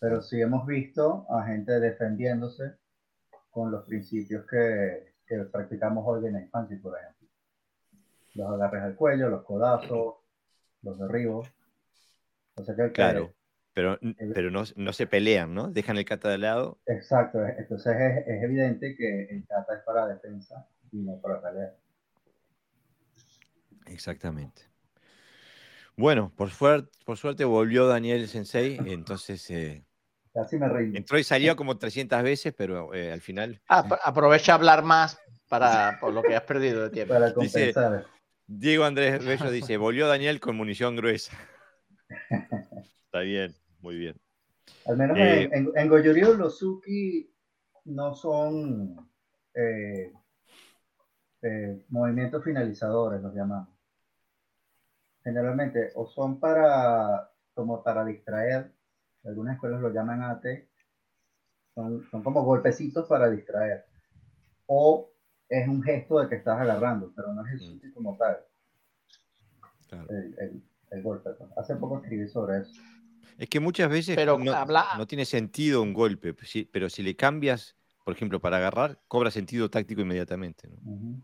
Pero 0.00 0.22
sí 0.22 0.40
hemos 0.40 0.66
visto 0.66 1.26
a 1.30 1.44
gente 1.44 1.78
defendiéndose 1.80 2.74
con 3.50 3.70
los 3.70 3.84
principios 3.84 4.46
que, 4.48 5.14
que 5.26 5.38
practicamos 5.44 6.04
hoy 6.06 6.22
de 6.22 6.30
Knife 6.30 6.48
Fancy, 6.50 6.76
por 6.76 6.96
ejemplo. 6.98 7.28
Los 8.34 8.50
agarres 8.52 8.82
al 8.82 8.94
cuello, 8.94 9.28
los 9.28 9.42
codazos, 9.42 10.14
los 10.82 10.98
derribos. 10.98 11.48
O 12.54 12.62
sea 12.64 12.74
que, 12.76 12.82
que- 12.84 12.92
Claro, 12.92 13.32
pero, 13.78 13.96
pero 14.34 14.50
no, 14.50 14.64
no 14.74 14.92
se 14.92 15.06
pelean, 15.06 15.54
¿no? 15.54 15.68
Dejan 15.68 15.96
el 15.98 16.04
kata 16.04 16.28
de 16.30 16.38
lado. 16.38 16.80
exacto. 16.84 17.38
Entonces 17.46 17.94
es, 17.96 18.26
es 18.26 18.42
evidente 18.42 18.96
que 18.96 19.28
el 19.30 19.46
kata 19.46 19.76
es 19.76 19.82
para 19.84 20.08
defensa 20.08 20.66
y 20.90 20.96
no 20.96 21.20
para 21.20 21.40
pelea. 21.40 21.76
Exactamente. 23.86 24.62
Bueno, 25.96 26.32
por, 26.34 26.50
suerte 26.50 26.90
por 27.04 27.18
suerte 27.18 27.44
volvió 27.44 27.86
Daniel 27.86 28.26
Sensei, 28.26 28.80
entonces 28.84 29.48
eh, 29.50 29.84
Casi 30.34 30.58
me 30.58 30.68
rindo. 30.68 30.98
Entró 30.98 31.16
y 31.16 31.22
salió 31.22 31.54
como 31.54 31.78
300 31.78 32.20
veces, 32.24 32.52
pero 32.58 32.92
eh, 32.92 33.12
al 33.12 33.20
final. 33.20 33.60
Ah, 33.68 33.96
aprovecha 34.02 34.50
a 34.50 34.54
hablar 34.56 34.82
más 34.82 35.20
para 35.48 35.98
por 36.00 36.12
lo 36.12 36.24
que 36.24 36.34
has 36.34 36.42
perdido 36.42 36.82
de 36.82 36.90
tiempo. 36.90 37.14
Para 37.14 37.32
compensar. 37.32 38.06
Diego 38.48 38.82
Andrés 38.82 39.24
Bello 39.24 39.52
dice: 39.52 39.76
volvió 39.76 40.08
Daniel 40.08 40.40
con 40.40 40.56
munición 40.56 40.96
gruesa. 40.96 41.38
Está 43.08 43.20
bien, 43.20 43.54
muy 43.80 43.96
bien. 43.96 44.16
Al 44.86 44.96
menos 44.96 45.18
en, 45.18 45.54
en, 45.54 45.72
en 45.74 45.88
Goyoryu 45.88 46.34
los 46.34 46.58
Suki 46.58 47.30
no 47.84 48.14
son 48.14 49.08
eh, 49.54 50.12
eh, 51.42 51.84
movimientos 51.88 52.44
finalizadores, 52.44 53.22
los 53.22 53.34
llamamos. 53.34 53.68
Generalmente 55.22 55.90
o 55.94 56.06
son 56.06 56.38
para 56.38 57.30
como 57.54 57.82
para 57.82 58.04
distraer, 58.04 58.72
algunas 59.24 59.54
escuelas 59.54 59.80
lo 59.80 59.92
llaman 59.92 60.22
AT, 60.22 60.44
son, 61.74 62.04
son 62.10 62.22
como 62.22 62.44
golpecitos 62.44 63.08
para 63.08 63.28
distraer. 63.28 63.84
O 64.66 65.10
es 65.48 65.66
un 65.66 65.82
gesto 65.82 66.20
de 66.20 66.28
que 66.28 66.36
estás 66.36 66.60
agarrando, 66.60 67.12
pero 67.16 67.32
no 67.32 67.44
es 67.46 67.52
el 67.52 67.60
Suki 67.60 67.92
como 67.92 68.16
tal. 68.16 68.38
El, 69.90 70.38
el, 70.38 70.62
el, 70.90 71.02
golpe. 71.02 71.30
Pues. 71.30 71.50
Hace 71.56 71.76
poco 71.76 71.98
escribí 71.98 72.28
sobre 72.28 72.58
eso. 72.58 72.80
Es 73.36 73.48
que 73.48 73.60
muchas 73.60 73.90
veces 73.90 74.16
pero 74.16 74.38
no, 74.38 74.52
habla... 74.52 74.86
no, 74.96 75.06
tiene 75.06 75.24
sentido 75.24 75.82
un 75.82 75.92
golpe, 75.92 76.34
pero 76.70 76.88
si 76.88 77.02
le 77.02 77.16
cambias, 77.16 77.76
por 78.04 78.14
ejemplo, 78.14 78.40
para 78.40 78.56
agarrar, 78.56 79.00
cobra 79.08 79.30
sentido 79.30 79.70
táctico 79.70 80.00
inmediatamente. 80.00 80.68
¿no? 80.68 80.76
Uh 80.84 80.96
-huh. 80.96 81.22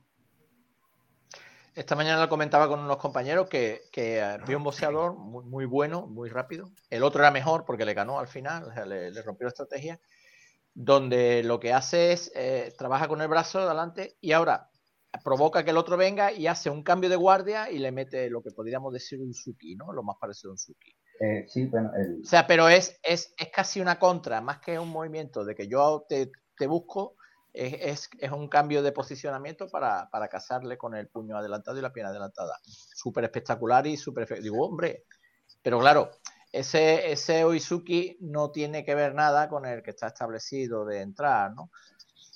Esta 1.74 1.96
mañana 1.96 2.20
lo 2.20 2.28
comentaba 2.28 2.68
con 2.68 2.78
unos 2.78 2.98
compañeros 2.98 3.48
que, 3.48 3.82
que 3.90 4.22
vio 4.46 4.58
un 4.58 4.62
boxeador 4.62 5.14
muy, 5.16 5.44
muy, 5.44 5.64
bueno, 5.64 6.06
muy 6.06 6.28
rápido. 6.28 6.70
El 6.88 7.02
otro 7.02 7.20
era 7.20 7.32
mejor 7.32 7.64
porque 7.64 7.84
le 7.84 7.94
ganó 7.94 8.20
al 8.20 8.28
final, 8.28 8.64
o 8.64 8.72
sea, 8.72 8.86
le, 8.86 9.10
le, 9.10 9.22
rompió 9.22 9.46
la 9.46 9.48
estrategia. 9.48 10.00
Donde 10.72 11.42
lo 11.42 11.58
que 11.58 11.72
hace 11.72 12.12
es 12.12 12.30
eh, 12.36 12.72
trabaja 12.78 13.08
con 13.08 13.20
el 13.22 13.28
brazo 13.28 13.58
de 13.58 13.64
adelante 13.64 14.16
y 14.20 14.32
ahora 14.32 14.70
provoca 15.24 15.64
que 15.64 15.70
el 15.70 15.76
otro 15.76 15.96
venga 15.96 16.32
y 16.32 16.46
hace 16.46 16.70
un 16.70 16.82
cambio 16.82 17.10
de 17.10 17.16
guardia 17.16 17.70
y 17.70 17.78
le 17.78 17.90
mete 17.90 18.30
lo 18.30 18.40
que 18.40 18.50
podríamos 18.50 18.92
decir 18.92 19.20
un 19.20 19.34
suki, 19.34 19.74
¿no? 19.74 19.92
Lo 19.92 20.04
más 20.04 20.16
parecido 20.20 20.50
a 20.50 20.54
un 20.54 20.58
suki. 20.58 20.94
Eh, 21.20 21.46
sí, 21.48 21.66
bueno, 21.66 21.92
el... 21.96 22.22
O 22.22 22.26
sea, 22.26 22.46
pero 22.46 22.68
es, 22.68 22.98
es, 23.02 23.34
es, 23.36 23.48
casi 23.50 23.80
una 23.80 23.98
contra, 23.98 24.40
más 24.40 24.58
que 24.58 24.78
un 24.78 24.88
movimiento 24.88 25.44
de 25.44 25.54
que 25.54 25.68
yo 25.68 26.04
te, 26.08 26.30
te 26.56 26.66
busco, 26.66 27.16
es, 27.52 27.74
es, 27.80 28.10
es, 28.18 28.30
un 28.32 28.48
cambio 28.48 28.82
de 28.82 28.92
posicionamiento 28.92 29.68
para, 29.68 30.08
para 30.10 30.28
casarle 30.28 30.76
con 30.76 30.94
el 30.94 31.08
puño 31.08 31.36
adelantado 31.36 31.78
y 31.78 31.82
la 31.82 31.92
pierna 31.92 32.10
adelantada. 32.10 32.58
Súper 32.64 33.24
espectacular 33.24 33.86
y 33.86 33.96
súper... 33.96 34.42
Digo, 34.42 34.66
hombre, 34.66 35.04
pero 35.62 35.78
claro, 35.78 36.10
ese, 36.50 37.12
ese 37.12 37.44
Oizuki 37.44 38.16
no 38.20 38.50
tiene 38.50 38.84
que 38.84 38.94
ver 38.94 39.14
nada 39.14 39.48
con 39.48 39.66
el 39.66 39.82
que 39.82 39.90
está 39.90 40.08
establecido 40.08 40.84
de 40.84 41.00
entrar, 41.00 41.54
¿no? 41.54 41.70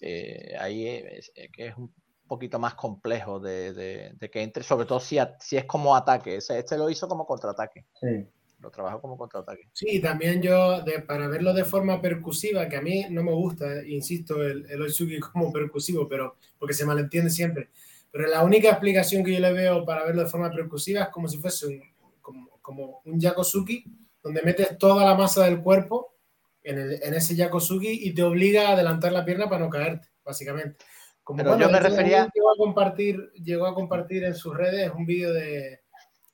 Eh, 0.01 0.55
ahí 0.61 0.87
es, 0.87 1.33
que 1.53 1.67
es 1.67 1.77
un 1.77 1.93
poquito 2.29 2.61
más 2.61 2.75
complejo 2.75 3.41
de, 3.41 3.73
de, 3.73 4.13
de 4.15 4.31
que 4.31 4.43
entre, 4.43 4.63
sobre 4.63 4.87
todo 4.87 5.01
si, 5.01 5.19
a, 5.19 5.37
si 5.41 5.57
es 5.57 5.65
como 5.65 5.97
ataque. 5.97 6.37
Este 6.37 6.79
lo 6.79 6.89
hizo 6.89 7.09
como 7.09 7.27
contraataque. 7.27 7.87
Sí 8.01 8.29
lo 8.61 8.71
trabajo 8.71 9.01
como 9.01 9.17
contraataque. 9.17 9.69
Sí, 9.73 10.01
también 10.01 10.43
yo, 10.43 10.83
de, 10.83 11.01
para 11.01 11.29
verlo 11.29 11.53
de 11.55 11.65
forma 11.65 12.01
percusiva, 12.01 12.69
que 12.69 12.77
a 12.77 12.83
mí 12.83 13.07
no 13.11 13.23
me 13.23 13.33
gusta, 13.33 13.87
insisto, 13.87 14.43
el, 14.43 14.67
el 14.69 14.83
Oizuki 14.83 15.21
como 15.21 15.53
percusivo, 15.53 16.09
pero 16.09 16.37
porque 16.59 16.75
se 16.75 16.85
malentiende 16.85 17.31
siempre. 17.31 17.71
Pero 18.11 18.27
la 18.29 18.43
única 18.43 18.71
explicación 18.71 19.23
que 19.23 19.33
yo 19.33 19.41
le 19.41 19.53
veo 19.53 19.85
para 19.85 20.05
verlo 20.05 20.23
de 20.23 20.31
forma 20.31 20.51
percusiva 20.51 21.03
es 21.03 21.09
como 21.11 21.29
si 21.29 21.39
fuese 21.39 21.67
un, 21.67 21.83
como, 22.21 22.49
como 22.61 23.03
un 23.05 23.21
Yakosuki, 23.21 23.85
donde 24.23 24.43
metes 24.43 24.77
toda 24.79 25.05
la 25.05 25.15
masa 25.15 25.45
del 25.45 25.61
cuerpo 25.61 26.15
en, 26.63 26.79
el, 26.79 27.03
en 27.03 27.15
ese 27.15 27.37
Yakosuki 27.37 28.09
y 28.09 28.15
te 28.15 28.23
obliga 28.23 28.69
a 28.69 28.73
adelantar 28.73 29.13
la 29.13 29.25
pierna 29.25 29.49
para 29.49 29.65
no 29.65 29.71
caerte, 29.71 30.09
básicamente. 30.25 30.85
Como 31.23 31.39
pero 31.39 31.51
bueno, 31.51 31.67
yo 31.67 31.71
me 31.71 31.81
refería... 31.81 32.29
Llegó 32.35 32.51
a, 32.51 32.57
compartir, 32.57 33.31
llegó 33.35 33.67
a 33.67 33.75
compartir 33.75 34.25
en 34.25 34.35
sus 34.35 34.57
redes 34.57 34.91
un 34.97 35.05
vídeo 35.05 35.33
de 35.33 35.83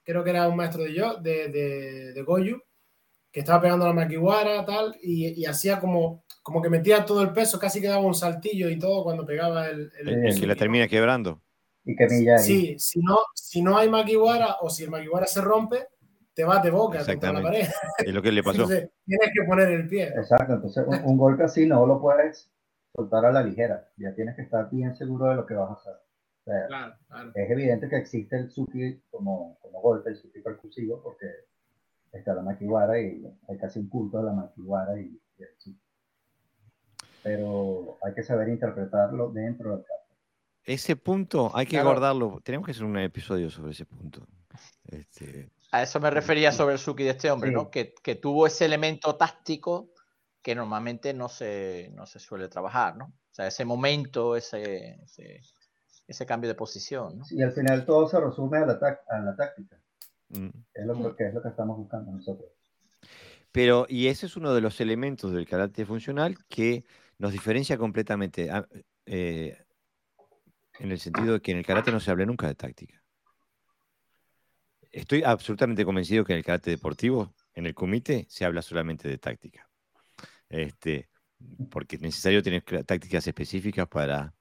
creo 0.04 0.22
que 0.22 0.30
era 0.30 0.48
un 0.48 0.56
maestro 0.56 0.84
de 0.84 0.94
yo, 0.94 1.16
de, 1.16 1.48
de, 1.48 2.12
de 2.12 2.22
Goyu, 2.22 2.60
que 3.32 3.40
estaba 3.40 3.62
pegando 3.62 3.86
la 3.86 3.92
maquiwara, 3.92 4.64
tal, 4.64 4.96
y, 5.02 5.40
y, 5.40 5.46
hacía 5.46 5.80
como, 5.80 6.24
como 6.42 6.62
que 6.62 6.70
metía 6.70 7.04
todo 7.04 7.22
el 7.22 7.32
peso, 7.32 7.58
casi 7.58 7.80
que 7.80 7.88
daba 7.88 8.02
un 8.02 8.14
saltillo 8.14 8.68
y 8.68 8.78
todo 8.78 9.02
cuando 9.02 9.26
pegaba 9.26 9.66
el... 9.68 9.90
el, 9.98 10.08
el, 10.08 10.26
el 10.26 10.40
que 10.40 10.46
la 10.46 10.54
termina 10.54 10.86
quebrando. 10.86 11.42
Y 11.84 11.96
que 11.96 12.06
Miyagi. 12.06 12.44
Sí, 12.44 12.78
si 12.78 13.00
no, 13.00 13.18
si 13.34 13.60
no 13.60 13.76
hay 13.76 13.88
maquiwara 13.88 14.58
o 14.60 14.70
si 14.70 14.84
el 14.84 14.90
maquiwara 14.90 15.26
se 15.26 15.40
rompe, 15.40 15.88
te 16.32 16.44
vas 16.44 16.62
de 16.62 16.70
boca 16.70 17.04
contra 17.04 17.32
la 17.32 17.42
pared. 17.42 17.66
Es 17.98 18.14
lo 18.14 18.22
que 18.22 18.32
le 18.32 18.42
pasó. 18.42 18.62
Entonces, 18.62 18.90
tienes 19.04 19.30
que 19.34 19.44
poner 19.46 19.68
el 19.68 19.88
pie. 19.88 20.08
Exacto, 20.08 20.54
entonces 20.54 20.84
un, 20.86 21.00
un 21.04 21.18
golpe 21.18 21.44
así 21.44 21.66
no 21.66 21.86
lo 21.86 22.00
puedes 22.00 22.50
soltar 22.94 23.24
a 23.24 23.32
la 23.32 23.42
ligera, 23.42 23.90
ya 23.96 24.14
tienes 24.14 24.36
que 24.36 24.42
estar 24.42 24.70
bien 24.70 24.94
seguro 24.94 25.30
de 25.30 25.34
lo 25.36 25.46
que 25.46 25.54
vas 25.54 25.70
a 25.70 25.74
hacer. 25.74 25.94
O 26.46 26.50
sea, 26.50 26.66
claro, 26.66 26.94
claro. 27.08 27.32
Es 27.34 27.50
evidente 27.50 27.88
que 27.88 27.96
existe 27.96 28.36
el 28.36 28.50
suki 28.50 29.00
como, 29.10 29.58
como 29.62 29.80
golpe, 29.80 30.10
el 30.10 30.16
suki 30.16 30.40
percusivo, 30.40 31.02
porque 31.02 31.26
está 32.12 32.34
la 32.34 32.42
makiwara 32.42 33.00
y 33.00 33.24
hay 33.48 33.58
casi 33.58 33.78
un 33.78 33.88
culto 33.88 34.18
de 34.18 34.24
la 34.24 34.32
makiwara 34.32 35.00
y, 35.00 35.18
y 35.38 35.42
el 35.42 35.48
suki. 35.56 35.80
Pero 37.22 37.96
hay 38.02 38.12
que 38.12 38.22
saber 38.22 38.48
interpretarlo 38.48 39.30
dentro 39.30 39.70
del 39.70 39.84
caso. 39.84 40.04
Ese 40.64 40.96
punto 40.96 41.50
hay 41.54 41.64
que 41.64 41.72
claro. 41.72 41.88
guardarlo. 41.88 42.40
Tenemos 42.42 42.66
que 42.66 42.72
hacer 42.72 42.84
un 42.84 42.98
episodio 42.98 43.50
sobre 43.50 43.72
ese 43.72 43.86
punto. 43.86 44.26
Este... 44.86 45.50
A 45.72 45.82
eso 45.82 45.98
me 45.98 46.10
refería 46.10 46.52
sobre 46.52 46.74
el 46.74 46.78
suki 46.78 47.04
de 47.04 47.10
este 47.10 47.30
hombre, 47.30 47.50
sí. 47.50 47.54
¿no? 47.54 47.70
Que, 47.70 47.94
que, 47.94 48.14
tuvo 48.14 48.46
ese 48.46 48.66
elemento 48.66 49.16
táctico 49.16 49.90
que 50.40 50.54
normalmente 50.54 51.14
no 51.14 51.28
se, 51.28 51.90
no 51.94 52.06
se 52.06 52.18
suele 52.18 52.48
trabajar, 52.48 52.96
¿no? 52.96 53.06
O 53.06 53.34
sea, 53.34 53.46
ese 53.46 53.64
momento, 53.64 54.36
ese, 54.36 55.02
ese 55.02 55.40
ese 56.06 56.26
cambio 56.26 56.48
de 56.48 56.54
posición. 56.54 57.18
¿no? 57.18 57.24
Y 57.30 57.42
al 57.42 57.52
final 57.52 57.84
todo 57.84 58.08
se 58.08 58.20
resume 58.20 58.58
a 58.58 58.66
la, 58.66 59.00
a 59.08 59.18
la 59.20 59.36
táctica. 59.36 59.78
Mm. 60.28 60.48
Es, 60.74 60.86
lo 60.86 61.16
que, 61.16 61.28
es 61.28 61.34
lo 61.34 61.42
que 61.42 61.48
estamos 61.48 61.76
buscando 61.76 62.12
nosotros. 62.12 62.50
Pero, 63.52 63.86
y 63.88 64.08
ese 64.08 64.26
es 64.26 64.36
uno 64.36 64.52
de 64.52 64.60
los 64.60 64.80
elementos 64.80 65.32
del 65.32 65.46
carácter 65.46 65.86
funcional 65.86 66.36
que 66.48 66.84
nos 67.18 67.32
diferencia 67.32 67.78
completamente, 67.78 68.50
eh, 69.06 69.56
en 70.80 70.90
el 70.90 70.98
sentido 70.98 71.34
de 71.34 71.40
que 71.40 71.52
en 71.52 71.58
el 71.58 71.66
karate 71.66 71.92
no 71.92 72.00
se 72.00 72.10
habla 72.10 72.26
nunca 72.26 72.48
de 72.48 72.56
táctica. 72.56 73.00
Estoy 74.90 75.22
absolutamente 75.22 75.84
convencido 75.84 76.24
que 76.24 76.32
en 76.32 76.38
el 76.38 76.44
karate 76.44 76.70
deportivo, 76.70 77.32
en 77.54 77.66
el 77.66 77.74
comité, 77.74 78.26
se 78.28 78.44
habla 78.44 78.60
solamente 78.60 79.08
de 79.08 79.18
táctica. 79.18 79.68
Este, 80.48 81.08
porque 81.70 81.96
es 81.96 82.02
necesario 82.02 82.42
tener 82.42 82.62
tácticas 82.84 83.26
específicas 83.26 83.86
para 83.88 84.34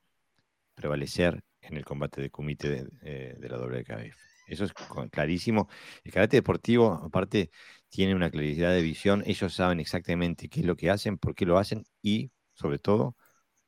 prevalecer 0.76 1.44
en 1.64 1.77
el 1.77 1.85
combate 1.85 2.22
de 2.22 2.30
comité 2.30 2.69
de, 2.69 2.90
eh, 3.02 3.35
de 3.40 3.49
la 3.49 3.57
WKF. 3.57 4.18
Eso 4.48 4.65
es 4.65 4.73
clarísimo. 5.11 5.69
El 6.03 6.11
karate 6.11 6.38
deportivo, 6.38 6.94
aparte, 6.94 7.49
tiene 7.90 8.15
una 8.15 8.30
claridad 8.30 8.72
de 8.72 8.81
visión. 8.81 9.23
Ellos 9.26 9.53
saben 9.53 9.80
exactamente 9.80 10.49
qué 10.49 10.61
es 10.61 10.65
lo 10.65 10.76
que 10.76 10.90
hacen, 10.90 11.18
por 11.18 11.35
qué 11.35 11.45
lo 11.45 11.57
hacen 11.57 11.85
y, 12.02 12.31
sobre 12.53 12.80
todo, 12.80 13.15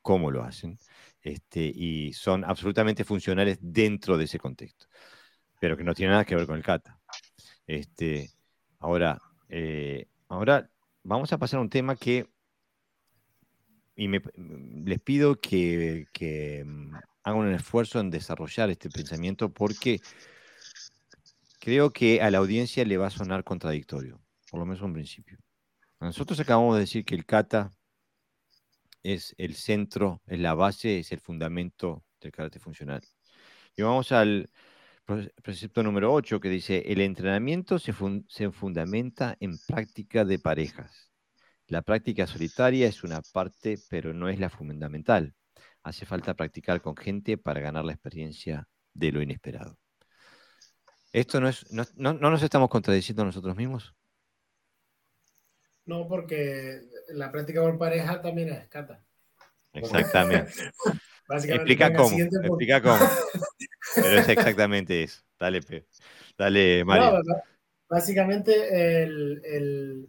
cómo 0.02 0.32
lo 0.32 0.44
hacen. 0.44 0.78
Este, 1.22 1.62
y 1.62 2.14
son 2.14 2.44
absolutamente 2.46 3.04
funcionales 3.04 3.58
dentro 3.62 4.18
de 4.18 4.26
ese 4.26 4.40
contexto, 4.40 4.88
pero 5.60 5.78
que 5.78 5.84
no 5.84 5.96
tiene 5.96 6.12
nada 6.12 6.26
que 6.26 6.36
ver 6.36 6.46
con 6.46 6.58
el 6.58 6.64
kata. 6.64 7.00
Este, 7.68 8.30
ahora, 8.80 9.20
eh, 9.50 10.08
ahora 10.28 10.70
vamos 11.04 11.34
a 11.34 11.38
pasar 11.40 11.60
a 11.60 11.62
un 11.64 11.70
tema 11.70 11.96
que 11.96 12.28
y 13.96 14.08
me, 14.08 14.22
les 14.86 15.02
pido 15.02 15.40
que, 15.40 16.08
que, 16.12 16.64
mm, 16.66 16.96
hagan 17.26 17.40
un 17.40 17.54
esfuerzo 17.54 18.00
en 18.00 18.12
desarrollar 18.12 18.70
este 18.70 18.90
pensamiento 18.90 19.52
porque 19.52 20.00
creo 21.60 21.90
que 21.90 22.22
a 22.22 22.30
la 22.30 22.38
audiencia 22.38 22.86
le 22.86 22.98
va 22.98 23.08
a 23.08 23.10
sonar 23.10 23.44
contradictorio, 23.44 24.22
por 24.50 24.60
lo 24.60 24.66
menos 24.68 24.84
en 24.84 24.94
principio. 24.94 25.40
Nosotros 26.00 26.40
acabamos 26.40 26.76
de 26.76 26.82
decir 26.82 27.04
que 27.04 27.16
el 27.16 27.26
kata 27.26 27.72
es 29.02 29.34
el 29.40 29.56
centro, 29.56 30.22
es 30.28 30.40
la 30.40 30.54
base, 30.54 31.00
es 31.00 31.12
el 31.12 31.20
fundamento 31.20 32.04
del 32.22 32.32
karate 32.32 32.60
funcional. 32.60 33.02
Y 33.76 33.82
vamos 33.82 34.12
al 34.12 34.52
precepto 35.42 35.82
número 35.82 36.14
8 36.14 36.40
que 36.40 36.50
dice, 36.50 36.84
el 36.86 37.02
entrenamiento 37.02 37.80
se, 37.80 37.92
fun 37.92 38.26
se 38.30 38.52
fundamenta 38.52 39.36
en 39.40 39.58
práctica 39.68 40.26
de 40.26 40.38
parejas. 40.38 41.12
La 41.66 41.82
práctica 41.82 42.28
solitaria 42.28 42.88
es 42.88 43.04
una 43.04 43.22
parte, 43.34 43.80
pero 43.90 44.14
no 44.14 44.30
es 44.30 44.40
la 44.40 44.52
fundamental. 44.52 45.34
Hace 45.86 46.08
falta 46.08 46.34
practicar 46.34 46.82
con 46.82 46.98
gente 46.98 47.38
para 47.38 47.60
ganar 47.62 47.86
la 47.86 47.92
experiencia 47.94 48.68
de 48.96 49.12
lo 49.12 49.22
inesperado. 49.22 49.78
¿Esto 51.14 51.40
no 51.40 51.48
es, 51.48 51.72
no, 51.72 51.86
no, 51.94 52.14
no 52.14 52.32
nos 52.32 52.42
estamos 52.42 52.70
contradiciendo 52.70 53.24
nosotros 53.24 53.56
mismos? 53.56 53.94
No, 55.86 56.08
porque 56.08 56.82
la 57.10 57.32
práctica 57.32 57.62
por 57.62 57.78
pareja 57.78 58.20
también 58.20 58.50
es 58.50 58.68
kata. 58.68 59.06
Exactamente. 59.74 60.54
explica 61.30 61.94
cómo, 61.94 62.18
explica 62.18 62.82
cómo. 62.82 63.08
Pero 63.94 64.08
es 64.08 64.28
exactamente 64.28 65.04
eso. 65.04 65.22
Dale, 65.38 65.62
dale 66.36 66.84
Mario. 66.84 67.22
No, 67.24 67.36
básicamente, 67.88 69.04
el, 69.04 69.40
el, 69.46 70.08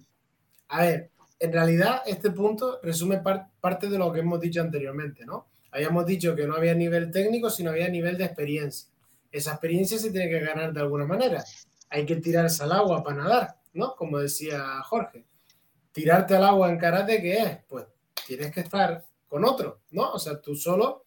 a 0.69 0.81
ver, 0.81 1.11
en 1.39 1.53
realidad 1.53 2.01
este 2.07 2.31
punto 2.31 2.81
resume 2.83 3.23
parte 3.61 3.91
de 3.91 3.99
lo 3.99 4.11
que 4.11 4.21
hemos 4.21 4.41
dicho 4.41 4.63
anteriormente, 4.63 5.27
¿no? 5.27 5.49
Habíamos 5.77 6.07
dicho 6.07 6.35
que 6.35 6.47
no 6.47 6.57
había 6.57 6.75
nivel 6.75 7.11
técnico, 7.11 7.51
sino 7.51 7.69
había 7.69 7.91
nivel 7.91 8.17
de 8.17 8.25
experiencia. 8.25 8.89
Esa 9.31 9.51
experiencia 9.51 9.99
se 9.99 10.11
tiene 10.11 10.31
que 10.31 10.41
ganar 10.41 10.73
de 10.73 10.81
alguna 10.81 11.05
manera. 11.05 11.45
Hay 11.91 12.07
que 12.07 12.17
tirarse 12.17 12.63
al 12.63 12.73
agua 12.73 13.03
para 13.03 13.17
nadar, 13.19 13.61
¿no? 13.75 13.95
Como 13.95 14.19
decía 14.19 14.83
Jorge. 14.85 15.27
Tirarte 15.93 16.35
al 16.35 16.45
agua 16.45 16.71
en 16.71 16.79
karate, 16.79 17.21
¿qué 17.21 17.43
es? 17.43 17.59
Pues 17.69 17.85
tienes 18.27 18.53
que 18.53 18.61
estar 18.61 19.05
con 19.29 19.45
otro, 19.45 19.83
¿no? 19.91 20.13
O 20.13 20.19
sea, 20.19 20.41
tú 20.41 20.57
solo, 20.57 21.05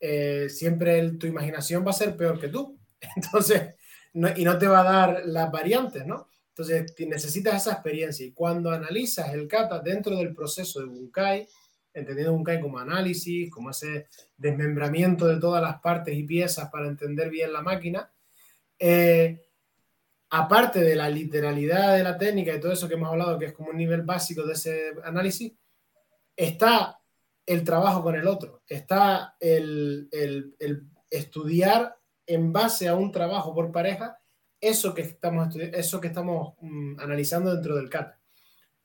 eh, 0.00 0.48
siempre 0.48 1.12
tu 1.12 1.28
imaginación 1.28 1.86
va 1.86 1.90
a 1.90 1.92
ser 1.92 2.16
peor 2.16 2.40
que 2.40 2.48
tú. 2.48 2.80
Entonces, 3.14 3.76
y 4.12 4.44
no 4.44 4.58
te 4.58 4.66
va 4.66 4.80
a 4.80 4.92
dar 4.92 5.22
las 5.26 5.52
variantes, 5.52 6.04
¿no? 6.04 6.26
Entonces, 6.48 6.92
necesitas 7.06 7.62
esa 7.62 7.74
experiencia. 7.74 8.26
Y 8.26 8.32
cuando 8.32 8.72
analizas 8.72 9.32
el 9.32 9.46
kata 9.46 9.78
dentro 9.78 10.16
del 10.16 10.34
proceso 10.34 10.80
de 10.80 10.86
Bunkai, 10.86 11.46
entendiendo 11.92 12.32
Bunkai 12.32 12.60
como 12.60 12.78
análisis, 12.78 13.50
como 13.50 13.70
ese 13.70 14.06
desmembramiento 14.36 15.26
de 15.26 15.38
todas 15.38 15.62
las 15.62 15.80
partes 15.80 16.16
y 16.16 16.24
piezas 16.24 16.70
para 16.70 16.88
entender 16.88 17.30
bien 17.30 17.52
la 17.52 17.62
máquina, 17.62 18.10
eh, 18.78 19.40
aparte 20.30 20.80
de 20.80 20.96
la 20.96 21.08
literalidad 21.08 21.96
de 21.96 22.04
la 22.04 22.16
técnica 22.16 22.54
y 22.54 22.60
todo 22.60 22.72
eso 22.72 22.88
que 22.88 22.94
hemos 22.94 23.10
hablado, 23.10 23.38
que 23.38 23.46
es 23.46 23.52
como 23.52 23.70
un 23.70 23.76
nivel 23.76 24.02
básico 24.02 24.44
de 24.44 24.52
ese 24.52 24.92
análisis, 25.04 25.52
está 26.36 27.00
el 27.44 27.64
trabajo 27.64 28.02
con 28.02 28.14
el 28.14 28.26
otro, 28.26 28.62
está 28.66 29.36
el, 29.40 30.08
el, 30.12 30.54
el 30.58 30.84
estudiar 31.10 31.98
en 32.26 32.52
base 32.52 32.86
a 32.86 32.94
un 32.94 33.10
trabajo 33.10 33.52
por 33.54 33.72
pareja 33.72 34.20
eso 34.60 34.94
que 34.94 35.02
estamos, 35.02 35.56
eso 35.56 36.00
que 36.00 36.08
estamos 36.08 36.54
mm, 36.60 37.00
analizando 37.00 37.52
dentro 37.54 37.76
del 37.76 37.88
kata. 37.88 38.20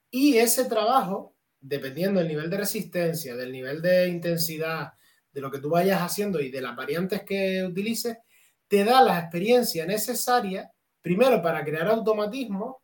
Y 0.10 0.38
ese 0.38 0.66
trabajo, 0.66 1.35
dependiendo 1.68 2.20
del 2.20 2.30
nivel 2.30 2.50
de 2.50 2.58
resistencia, 2.58 3.36
del 3.36 3.52
nivel 3.52 3.82
de 3.82 4.08
intensidad, 4.08 4.94
de 5.32 5.42
lo 5.42 5.50
que 5.50 5.60
tú 5.60 5.70
vayas 5.70 6.02
haciendo 6.02 6.40
y 6.40 6.52
de 6.52 6.62
las 6.62 6.76
variantes 6.76 7.24
que 7.24 7.64
utilices, 7.64 8.18
te 8.68 8.84
da 8.84 9.02
la 9.02 9.20
experiencia 9.20 9.86
necesaria, 9.86 10.72
primero 11.02 11.42
para 11.42 11.64
crear 11.64 11.88
automatismo 11.88 12.82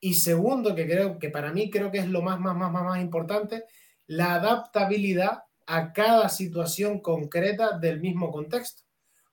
y 0.00 0.14
segundo, 0.14 0.74
que 0.74 0.86
creo 0.86 1.18
que 1.18 1.30
para 1.30 1.52
mí 1.52 1.70
creo 1.70 1.90
que 1.90 1.98
es 1.98 2.08
lo 2.08 2.22
más, 2.22 2.40
más, 2.40 2.56
más, 2.56 2.72
más, 2.72 2.84
más 2.84 3.00
importante, 3.00 3.64
la 4.06 4.34
adaptabilidad 4.34 5.44
a 5.66 5.92
cada 5.92 6.28
situación 6.28 7.00
concreta 7.00 7.78
del 7.78 8.00
mismo 8.00 8.30
contexto. 8.32 8.82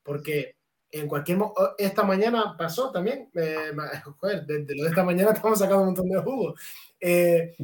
Porque 0.03 0.55
en 0.91 1.07
cualquier 1.07 1.39
esta 1.77 2.03
mañana 2.03 2.55
pasó 2.57 2.91
también, 2.91 3.30
eh, 3.34 3.72
desde 4.47 4.76
lo 4.76 4.84
de 4.84 4.89
esta 4.89 5.03
mañana 5.03 5.31
estamos 5.34 5.59
sacando 5.59 5.81
un 5.81 5.88
montón 5.88 6.09
de 6.09 6.19
jugo. 6.19 6.55
Eh, 6.99 7.55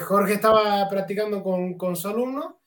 Jorge 0.00 0.34
estaba 0.34 0.88
practicando 0.88 1.42
con, 1.42 1.74
con 1.76 1.96
su 1.96 2.08
alumno, 2.08 2.60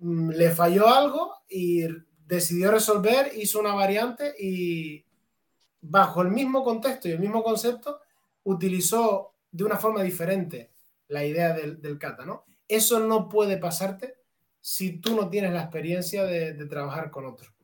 mm, 0.00 0.30
le 0.30 0.50
falló 0.50 0.88
algo 0.88 1.34
y 1.48 1.86
decidió 2.26 2.70
resolver, 2.70 3.32
hizo 3.36 3.60
una 3.60 3.74
variante 3.74 4.34
y 4.38 5.04
bajo 5.80 6.22
el 6.22 6.30
mismo 6.30 6.64
contexto 6.64 7.08
y 7.08 7.12
el 7.12 7.20
mismo 7.20 7.42
concepto 7.42 8.00
utilizó 8.44 9.34
de 9.50 9.64
una 9.64 9.76
forma 9.76 10.02
diferente 10.02 10.72
la 11.08 11.24
idea 11.24 11.52
del, 11.52 11.80
del 11.80 11.98
kata, 11.98 12.24
¿no? 12.24 12.44
Eso 12.68 12.98
no 12.98 13.28
puede 13.28 13.58
pasarte 13.58 14.16
si 14.68 14.98
tú 14.98 15.14
no 15.14 15.28
tienes 15.28 15.52
la 15.52 15.62
experiencia 15.62 16.24
de, 16.24 16.52
trabajar 16.66 17.12
con 17.12 17.24
otro 17.24 17.54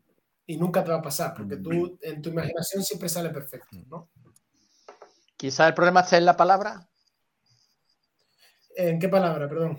y 0.47 0.57
nunca 0.57 0.85
te 0.85 0.93
va 0.93 0.99
a 0.99 1.03
pasar, 1.03 1.35
porque 1.35 1.57
tú 1.57 1.99
en 2.01 2.23
tu 2.23 2.31
imaginación 2.31 2.85
siempre 2.85 3.09
sale 3.09 3.31
perfecto, 3.31 3.77
¿no? 3.89 4.09
Quizá 5.37 5.67
el 5.67 5.75
problema 5.75 6.03
está 6.03 6.19
en 6.19 6.27
la 6.27 6.37
palabra. 6.37 6.89
¿En 8.77 8.99
qué 8.99 9.09
palabra, 9.09 9.49
perdón? 9.49 9.79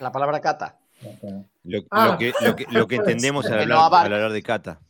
La 0.00 0.10
palabra 0.10 0.40
kata. 0.40 0.78
Lo, 1.64 1.82
ah. 1.90 2.16
que, 2.18 2.32
lo, 2.70 2.86
que, 2.86 2.96
entendemos 2.96 3.46
al 3.46 3.70
hablar, 3.72 4.32
de 4.32 4.42
kata. 4.42 4.80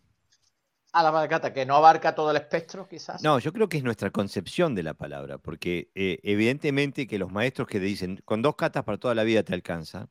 A 0.93 1.02
la 1.02 1.23
de 1.23 1.28
kata, 1.28 1.52
que 1.52 1.64
no 1.64 1.77
abarca 1.77 2.14
todo 2.14 2.31
el 2.31 2.36
espectro, 2.36 2.86
quizás. 2.86 3.23
No, 3.23 3.39
yo 3.39 3.52
creo 3.52 3.69
que 3.69 3.78
es 3.78 3.85
nuestra 3.85 4.10
concepción 4.10 4.74
de 4.74 4.82
la 4.82 4.94
palabra, 4.94 5.39
porque 5.39 5.90
eh, 5.94 6.19
evidentemente 6.23 7.06
que 7.06 7.19
los 7.19 7.32
maestros 7.32 7.66
que 7.66 7.78
te 7.78 7.86
dicen, 7.86 8.20
con 8.24 8.43
dos 8.43 8.56
katas 8.56 8.85
para 8.85 8.98
toda 8.98 9.14
la 9.14 9.24
vida 9.24 9.43
te 9.43 9.55
alcanza, 9.55 10.09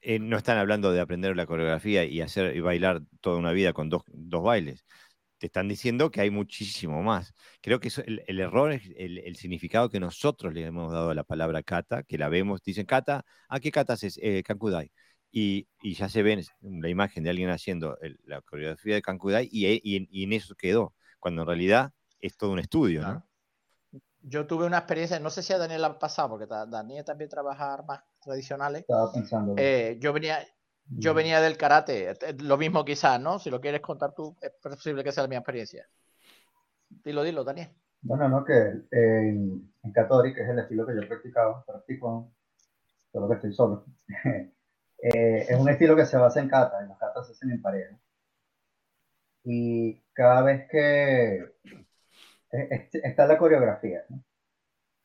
eh, 0.00 0.18
no 0.18 0.36
están 0.36 0.56
hablando 0.56 0.92
de 0.92 1.00
aprender 1.00 1.36
la 1.36 1.46
coreografía 1.46 2.04
y 2.04 2.20
hacer 2.20 2.56
y 2.56 2.60
bailar 2.60 3.02
toda 3.20 3.38
una 3.38 3.52
vida 3.52 3.72
con 3.72 3.90
dos, 3.90 4.04
bailes. 4.42 4.86
Te 5.38 5.46
están 5.46 5.68
diciendo 5.68 6.10
que 6.10 6.20
hay 6.20 6.30
muchísimo 6.30 7.02
más. 7.02 7.34
Creo 7.60 7.80
que 7.80 7.90
el, 8.06 8.40
error 8.40 8.72
es 8.72 8.82
el, 8.96 9.36
significado 9.36 9.90
que 9.90 10.00
nosotros 10.00 10.54
le 10.54 10.64
hemos 10.64 10.92
dado 10.92 11.10
a 11.10 11.14
la 11.14 11.24
palabra 11.24 11.62
kata, 11.62 12.02
que 12.02 12.18
la 12.18 12.28
vemos, 12.28 12.62
dicen 12.62 12.86
kata, 12.86 13.24
¿a 13.48 13.60
qué 13.60 13.70
kata 13.70 13.94
es? 13.94 14.18
Eh, 14.22 14.42
kankudai. 14.42 14.90
Y, 15.30 15.68
ya 15.82 16.08
se 16.08 16.22
ve 16.22 16.42
la 16.62 16.88
imagen 16.88 17.22
de 17.22 17.30
alguien 17.30 17.50
haciendo 17.50 17.98
la 18.24 18.40
coreografía 18.40 18.94
de 18.94 19.02
Kankudai 19.02 19.48
y, 19.52 19.66
y, 19.82 20.24
en 20.24 20.32
eso 20.32 20.54
quedó, 20.54 20.94
cuando 21.20 21.42
en 21.42 21.48
realidad 21.48 21.92
es 22.20 22.38
todo 22.38 22.52
un 22.52 22.58
estudio, 22.58 23.02
¿no? 23.02 23.26
yo 24.28 24.46
tuve 24.46 24.66
una 24.66 24.78
experiencia, 24.78 25.20
no 25.20 25.30
sé 25.30 25.42
si 25.42 25.52
a 25.52 25.58
Daniel 25.58 25.84
ha 25.84 25.98
pasado, 25.98 26.30
porque 26.30 26.46
Daniel 26.46 27.04
también 27.04 27.30
trabaja 27.30 27.72
armas 27.72 28.02
tradicionales. 28.20 28.80
Estaba 28.80 29.12
pensando. 29.12 29.54
Eh, 29.56 29.98
yo 30.00 30.12
venía, 30.12 30.44
yo 30.88 31.14
venía 31.14 31.40
del 31.40 31.56
karate, 31.56 32.14
lo 32.38 32.56
mismo 32.56 32.84
quizás, 32.84 33.20
¿no? 33.20 33.38
Si 33.38 33.50
lo 33.50 33.60
quieres 33.60 33.80
contar 33.80 34.14
tú, 34.14 34.36
es 34.40 34.50
posible 34.50 35.02
que 35.02 35.12
sea 35.12 35.24
la 35.24 35.28
mi 35.28 35.36
experiencia. 35.36 35.88
Dilo, 36.88 37.22
dilo, 37.22 37.44
Daniel. 37.44 37.70
Bueno, 38.02 38.28
no, 38.28 38.44
que 38.44 38.52
en, 38.92 39.72
en 39.82 39.92
Katori, 39.92 40.32
que 40.32 40.42
es 40.42 40.48
el 40.48 40.60
estilo 40.60 40.86
que 40.86 40.94
yo 40.94 41.08
practicaba, 41.08 41.64
practico, 41.64 42.32
solo 43.12 43.28
que 43.28 43.34
estoy 43.34 43.52
solo. 43.52 43.84
eh, 44.98 45.46
es 45.48 45.58
un 45.58 45.68
estilo 45.68 45.96
que 45.96 46.06
se 46.06 46.16
basa 46.16 46.40
en 46.40 46.48
kata, 46.48 46.84
y 46.84 46.88
los 46.88 46.98
katas 46.98 47.26
se 47.26 47.32
hacen 47.32 47.50
en 47.50 47.62
pareja. 47.62 47.98
Y 49.44 50.00
cada 50.12 50.42
vez 50.42 50.68
que 50.70 51.52
está 52.50 53.26
la 53.26 53.38
coreografía, 53.38 54.04
¿no? 54.08 54.22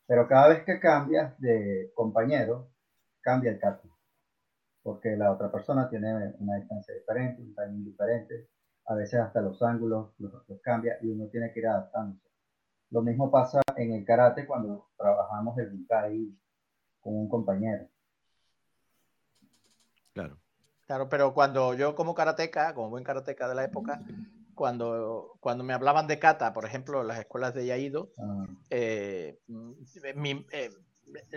Pero 0.08 0.28
cada 0.28 0.50
vez 0.50 0.64
que 0.64 0.80
cambias 0.80 1.40
de 1.40 1.92
compañero, 1.96 2.70
cambia 3.22 3.52
el 3.52 3.60
kata. 3.60 3.91
Porque 4.84 5.16
la 5.16 5.32
otra 5.32 5.52
persona 5.52 5.90
tiene 5.90 6.34
una 6.40 6.56
distancia 6.56 6.94
diferente, 6.94 7.42
un 7.42 7.54
timing 7.54 7.86
diferente. 7.86 8.50
A 8.88 8.96
veces 8.96 9.20
hasta 9.20 9.42
los 9.42 9.62
ángulos 9.62 10.14
los, 10.18 10.34
cambia 10.62 10.98
y 11.02 11.10
uno 11.10 11.28
tiene 11.28 11.52
que 11.54 11.60
ir 11.60 11.68
adaptándose. 11.68 12.28
Lo 12.90 13.02
mismo 13.02 13.32
pasa 13.32 13.62
en 13.78 13.94
el 13.94 14.06
karate 14.06 14.46
cuando 14.46 14.90
trabajamos 14.98 15.58
el 15.60 15.70
bunkai 15.70 16.36
con 17.00 17.16
un 17.16 17.30
compañero. 17.30 17.88
Claro. 20.14 20.38
Claro, 20.88 21.08
pero 21.08 21.34
cuando 21.34 21.74
yo 21.74 21.96
como 21.96 22.14
karateca, 22.14 22.74
como 22.74 22.90
buen 22.90 23.04
karateca 23.04 23.48
de 23.48 23.56
la 23.56 23.64
época, 23.64 24.02
cuando, 24.56 25.38
cuando 25.40 25.64
me 25.64 25.74
hablaban 25.74 26.06
de 26.06 26.20
kata, 26.20 26.54
por 26.54 26.66
ejemplo, 26.66 27.02
en 27.02 27.08
las 27.08 27.20
escuelas 27.20 27.54
de 27.54 27.66
Yaido, 27.66 28.12
ah. 28.20 28.46
eh, 28.70 29.40
eh, 30.52 30.70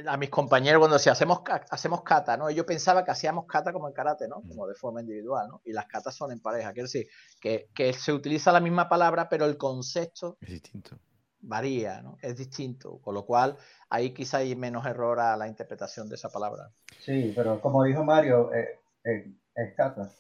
a 0.07 0.17
mis 0.17 0.31
compañeros 0.31 0.81
cuando 0.81 0.97
decía 0.97 1.13
hacemos, 1.13 1.41
hacemos 1.71 2.03
kata, 2.03 2.37
¿no? 2.37 2.51
Yo 2.51 2.67
pensaba 2.67 3.05
que 3.05 3.11
hacíamos 3.11 3.47
kata 3.47 3.73
como 3.73 3.89
en 3.89 3.95
karate, 3.95 4.29
¿no? 4.29 4.43
Como 4.43 4.67
de 4.67 4.75
forma 4.75 5.01
individual, 5.01 5.49
¿no? 5.49 5.63
Y 5.65 5.73
las 5.73 5.87
katas 5.87 6.15
son 6.15 6.33
en 6.33 6.41
pareja. 6.41 6.73
Quiere 6.73 6.87
decir 6.87 7.09
que, 7.41 7.69
que 7.75 7.93
se 7.93 8.13
utiliza 8.13 8.53
la 8.53 8.61
misma 8.61 8.89
palabra, 8.89 9.29
pero 9.29 9.45
el 9.47 9.57
concepto 9.57 10.37
es 10.41 10.51
distinto. 10.51 10.99
Varía, 11.41 12.01
¿no? 12.03 12.17
Es 12.23 12.37
distinto. 12.37 12.99
Con 13.01 13.15
lo 13.15 13.25
cual, 13.25 13.57
ahí 13.91 14.15
quizá 14.15 14.39
hay 14.39 14.57
menos 14.57 14.87
error 14.87 15.21
a 15.21 15.37
la 15.37 15.47
interpretación 15.47 16.09
de 16.09 16.15
esa 16.17 16.31
palabra. 16.31 16.71
Sí, 17.01 17.33
pero 17.35 17.61
como 17.61 17.85
dijo 17.85 18.03
Mario, 18.05 18.51
eh, 18.55 18.81
es 19.55 19.75
kata, 19.77 20.11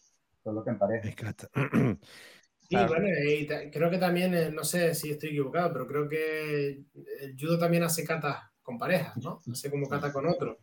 solo 0.42 0.62
que 0.62 0.70
en 0.70 0.78
pareja. 0.78 1.08
Es 1.08 1.16
kata. 1.16 1.48
Sí, 2.66 2.76
bueno, 2.88 3.06
y 3.08 3.46
creo 3.70 3.90
que 3.90 3.98
también, 3.98 4.34
eh, 4.34 4.50
no 4.50 4.64
sé 4.64 4.94
si 4.94 5.10
estoy 5.10 5.28
equivocado, 5.28 5.70
pero 5.70 5.86
creo 5.86 6.08
que 6.08 6.86
el 7.20 7.36
judo 7.38 7.58
también 7.58 7.82
hace 7.82 8.04
kata 8.04 8.53
con 8.64 8.78
parejas, 8.78 9.16
¿no? 9.18 9.40
Hace 9.52 9.70
como 9.70 9.88
kata 9.88 10.12
con 10.12 10.26
otro. 10.26 10.58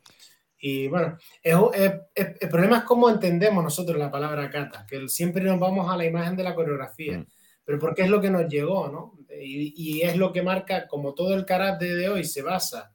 Y 0.60 0.88
bueno, 0.90 1.18
el 1.42 2.50
problema 2.50 2.80
es 2.80 2.84
cómo 2.84 3.10
entendemos 3.10 3.64
nosotros 3.64 3.98
la 3.98 4.12
palabra 4.12 4.50
kata, 4.50 4.86
que 4.86 5.08
siempre 5.08 5.44
nos 5.44 5.60
vamos 5.60 5.90
a 5.90 5.96
la 5.96 6.06
imagen 6.06 6.36
de 6.36 6.44
la 6.44 6.54
coreografía, 6.54 7.20
mm. 7.20 7.28
pero 7.64 7.80
porque 7.80 8.04
es 8.04 8.10
lo 8.10 8.20
que 8.20 8.30
nos 8.30 8.48
llegó, 8.48 8.90
¿no? 8.90 9.18
Y, 9.30 9.74
y, 9.76 10.02
es 10.02 10.18
lo 10.18 10.34
que 10.34 10.44
marca, 10.44 10.88
como 10.88 11.14
todo 11.16 11.34
el 11.34 11.46
karate 11.46 11.96
de 11.96 12.10
hoy 12.10 12.26
se 12.26 12.42
basa 12.42 12.94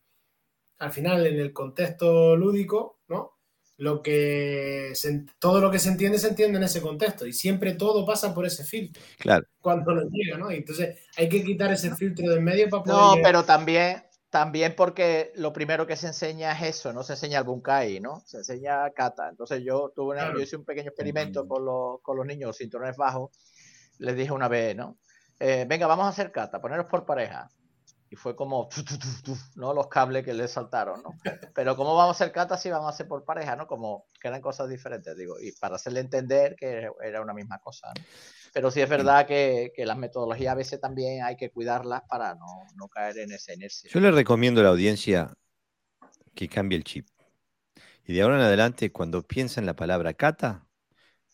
al 0.78 0.92
final 0.92 1.26
en 1.26 1.40
el 1.40 1.52
contexto 1.52 2.36
lúdico, 2.36 3.00
¿no? 3.08 3.36
lo 3.78 4.02
que 4.02 4.92
todo 5.38 5.60
lo 5.60 5.70
que 5.70 5.78
se 5.78 5.90
entiende 5.90 6.18
se 6.18 6.28
entiende 6.28 6.56
en 6.58 6.64
ese 6.64 6.80
contexto 6.80 7.26
y 7.26 7.32
siempre 7.32 7.74
todo 7.74 8.06
pasa 8.06 8.34
por 8.34 8.46
ese 8.46 8.64
filtro. 8.64 9.02
Claro. 9.18 9.46
Cuando 9.60 9.94
nos 9.94 10.06
llega, 10.10 10.38
¿no? 10.38 10.50
entonces 10.50 10.98
hay 11.16 11.28
que 11.28 11.44
quitar 11.44 11.72
ese 11.72 11.94
filtro 11.94 12.28
del 12.30 12.40
medio 12.40 12.68
para 12.70 12.82
poder. 12.82 13.18
No, 13.18 13.22
pero 13.22 13.44
también, 13.44 14.02
también 14.30 14.74
porque 14.76 15.32
lo 15.36 15.52
primero 15.52 15.86
que 15.86 15.96
se 15.96 16.08
enseña 16.08 16.52
es 16.52 16.76
eso, 16.76 16.92
no 16.92 17.02
se 17.02 17.12
enseña 17.14 17.38
el 17.38 17.44
bunkai, 17.44 18.00
¿no? 18.00 18.20
Se 18.26 18.38
enseña 18.38 18.90
kata. 18.90 19.28
Entonces 19.28 19.62
yo 19.64 19.92
tuve 19.94 20.18
yo 20.18 20.40
hice 20.40 20.56
un 20.56 20.64
pequeño 20.64 20.88
experimento 20.88 21.46
con 21.46 21.64
los, 21.64 22.00
con 22.02 22.16
los 22.16 22.26
niños, 22.26 22.56
cinturones 22.56 22.96
bajos. 22.96 23.30
Les 23.98 24.16
dije 24.16 24.32
una 24.32 24.48
vez, 24.48 24.76
¿no? 24.76 24.98
Eh, 25.38 25.64
venga, 25.68 25.86
vamos 25.86 26.06
a 26.06 26.08
hacer 26.08 26.32
kata, 26.32 26.60
poneros 26.60 26.86
por 26.86 27.06
pareja. 27.06 27.48
y 28.10 28.16
fue 28.16 28.34
como 28.36 28.68
¿no? 29.54 29.72
los 29.74 29.88
cables 29.88 30.24
que 30.24 30.34
le 30.34 30.48
saltaron, 30.48 31.02
¿no? 31.02 31.10
Pero 31.54 31.76
¿cómo 31.76 31.94
vamos 31.94 32.20
a 32.20 32.24
hacer 32.24 32.32
kata 32.32 32.56
si 32.56 32.70
vamos 32.70 32.86
a 32.86 32.90
hacer 32.90 33.06
por 33.06 33.24
pareja, 33.24 33.56
¿no? 33.56 33.66
Como 33.66 34.06
que 34.20 34.28
eran 34.28 34.40
cosas 34.40 34.68
diferentes, 34.68 35.16
digo, 35.16 35.38
y 35.40 35.52
para 35.52 35.76
hacerle 35.76 36.00
entender 36.00 36.56
que 36.56 36.88
era 37.02 37.22
una 37.22 37.34
misma 37.34 37.58
cosa, 37.58 37.92
¿no? 37.96 38.02
Pero 38.56 38.70
sí 38.70 38.80
es 38.80 38.88
verdad 38.88 39.26
que, 39.26 39.70
que, 39.76 39.84
las 39.84 39.98
metodologías 39.98 40.52
a 40.52 40.54
veces 40.54 40.80
también 40.80 41.22
hay 41.22 41.36
que 41.36 41.50
cuidarlas 41.50 42.00
para 42.08 42.34
no, 42.36 42.64
no 42.74 42.88
caer 42.88 43.18
en 43.18 43.32
ese 43.32 43.52
inercia. 43.52 43.90
Yo 43.92 44.00
le 44.00 44.10
recomiendo 44.10 44.62
a 44.62 44.64
la 44.64 44.70
audiencia 44.70 45.34
que 46.34 46.48
cambie 46.48 46.78
el 46.78 46.82
chip. 46.82 47.06
Y 48.06 48.14
de 48.14 48.22
ahora 48.22 48.36
en 48.36 48.40
adelante, 48.40 48.90
cuando 48.90 49.26
piensan 49.26 49.66
la 49.66 49.76
palabra 49.76 50.14
kata, 50.14 50.66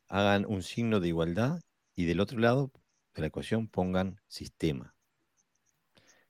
hagan 0.09 0.47
un 0.47 0.65
signo 0.65 0.99
de 0.99 1.07
igualdad 1.07 1.61
y 1.95 2.07
del 2.07 2.19
otro 2.19 2.41
lado 2.41 2.73
de 3.15 3.21
la 3.21 3.29
ecuación 3.29 3.69
pongan 3.69 4.21
sistema. 4.27 4.97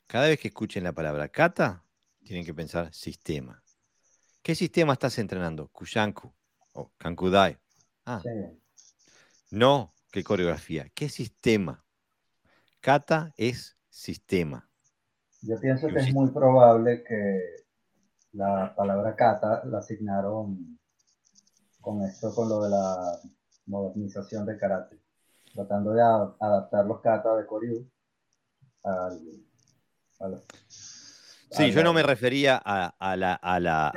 Cada 0.07 0.27
vez 0.27 0.39
que 0.39 0.49
escuchen 0.49 0.85
la 0.85 0.93
palabra 0.93 1.29
kata, 1.29 1.87
tienen 2.23 2.45
que 2.45 2.53
pensar 2.53 2.93
sistema. 2.93 3.63
¿Qué 4.43 4.55
sistema 4.55 4.93
estás 4.93 5.19
entrenando? 5.19 5.69
Kushanku 5.69 6.35
o 6.75 6.93
Kankudai. 6.99 7.57
Ah. 8.05 8.21
No, 9.51 9.95
¿qué 10.13 10.23
coreografía? 10.23 10.89
¿Qué 10.95 11.09
sistema? 11.09 11.85
Kata 12.81 13.33
es 13.37 13.77
sistema. 13.89 14.69
Yo 15.41 15.59
pienso 15.59 15.89
que 15.89 15.99
es 15.99 16.15
muy 16.15 16.31
probable 16.31 17.03
que 17.03 17.65
la 18.33 18.75
palabra 18.77 19.17
kata 19.17 19.65
la 19.65 19.79
asignaron 19.79 20.79
con 21.81 22.03
esto, 22.03 22.33
con 22.35 22.49
lo 22.49 22.63
de 22.63 22.71
la 22.71 23.19
modernización 23.67 24.47
de 24.47 24.57
karate, 24.57 25.01
tratando 25.55 25.93
de 25.93 26.03
adaptar 26.03 26.87
los 26.87 27.01
kata 27.01 27.37
de 27.37 27.47
Koryu 27.47 27.91
al, 28.85 29.21
Sí, 30.69 31.73
yo 31.73 31.83
no 31.83 31.93
me 31.93 32.03
refería 32.03 32.61
a, 32.65 33.17
la, 33.17 33.35
a 33.35 33.61
la, 33.61 33.93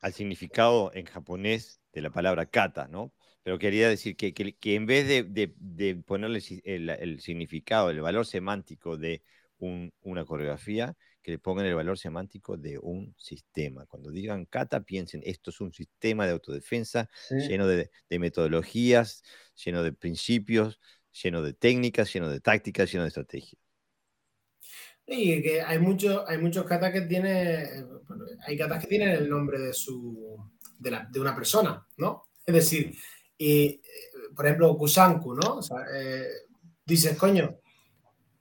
al 0.00 0.12
significado 0.12 0.90
en 0.92 1.06
japonés 1.06 1.79
de 1.92 2.02
la 2.02 2.10
palabra 2.10 2.46
kata, 2.46 2.88
¿no? 2.88 3.12
Pero 3.42 3.58
quería 3.58 3.88
decir 3.88 4.16
que, 4.16 4.34
que, 4.34 4.74
en 4.74 4.86
vez 4.86 5.08
de, 5.08 6.02
ponerle 6.06 6.42
el, 6.64 7.20
significado, 7.20 7.90
el 7.90 8.00
valor 8.00 8.26
semántico 8.26 8.96
de 8.96 9.22
una 9.58 10.24
coreografía, 10.24 10.96
que 11.22 11.32
le 11.32 11.38
pongan 11.38 11.66
el 11.66 11.74
valor 11.74 11.98
semántico 11.98 12.56
de 12.56 12.78
un 12.78 13.14
sistema. 13.18 13.86
Cuando 13.86 14.10
digan 14.10 14.46
kata, 14.46 14.82
piensen, 14.82 15.22
esto 15.24 15.50
es 15.50 15.60
un 15.60 15.72
sistema 15.72 16.26
de 16.26 16.32
autodefensa 16.32 17.10
lleno 17.30 17.66
de, 17.66 17.90
metodologías, 18.10 19.22
lleno 19.62 19.82
de 19.82 19.92
principios, 19.92 20.80
lleno 21.22 21.42
de 21.42 21.52
técnicas, 21.52 22.12
lleno 22.12 22.28
de 22.28 22.40
tácticas, 22.40 22.90
lleno 22.90 23.04
de 23.04 23.08
estrategias. 23.08 23.60
Y 25.06 25.42
que 25.42 25.60
hay, 25.60 25.78
mucho, 25.78 26.26
hay 26.28 26.38
muchos 26.38 26.64
katas 26.64 26.92
que 26.92 27.00
tienen, 27.02 27.88
hay 28.46 28.56
katas 28.56 28.82
que 28.82 28.88
tienen 28.88 29.10
el 29.10 29.28
nombre 29.28 29.58
de, 29.58 29.72
su, 29.72 30.38
de, 30.80 30.90
la, 30.90 31.08
de 31.10 31.20
una 31.20 31.34
persona, 31.36 31.86
¿no? 31.98 32.24
Es 32.44 32.54
decir, 32.54 32.96
y, 33.38 33.62
eh, 33.62 33.80
por 34.34 34.46
ejemplo, 34.46 34.76
Kusanku, 34.76 35.34
¿no? 35.34 35.56
O 35.56 35.62
sea, 35.62 35.84
eh, 35.94 36.26
dices, 36.84 37.16
coño, 37.16 37.58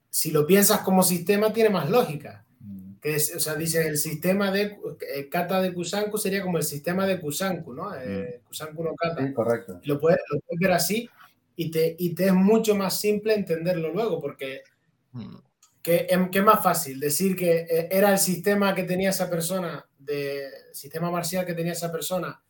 si 0.09 0.31
lo 0.31 0.45
piensas 0.47 0.79
como 0.79 1.03
sistema, 1.03 1.53
tiene 1.53 1.69
más 1.69 1.89
lógica. 1.89 2.45
Mm. 2.59 2.95
Que 2.99 3.15
es, 3.15 3.35
o 3.35 3.39
sea, 3.39 3.55
dices, 3.55 3.85
el 3.85 3.97
sistema 3.97 4.51
de 4.51 4.77
el 5.15 5.29
kata 5.29 5.61
de 5.61 5.73
Kusanku 5.73 6.17
sería 6.17 6.41
como 6.41 6.57
el 6.57 6.63
sistema 6.63 7.05
de 7.05 7.19
Kusanku, 7.19 7.73
¿no? 7.73 7.93
Eh, 7.95 8.41
mm. 8.41 8.47
Kusanku 8.47 8.83
no 8.83 8.95
kata. 8.95 9.25
Sí, 9.25 9.33
correcto. 9.33 9.79
Lo 9.83 9.99
puedes, 9.99 10.19
lo 10.31 10.39
puedes 10.39 10.59
ver 10.59 10.71
así 10.71 11.09
y 11.55 11.71
te, 11.71 11.95
y 11.99 12.15
te 12.15 12.27
es 12.27 12.33
mucho 12.33 12.75
más 12.75 12.99
simple 12.99 13.33
entenderlo 13.33 13.91
luego, 13.91 14.21
porque 14.21 14.63
mm. 15.11 15.35
¿qué, 15.81 16.07
em, 16.09 16.31
¿qué, 16.31 16.41
más 16.41 16.63
fácil? 16.63 16.99
Decir 16.99 17.35
que 17.35 17.67
eh, 17.69 17.89
era 17.91 18.11
el 18.11 18.17
sistema 18.17 18.73
que 18.73 18.83
tenía 18.83 19.09
esa 19.09 19.29
persona, 19.29 19.85
de 20.09 20.49
sistema 20.73 21.11
marcial 21.11 21.45
que 21.45 21.53
tenía 21.53 21.73
esa 21.73 21.91
persona 21.91 22.41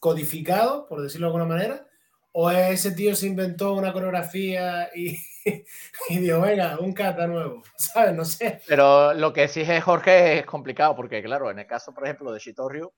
codificado, 0.00 0.86
por 0.88 1.00
decirlo 1.00 1.26
de 1.26 1.28
alguna 1.28 1.54
manera, 1.54 1.86
o 2.32 2.50
ese 2.50 2.92
tío 2.92 3.14
se 3.14 3.26
inventó 3.26 3.74
una 3.74 3.92
coreografía 3.92 4.90
y, 4.94 5.16
y 6.08 6.18
dijo, 6.18 6.40
venga, 6.40 6.78
un 6.78 6.92
kata 6.92 7.26
nuevo, 7.26 7.62
¿sabes? 7.76 8.14
No 8.14 8.24
sé. 8.24 8.60
Pero 8.66 9.14
lo 9.14 9.32
que 9.32 9.44
exige 9.44 9.80
Jorge 9.80 10.38
es 10.40 10.46
complicado, 10.46 10.94
porque 10.96 11.22
claro, 11.22 11.50
en 11.50 11.60
el 11.60 11.66
caso, 11.66 11.92
por 11.92 12.04
ejemplo, 12.04 12.32
de 12.32 12.38
Shitoryu, 12.38 12.92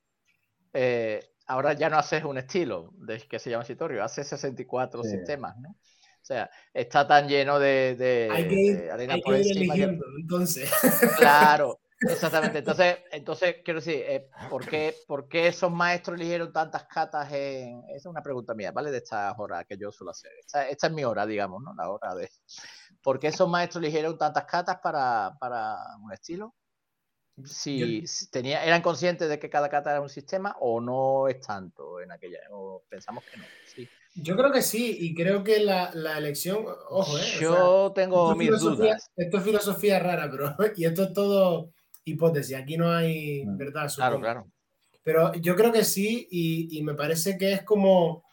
eh, 0.72 1.20
ahora 1.46 1.74
ya 1.74 1.90
no 1.90 1.98
haces 1.98 2.24
un 2.24 2.38
estilo 2.38 2.92
de, 2.96 3.20
que 3.20 3.38
se 3.38 3.50
llama 3.50 3.64
Sitorio, 3.64 4.02
hace 4.02 4.24
64 4.24 5.02
sistemas, 5.04 5.56
¿no? 5.58 5.70
O 5.70 6.24
sea, 6.24 6.48
está 6.72 7.06
tan 7.06 7.28
lleno 7.28 7.58
de, 7.58 7.96
de, 7.96 8.28
hay 8.30 8.46
que 8.46 8.54
ir, 8.54 8.90
arena 8.92 9.16
por 9.24 9.34
eligiendo, 9.34 10.04
entonces. 10.20 10.72
Claro, 11.18 11.80
exactamente. 12.10 12.58
Entonces, 12.58 12.98
entonces 13.10 13.56
quiero 13.64 13.80
decir, 13.80 14.04
eh, 14.06 14.30
¿por, 14.50 14.66
qué, 14.66 14.94
¿por, 15.06 15.28
qué, 15.28 15.48
esos 15.48 15.70
maestros 15.70 16.18
eligieron 16.18 16.52
tantas 16.52 16.84
catas 16.84 17.32
en...? 17.32 17.82
Esa 17.88 17.96
es 17.96 18.06
una 18.06 18.22
pregunta 18.22 18.54
mía, 18.54 18.72
¿vale? 18.72 18.90
De 18.90 18.98
esta 18.98 19.34
hora 19.38 19.64
que 19.64 19.76
yo 19.76 19.90
suelo 19.92 20.10
hacer. 20.10 20.32
Esta, 20.40 20.68
esta, 20.68 20.86
es 20.86 20.92
mi 20.92 21.04
hora, 21.04 21.26
digamos, 21.26 21.62
¿no? 21.62 21.74
La 21.74 21.90
hora 21.90 22.14
de... 22.14 22.30
¿Por 23.02 23.18
qué 23.18 23.28
esos 23.28 23.48
maestros 23.48 23.82
eligieron 23.82 24.16
tantas 24.18 24.44
catas 24.44 24.78
para, 24.82 25.36
para 25.38 25.76
un 26.00 26.12
estilo? 26.12 26.54
si, 27.44 28.04
tenía, 28.30 28.64
eran 28.64 28.82
conscientes 28.82 29.28
de 29.28 29.38
que 29.38 29.48
cada 29.48 29.68
cata 29.68 29.90
era 29.90 30.00
un 30.00 30.08
sistema 30.08 30.56
o 30.60 30.80
no 30.80 31.28
es 31.28 31.40
tanto 31.40 32.00
en 32.00 32.12
aquella, 32.12 32.38
o 32.50 32.84
pensamos 32.88 33.24
que 33.24 33.38
no. 33.38 33.44
Yo 34.14 34.36
creo 34.36 34.52
que 34.52 34.60
sí, 34.60 34.96
y 35.00 35.14
creo 35.14 35.42
que 35.42 35.60
la, 35.60 35.90
elección, 36.18 36.66
ojo, 36.90 37.18
¿eh? 37.18 37.22
Yo 37.40 37.92
tengo 37.94 38.34
mis 38.34 38.60
dudas. 38.60 39.10
Esto 39.16 39.38
es 39.38 39.44
filosofía 39.44 39.98
rara, 39.98 40.30
pero 40.30 40.54
y 40.76 40.84
esto 40.84 41.04
es 41.04 41.12
todo 41.14 41.72
hipótesis, 42.04 42.56
aquí 42.56 42.76
no 42.76 42.90
hay 42.90 43.44
mm. 43.44 43.56
verdad. 43.56 43.90
Claro, 43.94 44.20
claro. 44.20 44.46
Pero 45.02 45.34
yo 45.34 45.56
creo 45.56 45.72
que 45.72 45.84
sí, 45.84 46.28
y, 46.30 46.80
me 46.82 46.94
parece 46.94 47.36
que 47.36 47.52
es 47.52 47.62
como, 47.62 48.24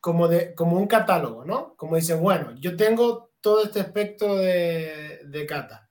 como, 0.00 0.28
de, 0.28 0.54
como 0.54 0.78
un 0.78 0.86
catálogo, 0.86 1.44
¿no? 1.44 1.76
Como 1.76 1.96
dicen, 1.96 2.22
bueno, 2.22 2.54
yo 2.58 2.74
tengo 2.74 3.32
todo 3.40 3.64
este 3.64 3.80
aspecto 3.80 4.36
de, 4.36 5.20
de 5.26 5.46
kata 5.46 5.84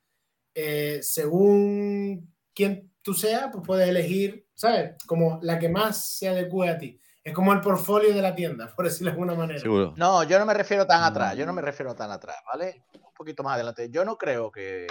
eh, 0.56 1.00
según 1.02 2.32
quién 2.54 2.92
tú 3.02 3.14
seas, 3.14 3.50
pues 3.52 3.64
puedes 3.66 3.90
elegir, 3.90 4.48
¿sabes? 4.54 4.96
Como 5.08 5.40
la 5.42 5.58
que 5.58 5.70
más 5.70 6.18
se 6.18 6.30
adecue 6.30 6.70
a 6.70 6.78
ti. 6.78 7.00
Es 7.24 7.34
como 7.34 7.54
el 7.54 7.62
portfolio 7.62 8.14
de 8.14 8.22
la 8.22 8.36
tienda, 8.36 8.68
por 8.76 8.86
decirlo 8.86 9.12
de 9.12 9.14
alguna 9.14 9.36
manera. 9.36 9.62
No, 9.96 10.24
yo 10.24 10.40
no 10.40 10.46
me 10.46 10.54
refiero 10.54 10.86
tan 10.86 11.04
atrás, 11.04 11.36
yo 11.36 11.46
no 11.46 11.54
me 11.54 11.62
refiero 11.62 11.96
tan 11.96 12.12
atrás, 12.12 12.38
¿vale? 12.46 12.84
Un 12.94 13.14
poquito 13.16 13.44
más 13.44 13.56
adelante. 13.56 13.90
Yo 13.90 14.06
no 14.06 14.18
creo 14.18 14.52
que, 14.52 14.88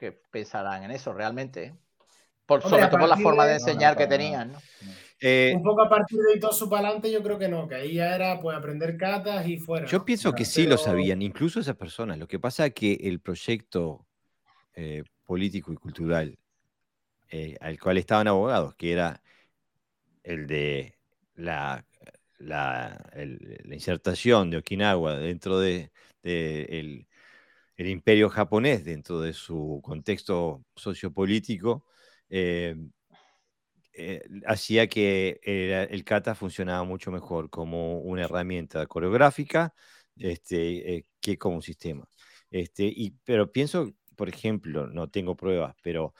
que 0.00 0.12
pensarán 0.12 0.82
en 0.82 0.92
eso 0.92 1.12
realmente. 1.12 1.74
Por, 2.46 2.62
sobre 2.62 2.86
todo 2.86 3.00
por 3.00 3.08
la 3.08 3.18
forma 3.18 3.46
de, 3.46 3.54
enseñar 3.54 3.96
que 3.96 4.06
tenían, 4.06 4.52
¿no? 4.52 4.58
Eh, 5.20 5.52
un 5.54 5.62
poco 5.62 5.82
a 5.82 5.88
partir 5.90 6.18
de 6.20 6.40
todo 6.40 6.52
su 6.52 6.68
palante, 6.70 7.12
yo 7.12 7.22
creo 7.22 7.38
que 7.38 7.46
no, 7.46 7.68
que 7.68 7.74
ahí 7.74 7.94
ya 7.94 8.14
era 8.14 8.40
pues 8.40 8.56
aprender 8.56 8.96
catas 8.96 9.46
y 9.46 9.58
fuera. 9.58 9.86
Yo 9.86 10.02
pienso 10.04 10.32
que 10.32 10.46
sí 10.46 10.66
lo 10.66 10.78
sabían, 10.78 11.20
incluso 11.20 11.60
esas 11.60 11.76
personas. 11.76 12.18
Lo 12.18 12.26
que 12.26 12.40
pasa 12.40 12.66
es 12.66 12.72
que 12.72 12.94
el 12.94 13.20
proyecto 13.20 14.06
eh, 14.74 15.04
político 15.26 15.72
y 15.72 15.76
cultural 15.76 16.38
eh, 17.28 17.56
al 17.60 17.78
cual 17.78 17.98
estaban 17.98 18.26
abogados, 18.26 18.74
que 18.74 18.92
era 18.92 19.22
el 20.24 20.46
de 20.46 20.96
la, 21.34 21.84
la, 22.38 22.98
insertación 23.70 24.50
de 24.50 24.56
Okinawa 24.56 25.18
dentro 25.18 25.60
de, 25.60 25.92
el, 26.22 27.06
imperio 27.88 28.28
japonés, 28.28 28.84
dentro 28.84 29.20
de 29.20 29.32
su 29.32 29.80
contexto 29.82 30.64
sociopolítico, 30.76 31.86
eh, 32.28 32.76
hacía 34.46 34.86
que 34.88 35.40
el 35.44 36.04
kata 36.04 36.34
funcionaba 36.34 36.84
mucho 36.84 37.10
mejor 37.10 37.50
como 37.50 38.00
una 38.00 38.24
herramienta 38.24 38.86
coreográfica 38.86 39.74
este, 40.16 41.06
que 41.20 41.38
como 41.38 41.56
un 41.56 41.62
sistema. 41.62 42.08
Este, 42.50 42.84
y, 42.84 43.12
pero 43.24 43.52
pienso 43.52 43.92
por 44.20 44.28
ejemplo, 44.28 44.86
no 44.86 45.08
tengo 45.08 45.34
pruebas, 45.34 45.74
pero 45.82 46.12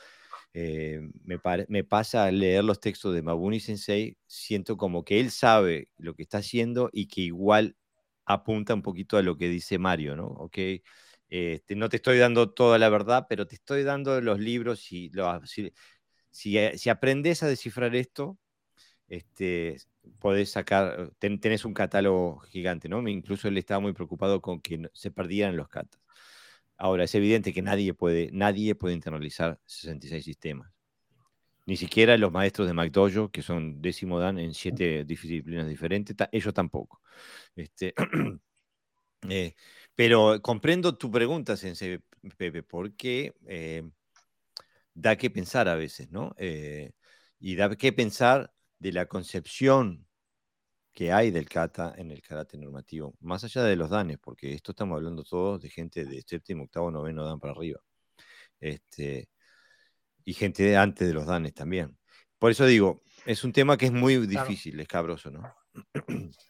eh, 0.55 1.03
me, 1.23 1.85
pasa 1.85 2.24
al 2.24 2.39
leer 2.41 2.65
los 2.65 2.81
textos 2.81 3.15
de 3.15 3.20
Mabuni 3.20 3.61
Sensei, 3.61 4.16
siento 4.27 4.78
como 4.78 5.05
que 5.05 5.20
él 5.20 5.31
sabe 5.31 5.91
lo 5.99 6.15
que 6.15 6.23
está 6.23 6.39
haciendo 6.39 6.89
y 6.95 7.09
que 7.09 7.20
igual 7.20 7.77
apunta 8.24 8.73
un 8.73 8.81
poquito 8.81 9.19
a 9.19 9.23
lo 9.23 9.37
que 9.37 9.51
dice 9.51 9.78
Mario, 9.78 10.16
¿no? 10.16 10.28
Ok, 10.28 10.57
este, 11.31 11.77
no 11.77 11.89
te 11.89 11.97
estoy 11.97 12.19
dando 12.19 12.51
toda 12.52 12.78
la 12.78 12.89
verdad, 12.89 13.27
pero 13.28 13.47
te 13.47 13.55
estoy 13.55 13.85
dando 13.85 14.20
los 14.20 14.40
libros 14.40 14.93
y 14.93 15.11
si, 15.44 16.59
eh, 16.59 16.77
si, 16.77 16.90
aprendes 16.90 17.43
a 17.43 17.48
descifrar 17.48 17.94
esto, 17.94 18.39
este, 19.09 19.78
podés 20.19 20.51
sacar, 20.51 21.12
tenés 21.19 21.65
un 21.65 21.74
catálogo 21.74 22.40
gigante, 22.40 22.89
¿no? 22.89 23.07
Incluso 23.09 23.48
él 23.48 23.59
estaba 23.59 23.81
muy 23.81 23.93
preocupado 23.93 24.40
con 24.43 24.61
que 24.61 24.89
se 24.93 25.11
perdieran 25.11 25.57
los 25.57 25.69
catas. 25.69 26.01
Ahora, 26.77 27.05
es 27.05 27.15
evidente 27.15 27.52
que 27.52 27.62
nadie 27.62 27.94
puede, 27.94 28.31
nadie 28.32 28.74
puede 28.74 28.94
internalizar 28.94 29.61
66 29.66 30.24
sistemas. 30.24 30.73
Ni 31.66 31.77
siquiera 31.77 32.16
los 32.16 32.32
maestros 32.32 32.66
de 32.69 32.74
McDojo, 32.74 33.31
que 33.31 33.43
son 33.43 33.81
décimo 33.82 34.19
dan 34.19 34.39
en 34.39 34.55
siete 34.55 35.05
disciplinas 35.05 35.69
diferentes, 35.69 36.16
ellos 36.32 36.55
tampoco. 36.55 37.01
Este, 37.55 37.94
eh, 39.28 39.55
Pero 40.01 40.40
comprendo 40.40 40.97
tu 40.97 41.10
pregunta, 41.10 41.59
Sensei 41.59 42.01
Pepe, 42.39 42.62
porque 42.62 43.35
eh, 43.47 43.82
da 44.94 45.16
que 45.16 45.28
pensar 45.28 45.68
a 45.68 45.74
veces, 45.74 46.10
¿no? 46.10 46.35
Eh, 46.39 46.93
y 47.39 47.55
da 47.55 47.77
que 47.77 47.93
pensar 47.93 48.51
de 48.78 48.93
la 48.93 49.05
concepción 49.05 50.09
que 50.94 51.12
hay 51.12 51.31
del 51.31 51.51
kata 51.51 51.93
en 51.98 52.12
el 52.12 52.22
karate 52.22 52.56
normativo, 52.56 53.14
más 53.20 53.44
allá 53.44 53.62
de 53.62 53.77
los 53.77 53.90
danes, 53.90 54.16
porque 54.18 54.55
esto 54.55 54.72
estamos 54.72 54.97
hablando 54.97 55.22
todos 55.22 55.60
de 55.60 55.68
gente 55.68 56.06
de 56.06 56.22
séptimo, 56.27 56.64
octavo, 56.64 56.90
noveno 56.90 57.27
dan 57.27 57.39
para 57.39 57.52
arriba. 57.52 57.81
Este, 58.59 59.28
y 60.24 60.32
gente 60.32 60.62
de 60.62 60.78
antes 60.78 61.06
de 61.06 61.12
los 61.12 61.27
danes 61.27 61.52
también. 61.52 61.98
Por 62.39 62.52
eso 62.52 62.64
digo, 62.64 63.02
es 63.27 63.44
un 63.44 63.52
tema 63.52 63.77
que 63.77 63.85
es 63.85 63.93
muy 63.93 64.16
difícil, 64.27 64.81
es 64.81 64.89
cabroso, 64.89 65.31
¿no? 65.31 65.43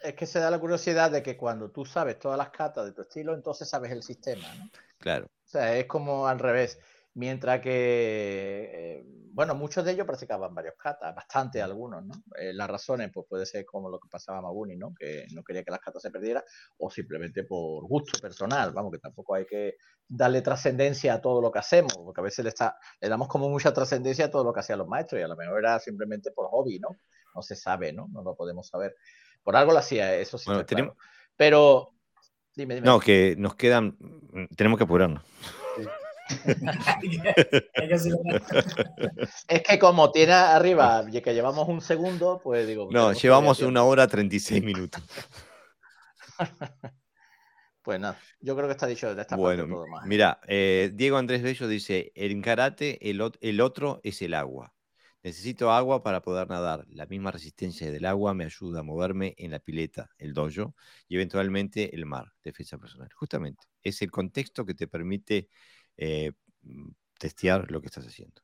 Es 0.03 0.15
que 0.15 0.27
se 0.27 0.39
da 0.39 0.51
la 0.51 0.59
curiosidad 0.59 1.11
de 1.11 1.23
que 1.23 1.37
cuando 1.37 1.71
tú 1.71 1.85
sabes 1.85 2.19
todas 2.19 2.39
las 2.39 2.51
catas 2.51 2.87
de 2.87 2.93
tu 2.93 3.03
estilo, 3.03 3.35
entonces 3.35 3.69
sabes 3.69 3.93
el 3.93 4.03
sistema, 4.03 4.55
¿no? 4.55 4.71
Claro. 4.99 5.27
O 5.27 5.49
sea, 5.49 5.77
es 5.77 5.87
como 5.87 6.27
al 6.27 6.39
revés. 6.39 6.79
Mientras 7.15 7.61
que, 7.61 8.71
eh, 8.73 9.05
bueno, 9.33 9.57
muchos 9.57 9.85
de 9.85 9.93
ellos 9.93 10.07
practicaban 10.07 10.55
varios 10.55 10.75
katas, 10.79 11.13
bastante 11.13 11.61
algunos, 11.61 12.05
¿no? 12.05 12.15
Eh, 12.39 12.53
las 12.53 12.71
razones, 12.71 13.11
pues 13.13 13.27
puede 13.29 13.47
ser 13.47 13.65
como 13.65 13.91
lo 13.91 13.99
que 13.99 14.09
pasaba 14.09 14.39
a 14.39 14.43
Maguni, 14.43 14.77
¿no? 14.77 14.95
Que 14.95 15.27
no 15.35 15.43
quería 15.43 15.65
que 15.65 15.73
las 15.73 15.81
katas 15.81 16.03
se 16.03 16.11
perdieran, 16.13 16.45
o 16.79 16.89
simplemente 16.89 17.43
por 17.43 17.85
gusto 17.89 18.17
personal, 18.21 18.73
vamos, 18.73 18.93
que 18.93 18.99
tampoco 18.99 19.35
hay 19.35 19.45
que 19.45 19.75
darle 20.09 20.41
trascendencia 20.41 21.15
a 21.15 21.21
todo 21.21 21.43
lo 21.43 21.51
que 21.51 21.59
hacemos, 21.59 21.93
porque 21.97 22.21
a 22.21 22.25
veces 22.25 22.45
le, 22.45 22.51
está, 22.51 22.79
le 23.01 23.09
damos 23.09 23.27
como 23.27 23.49
mucha 23.49 23.75
trascendencia 23.75 24.27
a 24.27 24.31
todo 24.31 24.45
lo 24.45 24.53
que 24.53 24.61
hacían 24.61 24.79
los 24.79 24.87
maestros, 24.87 25.21
y 25.21 25.25
a 25.25 25.29
lo 25.29 25.37
mejor 25.37 25.59
era 25.59 25.81
simplemente 25.81 26.31
por 26.31 26.47
hobby, 26.49 26.79
¿no? 26.79 26.91
No 27.35 27.43
se 27.43 27.57
sabe, 27.57 27.93
¿no? 27.93 28.09
No 28.13 28.23
lo 28.23 28.35
podemos 28.35 28.69
saber. 28.69 28.95
Por 29.43 29.57
algo 29.57 29.73
lo 29.73 29.79
hacía, 29.79 30.15
eso 30.17 30.39
sí. 30.39 30.45
Bueno, 30.47 30.65
tenemos... 30.65 30.97
Pero, 31.37 31.95
dime, 32.55 32.75
dime. 32.75 32.87
No, 32.87 33.01
que 33.01 33.35
nos 33.39 33.55
quedan, 33.55 33.97
tenemos 34.57 34.79
que 34.79 34.85
apurarnos. 34.85 35.23
es 39.49 39.63
que 39.63 39.79
como 39.79 40.13
tiene 40.13 40.33
arriba 40.33 41.05
que 41.11 41.35
llevamos 41.35 41.69
un 41.69 41.81
segundo, 41.81 42.41
pues 42.43 42.67
digo. 42.67 42.89
No, 42.91 43.13
llevamos 43.13 43.61
una 43.61 43.85
hora 43.85 44.07
36 44.07 44.63
minutos. 44.63 45.03
pues 47.83 48.01
nada, 48.01 48.19
yo 48.41 48.57
creo 48.57 48.69
que 48.69 48.73
está 48.73 48.87
dicho 48.87 49.15
de 49.15 49.23
esta 49.23 49.37
bueno, 49.37 49.65
parte 49.65 49.75
todo 49.75 49.87
más. 49.89 50.07
Mira, 50.07 50.41
eh, 50.47 50.91
Diego 50.95 51.17
Andrés 51.17 51.43
Bello 51.43 51.69
dice: 51.69 52.13
en 52.15 52.43
karate 52.43 53.11
el, 53.11 53.23
el 53.41 53.61
otro 53.61 54.01
es 54.03 54.23
el 54.23 54.35
agua. 54.35 54.73
Necesito 55.23 55.71
agua 55.71 56.03
para 56.03 56.23
poder 56.23 56.49
nadar. 56.49 56.87
La 56.89 57.07
misma 57.07 57.31
resistencia 57.31 57.91
del 57.91 58.07
agua 58.07 58.33
me 58.35 58.45
ayuda 58.45 58.81
a 58.81 58.83
moverme 58.83 59.35
en 59.37 59.51
la 59.51 59.59
pileta, 59.61 60.11
el 60.19 60.33
dojo 60.33 60.75
y 61.09 61.17
eventualmente 61.17 61.95
el 61.95 62.07
mar, 62.07 62.33
defensa 62.43 62.79
personal. 62.79 63.11
Justamente, 63.15 63.67
es 63.83 64.01
el 64.03 64.11
contexto 64.11 64.65
que 64.65 64.75
te 64.75 64.89
permite 64.89 65.49
eh, 65.97 66.33
mm, 66.63 66.91
testear 67.19 67.71
lo 67.71 67.81
que 67.81 67.89
estás 67.89 68.07
haciendo. 68.07 68.43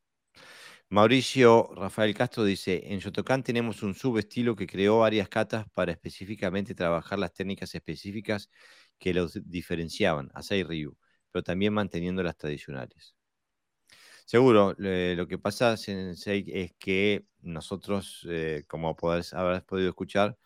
Mauricio 0.89 1.69
Rafael 1.74 2.15
Castro 2.15 2.44
dice, 2.44 2.82
en 2.93 3.01
Shotokan 3.01 3.43
tenemos 3.43 3.82
un 3.82 3.94
subestilo 3.94 4.55
que 4.55 4.66
creó 4.66 5.01
varias 5.01 5.28
catas 5.28 5.66
para 5.74 5.93
específicamente 5.93 6.74
trabajar 6.74 7.19
las 7.19 7.32
técnicas 7.32 7.74
específicas 7.74 8.51
que 8.98 9.12
los 9.15 9.40
diferenciaban, 9.44 10.31
Asai 10.35 10.62
Ryu, 10.62 10.97
pero 11.32 11.43
también 11.43 11.73
manteniendo 11.74 12.23
las 12.23 12.36
tradicionales. 12.36 13.16
Seguro, 14.27 14.74
lo 14.77 15.28
que 15.28 15.39
pasa, 15.39 15.77
Sensei, 15.77 16.44
es 16.53 16.73
que 16.81 17.27
nosotros, 17.43 18.27
eh, 18.28 18.65
como 18.66 18.89
habrás 18.90 19.62
podido 19.65 19.89
escuchar, 19.89 20.36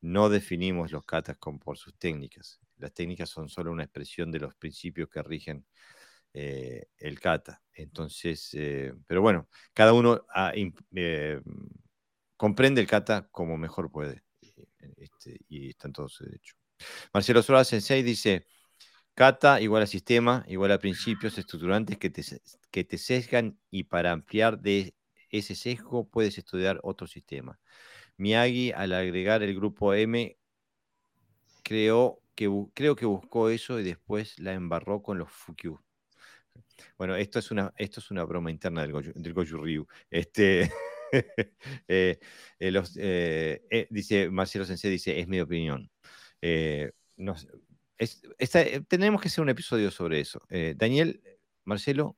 no 0.00 0.30
definimos 0.30 0.90
los 0.90 1.04
katas 1.04 1.36
por 1.58 1.76
sus 1.76 1.94
técnicas. 1.98 2.60
Las 2.78 2.94
técnicas 2.94 3.28
son 3.28 3.50
solo 3.50 3.72
una 3.72 3.84
expresión 3.84 4.32
de 4.32 4.40
los 4.40 4.54
principios 4.54 5.10
que 5.10 5.22
rigen 5.22 5.66
eh, 6.32 6.86
el 6.96 7.20
kata. 7.20 7.62
Entonces, 7.74 8.54
eh, 8.54 8.94
pero 9.06 9.20
bueno, 9.20 9.48
cada 9.74 9.92
uno 9.92 10.24
ah, 10.34 10.52
comprende 12.38 12.80
el 12.80 12.86
kata 12.86 13.28
como 13.30 13.58
mejor 13.58 13.92
puede. 13.92 14.22
Este, 14.96 15.40
y 15.48 15.70
están 15.70 15.92
todos 15.92 16.20
derechos. 16.20 16.56
Marcelo 17.12 17.42
Sola 17.42 17.64
Sensei 17.64 18.02
dice, 18.02 18.46
kata 19.16 19.60
igual 19.62 19.82
a 19.82 19.86
sistema, 19.86 20.44
igual 20.46 20.72
a 20.72 20.78
principios 20.78 21.38
estructurantes 21.38 21.96
que 21.98 22.10
te, 22.10 22.22
que 22.70 22.84
te 22.84 22.98
sesgan 22.98 23.58
y 23.70 23.84
para 23.84 24.12
ampliar 24.12 24.60
de 24.60 24.94
ese 25.30 25.54
sesgo 25.54 26.08
puedes 26.08 26.36
estudiar 26.36 26.78
otro 26.82 27.06
sistema. 27.06 27.58
Miyagi, 28.18 28.72
al 28.72 28.92
agregar 28.92 29.42
el 29.42 29.54
grupo 29.56 29.94
M, 29.94 30.36
creo 31.64 32.20
que, 32.34 32.50
creo 32.74 32.94
que 32.94 33.06
buscó 33.06 33.48
eso 33.48 33.80
y 33.80 33.84
después 33.84 34.38
la 34.38 34.52
embarró 34.52 35.02
con 35.02 35.18
los 35.18 35.32
Fukyu. 35.32 35.80
Bueno, 36.98 37.16
esto 37.16 37.38
es 37.38 37.50
una, 37.50 37.72
esto 37.78 38.00
es 38.00 38.10
una 38.10 38.24
broma 38.24 38.50
interna 38.50 38.82
del 38.82 38.92
Goju, 38.92 39.12
del 39.14 39.34
Ryu. 39.34 39.86
Este, 40.10 40.70
eh, 41.88 42.18
eh, 42.58 43.62
eh, 43.70 43.86
dice 43.88 44.28
Marcelo 44.30 44.66
Sensei, 44.66 44.90
dice, 44.90 45.18
es 45.18 45.26
mi 45.26 45.40
opinión. 45.40 45.90
Tenemos 48.88 49.20
que 49.20 49.28
hacer 49.28 49.42
un 49.42 49.48
episodio 49.48 49.90
sobre 49.90 50.20
eso. 50.20 50.42
Daniel, 50.76 51.22
Marcelo, 51.64 52.16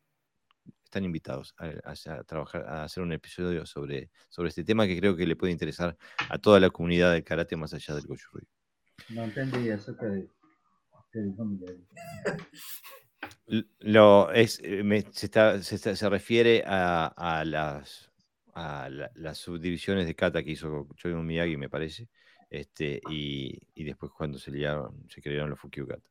están 0.89 1.05
invitados 1.05 1.55
a, 1.59 2.25
trabajar, 2.25 2.65
a 2.67 2.85
hacer 2.85 3.03
un 3.03 3.13
episodio 3.13 3.67
sobre, 3.67 4.11
sobre 4.31 4.49
este 4.49 4.65
tema 4.65 4.87
que 4.87 4.99
creo 4.99 5.15
que 5.15 5.27
le 5.27 5.37
puede 5.37 5.53
interesar 5.53 5.97
a 6.31 6.39
toda 6.39 6.59
la 6.61 6.71
comunidad 6.71 7.13
del 7.13 7.25
karate 7.25 7.57
más 7.57 7.75
allá 7.75 7.95
del 7.95 8.07
Goju 8.07 8.23
Ryu. 8.33 8.47
No 9.11 9.25
entendí 9.25 9.69
eso 9.69 9.97
que, 9.97 10.27
que 11.13 11.21
dijo 11.21 11.45
Miguel. 11.45 11.87
Lo, 13.81 14.31
es, 14.33 14.61
eh, 14.63 14.83
se, 15.13 15.97
se, 15.97 16.09
refiere 16.09 16.65
a, 16.67 17.43
las, 17.45 18.11
a 18.55 18.89
las 19.15 19.39
subdivisiones 19.39 20.07
de 20.07 20.15
kata 20.15 20.43
que 20.43 20.53
hizo 20.53 20.89
Choyo 20.97 21.23
Miyagi, 21.23 21.57
me 21.57 21.69
parece, 21.69 22.09
este, 22.51 23.01
y, 23.11 23.59
y, 23.75 23.85
después 23.85 24.13
cuando 24.13 24.39
se 24.39 24.51
liaron, 24.51 25.05
se 25.09 25.21
crearon 25.21 25.51
los 25.51 25.59
Fukyu 25.59 25.87
Kata. 25.87 26.09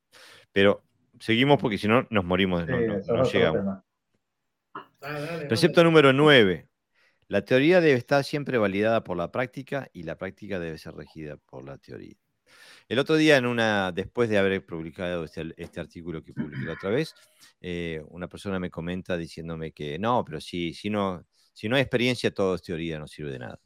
Pero 0.51 0.83
seguimos 1.19 1.59
porque 1.59 1.77
si 1.77 1.87
no 1.87 2.05
nos 2.09 2.25
morimos, 2.25 2.65
no, 2.67 2.77
no, 2.77 3.23
llegamos. 3.23 3.83
Precepto 5.47 5.83
número 5.83 6.13
9. 6.13 6.67
La 7.27 7.43
teoría 7.43 7.81
debe 7.81 7.97
estar 7.97 8.23
siempre 8.23 8.57
validada 8.57 9.03
por 9.03 9.17
la 9.17 9.31
práctica 9.31 9.89
y 9.93 10.03
la 10.03 10.17
práctica 10.17 10.59
debe 10.59 10.77
ser 10.77 10.95
regida 10.95 11.37
por 11.37 11.65
la 11.65 11.77
teoría. 11.77 12.15
El 12.87 12.99
otro 12.99 13.17
día, 13.17 13.35
en 13.35 13.45
una, 13.45 13.91
después 13.91 14.29
de 14.29 14.37
haber 14.37 14.65
publicado 14.65 15.25
este, 15.25 15.53
este 15.57 15.81
artículo 15.81 16.23
que 16.23 16.33
publiqué 16.33 16.65
la 16.65 16.73
otra 16.73 16.89
vez, 16.89 17.13
eh, 17.59 18.01
una 18.09 18.29
persona 18.29 18.59
me 18.59 18.69
comenta 18.69 19.17
diciéndome 19.17 19.73
que 19.73 19.99
no, 19.99 20.23
pero 20.23 20.39
si, 20.39 20.73
si, 20.73 20.89
no, 20.89 21.25
si 21.51 21.67
no 21.67 21.75
hay 21.75 21.81
experiencia, 21.81 22.33
todo 22.33 22.55
es 22.55 22.61
teoría, 22.61 22.97
no 22.97 23.07
sirve 23.07 23.31
de 23.31 23.39
nada. 23.39 23.59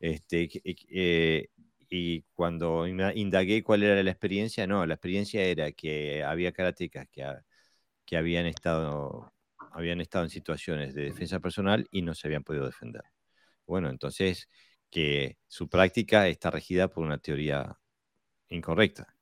Este, 0.00 0.48
eh, 0.64 1.48
y 1.94 2.22
cuando 2.32 2.86
indagué 2.86 3.62
cuál 3.62 3.82
era 3.82 4.02
la 4.02 4.10
experiencia, 4.10 4.66
no, 4.66 4.86
la 4.86 4.94
experiencia 4.94 5.42
era 5.42 5.72
que 5.72 6.24
había 6.24 6.50
karatecas 6.50 7.06
que, 7.12 7.22
que 8.06 8.16
habían, 8.16 8.46
estado, 8.46 9.30
habían 9.72 10.00
estado 10.00 10.24
en 10.24 10.30
situaciones 10.30 10.94
de 10.94 11.02
defensa 11.04 11.38
personal 11.38 11.86
y 11.90 12.00
no 12.00 12.14
se 12.14 12.28
habían 12.28 12.44
podido 12.44 12.64
defender. 12.64 13.02
Bueno, 13.66 13.90
entonces 13.90 14.48
que 14.88 15.36
su 15.48 15.68
práctica 15.68 16.28
está 16.28 16.50
regida 16.50 16.88
por 16.88 17.04
una 17.04 17.18
teoría 17.18 17.78
incorrecta. 18.48 19.14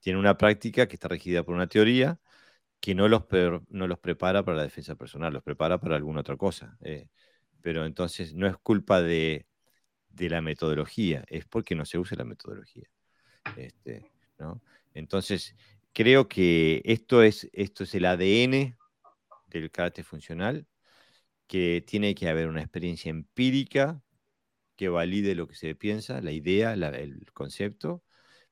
tiene 0.00 0.18
una 0.18 0.36
práctica 0.36 0.86
que 0.86 0.96
está 0.96 1.08
regida 1.08 1.44
por 1.44 1.54
una 1.54 1.66
teoría 1.66 2.20
que 2.78 2.94
no 2.94 3.08
los, 3.08 3.24
no 3.70 3.86
los 3.86 3.98
prepara 3.98 4.42
para 4.44 4.58
la 4.58 4.64
defensa 4.64 4.96
personal, 4.96 5.32
los 5.32 5.42
prepara 5.42 5.80
para 5.80 5.96
alguna 5.96 6.20
otra 6.20 6.36
cosa. 6.36 6.76
Eh, 6.82 7.08
pero 7.62 7.86
entonces 7.86 8.34
no 8.34 8.46
es 8.46 8.58
culpa 8.58 9.00
de, 9.00 9.46
la 10.28 10.40
metodología, 10.40 11.24
es 11.28 11.46
porque 11.46 11.74
no 11.74 11.84
se 11.84 11.98
usa 11.98 12.18
la 12.18 12.24
metodología. 12.24 12.88
Este, 13.56 14.10
entonces, 14.94 15.56
creo 15.92 16.28
que 16.28 16.82
esto 16.84 17.22
es, 17.22 17.48
esto 17.52 17.84
es 17.84 17.94
el 17.94 18.04
ADN 18.06 18.76
del 19.46 19.70
carácter 19.70 20.04
funcional, 20.04 20.66
que 21.46 21.82
tiene 21.86 22.14
que 22.14 22.28
haber 22.28 22.48
una 22.48 22.60
experiencia 22.60 23.10
empírica 23.10 24.02
que 24.76 24.88
valide 24.88 25.34
lo 25.34 25.48
que 25.48 25.56
se 25.56 25.74
piensa, 25.74 26.20
la 26.20 26.32
idea, 26.32 26.74
el 26.74 27.32
concepto, 27.32 28.02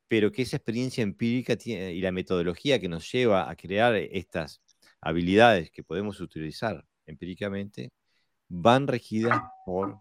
pero 0.09 0.33
que 0.33 0.43
esa 0.43 0.57
experiencia 0.57 1.03
empírica 1.03 1.57
y 1.65 2.01
la 2.01 2.13
metodología 2.13 2.81
que 2.81 2.89
nos 2.89 3.11
lleva 3.11 3.51
a 3.51 3.57
crear 3.57 3.95
estas 3.95 4.63
habilidades 5.01 5.71
que 5.71 5.85
podemos 5.85 6.21
utilizar 6.21 6.85
empíricamente 7.07 7.93
van 8.49 8.87
regidas 8.87 9.39
por 9.65 9.99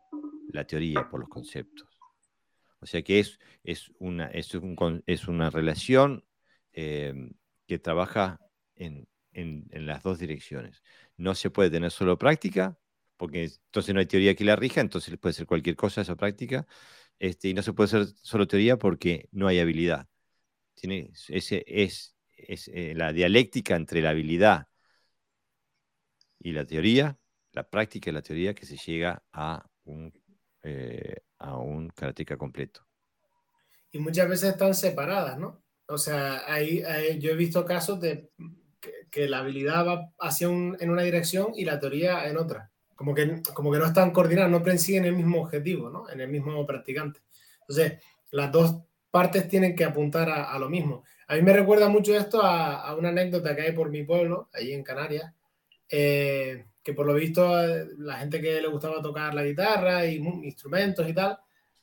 la 0.52 0.66
teoría, 0.66 1.08
por 1.10 1.20
los 1.20 1.30
conceptos. 1.30 1.88
O 2.80 2.86
sea 2.86 3.02
que 3.02 3.20
es, 3.20 3.40
es, 3.64 3.92
una, 4.00 4.28
es, 4.28 5.28
una 5.28 5.50
relación 5.50 6.24
em, 6.74 7.32
que 7.68 7.80
trabaja 7.80 8.40
en, 8.76 9.08
las 9.72 10.02
dos 10.04 10.20
direcciones. 10.20 10.84
No 11.16 11.36
se 11.36 11.50
puede 11.50 11.70
tener 11.70 11.92
solo 11.92 12.18
práctica, 12.18 12.78
porque 13.18 13.44
entonces 13.46 13.94
no 13.94 14.00
hay 14.00 14.08
teoría 14.08 14.36
que 14.36 14.44
la 14.46 14.56
rija, 14.56 14.82
entonces 14.82 15.18
puede 15.18 15.34
ser 15.34 15.46
cualquier 15.46 15.76
cosa 15.76 16.02
esa 16.02 16.16
práctica, 16.16 16.68
este, 17.20 17.50
y 17.50 17.54
no 17.54 17.62
se 17.62 17.74
puede 17.74 17.88
hacer 17.88 18.08
solo 18.22 18.48
teoría 18.48 18.78
porque 18.78 19.30
no 19.32 19.48
hay 19.48 19.60
habilidad. 19.60 20.08
Tiene, 20.76 21.12
ese 21.30 21.64
es 21.68 22.18
es 22.38 22.70
eh, 22.70 22.94
la 22.96 23.14
dialéctica 23.14 23.76
entre 23.76 24.02
la 24.02 24.12
habilidad 24.12 24.68
y 26.40 26.52
la 26.54 26.66
teoría, 26.66 27.18
la 27.52 27.70
práctica 27.70 28.10
y 28.10 28.14
la 28.14 28.22
teoría 28.22 28.54
que 28.54 28.66
se 28.66 28.78
llega 28.78 29.24
a 29.34 29.70
un, 29.86 30.14
eh, 30.70 31.16
a 31.40 31.58
un 31.58 31.88
karateka 31.90 32.36
completo. 32.36 32.86
Y 33.92 34.00
muchas 34.00 34.28
veces 34.28 34.52
están 34.52 34.74
separadas, 34.74 35.40
¿no? 35.40 35.64
O 35.88 35.98
sea, 35.98 36.44
ahí, 36.46 36.84
yo 37.20 37.32
he 37.32 37.36
visto 37.36 37.66
casos 37.66 38.02
de 38.02 38.30
que, 39.10 39.28
la 39.30 39.40
habilidad 39.40 39.88
va 39.88 40.12
hacia 40.20 40.50
un, 40.50 40.76
en 40.80 40.90
una 40.90 41.04
dirección 41.04 41.54
y 41.56 41.64
la 41.64 41.80
teoría 41.80 42.28
en 42.28 42.38
otra. 42.38 42.70
Como 42.96 43.14
que, 43.16 43.42
como 43.54 43.72
que 43.72 43.80
no 43.80 43.86
están 43.86 44.12
coordinadas, 44.12 44.52
no 44.52 44.62
persiguen 44.62 45.06
el 45.06 45.16
mismo 45.16 45.42
objetivo, 45.42 45.90
¿no? 45.90 46.10
En 46.10 46.20
el 46.20 46.28
mismo 46.28 46.66
practicante. 46.66 47.22
Entonces, 47.62 48.04
las 48.32 48.52
dos 48.52 48.82
partes 49.10 49.48
tienen 49.48 49.76
que 49.76 49.86
apuntar 49.86 50.30
a, 50.30 50.60
lo 50.60 50.70
mismo. 50.70 51.04
A 51.28 51.36
mí 51.36 51.42
me 51.42 51.54
recuerda 51.54 51.88
mucho 51.88 52.16
esto 52.16 52.42
a, 52.44 52.94
una 52.96 53.10
anécdota 53.10 53.56
que 53.56 53.62
hay 53.62 53.72
por 53.72 53.90
mi 53.90 54.04
pueblo, 54.04 54.50
allí 54.54 54.74
en 54.74 54.84
Canarias, 54.84 55.34
eh, 55.90 56.66
que 56.88 56.94
por 56.94 57.06
lo 57.06 57.16
visto 57.16 57.54
la 57.98 58.16
gente 58.16 58.40
que 58.40 58.62
le 58.62 58.68
gustaba 58.70 59.02
tocar 59.02 59.34
la 59.34 59.44
guitarra 59.44 60.06
y 60.06 60.16
instrumentos 60.16 61.06
y 61.06 61.14
tal, 61.14 61.38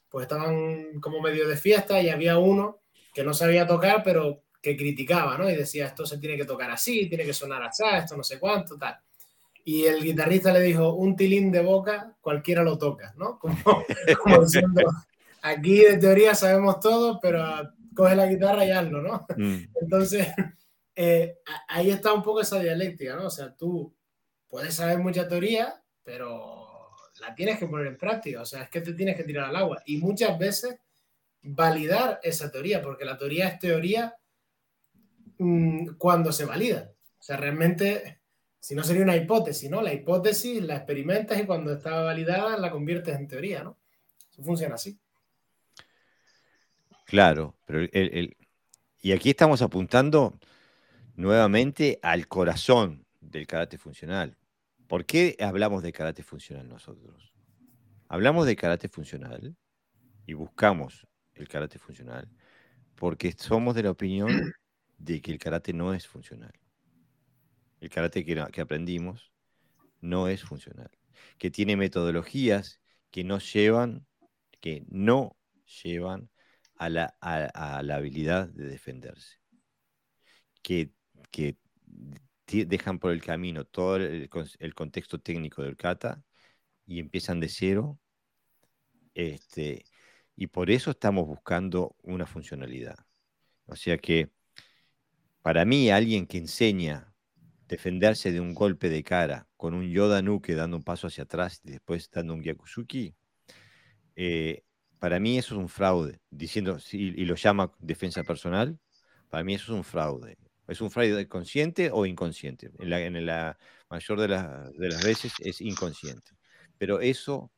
pues 0.09 0.23
estaban 0.23 0.99
como 0.99 1.21
medio 1.21 1.47
de 1.47 1.59
fiesta 1.59 2.01
y 2.01 2.09
había 2.09 2.39
uno 2.39 2.81
que 3.13 3.23
no 3.23 3.35
sabía 3.35 3.67
tocar, 3.67 4.03
pero 4.03 4.45
que 4.63 4.75
criticaba, 4.75 5.37
¿no? 5.37 5.51
Y 5.51 5.57
decía, 5.57 5.89
esto 5.89 6.07
se 6.07 6.17
tiene 6.17 6.39
que 6.39 6.47
tocar 6.47 6.71
así, 6.71 7.07
tiene 7.07 7.27
que 7.27 7.35
sonar 7.35 7.63
así, 7.63 7.83
esto 7.99 8.17
no 8.17 8.25
sé 8.25 8.39
cuánto, 8.39 8.79
tal. 8.79 8.97
Y 9.63 9.85
el 9.85 10.03
guitarrista 10.03 10.51
le 10.55 10.61
dijo, 10.61 10.95
un 10.95 11.15
tilín 11.15 11.53
de 11.53 11.61
boca, 11.61 12.17
cualquiera 12.23 12.63
lo 12.63 12.79
toca, 12.79 13.13
¿no? 13.19 13.39
Como, 14.23 14.43
diciendo, 14.43 14.91
aquí 15.43 15.81
de 15.81 15.99
teoría 15.99 16.35
sabemos 16.35 16.81
todo, 16.81 17.21
pero 17.21 17.45
coge 17.95 18.17
la 18.17 18.25
guitarra 18.25 18.65
y 18.65 18.71
hazlo, 18.71 19.03
¿no? 19.03 19.27
Mm. 19.37 19.65
Entonces, 19.83 20.29
eh, 20.97 21.41
ahí 21.69 21.91
está 21.91 22.15
un 22.15 22.23
poco 22.23 22.41
esa 22.41 22.59
dialéctica, 22.59 23.17
¿no? 23.17 23.27
O 23.27 23.31
sea, 23.31 23.55
tú 23.55 23.95
puedes 24.55 24.75
saber 24.75 24.99
mucha 24.99 25.27
teoría, 25.27 25.83
pero 26.05 26.91
la 27.21 27.35
tienes 27.35 27.59
que 27.59 27.67
poner 27.67 27.89
en 27.89 27.97
práctica, 27.97 28.43
o 28.43 28.47
sea, 28.47 28.63
es 28.63 28.71
que 28.71 28.81
te 28.81 28.93
tienes 28.93 29.17
que 29.17 29.25
tirar 29.25 29.49
al 29.49 29.57
agua. 29.57 29.83
Y 29.87 29.97
muchas 29.97 30.39
veces 30.39 30.77
validar 31.43 32.21
esa 32.23 32.51
teoría, 32.51 32.81
porque 32.81 33.05
la 33.05 33.19
teoría 33.19 33.49
es 33.49 33.59
teoría 33.59 34.15
Mm, 35.39 35.97
cuando 35.99 36.33
se 36.33 36.45
valida. 36.45 36.93
O 37.19 37.23
sea, 37.23 37.37
realmente, 37.37 38.21
si 38.61 38.75
no 38.75 38.85
sería 38.85 39.03
una 39.03 39.17
hipótesis, 39.17 39.69
¿no? 39.71 39.83
La 39.83 39.93
hipótesis 39.93 40.63
la 40.63 40.77
experimentas 40.77 41.41
y 41.41 41.47
cuando 41.47 41.73
está 41.73 42.01
validada 42.03 42.57
la 42.57 42.71
conviertes 42.71 43.17
en 43.17 43.27
teoría, 43.27 43.65
¿no? 43.65 43.79
Eso 44.31 44.43
funciona 44.43 44.77
así. 44.77 44.99
Claro, 47.07 47.57
pero 47.65 47.81
el, 47.93 48.37
y 49.01 49.13
aquí 49.13 49.31
estamos 49.31 49.61
apuntando 49.63 50.39
nuevamente 51.17 51.99
al 52.03 52.27
corazón 52.27 53.05
del 53.21 53.47
karate 53.47 53.79
funcional. 53.79 54.37
¿Por 54.89 55.07
qué 55.07 55.37
hablamos 55.41 55.83
de 55.83 55.93
karate 55.93 56.23
funcional 56.23 56.69
nosotros? 56.69 57.35
Hablamos 58.09 58.47
de 58.47 58.57
karate 58.57 58.89
funcional 58.89 59.57
y 60.27 60.35
buscamos 60.35 61.07
el 61.35 61.49
karate 61.49 61.79
funcional 61.79 62.29
porque 62.95 63.33
somos 63.33 63.75
de 63.75 63.83
la 63.83 63.91
opinión 63.91 64.29
de 64.99 65.21
que 65.21 65.33
el 65.33 65.39
karate 65.39 65.73
no 65.73 65.95
es 65.95 66.07
funcional. 66.07 66.53
El 67.81 67.91
karate 67.91 68.25
que, 68.25 68.61
aprendimos 68.61 69.33
no 70.01 70.29
es 70.29 70.43
funcional. 70.43 70.91
Que 71.39 71.51
tiene 71.51 71.77
metodologías 71.77 72.81
que 73.11 73.25
no 73.25 73.39
llevan, 73.39 74.07
que 74.61 74.85
no 74.89 75.37
llevan 75.83 76.31
a 76.77 76.89
la, 76.89 77.15
habilidad 77.95 78.49
de 78.49 78.67
defenderse. 78.67 79.39
Que, 80.63 80.93
dejan 82.47 82.99
por 82.99 83.13
el 83.13 83.23
camino 83.23 83.65
todo 83.65 83.97
el, 83.97 84.75
contexto 84.75 85.21
técnico 85.21 85.63
del 85.63 85.77
kata 85.77 86.23
y 86.87 87.01
empiezan 87.01 87.41
de 87.41 87.49
cero. 87.49 87.99
Este, 89.15 89.85
y 90.37 90.49
por 90.49 90.71
eso 90.71 90.91
estamos 90.91 91.27
buscando 91.27 91.97
una 92.03 92.27
funcionalidad. 92.27 92.97
O 93.67 93.77
sea 93.77 93.99
que 93.99 94.31
para 95.45 95.67
mí, 95.67 95.91
alguien 95.91 96.27
que 96.27 96.39
enseña 96.39 97.13
defenderse 97.69 98.33
de 98.33 98.41
un 98.41 98.55
golpe 98.55 98.89
de 98.89 99.03
cara 99.05 99.47
con 99.59 99.75
un 99.75 99.91
Yoda 99.91 100.23
Nuke 100.23 100.55
dando 100.55 100.79
un 100.79 100.83
paso 100.83 101.09
hacia 101.09 101.25
atrás 101.25 101.61
y 101.65 101.73
después 101.73 102.11
dando 102.11 102.35
un 102.35 102.43
Gyakusuki, 102.43 103.15
eh, 104.17 104.63
para 104.99 105.21
mí 105.21 105.37
eso 105.39 105.55
es 105.55 105.61
un 105.61 105.69
fraude. 105.69 106.21
Diciendo, 106.31 106.79
y 106.93 107.25
lo 107.27 107.35
llama 107.35 107.73
defensa 107.79 108.25
personal, 108.25 108.79
para 109.29 109.45
mí 109.45 109.55
eso 109.55 109.73
es 109.73 109.77
un 109.77 109.85
fraude. 109.85 110.39
¿Es 110.67 110.81
un 110.81 110.91
fraude 110.91 111.29
consciente 111.29 111.91
o 111.93 112.07
inconsciente? 112.07 112.71
En 112.79 112.91
la, 113.27 113.59
mayor 113.91 114.21
de, 114.21 114.29
de 114.29 114.89
las 114.89 115.05
veces 115.05 115.33
es 115.41 115.61
inconsciente. 115.61 116.33
Pero 116.79 117.01
eso 117.01 117.53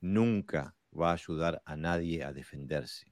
nunca 0.00 0.74
va 0.98 1.10
a 1.10 1.14
ayudar 1.14 1.62
a 1.64 1.76
nadie 1.76 2.24
a 2.24 2.32
defenderse 2.32 3.10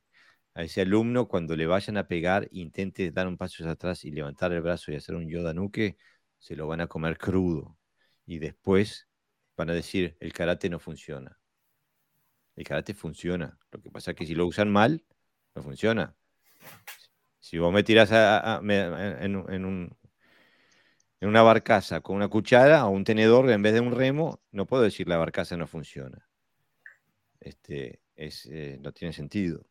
a 0.58 0.64
ese 0.64 0.80
alumno 0.80 1.28
cuando 1.28 1.54
le 1.54 1.68
vayan 1.68 1.96
a 1.98 2.08
pegar, 2.08 2.48
intente 2.50 3.12
dar 3.12 3.28
un 3.28 3.36
paso 3.36 3.62
hacia 3.62 3.70
atrás 3.70 4.04
y 4.04 4.10
levantar 4.10 4.52
el 4.52 4.60
brazo 4.60 4.90
y 4.90 4.96
hacer 4.96 5.14
un 5.14 5.28
yoda 5.28 5.54
nuke, 5.54 5.96
se 6.36 6.56
lo 6.56 6.66
van 6.66 6.80
a 6.80 6.88
comer 6.88 7.16
crudo. 7.16 7.78
Y 8.26 8.40
después 8.40 9.06
van 9.56 9.70
a 9.70 9.72
decir, 9.72 10.16
el 10.18 10.32
karate 10.32 10.68
no 10.68 10.80
funciona. 10.80 11.38
El 12.56 12.64
karate 12.64 12.92
funciona. 12.92 13.56
Lo 13.70 13.80
que 13.80 13.88
pasa 13.88 14.10
es 14.10 14.16
que 14.16 14.26
si 14.26 14.34
lo 14.34 14.48
usan 14.48 14.68
mal, 14.68 15.04
no 15.54 15.62
funciona. 15.62 16.16
Si 17.48 17.56
vos 17.56 17.72
me 17.72 17.82
tiras 17.82 18.10
en, 18.12 19.36
un, 19.36 19.96
en 21.20 21.28
una 21.30 21.40
barcaza 21.40 22.02
con 22.02 22.16
una 22.16 22.28
cuchara 22.28 22.84
o 22.84 22.90
un 22.90 23.04
tenedor 23.04 23.48
en 23.50 23.62
vez 23.62 23.72
de 23.72 23.80
un 23.80 23.90
remo, 23.90 24.42
no 24.52 24.66
puedo 24.66 24.82
decir 24.82 25.08
la 25.08 25.16
barcaza 25.16 25.56
no 25.56 25.66
funciona. 25.66 26.28
Este, 27.40 28.02
es, 28.16 28.44
eh, 28.52 28.76
no 28.82 28.92
tiene 28.92 29.14
sentido. 29.14 29.64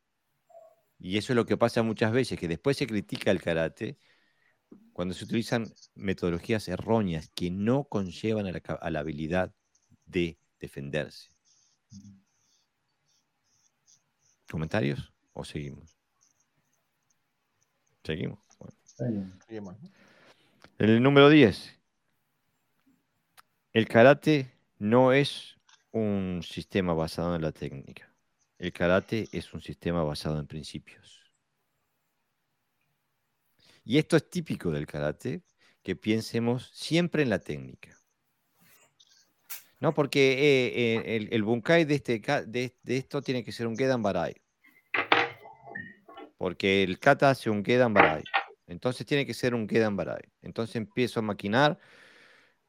Y 0.97 1.19
eso 1.19 1.33
es 1.33 1.35
lo 1.35 1.45
que 1.45 1.55
pasa 1.55 1.83
muchas 1.83 2.11
veces, 2.11 2.39
que 2.39 2.47
después 2.47 2.77
se 2.77 2.87
critica 2.87 3.29
el 3.29 3.43
karate 3.43 3.99
cuando 4.91 5.13
se 5.13 5.25
utilizan 5.25 5.71
metodologías 5.93 6.67
erróneas 6.69 7.29
que 7.35 7.51
no 7.51 7.83
conllevan 7.83 8.47
a 8.47 8.89
la, 8.89 8.99
habilidad 8.99 9.53
de 10.07 10.39
defenderse. 10.59 11.29
¿Comentarios 14.49 15.13
o 15.33 15.45
seguimos? 15.45 15.96
Seguimos. 18.07 18.39
Seguimos. 19.45 19.75
El 20.77 21.03
número 21.03 21.29
10. 21.29 21.77
El 23.73 23.85
karate 23.85 24.49
no 24.79 25.11
es 25.11 25.57
un 25.91 26.41
sistema 26.41 26.93
basado 26.93 27.35
en 27.35 27.41
la 27.41 27.51
técnica. 27.51 28.09
El 28.59 28.71
karate 28.71 29.27
es 29.33 29.53
un 29.53 29.59
sistema 29.59 30.03
basado 30.03 30.39
en 30.39 30.47
principios. 30.47 31.29
Y 33.83 33.97
esto 33.97 34.15
es 34.15 34.29
típico 34.29 34.71
del 34.71 34.87
karate, 34.87 35.41
que 35.83 35.97
piensemos 35.97 36.71
siempre 36.73 37.23
en 37.23 37.29
la 37.29 37.39
técnica. 37.39 37.99
¿No? 39.81 39.93
Porque 39.93 40.31
eh, 40.31 41.15
eh, 41.17 41.27
el, 41.29 41.43
bunkai 41.43 41.83
de, 41.83 41.95
este, 41.95 42.19
de, 42.19 42.73
esto 42.85 43.21
tiene 43.21 43.43
que 43.43 43.51
ser 43.51 43.67
un 43.67 43.75
Gedan 43.75 44.01
Barai. 44.01 44.33
Porque 46.37 46.83
el 46.83 46.99
kata 46.99 47.29
hace 47.31 47.49
un 47.49 47.63
Gedan 47.65 47.93
Barai. 47.93 48.23
Entonces 48.67 49.05
tiene 49.05 49.25
que 49.25 49.33
ser 49.33 49.55
un 49.55 49.67
Gedan 49.67 49.95
Barai. 49.95 50.23
Entonces 50.41 50.75
empiezo 50.75 51.19
a 51.19 51.23
maquinar 51.23 51.79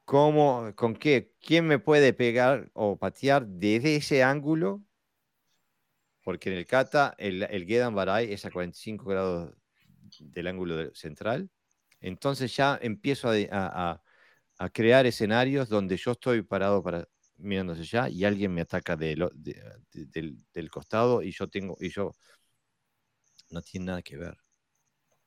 cómo, 0.05 0.73
con 0.75 0.95
qué, 0.95 1.33
quién 1.41 1.67
me 1.67 1.79
puede 1.79 2.13
pegar 2.13 2.71
o 2.75 2.99
patear 2.99 3.47
desde 3.47 3.97
ese 3.97 4.23
ángulo 4.23 4.83
porque 6.29 6.51
en 6.51 6.59
el 6.59 6.67
kata 6.67 7.15
el, 7.17 7.43
el 7.45 7.65
Gedan 7.65 7.95
Barai 7.95 8.31
es 8.31 8.45
a 8.45 8.51
45 8.51 9.07
grados 9.07 9.51
del 10.21 10.47
ángulo 10.47 10.95
central. 10.95 11.49
Entonces 12.01 12.55
ya 12.55 12.79
empiezo 12.83 13.31
a, 13.51 14.03
crear 14.75 15.07
escenarios 15.07 15.71
donde 15.71 15.97
yo 15.97 16.13
estoy 16.13 16.43
parado 16.43 16.83
para, 16.83 17.09
mirándose 17.39 17.81
allá 17.81 18.11
y 18.11 18.25
alguien 18.25 18.53
me 18.53 18.61
ataca 18.61 18.95
del, 18.95 19.27
costado 20.71 21.23
y 21.23 21.33
yo 21.33 21.49
tengo, 21.49 21.79
y 21.81 21.89
yo 21.89 22.15
no 23.51 23.63
tiene 23.63 23.87
nada 23.87 24.03
que 24.03 24.17
ver. 24.17 24.39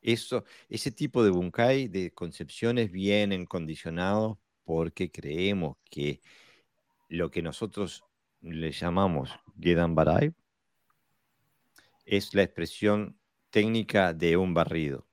Eso, 0.02 0.46
ese 0.70 0.92
tipo 0.92 1.24
de 1.24 1.30
bunkai, 1.30 1.88
de 1.88 2.12
concepciones 2.12 2.92
vienen 2.92 3.46
condicionados 3.46 4.38
porque 4.64 5.12
creemos 5.12 5.78
que 5.90 6.22
lo 7.10 7.30
que 7.30 7.42
nosotros 7.42 8.04
le 8.42 8.72
llamamos 8.72 9.32
Gedan 9.60 9.96
Barai 9.96 10.34
es 12.06 12.34
la 12.34 12.44
expresión 12.44 13.18
técnica 13.52 14.14
de 14.14 14.38
un 14.38 14.54
barrido. 14.54 15.08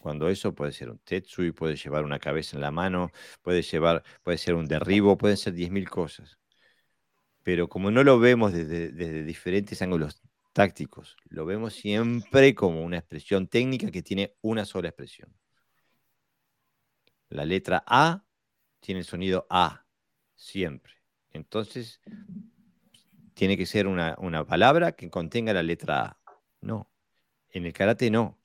Cuando 0.00 0.28
eso 0.28 0.54
puede 0.54 0.72
ser 0.72 0.90
un 0.90 0.98
tetsui, 0.98 1.52
puede 1.52 1.76
llevar 1.76 2.04
una 2.04 2.18
cabeza 2.18 2.56
en 2.56 2.62
la 2.62 2.72
mano, 2.72 3.12
puede, 3.42 3.62
llevar, 3.62 4.02
puede 4.24 4.38
ser 4.38 4.54
un 4.54 4.66
derribo, 4.66 5.16
pueden 5.16 5.36
ser 5.36 5.54
10.000 5.54 5.88
cosas. 5.88 6.38
Pero 7.44 7.68
como 7.68 7.90
no 7.90 8.02
lo 8.02 8.18
vemos 8.18 8.52
desde, 8.52 8.90
desde 8.90 9.22
diferentes 9.22 9.80
ángulos 9.82 10.20
tácticos, 10.52 11.16
lo 11.24 11.44
vemos 11.44 11.74
siempre 11.74 12.54
como 12.54 12.82
una 12.82 12.98
expresión 12.98 13.48
técnica 13.48 13.90
que 13.90 14.02
tiene 14.02 14.36
una 14.42 14.64
sola 14.64 14.88
expresión. 14.88 15.34
La 17.28 17.44
letra 17.44 17.82
A 17.86 18.24
tiene 18.80 19.00
el 19.00 19.06
sonido 19.06 19.46
A, 19.48 19.86
siempre. 20.34 20.92
Entonces, 21.30 22.00
tiene 23.34 23.56
que 23.56 23.66
ser 23.66 23.86
una, 23.86 24.14
una 24.18 24.44
palabra 24.46 24.92
que 24.92 25.08
contenga 25.08 25.52
la 25.54 25.62
letra 25.62 26.04
A. 26.04 26.20
No, 26.60 26.90
en 27.48 27.66
el 27.66 27.72
karate 27.72 28.10
no. 28.10 28.38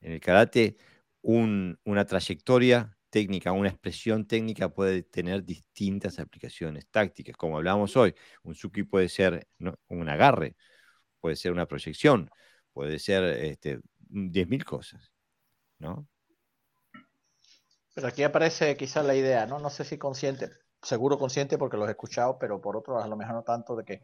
En 0.00 0.12
el 0.12 0.20
karate 0.20 0.76
una 1.22 2.04
trayectoria 2.06 2.98
técnica, 3.08 3.52
una 3.52 3.70
expresión 3.70 4.26
técnica 4.26 4.68
puede 4.68 5.02
tener 5.02 5.44
distintas 5.44 6.18
aplicaciones 6.18 6.86
tácticas. 6.88 7.36
Como 7.36 7.56
hablamos 7.56 7.96
hoy, 7.96 8.14
un 8.42 8.54
suki 8.54 8.82
puede 8.82 9.08
ser 9.08 9.48
un 9.88 10.08
agarre, 10.08 10.56
puede 11.24 11.36
ser 11.36 11.52
una 11.52 11.64
proyección, 11.64 12.30
puede 12.74 12.98
ser 12.98 13.24
este, 13.24 13.78
10.000 14.10 14.62
cosas. 14.62 15.10
¿no? 15.78 16.06
Pero 17.94 18.08
aquí 18.08 18.22
aparece 18.22 18.76
quizás 18.76 19.06
la 19.06 19.14
idea, 19.14 19.46
¿no? 19.46 19.58
No 19.58 19.70
sé 19.70 19.84
si 19.84 19.96
consciente, 19.96 20.50
seguro 20.82 21.16
consciente 21.18 21.56
porque 21.56 21.78
los 21.78 21.88
he 21.88 21.92
escuchado, 21.92 22.38
pero 22.38 22.60
por 22.60 22.76
otro 22.76 23.02
a 23.02 23.08
lo 23.08 23.16
mejor 23.16 23.36
no 23.36 23.42
tanto 23.42 23.74
de 23.74 23.86
que 23.86 24.02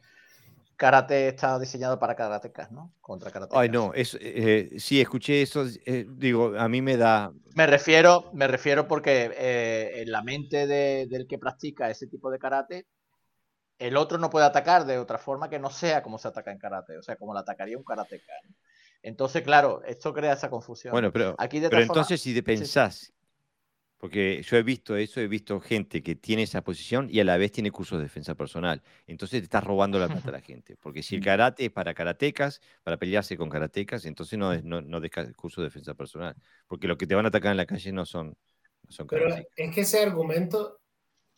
karate 0.77 1.29
está 1.29 1.59
diseñado 1.59 1.99
para 1.99 2.17
karatecas, 2.17 2.73
¿no? 2.73 2.95
Contra 3.03 3.31
karatecas. 3.31 3.61
Ay, 3.61 3.69
no, 3.69 3.93
es, 3.93 4.17
eh, 4.19 4.71
sí, 4.79 4.99
escuché 4.99 5.43
eso, 5.43 5.67
eh, 5.85 6.07
digo, 6.09 6.59
a 6.59 6.71
mí 6.71 6.81
me 6.81 6.97
da... 6.97 7.35
Me 7.55 7.67
refiero, 7.67 8.31
me 8.33 8.47
refiero 8.47 8.89
porque 8.89 9.31
eh, 9.37 10.01
en 10.01 10.11
la 10.11 10.23
mente 10.23 10.67
del 10.67 11.27
que 11.27 11.39
practica 11.39 11.91
ese 11.91 12.07
tipo 12.07 12.31
de 12.31 12.39
karate, 12.39 12.87
el 13.81 13.97
otro 13.97 14.19
no 14.19 14.31
puede 14.31 14.47
atacar 14.47 14.85
de 14.87 14.99
otra 14.99 15.19
forma 15.19 15.51
que 15.51 15.59
no 15.59 15.71
sea 15.71 16.03
como 16.03 16.19
se 16.19 16.29
ataca 16.29 16.53
en 16.53 16.59
karate, 16.59 16.97
o 16.97 17.03
sea, 17.03 17.17
como 17.17 17.35
la 17.35 17.41
atacaría 17.41 17.77
un 17.77 17.83
karateka. 17.83 18.33
Entonces, 19.03 19.43
claro, 19.43 19.83
esto 19.85 20.13
crea 20.15 20.35
esa 20.35 20.51
confusión. 20.51 20.93
Bueno, 20.93 21.11
pero, 21.11 21.35
Aquí 21.39 21.61
pero 21.61 21.81
entonces 21.81 22.21
si 22.21 22.41
pensás 22.43 23.13
porque 24.01 24.43
yo 24.43 24.57
he 24.57 24.63
visto 24.63 24.97
eso, 24.97 25.21
he 25.21 25.29
visto 25.29 25.61
gente 25.61 26.03
que 26.03 26.15
tiene 26.15 26.45
esa 26.45 26.63
posición 26.63 27.09
y 27.11 27.21
a 27.21 27.25
la 27.25 27.37
vez 27.37 27.53
tiene 27.53 27.71
cursos 27.71 27.99
de 27.99 28.05
defensa 28.05 28.35
personal. 28.35 28.83
Entonces 29.07 29.41
te 29.41 29.45
estás 29.45 29.63
robando 29.63 29.99
la 29.99 30.09
plata 30.09 30.31
a 30.31 30.33
la 30.33 30.41
gente. 30.41 30.75
Porque 30.81 31.03
si 31.03 31.17
el 31.17 31.21
mm. 31.21 31.25
karate 31.25 31.65
es 31.67 31.71
para 31.71 31.93
karatecas, 31.93 32.63
para 32.83 32.97
pelearse 32.97 33.37
con 33.37 33.51
karatecas, 33.51 34.07
entonces 34.07 34.39
no, 34.39 34.55
es, 34.55 34.65
no, 34.65 34.81
no 34.81 35.03
curso 35.37 35.61
de 35.61 35.67
defensa 35.67 35.93
personal. 35.93 36.35
Porque 36.67 36.89
lo 36.89 36.97
que 36.97 37.07
te 37.07 37.15
van 37.15 37.27
a 37.27 37.29
atacar 37.29 37.51
en 37.51 37.59
la 37.59 37.67
calle 37.67 37.93
no 37.93 38.07
son, 38.07 38.29
no 38.29 38.91
son 38.91 39.07
Pero 39.07 39.35
es 39.35 39.75
que 39.75 39.83
ese 39.83 40.03
argumento 40.03 40.80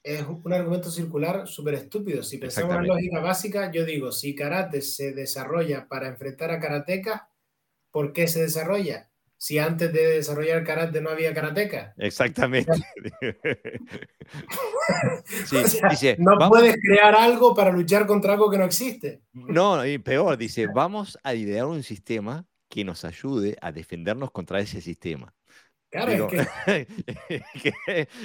es 0.03 0.27
un 0.27 0.53
argumento 0.53 0.91
circular 0.91 1.47
súper 1.47 1.75
estúpido. 1.75 2.23
Si 2.23 2.39
pensamos 2.39 2.77
en 2.77 2.89
lógica 2.89 3.21
básica, 3.21 3.71
yo 3.71 3.85
digo, 3.85 4.13
si 4.13 4.35
karate 4.35 4.83
se 4.83 5.13
desarrolla 5.13 5.87
para 5.89 6.09
enfrentar 6.09 6.51
a 6.51 6.59
karatecas, 6.59 7.23
¿por 7.91 8.13
qué 8.13 8.27
se 8.27 8.43
desarrolla? 8.43 9.13
si 9.43 9.59
antes 9.59 9.93
de 9.93 10.07
desarrollar 10.07 10.63
karate 10.63 11.01
no 11.01 11.11
había 11.11 11.35
karateca. 11.35 11.93
Exactamente. 11.97 12.71
no 16.19 16.49
puedes 16.49 16.77
crear 16.81 17.17
algo 17.17 17.53
para 17.53 17.73
luchar 17.73 18.07
contra 18.07 18.35
algo 18.35 18.49
que 18.49 18.59
no 18.59 18.65
existe. 18.65 19.23
No, 19.33 19.85
y 19.85 19.99
peor, 19.99 20.39
dice, 20.39 20.69
vamos 20.73 21.19
a 21.25 21.35
idear 21.35 21.67
un 21.67 21.83
sistema 21.83 22.47
que 22.69 22.85
nos 22.85 23.05
ayude 23.05 23.57
a 23.61 23.73
defendernos 23.73 24.31
contra 24.31 24.61
ese 24.61 24.81
sistema. 24.81 25.35
Claro, 25.93 26.29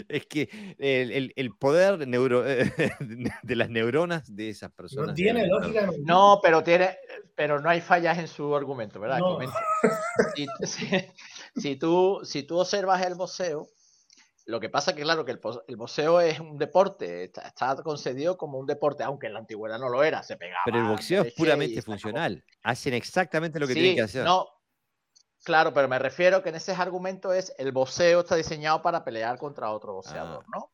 es, 0.07 0.25
que... 0.27 0.49
el, 0.79 1.51
poder 1.59 2.07
neuro, 2.07 2.41
de 2.43 3.55
las 3.57 3.69
neuronas 3.69 4.33
de 4.33 4.49
esas 4.49 4.71
personas. 4.71 5.09
No 5.09 5.13
tiene 5.13 5.45
lógica. 5.47 5.89
No, 5.99 6.39
pero, 6.41 6.63
tiene, 6.63 6.97
pero 7.35 7.59
no 7.59 7.69
hay 7.69 7.81
fallas 7.81 8.19
en 8.19 8.29
su 8.29 8.55
argumento, 8.55 9.01
¿verdad? 9.01 9.19
Si, 11.55 11.75
tú, 11.75 12.21
si 12.23 12.43
tú 12.43 12.59
observas 12.59 13.03
el 13.05 13.15
boxeo, 13.15 13.67
lo 14.45 14.59
que 14.59 14.69
pasa 14.69 14.91
es 14.91 14.97
que, 14.97 15.03
claro, 15.03 15.25
que 15.25 15.31
el, 15.31 15.41
el 15.67 15.75
boxeo 15.75 16.21
es 16.21 16.39
un 16.39 16.57
deporte, 16.57 17.23
está, 17.23 17.75
concedido 17.83 18.37
como 18.37 18.59
un 18.59 18.67
deporte, 18.67 19.03
aunque 19.03 19.27
en 19.27 19.33
la 19.33 19.39
antigüedad 19.39 19.79
no 19.79 19.89
lo 19.89 20.03
era, 20.03 20.23
se 20.23 20.37
pegaba. 20.37 20.61
Pero 20.65 20.79
el 20.79 20.87
boxeo 20.87 21.23
es 21.23 21.33
puramente 21.33 21.81
funcional. 21.81 22.45
Hacen 22.63 22.93
exactamente 22.93 23.59
lo 23.59 23.67
que 23.67 23.73
tienen 23.73 23.95
que 23.95 24.03
hacer. 24.03 24.23
No, 24.23 24.47
Claro, 25.47 25.73
pero 25.73 25.87
me 25.87 25.97
refiero 25.97 26.43
que 26.43 26.49
en 26.49 26.55
ese 26.55 26.73
argumento 26.73 27.31
es 27.31 27.53
el 27.57 27.71
boxeo 27.71 28.19
está 28.19 28.35
diseñado 28.35 28.81
para 28.81 29.05
pelear 29.05 29.39
contra 29.39 29.71
otro 29.71 29.93
boxeador, 29.93 30.43
ah. 30.45 30.51
¿no? 30.53 30.73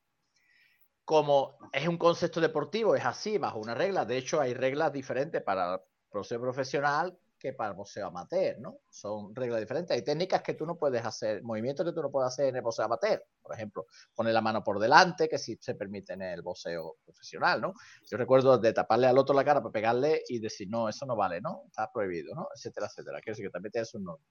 Como 1.06 1.60
es 1.72 1.88
un 1.88 2.00
concepto 2.00 2.42
deportivo, 2.42 2.96
es 2.96 3.06
así, 3.06 3.38
bajo 3.38 3.60
una 3.60 3.76
regla. 3.76 4.04
De 4.04 4.18
hecho, 4.18 4.42
hay 4.42 4.56
reglas 4.56 4.92
diferentes 4.92 5.44
para 5.44 5.76
el 5.76 5.80
boxeo 6.12 6.42
profesional 6.42 7.16
que 7.38 7.54
para 7.54 7.70
el 7.70 7.76
boxeo 7.76 8.08
amateur, 8.08 8.58
¿no? 8.60 8.80
Son 8.90 9.36
reglas 9.36 9.60
diferentes. 9.60 9.96
Hay 9.96 10.04
técnicas 10.04 10.42
que 10.42 10.56
tú 10.56 10.66
no 10.66 10.76
puedes 10.76 11.06
hacer, 11.06 11.44
movimientos 11.44 11.86
que 11.86 11.92
tú 11.94 12.02
no 12.02 12.10
puedes 12.10 12.30
hacer 12.30 12.48
en 12.48 12.56
el 12.56 12.64
boxeo 12.64 12.86
amateur. 12.86 13.24
Por 13.44 13.54
ejemplo, 13.54 13.86
poner 14.16 14.34
la 14.34 14.42
mano 14.42 14.64
por 14.64 14.80
delante, 14.80 15.30
que 15.30 15.38
sí 15.38 15.56
se 15.62 15.76
permite 15.76 16.14
en 16.14 16.24
el 16.24 16.42
boxeo 16.42 16.96
profesional, 17.06 17.62
¿no? 17.62 17.74
Yo 18.10 18.18
recuerdo 18.18 18.58
de 18.58 18.74
taparle 18.74 19.06
al 19.06 19.20
otro 19.20 19.36
la 19.36 19.46
cara 19.46 19.62
para 19.62 19.72
pegarle 19.72 20.24
y 20.28 20.40
decir, 20.40 20.68
no, 20.68 20.90
eso 20.90 21.06
no 21.06 21.16
vale, 21.16 21.42
¿no? 21.42 21.62
Está 21.68 21.92
prohibido, 21.92 22.34
¿no? 22.34 22.48
Etcétera, 22.56 22.88
etcétera. 22.88 23.20
Quiero 23.22 23.34
decir 23.34 23.46
que 23.46 23.52
también 23.52 23.72
tienes 23.72 23.94
un 23.94 24.06
nombre. 24.06 24.26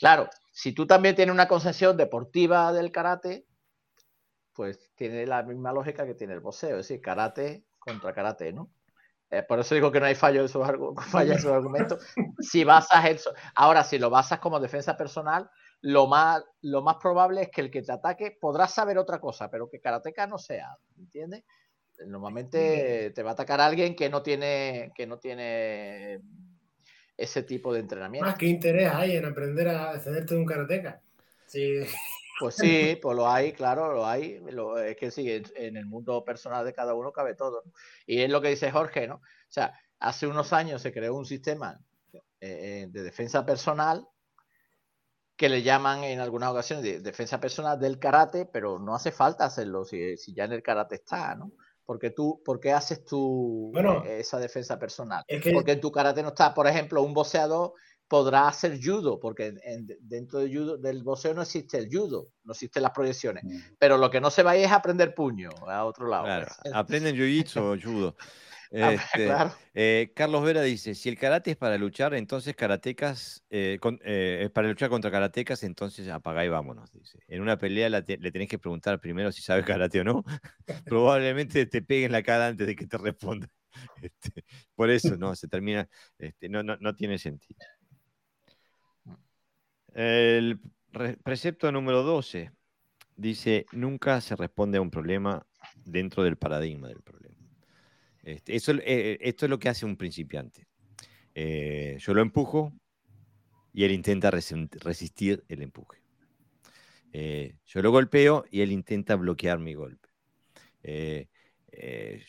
Claro, 0.00 0.30
si 0.50 0.72
tú 0.72 0.86
también 0.86 1.14
tienes 1.14 1.32
una 1.34 1.46
concepción 1.46 1.94
deportiva 1.96 2.72
del 2.72 2.90
karate, 2.90 3.46
pues 4.54 4.92
tiene 4.96 5.26
la 5.26 5.42
misma 5.42 5.72
lógica 5.72 6.06
que 6.06 6.14
tiene 6.14 6.32
el 6.32 6.40
boxeo, 6.40 6.78
es 6.78 6.88
decir, 6.88 7.02
karate 7.02 7.66
contra 7.78 8.14
karate, 8.14 8.50
¿no? 8.52 8.70
Eh, 9.30 9.42
por 9.42 9.60
eso 9.60 9.74
digo 9.74 9.92
que 9.92 10.00
no 10.00 10.06
hay 10.06 10.14
fallo 10.14 10.40
en 10.40 10.46
esos, 10.46 10.66
falla 11.12 11.34
en 11.34 11.48
argumentos. 11.48 12.02
Si 12.40 12.64
basas 12.64 13.04
eso, 13.04 13.32
ahora 13.54 13.84
si 13.84 13.98
lo 13.98 14.08
basas 14.08 14.40
como 14.40 14.58
defensa 14.58 14.96
personal, 14.96 15.50
lo 15.82 16.06
más, 16.06 16.42
lo 16.62 16.80
más 16.82 16.96
probable 16.96 17.42
es 17.42 17.50
que 17.50 17.60
el 17.60 17.70
que 17.70 17.82
te 17.82 17.92
ataque 17.92 18.38
podrá 18.40 18.66
saber 18.68 18.96
otra 18.96 19.20
cosa, 19.20 19.50
pero 19.50 19.68
que 19.68 19.80
karateka 19.80 20.26
no 20.26 20.38
sea, 20.38 20.76
¿entiendes? 20.96 21.44
Normalmente 22.06 23.10
te 23.14 23.22
va 23.22 23.30
a 23.30 23.32
atacar 23.34 23.60
alguien 23.60 23.94
que 23.94 24.08
no 24.08 24.22
tiene, 24.22 24.92
que 24.94 25.06
no 25.06 25.18
tiene 25.18 26.20
ese 27.20 27.42
tipo 27.42 27.72
de 27.72 27.80
entrenamiento. 27.80 28.26
Más 28.26 28.38
que 28.38 28.46
interés 28.46 28.90
hay 28.92 29.16
en 29.16 29.26
aprender 29.26 29.68
a 29.68 29.92
defenderte 29.92 30.34
de 30.34 30.40
un 30.40 30.46
karateca. 30.46 31.02
Sí. 31.46 31.80
Pues 32.38 32.54
sí, 32.54 32.98
pues 33.02 33.14
lo 33.14 33.28
hay, 33.28 33.52
claro, 33.52 33.92
lo 33.92 34.06
hay. 34.06 34.42
es 34.86 34.96
que 34.96 35.10
sí, 35.10 35.30
en, 35.30 35.76
el 35.76 35.84
mundo 35.84 36.24
personal 36.24 36.64
de 36.64 36.72
cada 36.72 36.94
uno 36.94 37.12
cabe 37.12 37.34
todo. 37.34 37.64
Y 38.06 38.22
es 38.22 38.30
lo 38.30 38.40
que 38.40 38.48
dice 38.48 38.70
Jorge, 38.70 39.06
¿no? 39.06 39.16
O 39.16 39.20
sea, 39.50 39.78
hace 39.98 40.26
unos 40.26 40.54
años 40.54 40.80
se 40.80 40.90
creó 40.90 41.14
un 41.14 41.26
sistema 41.26 41.78
eh, 42.14 42.20
eh, 42.40 42.86
de 42.90 43.02
defensa 43.02 43.44
personal 43.44 44.08
que 45.36 45.50
le 45.50 45.62
llaman 45.62 46.04
en 46.04 46.20
algunas 46.20 46.50
ocasiones 46.50 46.82
de 46.82 47.00
defensa 47.00 47.38
personal 47.38 47.78
del 47.78 47.98
karate, 47.98 48.46
pero 48.46 48.78
no 48.78 48.94
hace 48.94 49.12
falta 49.12 49.44
hacerlo 49.44 49.84
si, 49.84 50.16
si 50.16 50.32
ya 50.32 50.44
en 50.44 50.52
el 50.52 50.62
karate 50.62 50.94
está, 50.94 51.34
¿no? 51.34 51.52
Porque 51.90 52.10
tú, 52.10 52.40
¿por 52.44 52.60
qué 52.60 52.70
haces 52.70 53.04
tú 53.04 53.72
eh, 53.74 54.20
esa 54.20 54.38
defensa 54.38 54.78
personal? 54.78 55.24
Porque 55.52 55.72
en 55.72 55.80
tu 55.80 55.90
karate 55.90 56.22
no 56.22 56.28
está, 56.28 56.54
por 56.54 56.68
ejemplo, 56.68 57.02
un 57.02 57.12
boxeador 57.12 57.72
podrá 58.06 58.46
hacer 58.46 58.78
judo, 58.80 59.18
porque 59.18 59.52
dentro 59.98 60.38
del, 60.38 60.56
judo, 60.56 60.76
del 60.76 61.02
boxeo 61.02 61.34
no 61.34 61.42
existe 61.42 61.78
el 61.78 61.88
judo, 61.90 62.28
no 62.44 62.52
existen 62.52 62.84
las 62.84 62.92
proyecciones. 62.92 63.42
Mm. 63.42 63.74
Pero 63.76 63.98
lo 63.98 64.08
que 64.08 64.20
no 64.20 64.30
se 64.30 64.44
va 64.44 64.54
es 64.54 64.70
aprender 64.70 65.16
puño 65.16 65.50
a 65.66 65.84
otro 65.84 66.06
lado. 66.06 66.26
Claro, 66.26 66.46
aprenden 66.74 67.16
jiu-jitsu 67.16 67.58
o 67.60 67.76
judo. 67.82 68.14
Este, 69.18 69.28
eh, 69.74 70.12
Carlos 70.14 70.44
Vera 70.44 70.62
dice, 70.62 70.94
si 70.94 71.08
el 71.08 71.18
karate 71.18 71.50
es 71.50 71.56
para 71.56 71.76
luchar, 71.76 72.14
entonces 72.14 72.54
karatecas, 72.54 73.44
eh, 73.50 73.78
eh, 74.04 74.42
es 74.44 74.50
para 74.50 74.68
luchar 74.68 74.88
contra 74.88 75.10
karatecas, 75.10 75.64
entonces 75.64 76.08
apaga 76.08 76.44
y 76.44 76.48
vámonos. 76.48 76.92
Dice. 76.92 77.18
En 77.26 77.42
una 77.42 77.58
pelea 77.58 77.88
le 77.88 78.02
tenés 78.02 78.48
que 78.48 78.58
preguntar 78.58 79.00
primero 79.00 79.32
si 79.32 79.42
sabes 79.42 79.64
karate 79.64 80.00
o 80.00 80.04
no. 80.04 80.24
Probablemente 80.86 81.66
te 81.66 81.82
peguen 81.82 82.12
la 82.12 82.22
cara 82.22 82.46
antes 82.48 82.66
de 82.66 82.76
que 82.76 82.86
te 82.86 82.98
responda. 82.98 83.48
Este, 84.02 84.44
por 84.74 84.90
eso, 84.90 85.16
no, 85.16 85.34
se 85.36 85.46
termina, 85.46 85.88
este, 86.18 86.48
no, 86.48 86.62
no, 86.62 86.76
no 86.78 86.94
tiene 86.94 87.18
sentido. 87.18 87.58
El 89.94 90.60
precepto 91.22 91.70
número 91.70 92.02
12 92.02 92.50
dice, 93.16 93.66
nunca 93.72 94.20
se 94.20 94.34
responde 94.36 94.78
a 94.78 94.80
un 94.80 94.90
problema 94.90 95.46
dentro 95.76 96.24
del 96.24 96.36
paradigma 96.36 96.88
del 96.88 97.00
problema. 97.00 97.29
Este, 98.22 98.54
eso, 98.54 98.72
eh, 98.72 99.18
esto 99.20 99.46
es 99.46 99.50
lo 99.50 99.58
que 99.58 99.68
hace 99.68 99.86
un 99.86 99.96
principiante. 99.96 100.66
Eh, 101.34 101.96
yo 102.00 102.14
lo 102.14 102.22
empujo 102.22 102.72
y 103.72 103.84
él 103.84 103.92
intenta 103.92 104.30
resistir 104.30 105.44
el 105.48 105.62
empuje. 105.62 106.02
Eh, 107.12 107.56
yo 107.66 107.82
lo 107.82 107.90
golpeo 107.90 108.44
y 108.50 108.60
él 108.60 108.72
intenta 108.72 109.16
bloquear 109.16 109.58
mi 109.58 109.74
golpe. 109.74 110.08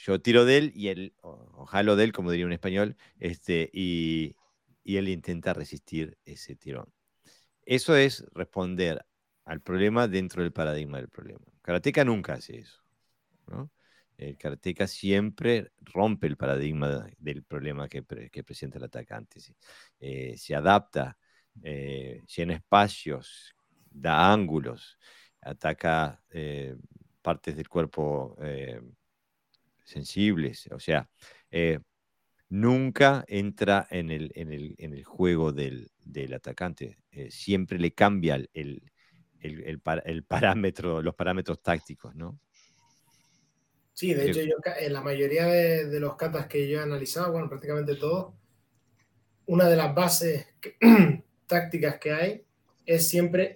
yo 0.06 0.22
tiro 0.22 0.46
de 0.46 0.58
él 0.58 0.72
y 0.76 0.90
él, 0.90 1.14
o, 1.22 1.66
jalo 1.66 1.96
de 1.96 2.06
él, 2.06 2.14
como 2.14 2.32
diría 2.32 2.46
un 2.46 2.54
español, 2.54 2.96
este, 3.20 3.70
y, 3.74 4.36
y 4.84 4.98
él 4.98 5.10
intenta 5.10 5.54
resistir 5.54 6.18
ese 6.26 6.56
tirón. 6.56 6.92
Eso 7.66 7.96
es 7.96 8.26
responder 8.34 9.06
al 9.46 9.62
problema 9.62 10.08
dentro 10.08 10.42
del 10.44 10.52
paradigma 10.52 10.98
del 10.98 11.10
problema. 11.10 11.46
Karateka 11.62 12.06
nunca 12.06 12.34
hace 12.34 12.60
eso. 12.60 12.82
¿no? 13.48 13.72
El 14.22 14.38
karateka 14.38 14.86
siempre 14.86 15.72
rompe 15.80 16.28
el 16.28 16.38
paradigma 16.38 17.08
del 17.18 17.44
problema 17.44 17.90
que, 17.90 18.04
presenta 18.04 18.78
el 18.78 18.84
atacante. 18.84 19.40
Eh, 20.00 20.36
se 20.38 20.54
adapta, 20.54 21.18
eh, 21.64 22.22
llena 22.36 22.54
espacios, 22.54 23.56
da 23.90 24.32
ángulos, 24.32 25.00
ataca 25.42 26.24
eh, 26.30 26.76
partes 27.22 27.56
del 27.56 27.68
cuerpo 27.68 28.38
eh, 28.42 28.80
sensibles, 29.84 30.70
o 30.72 30.80
sea, 30.80 31.10
nunca 32.50 33.26
entra 33.28 33.88
en 33.90 34.12
el, 34.12 34.32
en 34.36 34.54
el, 34.54 34.76
en 34.78 34.94
el 34.94 35.04
juego 35.04 35.52
del, 35.52 35.92
atacante, 36.34 37.00
siempre 37.30 37.80
le 37.80 37.94
cambia 37.94 38.36
el, 38.54 38.92
el, 39.42 39.80
parámetro, 40.28 41.02
los 41.02 41.16
parámetros 41.16 41.62
tácticos, 41.62 42.16
¿no? 42.16 42.40
Sí, 43.94 44.14
de 44.14 44.30
hecho, 44.30 44.42
yo, 44.42 44.56
en 44.80 44.94
la 44.94 45.02
mayoría 45.02 45.46
de, 45.46 45.86
de, 45.86 46.00
los 46.00 46.16
catas 46.16 46.48
que 46.48 46.68
yo 46.68 46.80
he 46.80 46.84
analizado, 46.84 47.32
bueno, 47.32 47.50
prácticamente 47.50 47.96
todos, 47.96 48.34
una 49.46 49.68
de 49.68 49.76
las 49.76 49.94
bases 49.94 50.48
tácticas 51.48 52.00
que 52.00 52.12
hay 52.12 52.46
es 52.86 53.08
siempre 53.08 53.56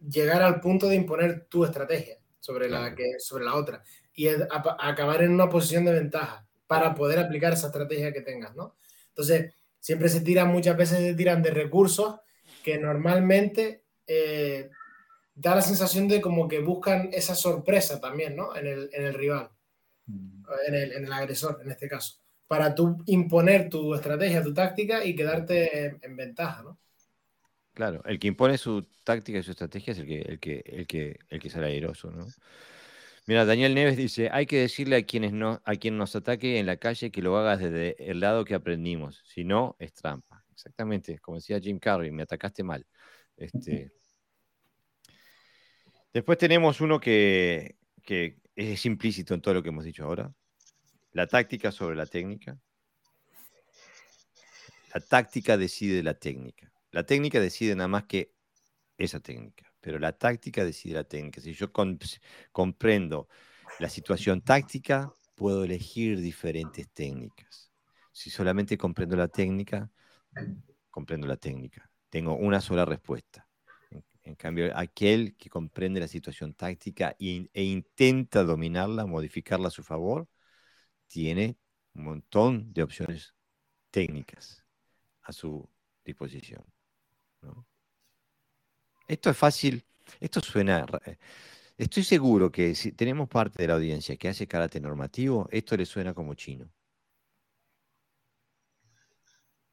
llegar 0.00 0.42
al 0.42 0.60
punto 0.60 0.88
de 0.88 0.96
imponer 0.96 1.46
tu 1.46 1.64
estrategia 1.64 2.18
sobre 2.40 2.68
la, 2.68 2.94
que, 2.94 3.18
sobre 3.18 3.44
la 3.44 3.54
otra 3.54 3.82
y 4.14 4.28
acabar 4.28 5.22
en 5.22 5.32
una 5.32 5.48
posición 5.48 5.84
de 5.84 5.92
ventaja 5.92 6.46
para 6.66 6.94
poder 6.94 7.18
aplicar 7.18 7.52
esa 7.52 7.68
estrategia 7.68 8.12
que 8.12 8.20
tengas, 8.20 8.54
¿no? 8.56 8.76
Entonces, 9.10 9.54
siempre 9.78 10.08
se 10.08 10.20
tiran, 10.20 10.48
muchas 10.48 10.76
veces 10.76 10.98
se 10.98 11.14
tiran 11.14 11.42
de 11.42 11.50
recursos 11.50 12.16
que 12.64 12.78
normalmente 12.78 13.84
eh, 14.06 14.70
da 15.34 15.54
la 15.54 15.62
sensación 15.62 16.08
de 16.08 16.20
como 16.20 16.48
que 16.48 16.58
buscan 16.58 17.10
esa 17.12 17.34
sorpresa 17.34 18.00
también, 18.00 18.34
¿no? 18.34 18.56
En 18.56 18.66
el, 18.66 18.90
en 18.92 19.04
el 19.04 19.14
rival. 19.14 19.50
En 20.66 20.74
el, 20.74 20.92
en 20.92 21.04
el, 21.04 21.12
agresor, 21.12 21.60
en 21.62 21.70
este 21.70 21.88
caso, 21.88 22.20
para 22.46 22.74
tú 22.74 22.96
imponer 23.06 23.68
tu 23.68 23.94
estrategia, 23.94 24.42
tu 24.42 24.54
táctica 24.54 25.04
y 25.04 25.14
quedarte 25.14 25.86
en, 25.86 25.98
en 26.02 26.16
ventaja, 26.16 26.62
¿no? 26.62 26.78
Claro, 27.78 28.02
el 28.06 28.18
que 28.18 28.26
impone 28.26 28.58
su 28.58 28.88
táctica 29.04 29.38
y 29.38 29.42
su 29.44 29.52
estrategia 29.52 29.92
es 29.92 30.00
el 30.00 30.06
que, 30.06 30.20
el 30.22 30.40
que, 30.40 30.64
el 30.66 30.86
que, 30.88 31.18
el 31.28 31.38
que 31.38 31.48
sale 31.48 31.66
airoso, 31.66 32.10
¿no? 32.10 32.26
Mira, 33.28 33.44
Daniel 33.44 33.74
Neves 33.74 33.96
dice, 33.96 34.30
hay 34.32 34.46
que 34.46 34.58
decirle 34.58 34.96
a 34.96 35.02
quienes 35.04 35.32
no, 35.32 35.60
a 35.64 35.76
quien 35.76 35.96
nos 35.96 36.16
ataque 36.16 36.58
en 36.58 36.66
la 36.66 36.78
calle 36.78 37.12
que 37.12 37.22
lo 37.22 37.36
hagas 37.36 37.60
desde 37.60 37.94
el 38.10 38.20
lado 38.20 38.44
que 38.44 38.54
aprendimos. 38.54 39.22
Si 39.26 39.44
no, 39.44 39.76
es 39.78 39.92
trampa. 39.92 40.44
Exactamente, 40.50 41.18
como 41.18 41.36
decía 41.36 41.60
Jim 41.60 41.78
Carrey, 41.78 42.10
me 42.10 42.22
atacaste 42.24 42.64
mal. 42.64 42.84
Este... 43.36 43.92
Después 46.12 46.38
tenemos 46.38 46.80
uno 46.80 46.98
que, 46.98 47.76
que 48.02 48.38
es 48.58 48.86
implícito 48.86 49.34
en 49.34 49.40
todo 49.40 49.54
lo 49.54 49.62
que 49.62 49.68
hemos 49.68 49.84
dicho 49.84 50.04
ahora. 50.04 50.34
La 51.12 51.28
táctica 51.28 51.70
sobre 51.70 51.94
la 51.94 52.06
técnica. 52.06 52.58
La 54.92 55.00
táctica 55.00 55.56
decide 55.56 56.02
la 56.02 56.14
técnica. 56.14 56.72
La 56.90 57.04
técnica 57.04 57.38
decide 57.40 57.76
nada 57.76 57.88
más 57.88 58.04
que 58.04 58.34
esa 58.96 59.20
técnica, 59.20 59.72
pero 59.80 60.00
la 60.00 60.12
táctica 60.12 60.64
decide 60.64 60.94
la 60.94 61.04
técnica. 61.04 61.40
Si 61.40 61.52
yo 61.52 61.70
comprendo 62.50 63.28
la 63.78 63.88
situación 63.88 64.42
táctica, 64.42 65.14
puedo 65.36 65.62
elegir 65.62 66.20
diferentes 66.20 66.88
técnicas. 66.90 67.70
Si 68.10 68.28
solamente 68.28 68.76
comprendo 68.76 69.14
la 69.14 69.28
técnica, 69.28 69.88
comprendo 70.90 71.28
la 71.28 71.36
técnica. 71.36 71.88
Tengo 72.10 72.34
una 72.34 72.60
sola 72.60 72.84
respuesta. 72.84 73.47
En, 74.28 74.34
cambio, 74.34 74.70
aquel 74.76 75.36
que 75.38 75.48
comprende 75.48 76.00
la 76.00 76.06
situación 76.06 76.52
táctica 76.52 77.16
e 77.18 77.62
intenta 77.64 78.44
dominarla, 78.44 79.06
modificarla 79.06 79.68
a 79.68 79.70
su 79.70 79.82
favor, 79.82 80.28
tiene 81.06 81.56
un 81.94 82.04
montón 82.04 82.72
de 82.74 82.82
opciones 82.82 83.34
técnicas 83.90 84.62
a 85.22 85.32
su 85.32 85.66
disposición. 86.04 86.62
Esto 89.08 89.30
es 89.30 89.36
fácil, 89.36 89.82
esto 90.20 90.40
suena... 90.40 90.84
Eh, 91.06 91.16
estoy 91.78 92.04
seguro 92.04 92.52
que 92.52 92.74
si 92.74 92.92
tenemos 92.92 93.30
parte 93.30 93.62
de 93.62 93.68
la 93.68 93.74
audiencia 93.76 94.18
que 94.18 94.28
hace 94.28 94.46
karate 94.46 94.78
normativo, 94.78 95.48
esto 95.50 95.74
le 95.74 95.86
suena 95.86 96.12
como 96.12 96.34
chino. 96.34 96.70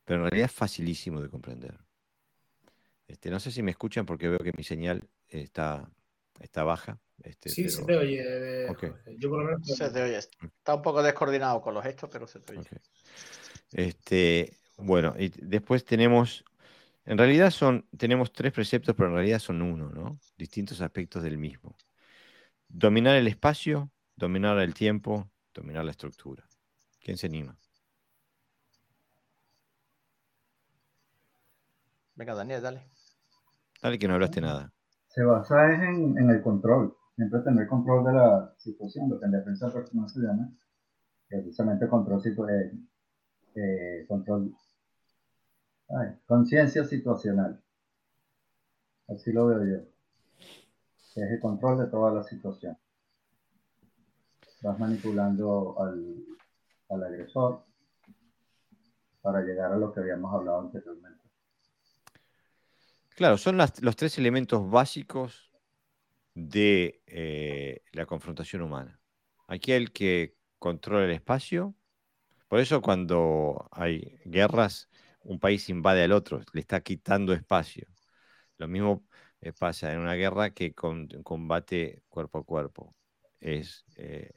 Pero 0.05 0.23
en 0.23 0.29
realidad 0.29 0.45
es 0.49 0.55
facilísimo 0.55 1.19
de 1.21 1.29
comprender. 1.29 1.77
Este, 3.15 3.29
no 3.29 3.39
sé 3.39 3.49
si 3.49 3.63
me 3.63 3.71
escuchan 3.71 4.05
porque 4.05 4.27
veo 4.27 4.39
que 4.39 4.51
mi 4.57 4.65
señal 4.65 5.07
está, 5.29 5.89
está 6.41 6.65
baja. 6.65 6.99
Este, 7.23 7.47
sí, 7.47 7.69
se 7.69 7.85
te 7.85 7.95
oye. 7.95 8.67
Yo 9.17 9.29
por 9.29 9.39
lo 9.39 9.45
menos... 9.45 9.65
Se 9.65 9.89
te 9.89 10.03
oye. 10.03 10.17
Está 10.17 10.75
un 10.75 10.81
poco 10.81 11.01
descoordinado 11.01 11.61
con 11.61 11.73
los 11.73 11.85
hechos, 11.85 12.09
pero 12.11 12.27
se 12.27 12.41
te 12.41 12.57
oye. 12.57 12.69
Este, 13.71 14.57
bueno, 14.75 15.15
y 15.17 15.29
después 15.29 15.85
tenemos 15.85 16.43
en 17.05 17.17
realidad 17.17 17.51
son, 17.51 17.87
tenemos 17.97 18.33
tres 18.33 18.51
preceptos, 18.51 18.93
pero 18.95 19.07
en 19.07 19.15
realidad 19.15 19.39
son 19.39 19.61
uno, 19.61 19.89
¿no? 19.91 20.19
Distintos 20.37 20.81
aspectos 20.81 21.23
del 21.23 21.37
mismo. 21.37 21.77
Dominar 22.67 23.15
el 23.15 23.27
espacio, 23.27 23.91
dominar 24.13 24.59
el 24.59 24.73
tiempo, 24.73 25.31
dominar 25.53 25.85
la 25.85 25.91
estructura. 25.91 26.45
¿Quién 26.99 27.17
se 27.17 27.27
anima? 27.27 27.57
Venga, 32.15 32.33
Daniel, 32.33 32.61
dale. 32.61 32.94
Dale 33.85 33.99
que 33.99 34.07
no 34.07 34.15
hablaste 34.15 34.41
nada. 34.41 34.73
Se 35.09 35.21
basa 35.23 35.71
en, 35.71 36.17
el 36.17 36.41
control. 36.41 36.97
Siempre 37.15 37.41
tener 37.41 37.67
control 37.67 38.03
de 38.03 38.13
la 38.13 38.55
situación, 38.57 39.07
lo 39.07 39.19
que 39.19 39.27
en 39.27 39.31
defensa 39.33 39.71
personal 39.71 40.09
se 40.09 40.21
llama 40.21 40.51
precisamente 41.27 41.87
control, 41.87 42.19
eh, 42.49 42.71
eh, 43.53 44.05
control 44.07 44.55
conciencia 46.25 46.83
situacional. 46.83 47.61
Así 49.07 49.31
lo 49.31 49.45
veo 49.45 49.63
yo. 49.63 49.87
Es 50.39 51.31
el 51.31 51.39
control 51.39 51.77
de 51.77 51.85
toda 51.85 52.11
la 52.11 52.23
situación. 52.23 52.75
Vas 54.63 54.79
manipulando 54.79 55.79
al, 55.79 56.25
al 56.89 57.03
agresor 57.03 57.61
para 59.21 59.41
llegar 59.41 59.73
a 59.73 59.77
lo 59.77 59.93
que 59.93 59.99
habíamos 59.99 60.33
hablado 60.33 60.61
anteriormente. 60.61 61.24
Claro, 63.15 63.37
son 63.37 63.57
los 63.57 63.95
tres 63.95 64.17
elementos 64.17 64.69
básicos 64.69 65.49
de 66.33 67.01
eh, 67.07 67.81
la 67.93 68.05
confrontación 68.05 68.61
humana. 68.61 68.99
Aquel 69.47 69.91
que 69.93 70.35
controla 70.59 71.05
el 71.05 71.11
espacio. 71.11 71.75
Por 72.49 72.59
eso 72.59 72.81
cuando 72.81 73.69
hay 73.71 74.19
guerras, 74.25 74.89
un 75.21 75.39
país 75.39 75.69
invade 75.69 76.03
al 76.03 76.13
otro, 76.13 76.41
le 76.53 76.61
está 76.61 76.81
quitando 76.81 77.33
espacio. 77.33 77.87
Lo 78.57 78.67
mismo 78.67 79.05
eh, 79.41 79.53
pasa 79.53 79.93
en 79.93 79.99
una 79.99 80.15
guerra 80.15 80.51
que 80.51 80.73
con 80.73 81.07
combate 81.23 82.03
cuerpo 82.09 82.39
a 82.39 82.45
cuerpo. 82.45 82.95
Es 83.39 83.85
eh, 83.97 84.31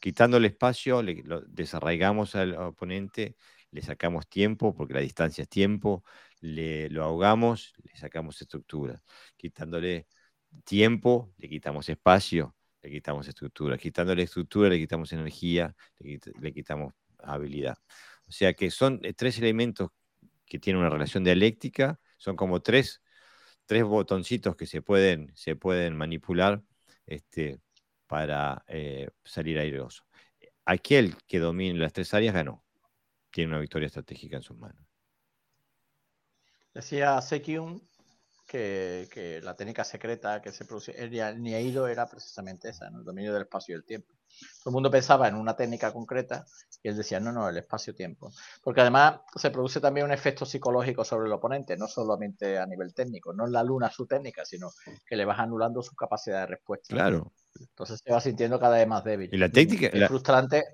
quitando 0.00 0.36
el 0.36 0.44
espacio, 0.44 1.02
le, 1.02 1.22
desarraigamos 1.48 2.34
al 2.34 2.54
oponente, 2.56 3.36
le 3.70 3.82
sacamos 3.82 4.28
tiempo, 4.28 4.74
porque 4.74 4.94
la 4.94 5.00
distancia 5.00 5.42
es 5.42 5.48
tiempo, 5.48 6.04
le, 6.42 6.90
lo 6.90 7.04
ahogamos, 7.04 7.72
le 7.82 7.96
sacamos 7.96 8.40
estructura. 8.42 9.02
Quitándole 9.36 10.06
tiempo, 10.64 11.32
le 11.38 11.48
quitamos 11.48 11.88
espacio, 11.88 12.54
le 12.82 12.90
quitamos 12.90 13.26
estructura. 13.28 13.78
Quitándole 13.78 14.24
estructura, 14.24 14.68
le 14.68 14.78
quitamos 14.78 15.12
energía, 15.12 15.74
le 15.98 16.52
quitamos 16.52 16.92
habilidad. 17.18 17.78
O 18.26 18.32
sea 18.32 18.52
que 18.54 18.70
son 18.70 19.00
eh, 19.02 19.14
tres 19.14 19.38
elementos 19.38 19.90
que 20.46 20.58
tienen 20.58 20.80
una 20.80 20.90
relación 20.90 21.24
dialéctica, 21.24 22.00
son 22.18 22.36
como 22.36 22.60
tres, 22.60 23.02
tres 23.66 23.84
botoncitos 23.84 24.56
que 24.56 24.66
se 24.66 24.82
pueden, 24.82 25.32
se 25.34 25.56
pueden 25.56 25.96
manipular 25.96 26.62
este, 27.06 27.60
para 28.06 28.64
eh, 28.68 29.08
salir 29.24 29.58
airoso. 29.58 30.04
Aquel 30.64 31.16
que 31.26 31.38
domine 31.38 31.78
las 31.78 31.92
tres 31.92 32.12
áreas 32.14 32.34
ganó, 32.34 32.64
tiene 33.30 33.52
una 33.52 33.60
victoria 33.60 33.86
estratégica 33.86 34.36
en 34.36 34.42
sus 34.42 34.56
manos. 34.58 34.81
Decía 36.74 37.20
Sekiun 37.20 37.82
que, 38.46 39.40
la 39.42 39.54
técnica 39.56 39.84
secreta 39.84 40.42
que 40.42 40.52
se 40.52 40.64
produce 40.64 40.94
en 40.96 41.42
Niaido 41.42 41.86
era 41.86 42.06
precisamente 42.06 42.68
esa, 42.68 42.88
en 42.88 42.96
el 42.96 43.04
dominio 43.04 43.32
del 43.32 43.42
espacio 43.42 43.74
y 43.74 43.76
el 43.76 43.84
tiempo. 43.84 44.12
Todo 44.62 44.70
el 44.70 44.72
mundo 44.72 44.90
pensaba 44.90 45.28
en 45.28 45.36
una 45.36 45.54
técnica 45.56 45.92
concreta 45.92 46.44
y 46.82 46.88
él 46.88 46.96
decía, 46.96 47.20
no, 47.20 47.32
no, 47.32 47.48
el 47.48 47.56
espacio-tiempo. 47.56 48.32
Porque 48.62 48.80
además 48.80 49.20
se 49.36 49.50
produce 49.50 49.80
también 49.80 50.06
un 50.06 50.12
efecto 50.12 50.44
psicológico 50.44 51.04
sobre 51.04 51.26
el 51.26 51.32
oponente, 51.32 51.76
no 51.76 51.86
solamente 51.86 52.58
a 52.58 52.66
nivel 52.66 52.92
técnico, 52.92 53.32
no 53.32 53.46
es 53.46 53.52
la 53.52 53.62
luna 53.62 53.90
su 53.90 54.06
técnica, 54.06 54.44
sino 54.44 54.70
que 55.06 55.16
le 55.16 55.24
vas 55.24 55.38
anulando 55.38 55.82
su 55.82 55.94
capacidad 55.94 56.40
de 56.40 56.46
respuesta. 56.46 56.94
Claro. 56.94 57.32
Entonces 57.58 58.00
se 58.04 58.12
va 58.12 58.20
sintiendo 58.20 58.58
cada 58.58 58.76
vez 58.76 58.88
más 58.88 59.04
débil. 59.04 59.30
Y 59.32 59.36
la 59.36 59.48
técnica... 59.48 59.86
Es 59.86 60.08
frustrante. 60.08 60.64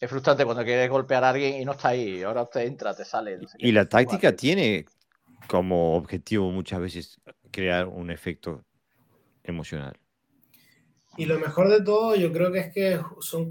Es 0.00 0.08
frustrante 0.08 0.44
cuando 0.44 0.64
quieres 0.64 0.88
golpear 0.88 1.24
a 1.24 1.30
alguien 1.30 1.60
y 1.60 1.64
no 1.64 1.72
está 1.72 1.88
ahí. 1.88 2.22
Ahora 2.22 2.42
usted 2.42 2.62
entra, 2.62 2.94
te 2.94 3.04
sale. 3.04 3.38
y 3.58 3.72
la 3.72 3.86
táctica 3.86 4.34
tiene 4.34 4.86
como 5.48 5.96
objetivo 5.96 6.50
muchas 6.50 6.80
veces 6.80 7.20
crear 7.50 7.86
un 7.86 8.10
efecto 8.10 8.64
emocional. 9.42 9.98
Y 11.16 11.26
lo 11.26 11.38
mejor 11.38 11.68
de 11.68 11.82
todo, 11.82 12.14
yo 12.14 12.32
creo 12.32 12.52
que 12.52 12.60
es 12.60 12.72
que 12.72 13.00
son, 13.20 13.48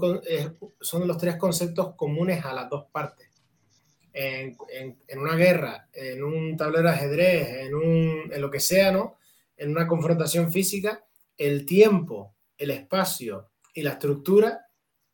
son 0.80 1.06
los 1.06 1.18
tres 1.18 1.36
conceptos 1.36 1.94
comunes 1.94 2.44
a 2.44 2.54
las 2.54 2.68
dos 2.70 2.86
partes. 2.90 3.28
En, 4.12 4.56
en, 5.06 5.18
una 5.18 5.36
guerra, 5.36 5.88
en 5.92 6.24
un 6.24 6.56
tablero 6.56 6.88
de 6.88 6.94
ajedrez, 6.94 7.66
en, 7.66 7.74
un, 7.74 8.32
en 8.32 8.40
lo 8.40 8.50
que 8.50 8.58
sea, 8.58 8.90
¿no? 8.90 9.18
en 9.60 9.70
una 9.70 9.86
confrontación 9.86 10.50
física, 10.50 11.04
el 11.36 11.66
tiempo, 11.66 12.34
el 12.56 12.70
espacio 12.70 13.50
y 13.74 13.82
la 13.82 13.90
estructura 13.90 14.66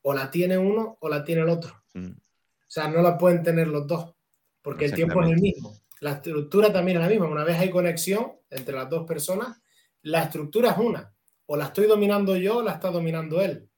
o 0.03 0.15
la 0.15 0.31
tiene 0.31 0.57
uno 0.57 0.97
o 1.01 1.09
la 1.09 1.25
tiene 1.25 1.43
el 1.43 1.49
otro. 1.49 1.83
Mm. 1.95 2.13
O 2.13 2.69
sea, 2.69 2.89
no 2.89 3.03
la 3.03 3.19
pueden 3.19 3.43
tener 3.43 3.67
los 3.67 3.89
dos, 3.89 4.15
porque 4.63 4.85
el 4.85 4.95
tiempo 4.95 5.21
es 5.23 5.31
el 5.31 5.41
mismo. 5.41 5.75
La 6.01 6.13
estructura 6.13 6.73
también 6.73 6.99
es 6.99 7.03
la 7.03 7.09
misma. 7.09 7.27
Una 7.27 7.45
vez 7.45 7.59
hay 7.59 7.71
conexión 7.71 8.33
entre 8.51 8.75
las 8.75 8.89
dos 8.91 9.07
personas, 9.07 9.61
la 10.03 10.25
estructura 10.25 10.73
es 10.73 10.79
una. 10.79 11.13
O 11.47 11.57
la 11.57 11.67
estoy 11.67 11.87
dominando 11.87 12.37
yo 12.37 12.59
o 12.59 12.63
la 12.63 12.73
está 12.73 12.91
dominando 12.91 13.41
él. 13.41 13.69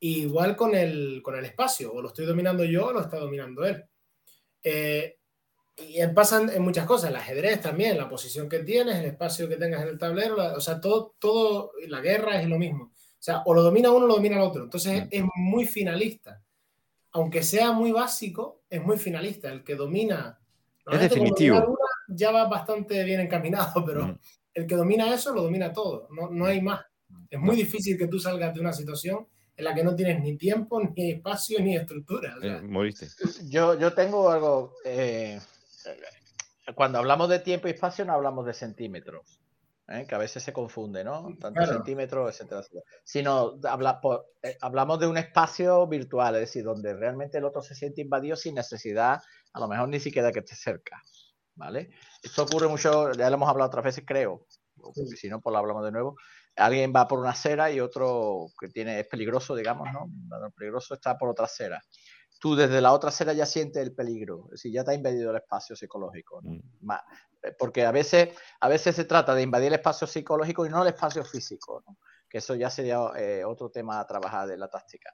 igual 0.00 0.56
con 0.56 0.74
el, 0.74 1.20
con 1.22 1.36
el 1.36 1.44
espacio, 1.44 1.92
o 1.92 2.02
lo 2.02 2.08
estoy 2.08 2.26
dominando 2.26 2.64
yo 2.64 2.86
o 2.86 2.92
lo 2.92 3.00
está 3.00 3.18
dominando 3.18 3.64
él. 3.64 3.84
Eh, 4.62 5.18
y 5.76 6.06
pasan 6.08 6.48
en 6.50 6.62
muchas 6.62 6.86
cosas, 6.86 7.10
el 7.10 7.16
ajedrez 7.16 7.60
también, 7.60 7.98
la 7.98 8.08
posición 8.08 8.48
que 8.48 8.60
tienes, 8.60 8.96
el 8.96 9.04
espacio 9.06 9.48
que 9.48 9.56
tengas 9.56 9.82
en 9.82 9.88
el 9.88 9.98
tablero, 9.98 10.36
o 10.56 10.60
sea, 10.60 10.80
todo, 10.80 11.14
todo, 11.18 11.72
la 11.86 12.00
guerra 12.00 12.40
es 12.40 12.48
lo 12.48 12.58
mismo. 12.58 12.84
O 12.94 13.22
sea, 13.26 13.42
o 13.44 13.52
lo 13.54 13.62
domina 13.62 13.90
uno 13.90 14.04
o 14.04 14.08
lo 14.08 14.14
domina 14.14 14.36
el 14.36 14.42
otro. 14.42 14.64
Entonces 14.64 15.04
es 15.10 15.22
muy 15.34 15.66
finalista. 15.66 16.42
Aunque 17.12 17.42
sea 17.42 17.72
muy 17.72 17.92
básico, 17.92 18.62
es 18.70 18.82
muy 18.82 18.98
finalista. 18.98 19.50
El 19.50 19.64
que 19.64 19.74
domina. 19.74 20.38
Es 20.86 21.00
definitivo. 21.00 21.76
ya 22.08 22.30
va 22.30 22.48
bastante 22.48 23.02
bien 23.04 23.20
encaminado, 23.20 23.84
pero 23.84 24.06
mm. 24.06 24.18
el 24.54 24.66
que 24.66 24.76
domina 24.76 25.12
eso 25.12 25.34
lo 25.34 25.42
domina 25.42 25.72
todo. 25.72 26.08
No, 26.10 26.30
no 26.30 26.46
hay 26.46 26.60
más. 26.60 26.84
Es 27.30 27.40
muy 27.40 27.56
difícil 27.56 27.98
que 27.98 28.08
tú 28.08 28.18
salgas 28.18 28.54
de 28.54 28.60
una 28.60 28.72
situación 28.72 29.26
en 29.56 29.64
la 29.64 29.74
que 29.74 29.82
no 29.82 29.94
tienes 29.94 30.20
ni 30.20 30.36
tiempo, 30.36 30.80
ni 30.80 31.12
espacio, 31.12 31.60
ni 31.60 31.76
estructura. 31.76 32.36
Eh, 32.42 32.60
moriste. 32.62 33.08
Yo, 33.48 33.78
yo 33.78 33.94
tengo 33.94 34.30
algo. 34.30 34.74
Eh, 34.84 35.40
cuando 36.74 36.98
hablamos 36.98 37.28
de 37.28 37.38
tiempo 37.38 37.68
y 37.68 37.72
espacio, 37.72 38.04
no 38.04 38.12
hablamos 38.12 38.44
de 38.46 38.52
centímetros. 38.52 39.40
¿Eh? 39.88 40.06
que 40.06 40.14
a 40.14 40.18
veces 40.18 40.42
se 40.42 40.52
confunde, 40.52 41.04
¿no? 41.04 41.36
Tantos 41.40 41.68
centímetros, 41.68 42.30
etcétera, 42.30 42.62
Sino 43.04 43.58
habla, 43.64 44.00
hablamos 44.60 45.00
de 45.00 45.06
un 45.06 45.16
espacio 45.16 45.86
virtual, 45.86 46.34
es 46.36 46.42
decir, 46.42 46.64
donde 46.64 46.94
realmente 46.94 47.38
el 47.38 47.44
otro 47.44 47.62
se 47.62 47.74
siente 47.74 48.00
invadido 48.00 48.36
sin 48.36 48.54
necesidad, 48.54 49.20
a 49.52 49.60
lo 49.60 49.68
mejor 49.68 49.88
ni 49.88 50.00
siquiera 50.00 50.32
que 50.32 50.40
esté 50.40 50.54
cerca, 50.54 51.02
¿vale? 51.54 51.90
Esto 52.22 52.42
ocurre 52.42 52.68
mucho, 52.68 53.12
ya 53.12 53.28
lo 53.30 53.36
hemos 53.36 53.48
hablado 53.48 53.68
otras 53.68 53.84
veces, 53.84 54.04
creo, 54.06 54.46
si 55.16 55.28
no, 55.28 55.40
pues 55.40 55.52
lo 55.52 55.58
hablamos 55.58 55.84
de 55.84 55.92
nuevo, 55.92 56.16
alguien 56.56 56.92
va 56.94 57.06
por 57.06 57.18
una 57.18 57.30
acera 57.30 57.70
y 57.70 57.80
otro 57.80 58.46
que 58.58 58.68
tiene, 58.68 59.00
es 59.00 59.08
peligroso, 59.08 59.54
digamos, 59.54 59.88
¿no? 59.92 60.06
El 60.44 60.52
peligroso 60.52 60.94
está 60.94 61.16
por 61.16 61.28
otra 61.28 61.46
acera. 61.46 61.82
Tú 62.38 62.54
desde 62.54 62.82
la 62.82 62.92
otra 62.92 63.08
acera 63.08 63.32
ya 63.32 63.46
sientes 63.46 63.82
el 63.82 63.94
peligro, 63.94 64.44
es 64.46 64.62
decir, 64.62 64.72
ya 64.72 64.84
te 64.84 64.90
ha 64.90 64.94
invadido 64.94 65.30
el 65.30 65.36
espacio 65.36 65.74
psicológico. 65.74 66.40
¿no? 66.42 66.50
Mm. 66.50 66.88
Porque 67.58 67.84
a 67.84 67.92
veces, 67.92 68.30
a 68.60 68.68
veces 68.68 68.96
se 68.96 69.04
trata 69.04 69.34
de 69.34 69.42
invadir 69.42 69.68
el 69.68 69.74
espacio 69.74 70.06
psicológico 70.06 70.66
y 70.66 70.68
no 70.68 70.82
el 70.82 70.88
espacio 70.88 71.24
físico, 71.24 71.82
¿no? 71.86 71.96
que 72.28 72.38
eso 72.38 72.54
ya 72.54 72.70
sería 72.70 72.98
eh, 73.16 73.44
otro 73.44 73.70
tema 73.70 74.00
a 74.00 74.06
trabajar 74.06 74.48
de 74.48 74.56
la 74.56 74.68
táctica. 74.68 75.12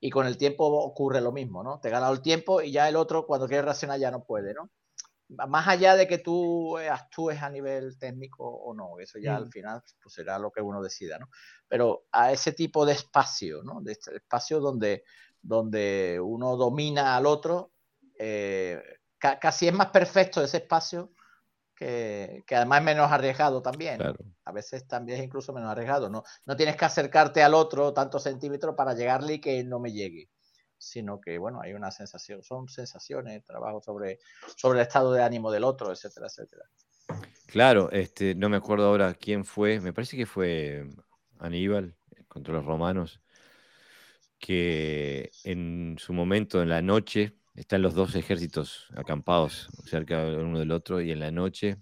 Y 0.00 0.10
con 0.10 0.26
el 0.26 0.38
tiempo 0.38 0.64
ocurre 0.64 1.20
lo 1.20 1.30
mismo, 1.30 1.62
¿no? 1.62 1.78
Te 1.78 1.90
gana 1.90 2.08
el 2.08 2.22
tiempo 2.22 2.62
y 2.62 2.72
ya 2.72 2.88
el 2.88 2.96
otro 2.96 3.26
cuando 3.26 3.46
quiere 3.46 3.62
reaccionar 3.62 3.98
ya 3.98 4.10
no 4.10 4.24
puede, 4.24 4.54
¿no? 4.54 4.70
más 5.28 5.66
allá 5.68 5.96
de 5.96 6.06
que 6.06 6.18
tú 6.18 6.78
eh, 6.78 6.88
actúes 6.88 7.42
a 7.42 7.48
nivel 7.48 7.98
técnico 7.98 8.46
o 8.46 8.74
no, 8.74 8.98
eso 8.98 9.18
ya 9.18 9.36
al 9.36 9.46
mm. 9.46 9.50
final 9.50 9.82
pues, 10.02 10.14
será 10.14 10.38
lo 10.38 10.50
que 10.50 10.60
uno 10.60 10.82
decida, 10.82 11.18
¿no? 11.18 11.28
Pero 11.66 12.06
a 12.12 12.30
ese 12.30 12.52
tipo 12.52 12.84
de 12.84 12.92
espacio, 12.92 13.62
¿no? 13.62 13.80
De 13.80 13.92
este 13.92 14.16
espacio 14.16 14.60
donde, 14.60 15.04
donde 15.40 16.20
uno 16.22 16.56
domina 16.56 17.16
al 17.16 17.26
otro, 17.26 17.72
eh, 18.18 18.82
casi 19.18 19.66
es 19.66 19.74
más 19.74 19.88
perfecto 19.88 20.42
ese 20.42 20.58
espacio 20.58 21.13
que, 21.84 22.56
además 22.56 22.80
es 22.80 22.84
menos 22.84 23.12
arriesgado 23.12 23.60
también. 23.62 24.00
A 24.44 24.52
veces 24.52 24.86
también 24.86 25.18
es 25.18 25.24
incluso 25.24 25.52
menos 25.52 25.70
arriesgado. 25.70 26.08
No, 26.08 26.22
no 26.46 26.56
tienes 26.56 26.76
que 26.76 26.84
acercarte 26.84 27.42
al 27.42 27.54
otro 27.54 27.92
tantos 27.92 28.22
centímetros 28.22 28.74
para 28.74 28.94
llegarle 28.94 29.34
y 29.34 29.40
que 29.40 29.62
no 29.64 29.78
me 29.80 29.92
llegue 29.92 30.30
sino 30.76 31.18
que, 31.18 31.38
bueno, 31.38 31.62
hay 31.62 31.72
una 31.72 31.90
sensación, 31.90 32.42
son 32.42 32.68
sensaciones, 32.68 33.42
trabajo 33.42 33.80
sobre, 33.80 34.18
sobre 34.54 34.80
el 34.80 34.86
estado 34.86 35.14
de 35.14 35.22
ánimo 35.22 35.50
del 35.50 35.64
otro, 35.64 35.90
etcétera, 35.90 36.26
etcétera. 36.26 36.64
Claro, 37.46 37.90
este, 37.90 38.34
no 38.34 38.50
me 38.50 38.58
acuerdo 38.58 38.88
ahora 38.88 39.14
quién 39.14 39.46
fue, 39.46 39.80
me 39.80 39.94
parece 39.94 40.18
que 40.18 40.26
fue 40.26 40.86
Aníbal 41.38 41.96
contra 42.28 42.52
los 42.52 42.66
romanos, 42.66 43.22
que 44.38 45.30
en 45.42 45.96
su 45.98 46.12
momento, 46.12 46.60
en 46.60 46.68
la 46.68 46.82
noche, 46.82 47.34
están 47.54 47.82
los 47.82 47.94
dos 47.94 48.14
ejércitos 48.16 48.86
acampados 48.96 49.68
cerca 49.86 50.24
uno 50.24 50.58
del 50.58 50.72
otro 50.72 51.00
y 51.00 51.12
en 51.12 51.20
la 51.20 51.30
noche 51.30 51.78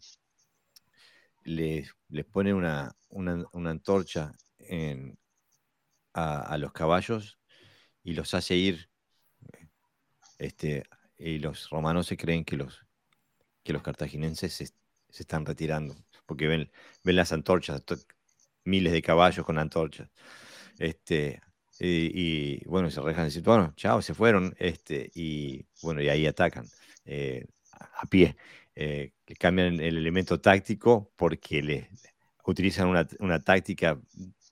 les, 1.44 1.90
les 2.08 2.24
ponen 2.24 2.54
una, 2.54 2.94
antorcha 3.10 4.32
a, 6.14 6.58
los 6.58 6.72
caballos 6.72 7.38
y 8.04 8.14
los 8.14 8.34
hace 8.34 8.56
ir 8.56 8.90
este, 10.38 10.84
y 11.16 11.38
los 11.38 11.70
romanos 11.70 12.06
se 12.06 12.16
creen 12.16 12.44
que 12.44 12.56
los, 12.56 12.84
que 13.62 13.80
cartaginenses 13.80 14.54
se, 14.54 14.68
están 15.08 15.46
retirando, 15.46 15.94
porque 16.26 16.48
ven, 16.48 16.70
ven 17.04 17.16
las 17.16 17.32
antorchas, 17.32 17.82
miles 18.64 18.92
de 18.92 19.02
caballos 19.02 19.44
con 19.44 19.58
antorchas. 19.58 20.10
Este, 20.78 21.40
y, 21.84 22.64
bueno, 22.66 22.90
se 22.90 23.00
rejan 23.00 23.24
decir, 23.24 23.42
bueno, 23.42 23.72
chao, 23.76 24.02
se 24.02 24.14
fueron, 24.14 24.54
este, 24.58 25.10
y 25.14 25.66
bueno, 25.82 26.00
y 26.02 26.08
ahí 26.08 26.26
atacan 26.26 26.66
eh, 27.04 27.46
a 27.72 28.06
pie. 28.06 28.36
Eh, 28.74 29.12
cambian 29.38 29.80
el 29.80 29.96
elemento 29.96 30.40
táctico 30.40 31.12
porque 31.16 31.62
le, 31.62 31.90
utilizan 32.44 32.88
una, 32.88 33.06
una 33.20 33.40
táctica 33.40 34.00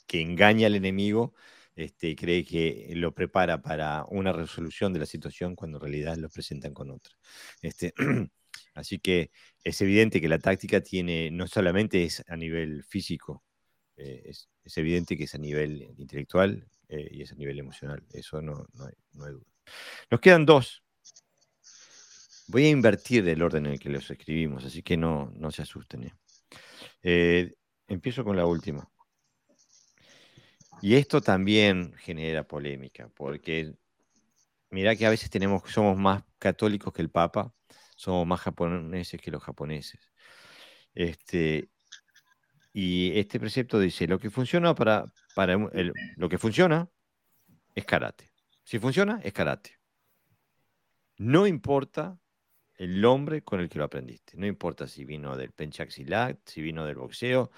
que 0.07 0.21
engaña 0.21 0.67
al 0.67 0.75
enemigo 0.75 1.35
este, 1.77 2.15
cree 2.17 2.45
que 2.45 2.93
lo 2.97 3.15
prepara 3.15 3.63
para 3.63 4.05
una 4.09 4.33
resolución 4.33 4.93
de 4.93 5.01
la 5.01 5.07
situación 5.07 5.55
cuando 5.57 5.79
en 5.79 5.83
realidad 5.83 6.17
lo 6.17 6.29
presentan 6.29 6.75
con 6.75 6.91
otra. 6.91 7.15
Este, 7.63 7.95
así 8.75 8.99
que 8.99 9.31
es 9.65 9.81
evidente 9.81 10.21
que 10.21 10.29
la 10.29 10.39
táctica 10.39 10.83
tiene, 10.83 11.31
no 11.31 11.47
solamente 11.47 12.05
es 12.05 12.25
a 12.29 12.37
nivel 12.37 12.85
físico, 12.85 13.45
eh, 13.97 14.23
es, 14.27 14.49
evidente 14.77 15.17
que 15.17 15.25
es 15.25 15.35
a 15.35 15.39
nivel 15.39 15.95
intelectual 15.97 16.67
eh, 16.91 17.09
y 17.13 17.23
es 17.23 17.33
a 17.33 17.37
nivel 17.37 17.59
emocional. 17.59 18.05
Eso 18.13 18.43
no, 18.43 18.67
hay, 18.81 18.95
duda. 19.33 19.47
Nos 20.11 20.21
quedan 20.21 20.45
dos. 20.45 20.83
Voy 22.49 22.67
a 22.67 22.71
invertir 22.71 23.29
el 23.29 23.43
orden 23.43 23.67
en 23.67 23.73
el 23.73 23.79
que 23.79 23.91
los 23.91 24.11
escribimos, 24.11 24.65
así 24.65 24.83
que 24.83 24.97
no, 24.97 25.33
no 25.37 25.51
se 25.53 25.63
asusten. 25.63 26.13
¿eh? 27.03 27.55
empiezo 27.87 28.25
con 28.25 28.37
la 28.37 28.45
última. 28.45 28.91
Y 30.83 30.97
esto 30.97 31.21
también 31.21 31.93
genera 31.99 32.45
polémica, 32.45 33.09
porque 33.15 33.75
mira 34.71 34.97
que 34.97 35.07
a 35.07 35.11
veces 35.11 35.31
tenemos, 35.31 35.63
somos 35.71 35.97
más 35.97 36.25
católicos 36.39 36.93
que 36.93 37.03
el 37.03 37.11
Papa, 37.11 37.55
somos 37.97 38.27
más 38.27 38.41
japoneses 38.41 39.21
que 39.21 39.31
los 39.31 39.43
japoneses. 39.43 40.01
Este, 40.95 41.71
y 42.73 43.19
este 43.19 43.39
precepto 43.41 43.79
dice, 43.79 44.07
lo 44.07 44.19
que 44.19 44.31
funciona 44.31 44.75
para, 44.75 45.13
para 45.35 45.57
lo 46.17 46.29
que 46.29 46.39
funciona 46.39 46.89
es 47.75 47.85
karate. 47.85 48.31
Si 48.65 48.79
funciona, 48.79 49.21
es 49.23 49.33
karate. 49.33 49.79
No 51.19 51.47
importa 51.47 52.19
el 52.77 53.01
nombre 53.01 53.43
con 53.43 53.61
el 53.61 53.69
que 53.69 53.79
lo 53.79 53.85
aprendiste. 53.85 54.37
No 54.37 54.47
importa 54.47 54.87
si 54.87 55.05
vino 55.05 55.37
del 55.37 55.53
penchaxilat, 55.53 56.39
si 56.47 56.63
vino 56.63 56.87
del 56.87 56.97
boxeo, 56.97 57.51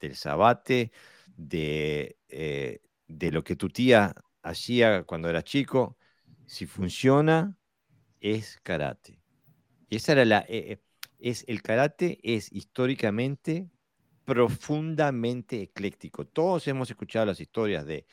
del 0.00 0.16
sabate, 0.16 0.90
de, 1.36 2.16
eh, 2.28 2.80
de 3.06 3.30
lo 3.30 3.44
que 3.44 3.56
tu 3.56 3.68
tía 3.68 4.14
hacía 4.42 5.04
cuando 5.04 5.28
era 5.28 5.42
chico, 5.42 5.98
si 6.46 6.66
funciona, 6.66 7.58
es 8.20 8.58
karate. 8.62 9.20
Y 9.88 9.96
esa 9.96 10.12
era 10.12 10.24
la. 10.24 10.40
Eh, 10.48 10.72
eh, 10.72 10.82
es, 11.18 11.44
el 11.46 11.62
karate 11.62 12.18
es 12.22 12.50
históricamente 12.50 13.68
profundamente 14.30 15.60
ecléctico. 15.60 16.24
Todos 16.24 16.68
hemos 16.68 16.88
escuchado 16.88 17.26
las 17.26 17.40
historias 17.40 17.84
de, 17.84 18.06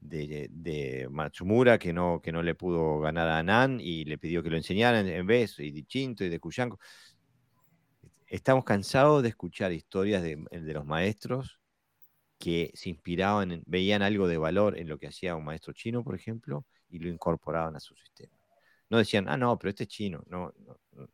de, 0.00 1.08
Matsumura 1.08 1.78
que 1.78 1.92
no, 1.92 2.20
que 2.20 2.32
no 2.32 2.42
le 2.42 2.56
pudo 2.56 2.98
ganar 2.98 3.28
a 3.28 3.44
Nan 3.44 3.78
y 3.80 4.04
le 4.04 4.18
pidió 4.18 4.42
que 4.42 4.50
lo 4.50 4.56
enseñaran 4.56 5.06
en 5.06 5.24
vez, 5.24 5.60
y 5.60 5.70
de 5.70 5.84
Chinto 5.84 6.24
y 6.24 6.30
de 6.30 6.40
Cuyanco. 6.40 6.80
Estamos 8.26 8.64
cansados 8.64 9.22
de 9.22 9.28
escuchar 9.28 9.70
historias 9.70 10.24
de, 10.24 10.44
de 10.50 10.72
los 10.72 10.84
maestros 10.84 11.60
que 12.40 12.72
se 12.74 12.88
inspiraban, 12.88 13.62
veían 13.64 14.02
algo 14.02 14.26
de 14.26 14.38
valor 14.38 14.76
en 14.76 14.88
lo 14.88 14.98
que 14.98 15.06
hacía 15.06 15.36
un 15.36 15.44
maestro 15.44 15.72
chino, 15.74 16.02
por 16.02 16.16
ejemplo, 16.16 16.66
y 16.88 16.98
lo 16.98 17.08
incorporaban 17.08 17.76
a 17.76 17.80
su 17.80 17.94
sistema. 17.94 18.36
No 18.90 18.98
decían, 18.98 19.28
ah, 19.28 19.36
no, 19.36 19.56
pero 19.58 19.70
este 19.70 19.84
es 19.84 19.90
chino, 19.90 20.24
no, 20.26 20.52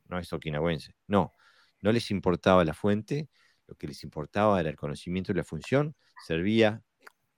no, 0.08 0.18
es 0.18 0.32
okinawense. 0.32 0.94
No, 1.06 1.34
no 1.82 1.92
les 1.92 2.10
importaba 2.10 2.64
la 2.64 2.72
fuente, 2.72 3.28
lo 3.68 3.76
que 3.76 3.86
les 3.86 4.02
importaba 4.02 4.58
era 4.58 4.70
el 4.70 4.76
conocimiento 4.76 5.30
y 5.30 5.36
la 5.36 5.44
función, 5.44 5.94
servía, 6.26 6.82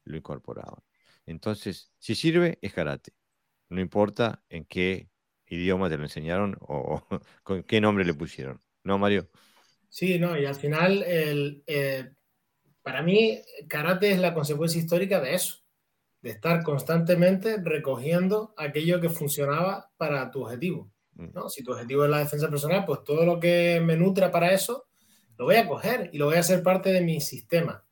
lo 0.04 0.16
incorporaban. 0.16 0.82
Entonces, 1.26 1.92
si 1.98 2.14
sirve, 2.14 2.58
es 2.62 2.72
karate. 2.72 3.12
No 3.68 3.80
importa 3.80 4.42
en 4.48 4.64
qué 4.64 5.10
idioma 5.46 5.90
te 5.90 5.96
lo 5.96 6.04
enseñaron 6.04 6.56
o, 6.60 7.02
con 7.42 7.64
qué 7.64 7.80
nombre 7.80 8.04
le 8.04 8.14
pusieron. 8.14 8.62
¿No, 8.84 8.96
Mario? 8.96 9.28
Sí, 9.88 10.18
no, 10.18 10.38
y 10.38 10.46
al 10.46 10.54
final 10.54 11.02
el, 11.02 11.62
eh, 11.66 12.12
para 12.82 13.02
mí, 13.02 13.42
karate 13.68 14.12
es 14.12 14.18
la 14.20 14.32
consecuencia 14.32 14.80
histórica 14.80 15.20
de 15.20 15.34
eso, 15.34 15.58
de 16.22 16.30
estar 16.30 16.62
constantemente 16.62 17.56
recogiendo 17.62 18.54
aquello 18.56 19.00
que 19.00 19.08
funcionaba 19.08 19.90
para 19.96 20.30
tu 20.30 20.44
objetivo. 20.44 20.90
Mm. 21.14 21.28
¿no? 21.34 21.48
Si 21.48 21.62
tu 21.62 21.72
objetivo 21.72 22.04
es 22.04 22.10
la 22.10 22.20
defensa 22.20 22.48
personal, 22.48 22.84
pues 22.86 23.04
todo 23.04 23.24
lo 23.24 23.40
que 23.40 23.80
me 23.84 23.96
nutra 23.96 24.30
para 24.30 24.52
eso, 24.52 24.86
lo 25.40 25.46
voy 25.46 25.56
a 25.56 25.66
coger 25.66 26.10
y 26.12 26.18
lo 26.18 26.26
voy 26.26 26.36
a 26.36 26.40
hacer 26.40 26.62
parte 26.62 26.92
de 26.92 27.00
mi 27.00 27.18
sistema, 27.18 27.82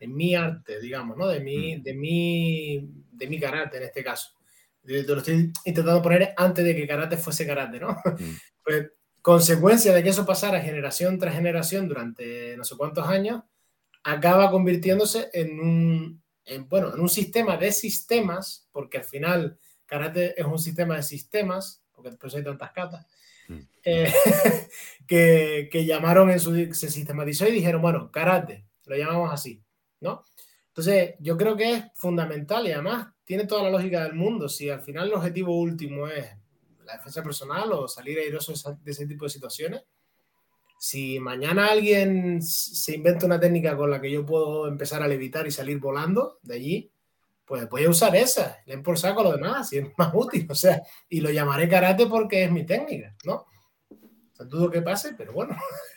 de 0.00 0.06
mi 0.08 0.34
arte, 0.34 0.80
digamos, 0.80 1.18
¿no? 1.18 1.28
de, 1.28 1.38
mi, 1.38 1.78
de, 1.82 1.92
mi, 1.92 2.88
de 3.12 3.26
mi 3.26 3.38
karate 3.38 3.76
en 3.76 3.82
este 3.82 4.02
caso. 4.02 4.30
Te 4.82 5.02
lo 5.02 5.18
estoy 5.18 5.52
intentando 5.66 6.00
poner 6.00 6.32
antes 6.34 6.64
de 6.64 6.74
que 6.74 6.86
karate 6.86 7.18
fuese 7.18 7.46
karate, 7.46 7.78
¿no? 7.78 7.92
Mm. 7.92 8.36
Pues 8.64 8.90
consecuencia 9.20 9.92
de 9.92 10.02
que 10.02 10.08
eso 10.08 10.24
pasara 10.24 10.62
generación 10.62 11.18
tras 11.18 11.34
generación 11.34 11.86
durante 11.86 12.56
no 12.56 12.64
sé 12.64 12.74
cuántos 12.74 13.06
años, 13.06 13.42
acaba 14.02 14.50
convirtiéndose 14.50 15.28
en 15.34 15.60
un, 15.60 16.22
en, 16.46 16.66
bueno, 16.70 16.94
en 16.94 17.00
un 17.00 17.10
sistema 17.10 17.58
de 17.58 17.70
sistemas, 17.72 18.66
porque 18.72 18.96
al 18.96 19.04
final 19.04 19.58
karate 19.84 20.40
es 20.40 20.46
un 20.46 20.58
sistema 20.58 20.96
de 20.96 21.02
sistemas, 21.02 21.82
porque 21.92 22.08
después 22.08 22.34
hay 22.34 22.44
tantas 22.44 22.72
catas, 22.72 23.06
Mm. 23.06 23.23
Eh, 23.84 24.12
que, 25.06 25.68
que 25.70 25.84
llamaron 25.84 26.30
en 26.30 26.40
su, 26.40 26.54
se 26.72 26.90
sistematizó 26.90 27.46
y 27.46 27.52
dijeron, 27.52 27.82
bueno, 27.82 28.10
karate, 28.10 28.66
lo 28.86 28.96
llamamos 28.96 29.32
así, 29.32 29.62
¿no? 30.00 30.24
Entonces, 30.68 31.14
yo 31.20 31.36
creo 31.36 31.56
que 31.56 31.72
es 31.72 31.84
fundamental 31.94 32.66
y 32.66 32.72
además 32.72 33.06
tiene 33.24 33.46
toda 33.46 33.62
la 33.62 33.70
lógica 33.70 34.02
del 34.02 34.14
mundo. 34.14 34.48
Si 34.48 34.68
al 34.68 34.80
final 34.80 35.06
el 35.06 35.14
objetivo 35.14 35.56
último 35.56 36.08
es 36.08 36.26
la 36.84 36.96
defensa 36.96 37.22
personal 37.22 37.72
o 37.72 37.88
salir 37.88 38.18
airoso 38.18 38.52
de 38.82 38.90
ese 38.90 39.06
tipo 39.06 39.24
de 39.24 39.30
situaciones, 39.30 39.82
si 40.78 41.18
mañana 41.20 41.68
alguien 41.68 42.42
se 42.42 42.96
inventa 42.96 43.24
una 43.24 43.40
técnica 43.40 43.76
con 43.76 43.90
la 43.90 44.00
que 44.00 44.10
yo 44.10 44.26
puedo 44.26 44.66
empezar 44.66 45.02
a 45.02 45.08
levitar 45.08 45.46
y 45.46 45.50
salir 45.50 45.78
volando 45.78 46.40
de 46.42 46.54
allí, 46.54 46.92
pues 47.44 47.68
voy 47.68 47.84
a 47.84 47.90
usar 47.90 48.14
esa, 48.16 48.58
le 48.66 48.78
por 48.78 48.98
saco 48.98 49.22
lo 49.22 49.32
demás, 49.32 49.68
si 49.68 49.78
es 49.78 49.86
más 49.96 50.10
útil, 50.14 50.46
o 50.50 50.54
sea, 50.54 50.82
y 51.08 51.20
lo 51.20 51.30
llamaré 51.30 51.68
karate 51.68 52.06
porque 52.06 52.44
es 52.44 52.50
mi 52.50 52.64
técnica, 52.64 53.14
¿no? 53.24 53.46
O 53.90 54.36
sea, 54.36 54.46
dudo 54.46 54.70
que 54.70 54.82
pase, 54.82 55.14
pero 55.16 55.32
bueno, 55.32 55.56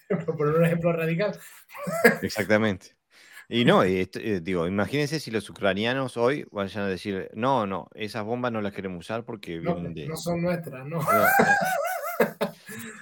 por 0.26 0.38
poner 0.38 0.56
un 0.56 0.66
ejemplo 0.66 0.92
radical. 0.92 1.38
Exactamente. 2.22 2.98
Y 3.50 3.64
no, 3.64 3.86
y 3.86 4.10
eh, 4.14 4.42
digo, 4.42 4.68
imagínense 4.68 5.22
si 5.22 5.32
los 5.32 5.50
ucranianos 5.50 6.18
hoy 6.18 6.46
vayan 6.52 6.84
a 6.84 6.88
decir, 6.88 7.30
no, 7.34 7.66
no, 7.66 7.88
esas 7.96 8.26
bombas 8.26 8.52
no 8.52 8.62
las 8.62 8.74
queremos 8.74 9.00
usar 9.00 9.24
porque 9.24 9.58
No, 9.60 9.76
vienen 9.76 9.94
de... 9.94 10.08
no 10.08 10.18
son 10.18 10.42
nuestras, 10.42 10.86
¿no? 10.86 10.98
No, 10.98 11.26
eh, 11.26 12.28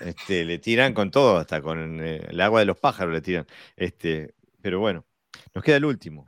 este, 0.01 0.45
le 0.45 0.59
tiran 0.59 0.93
con 0.93 1.09
todo, 1.09 1.38
hasta 1.38 1.61
con 1.63 1.99
eh, 1.99 2.22
el 2.30 2.39
agua 2.41 2.59
de 2.59 2.67
los 2.67 2.77
pájaros 2.77 3.11
le 3.11 3.22
tiran. 3.22 3.47
Este, 3.76 4.35
pero 4.61 4.80
bueno, 4.80 5.03
nos 5.55 5.63
queda 5.63 5.77
el 5.77 5.85
último. 5.85 6.26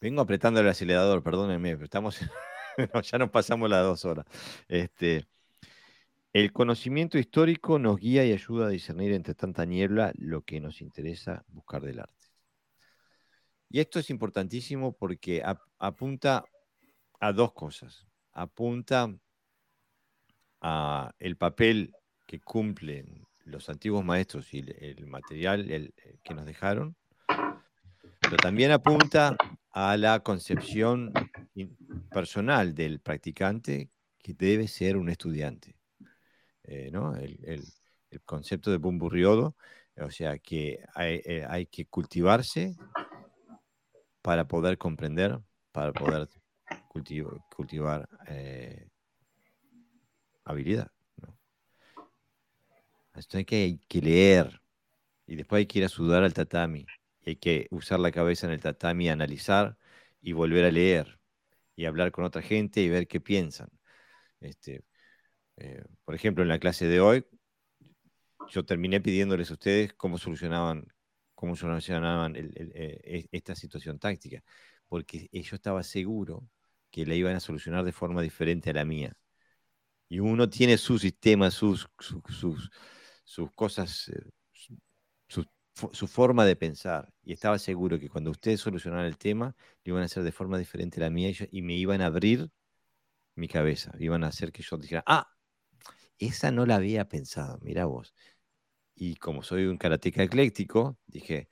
Vengo 0.00 0.20
apretando 0.20 0.60
el 0.60 0.68
acelerador, 0.68 1.22
perdónenme, 1.22 1.74
pero 1.74 1.84
estamos, 1.84 2.20
ya 3.02 3.18
nos 3.18 3.30
pasamos 3.30 3.68
las 3.68 3.82
dos 3.82 4.04
horas. 4.04 4.26
Este, 4.68 5.26
el 6.32 6.52
conocimiento 6.52 7.18
histórico 7.18 7.80
nos 7.80 7.98
guía 7.98 8.24
y 8.24 8.32
ayuda 8.32 8.66
a 8.66 8.70
discernir 8.70 9.12
entre 9.12 9.34
tanta 9.34 9.64
niebla 9.64 10.12
lo 10.16 10.42
que 10.42 10.60
nos 10.60 10.80
interesa 10.82 11.44
buscar 11.48 11.82
del 11.82 11.98
arte. 12.00 12.26
Y 13.70 13.80
esto 13.80 13.98
es 13.98 14.08
importantísimo 14.10 14.92
porque 14.92 15.42
ap- 15.44 15.66
apunta 15.78 16.44
a 17.18 17.32
dos 17.32 17.52
cosas. 17.52 18.06
Apunta 18.32 19.12
a 20.60 21.12
el 21.18 21.36
papel 21.36 21.92
que 22.26 22.40
cumplen 22.40 23.26
los 23.44 23.68
antiguos 23.68 24.04
maestros 24.04 24.54
y 24.54 24.58
el, 24.58 25.06
material 25.06 25.70
el 25.70 25.92
que 26.22 26.34
nos 26.34 26.46
dejaron, 26.46 26.96
pero 28.20 28.36
también 28.36 28.70
apunta 28.70 29.36
a 29.72 29.96
la 29.96 30.20
concepción 30.20 31.12
personal 32.10 32.74
del 32.74 33.00
practicante 33.00 33.90
que 34.18 34.34
debe 34.34 34.68
ser 34.68 34.96
un 34.96 35.08
estudiante. 35.08 35.76
Eh, 36.64 36.90
¿no? 36.92 37.16
el, 37.16 37.38
el- 37.44 37.64
concepto 38.24 38.70
de 38.70 38.78
Bumburriodo, 38.78 39.54
o 39.96 40.10
sea 40.10 40.38
que 40.38 40.82
hay, 40.94 41.20
eh, 41.24 41.44
hay 41.48 41.66
que 41.66 41.86
cultivarse 41.86 42.74
para 44.22 44.48
poder 44.48 44.78
comprender, 44.78 45.38
para 45.72 45.92
poder 45.92 46.26
cultivar 46.88 48.08
eh, 48.28 48.88
habilidad. 50.44 50.90
¿no? 51.16 51.38
Esto 53.14 53.38
hay 53.38 53.44
que, 53.44 53.56
hay 53.56 53.78
que 53.88 54.00
leer 54.00 54.60
y 55.26 55.36
después 55.36 55.58
hay 55.60 55.66
que 55.66 55.80
ir 55.80 55.84
a 55.84 55.88
sudar 55.90 56.22
al 56.22 56.32
tatami. 56.34 56.86
Hay 57.28 57.36
que 57.36 57.68
usar 57.70 58.00
la 58.00 58.12
cabeza 58.12 58.46
en 58.46 58.54
el 58.54 58.60
tatami, 58.60 59.08
analizar 59.10 59.78
y 60.22 60.32
volver 60.32 60.64
a 60.66 60.70
leer 60.72 61.20
y 61.76 61.86
hablar 61.86 62.12
con 62.12 62.24
otra 62.24 62.42
gente 62.42 62.82
y 62.82 62.88
ver 62.90 63.08
qué 63.08 63.20
piensan. 63.20 63.68
Este, 64.40 64.84
eh, 65.58 65.84
por 66.04 66.14
ejemplo, 66.16 66.42
en 66.44 66.48
la 66.50 66.58
clase 66.60 66.86
de 66.86 67.00
hoy, 67.00 67.24
yo 68.46 68.64
terminé 68.64 69.00
pidiéndoles 69.00 69.50
a 69.50 69.54
ustedes 69.54 69.92
cómo 69.94 70.18
solucionaban, 70.18 70.86
cómo 71.34 71.56
solucionaban 71.56 72.34
eh, 72.36 73.26
esta 73.32 73.54
situación 73.54 73.98
táctica, 73.98 74.42
porque 74.88 75.28
yo 75.32 75.56
estaba 75.56 75.82
seguro 75.82 76.48
que 76.90 77.04
la 77.06 77.14
iban 77.14 77.36
a 77.36 77.40
solucionar 77.40 77.84
de 77.84 77.92
forma 77.92 78.22
diferente 78.22 78.70
a 78.70 78.74
la 78.74 78.84
mía. 78.84 79.12
Y 80.08 80.20
uno 80.20 80.48
tiene 80.48 80.78
su 80.78 80.98
sistema, 80.98 81.50
sus, 81.50 81.88
su- 81.98 82.22
sus, 82.28 82.70
sus 83.24 83.52
cosas, 83.52 84.08
eh, 84.10 84.20
su, 85.78 85.88
su 85.88 85.88
fo- 85.88 85.94
su 85.94 86.08
forma 86.08 86.44
de 86.46 86.56
pensar. 86.56 87.12
Y 87.24 87.32
estaba 87.32 87.58
seguro 87.58 87.98
que 87.98 88.08
cuando 88.08 88.30
ustedes 88.30 88.60
solucionaran 88.60 89.06
el 89.06 89.18
tema, 89.18 89.56
lo 89.84 89.92
iban 89.92 90.02
a 90.02 90.06
hacer 90.06 90.22
de 90.22 90.32
forma 90.32 90.58
diferente 90.58 91.00
a 91.00 91.04
la 91.04 91.10
mía 91.10 91.30
y, 91.50 91.62
me 91.62 91.74
iban 91.74 92.00
a 92.02 92.06
abrir 92.06 92.50
mi 93.36 93.48
cabeza. 93.48 93.92
Iban 93.98 94.24
a 94.24 94.28
hacer 94.28 94.52
que 94.52 94.62
yo 94.62 94.76
dijera, 94.78 95.04
ah, 95.06 95.28
esa 96.18 96.50
no 96.52 96.66
la 96.66 96.76
había 96.76 97.08
pensado, 97.08 97.58
mira 97.62 97.86
vos. 97.86 98.14
Y 98.96 99.16
como 99.16 99.42
soy 99.42 99.66
un 99.66 99.78
karateca 99.78 100.22
ecléctico, 100.24 100.98
dije, 101.06 101.48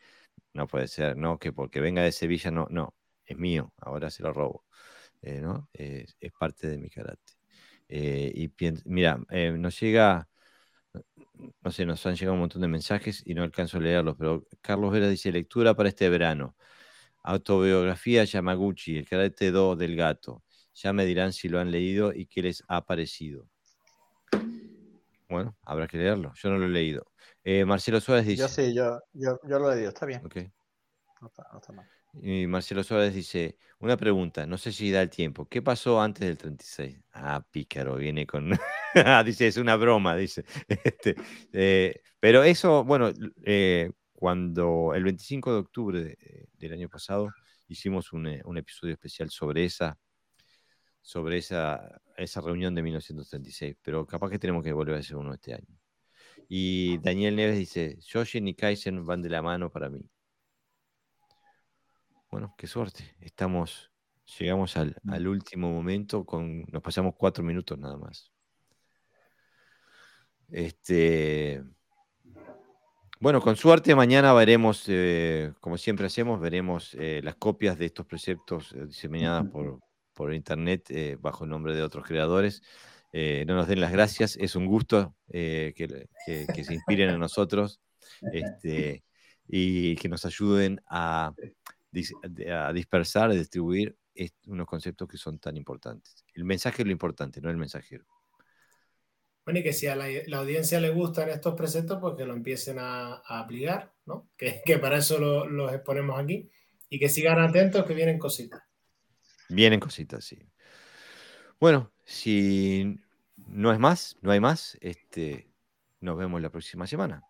no 0.55 0.67
puede 0.69 0.89
ser, 0.89 1.17
no, 1.19 1.39
que 1.39 1.53
porque 1.53 1.81
venga 1.81 2.03
de 2.03 2.13
Sevilla, 2.13 2.51
no, 2.53 2.67
no, 2.71 2.95
es 3.27 3.39
mío, 3.39 3.73
ahora 3.79 4.11
se 4.11 4.25
lo 4.25 4.33
robo. 4.33 4.67
eh, 5.23 5.41
¿no? 5.43 5.71
Es 5.75 6.17
parte 6.39 6.69
de 6.69 6.79
mi 6.79 6.91
karate. 6.91 7.35
Eh, 7.89 8.33
y 8.35 8.51
mira, 8.87 9.21
eh, 9.31 9.53
nos 9.53 9.81
llega, 9.81 10.29
no 11.61 11.71
sé, 11.71 11.87
nos 11.87 12.05
han 12.07 12.15
llegado 12.15 12.35
un 12.35 12.41
montón 12.41 12.63
de 12.63 12.69
mensajes 12.69 13.23
y 13.27 13.35
no 13.35 13.43
alcanzo 13.43 13.79
a 13.79 13.81
leerlos, 13.81 14.17
pero 14.19 14.47
Carlos 14.61 14.93
Vera 14.93 15.09
dice, 15.09 15.33
lectura 15.33 15.75
para 15.75 15.89
este 15.89 16.09
verano. 16.09 16.57
Autobiografía 17.23 18.25
Yamaguchi, 18.25 18.99
el 18.99 19.09
karate 19.09 19.51
2 19.51 19.77
del 19.79 19.97
gato. 19.97 20.45
Ya 20.75 20.93
me 20.93 21.05
dirán 21.05 21.33
si 21.33 21.49
lo 21.49 21.59
han 21.59 21.71
leído 21.71 22.13
y 22.13 22.27
qué 22.27 22.43
les 22.43 22.63
ha 22.69 22.85
parecido. 22.85 23.49
Bueno, 25.29 25.57
habrá 25.63 25.89
que 25.89 25.99
leerlo. 25.99 26.33
Yo 26.37 26.51
no 26.51 26.59
lo 26.59 26.67
he 26.67 26.69
leído. 26.69 27.11
Eh, 27.43 27.65
Marcelo 27.65 28.01
Suárez 28.01 28.27
dice. 28.27 28.43
Yo 28.43 28.49
sí, 28.49 28.75
yo, 28.75 29.01
yo, 29.13 29.41
yo 29.43 29.59
lo 29.59 29.73
he 29.73 29.77
leído, 29.77 29.89
está 29.89 30.07
bien. 30.07 30.25
Ok. 30.25 30.37
No 31.21 31.29
está, 31.29 31.49
no 31.53 31.59
está 31.59 31.73
mal. 31.73 31.89
Y 32.23 32.47
Marcelo 32.47 32.83
Suárez 32.83 33.15
dice, 33.15 33.59
una 33.81 33.97
pregunta, 33.97 34.47
no 34.47 34.57
sé 34.59 34.73
si 34.73 34.91
da 34.91 35.03
el 35.03 35.11
tiempo. 35.11 35.47
¿Qué 35.49 35.61
pasó 35.63 36.01
antes 36.01 36.27
del 36.27 36.39
36? 36.39 36.99
Ah, 37.13 37.45
pícaro, 37.51 37.97
viene 37.97 38.27
con... 38.27 38.51
Ah, 38.95 39.23
dice, 39.23 39.47
es 39.47 39.57
una 39.59 39.77
broma, 39.77 40.17
dice. 40.17 40.45
Este, 40.69 41.15
eh, 41.53 42.01
pero 42.19 42.43
eso, 42.43 42.85
bueno, 42.85 43.11
eh, 43.45 43.91
cuando 44.15 44.95
el 44.95 45.05
25 45.05 45.53
de 45.53 45.59
octubre 45.59 46.03
de- 46.05 46.13
eh, 46.21 46.47
del 46.55 46.73
año 46.73 46.89
pasado 46.89 47.29
hicimos 47.69 48.13
un, 48.15 48.27
eh, 48.29 48.41
un 48.47 48.57
episodio 48.59 48.95
especial 48.95 49.29
sobre 49.31 49.65
esa, 49.67 49.99
sobre 51.03 51.39
esa, 51.39 52.01
esa 52.17 52.41
reunión 52.41 52.75
de 52.75 52.83
1936, 52.83 53.77
pero 53.83 54.07
capaz 54.07 54.31
que 54.31 54.39
tenemos 54.39 54.65
que 54.65 54.73
volver 54.73 54.97
a 54.97 54.99
hacer 54.99 55.17
uno 55.17 55.35
este 55.35 55.55
año. 55.55 55.67
Y 56.49 56.99
Daniel 57.01 57.37
Neves 57.37 57.59
dice, 57.59 57.99
Shoshin 58.01 58.49
y 58.49 58.55
Kaizen 58.55 59.05
van 59.07 59.23
de 59.23 59.31
la 59.31 59.43
mano 59.43 59.71
para 59.71 59.89
mí. 59.91 60.03
Bueno, 62.37 62.55
qué 62.59 62.67
suerte. 62.67 63.17
Estamos, 63.19 63.91
llegamos 64.39 64.77
al, 64.77 64.95
al 65.09 65.27
último 65.27 65.73
momento 65.73 66.27
con, 66.27 66.65
nos 66.71 66.83
pasamos 66.83 67.15
cuatro 67.17 67.43
minutos 67.43 67.79
nada 67.79 67.97
más. 67.97 68.31
Este, 70.51 71.65
bueno, 73.21 73.41
con 73.41 73.57
suerte 73.57 73.95
mañana 73.95 74.35
veremos, 74.35 74.85
eh, 74.89 75.55
como 75.61 75.79
siempre 75.79 76.05
hacemos, 76.05 76.39
veremos 76.39 76.93
eh, 77.01 77.23
las 77.25 77.37
copias 77.37 77.79
de 77.79 77.87
estos 77.87 78.05
preceptos 78.05 78.71
eh, 78.75 78.85
diseminadas 78.85 79.47
por, 79.49 79.81
por 80.13 80.35
internet 80.35 80.85
eh, 80.91 81.17
bajo 81.19 81.45
el 81.45 81.51
nombre 81.51 81.75
de 81.75 81.83
otros 81.83 82.05
creadores. 82.07 82.61
No 83.15 83.55
nos 83.55 83.67
den 83.67 83.81
las 83.81 83.93
gracias, 83.93 84.37
es 84.37 84.57
un 84.57 84.67
gusto 84.67 85.17
que, 85.33 85.73
que- 85.75 86.47
que 86.55 86.65
se 86.65 86.75
inspiren 86.75 87.09
en 87.09 87.19
nosotros 87.19 87.81
este, 88.31 89.05
y 89.49 89.97
que 89.97 90.11
nos 90.11 90.27
ayuden 90.27 90.83
a, 90.87 91.33
dis- 91.97 92.15
a 92.51 92.73
dispersar, 92.73 93.31
a 93.31 93.35
distribuir 93.35 93.97
unos 94.47 94.67
conceptos 94.67 95.09
que 95.09 95.17
son 95.17 95.39
tan 95.39 95.57
importantes. 95.57 96.25
El 96.35 96.45
mensaje 96.45 96.83
es 96.83 96.87
lo 96.87 96.93
importante, 96.93 97.41
no 97.41 97.51
el 97.51 97.57
mensajero. 97.57 98.07
Bueno, 99.45 99.61
y 99.61 99.63
que 99.63 99.73
si 99.73 99.87
a 99.87 99.95
la, 99.95 100.07
audiencia 100.39 100.81
le 100.81 100.91
gustan 100.91 101.29
estos 101.29 101.55
preceptos, 101.55 101.99
pues 102.01 102.15
que 102.17 102.25
lo 102.25 102.33
empiecen 102.33 102.79
a, 102.81 103.23
aplicar, 103.27 103.93
¿no? 104.05 104.29
Que, 104.37 104.79
para 104.79 104.99
eso 104.99 105.47
los 105.47 105.73
exponemos 105.73 106.19
aquí 106.19 106.51
y 106.89 106.99
que 106.99 107.09
sigan 107.09 107.39
atentos 107.39 107.85
que 107.85 107.95
vienen 107.95 108.19
cositas. 108.19 108.63
Vienen 109.49 109.81
cositas, 109.81 110.25
sí. 110.25 110.39
Bueno, 111.61 111.93
si 112.05 112.99
no 113.37 113.73
es 113.73 113.79
más, 113.79 114.17
no 114.21 114.33
hay 114.33 114.41
más, 114.41 114.77
este, 114.81 115.49
nos 116.01 116.19
vemos 116.19 116.43
la 116.43 116.51
próxima 116.51 116.87
semana. 116.87 117.23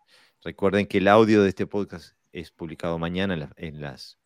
Recuerden 0.43 0.87
que 0.87 0.97
el 0.97 1.07
audio 1.07 1.43
de 1.43 1.49
este 1.49 1.67
podcast 1.67 2.15
es 2.31 2.51
publicado 2.51 2.97
mañana 2.99 3.51
en, 3.57 3.81
las, 3.81 4.17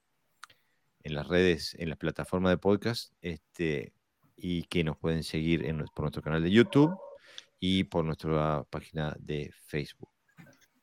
en 1.03 1.15
las 1.15 1.27
redes, 1.27 1.75
en 1.79 1.89
las 1.89 1.97
plataformas 1.97 2.51
de 2.51 2.57
podcast, 2.57 3.13
este, 3.21 3.93
y 4.35 4.63
que 4.63 4.83
nos 4.83 4.97
pueden 4.97 5.23
seguir 5.23 5.65
en, 5.65 5.85
por 5.93 6.03
nuestro 6.03 6.21
canal 6.21 6.43
de 6.43 6.51
YouTube 6.51 6.97
y 7.59 7.83
por 7.85 8.03
nuestra 8.03 8.63
página 8.69 9.15
de 9.19 9.51
Facebook. 9.65 10.09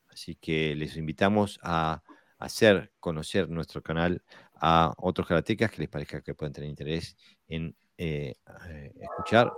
Así 0.08 0.36
que 0.36 0.74
les 0.74 0.96
invitamos 0.96 1.58
a 1.62 2.02
hacer 2.38 2.92
conocer 3.00 3.48
nuestro 3.48 3.82
canal 3.82 4.22
a 4.54 4.94
otros 4.96 5.26
karatecas 5.26 5.70
que 5.70 5.82
les 5.82 5.88
parezca 5.88 6.22
que 6.22 6.34
pueden 6.34 6.52
tener 6.52 6.70
interés 6.70 7.16
en 7.48 7.76
eh, 7.96 8.34
eh, 8.68 8.92
escuchar 9.00 9.52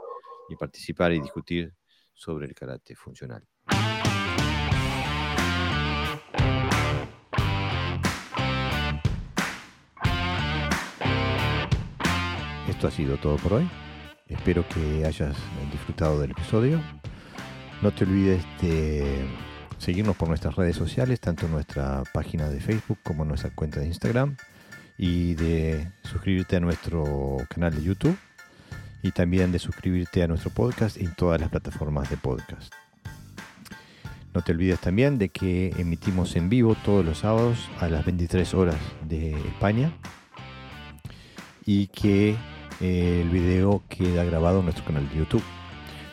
y 0.49 0.57
participar 0.57 1.12
y 1.12 1.20
discutir 1.20 1.74
sobre 2.12 2.47
el 2.47 2.55
karate 2.55 2.95
funcional. 2.95 3.47
Esto 12.81 12.89
ha 12.89 12.93
sido 12.93 13.19
todo 13.19 13.36
por 13.36 13.52
hoy. 13.52 13.69
Espero 14.27 14.66
que 14.66 15.05
hayas 15.05 15.36
disfrutado 15.70 16.19
del 16.19 16.31
episodio. 16.31 16.81
No 17.82 17.93
te 17.93 18.05
olvides 18.05 18.43
de 18.62 19.27
seguirnos 19.77 20.16
por 20.16 20.28
nuestras 20.28 20.57
redes 20.57 20.77
sociales, 20.77 21.20
tanto 21.20 21.47
nuestra 21.47 22.05
página 22.15 22.48
de 22.48 22.59
Facebook 22.59 22.97
como 23.02 23.27
nuestra 23.27 23.51
cuenta 23.51 23.81
de 23.81 23.86
Instagram, 23.89 24.35
y 24.97 25.35
de 25.35 25.93
suscribirte 26.05 26.57
a 26.57 26.61
nuestro 26.61 27.36
canal 27.51 27.74
de 27.74 27.82
YouTube 27.82 28.16
y 29.02 29.11
también 29.11 29.52
de 29.52 29.59
suscribirte 29.59 30.23
a 30.23 30.27
nuestro 30.27 30.48
podcast 30.48 30.97
en 30.97 31.15
todas 31.15 31.39
las 31.39 31.51
plataformas 31.51 32.09
de 32.09 32.16
podcast. 32.16 32.73
No 34.32 34.40
te 34.40 34.52
olvides 34.52 34.81
también 34.81 35.19
de 35.19 35.28
que 35.28 35.74
emitimos 35.77 36.35
en 36.35 36.48
vivo 36.48 36.74
todos 36.82 37.05
los 37.05 37.19
sábados 37.19 37.69
a 37.78 37.90
las 37.90 38.07
23 38.07 38.55
horas 38.55 38.78
de 39.07 39.32
España 39.32 39.93
y 41.66 41.89
que 41.89 42.36
el 42.81 43.28
video 43.28 43.82
queda 43.89 44.24
grabado 44.24 44.59
en 44.59 44.65
nuestro 44.65 44.85
canal 44.85 45.09
de 45.09 45.16
YouTube. 45.16 45.43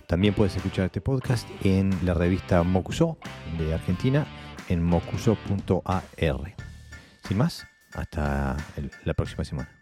También 0.07 0.33
puedes 0.33 0.55
escuchar 0.55 0.85
este 0.85 1.01
podcast 1.01 1.47
en 1.63 1.91
la 2.05 2.13
revista 2.13 2.63
Mocuso 2.63 3.17
de 3.57 3.73
Argentina 3.73 4.25
en 4.69 4.83
mocuso.ar. 4.83 6.03
Sin 7.27 7.37
más, 7.37 7.67
hasta 7.93 8.57
la 9.03 9.13
próxima 9.13 9.43
semana. 9.43 9.76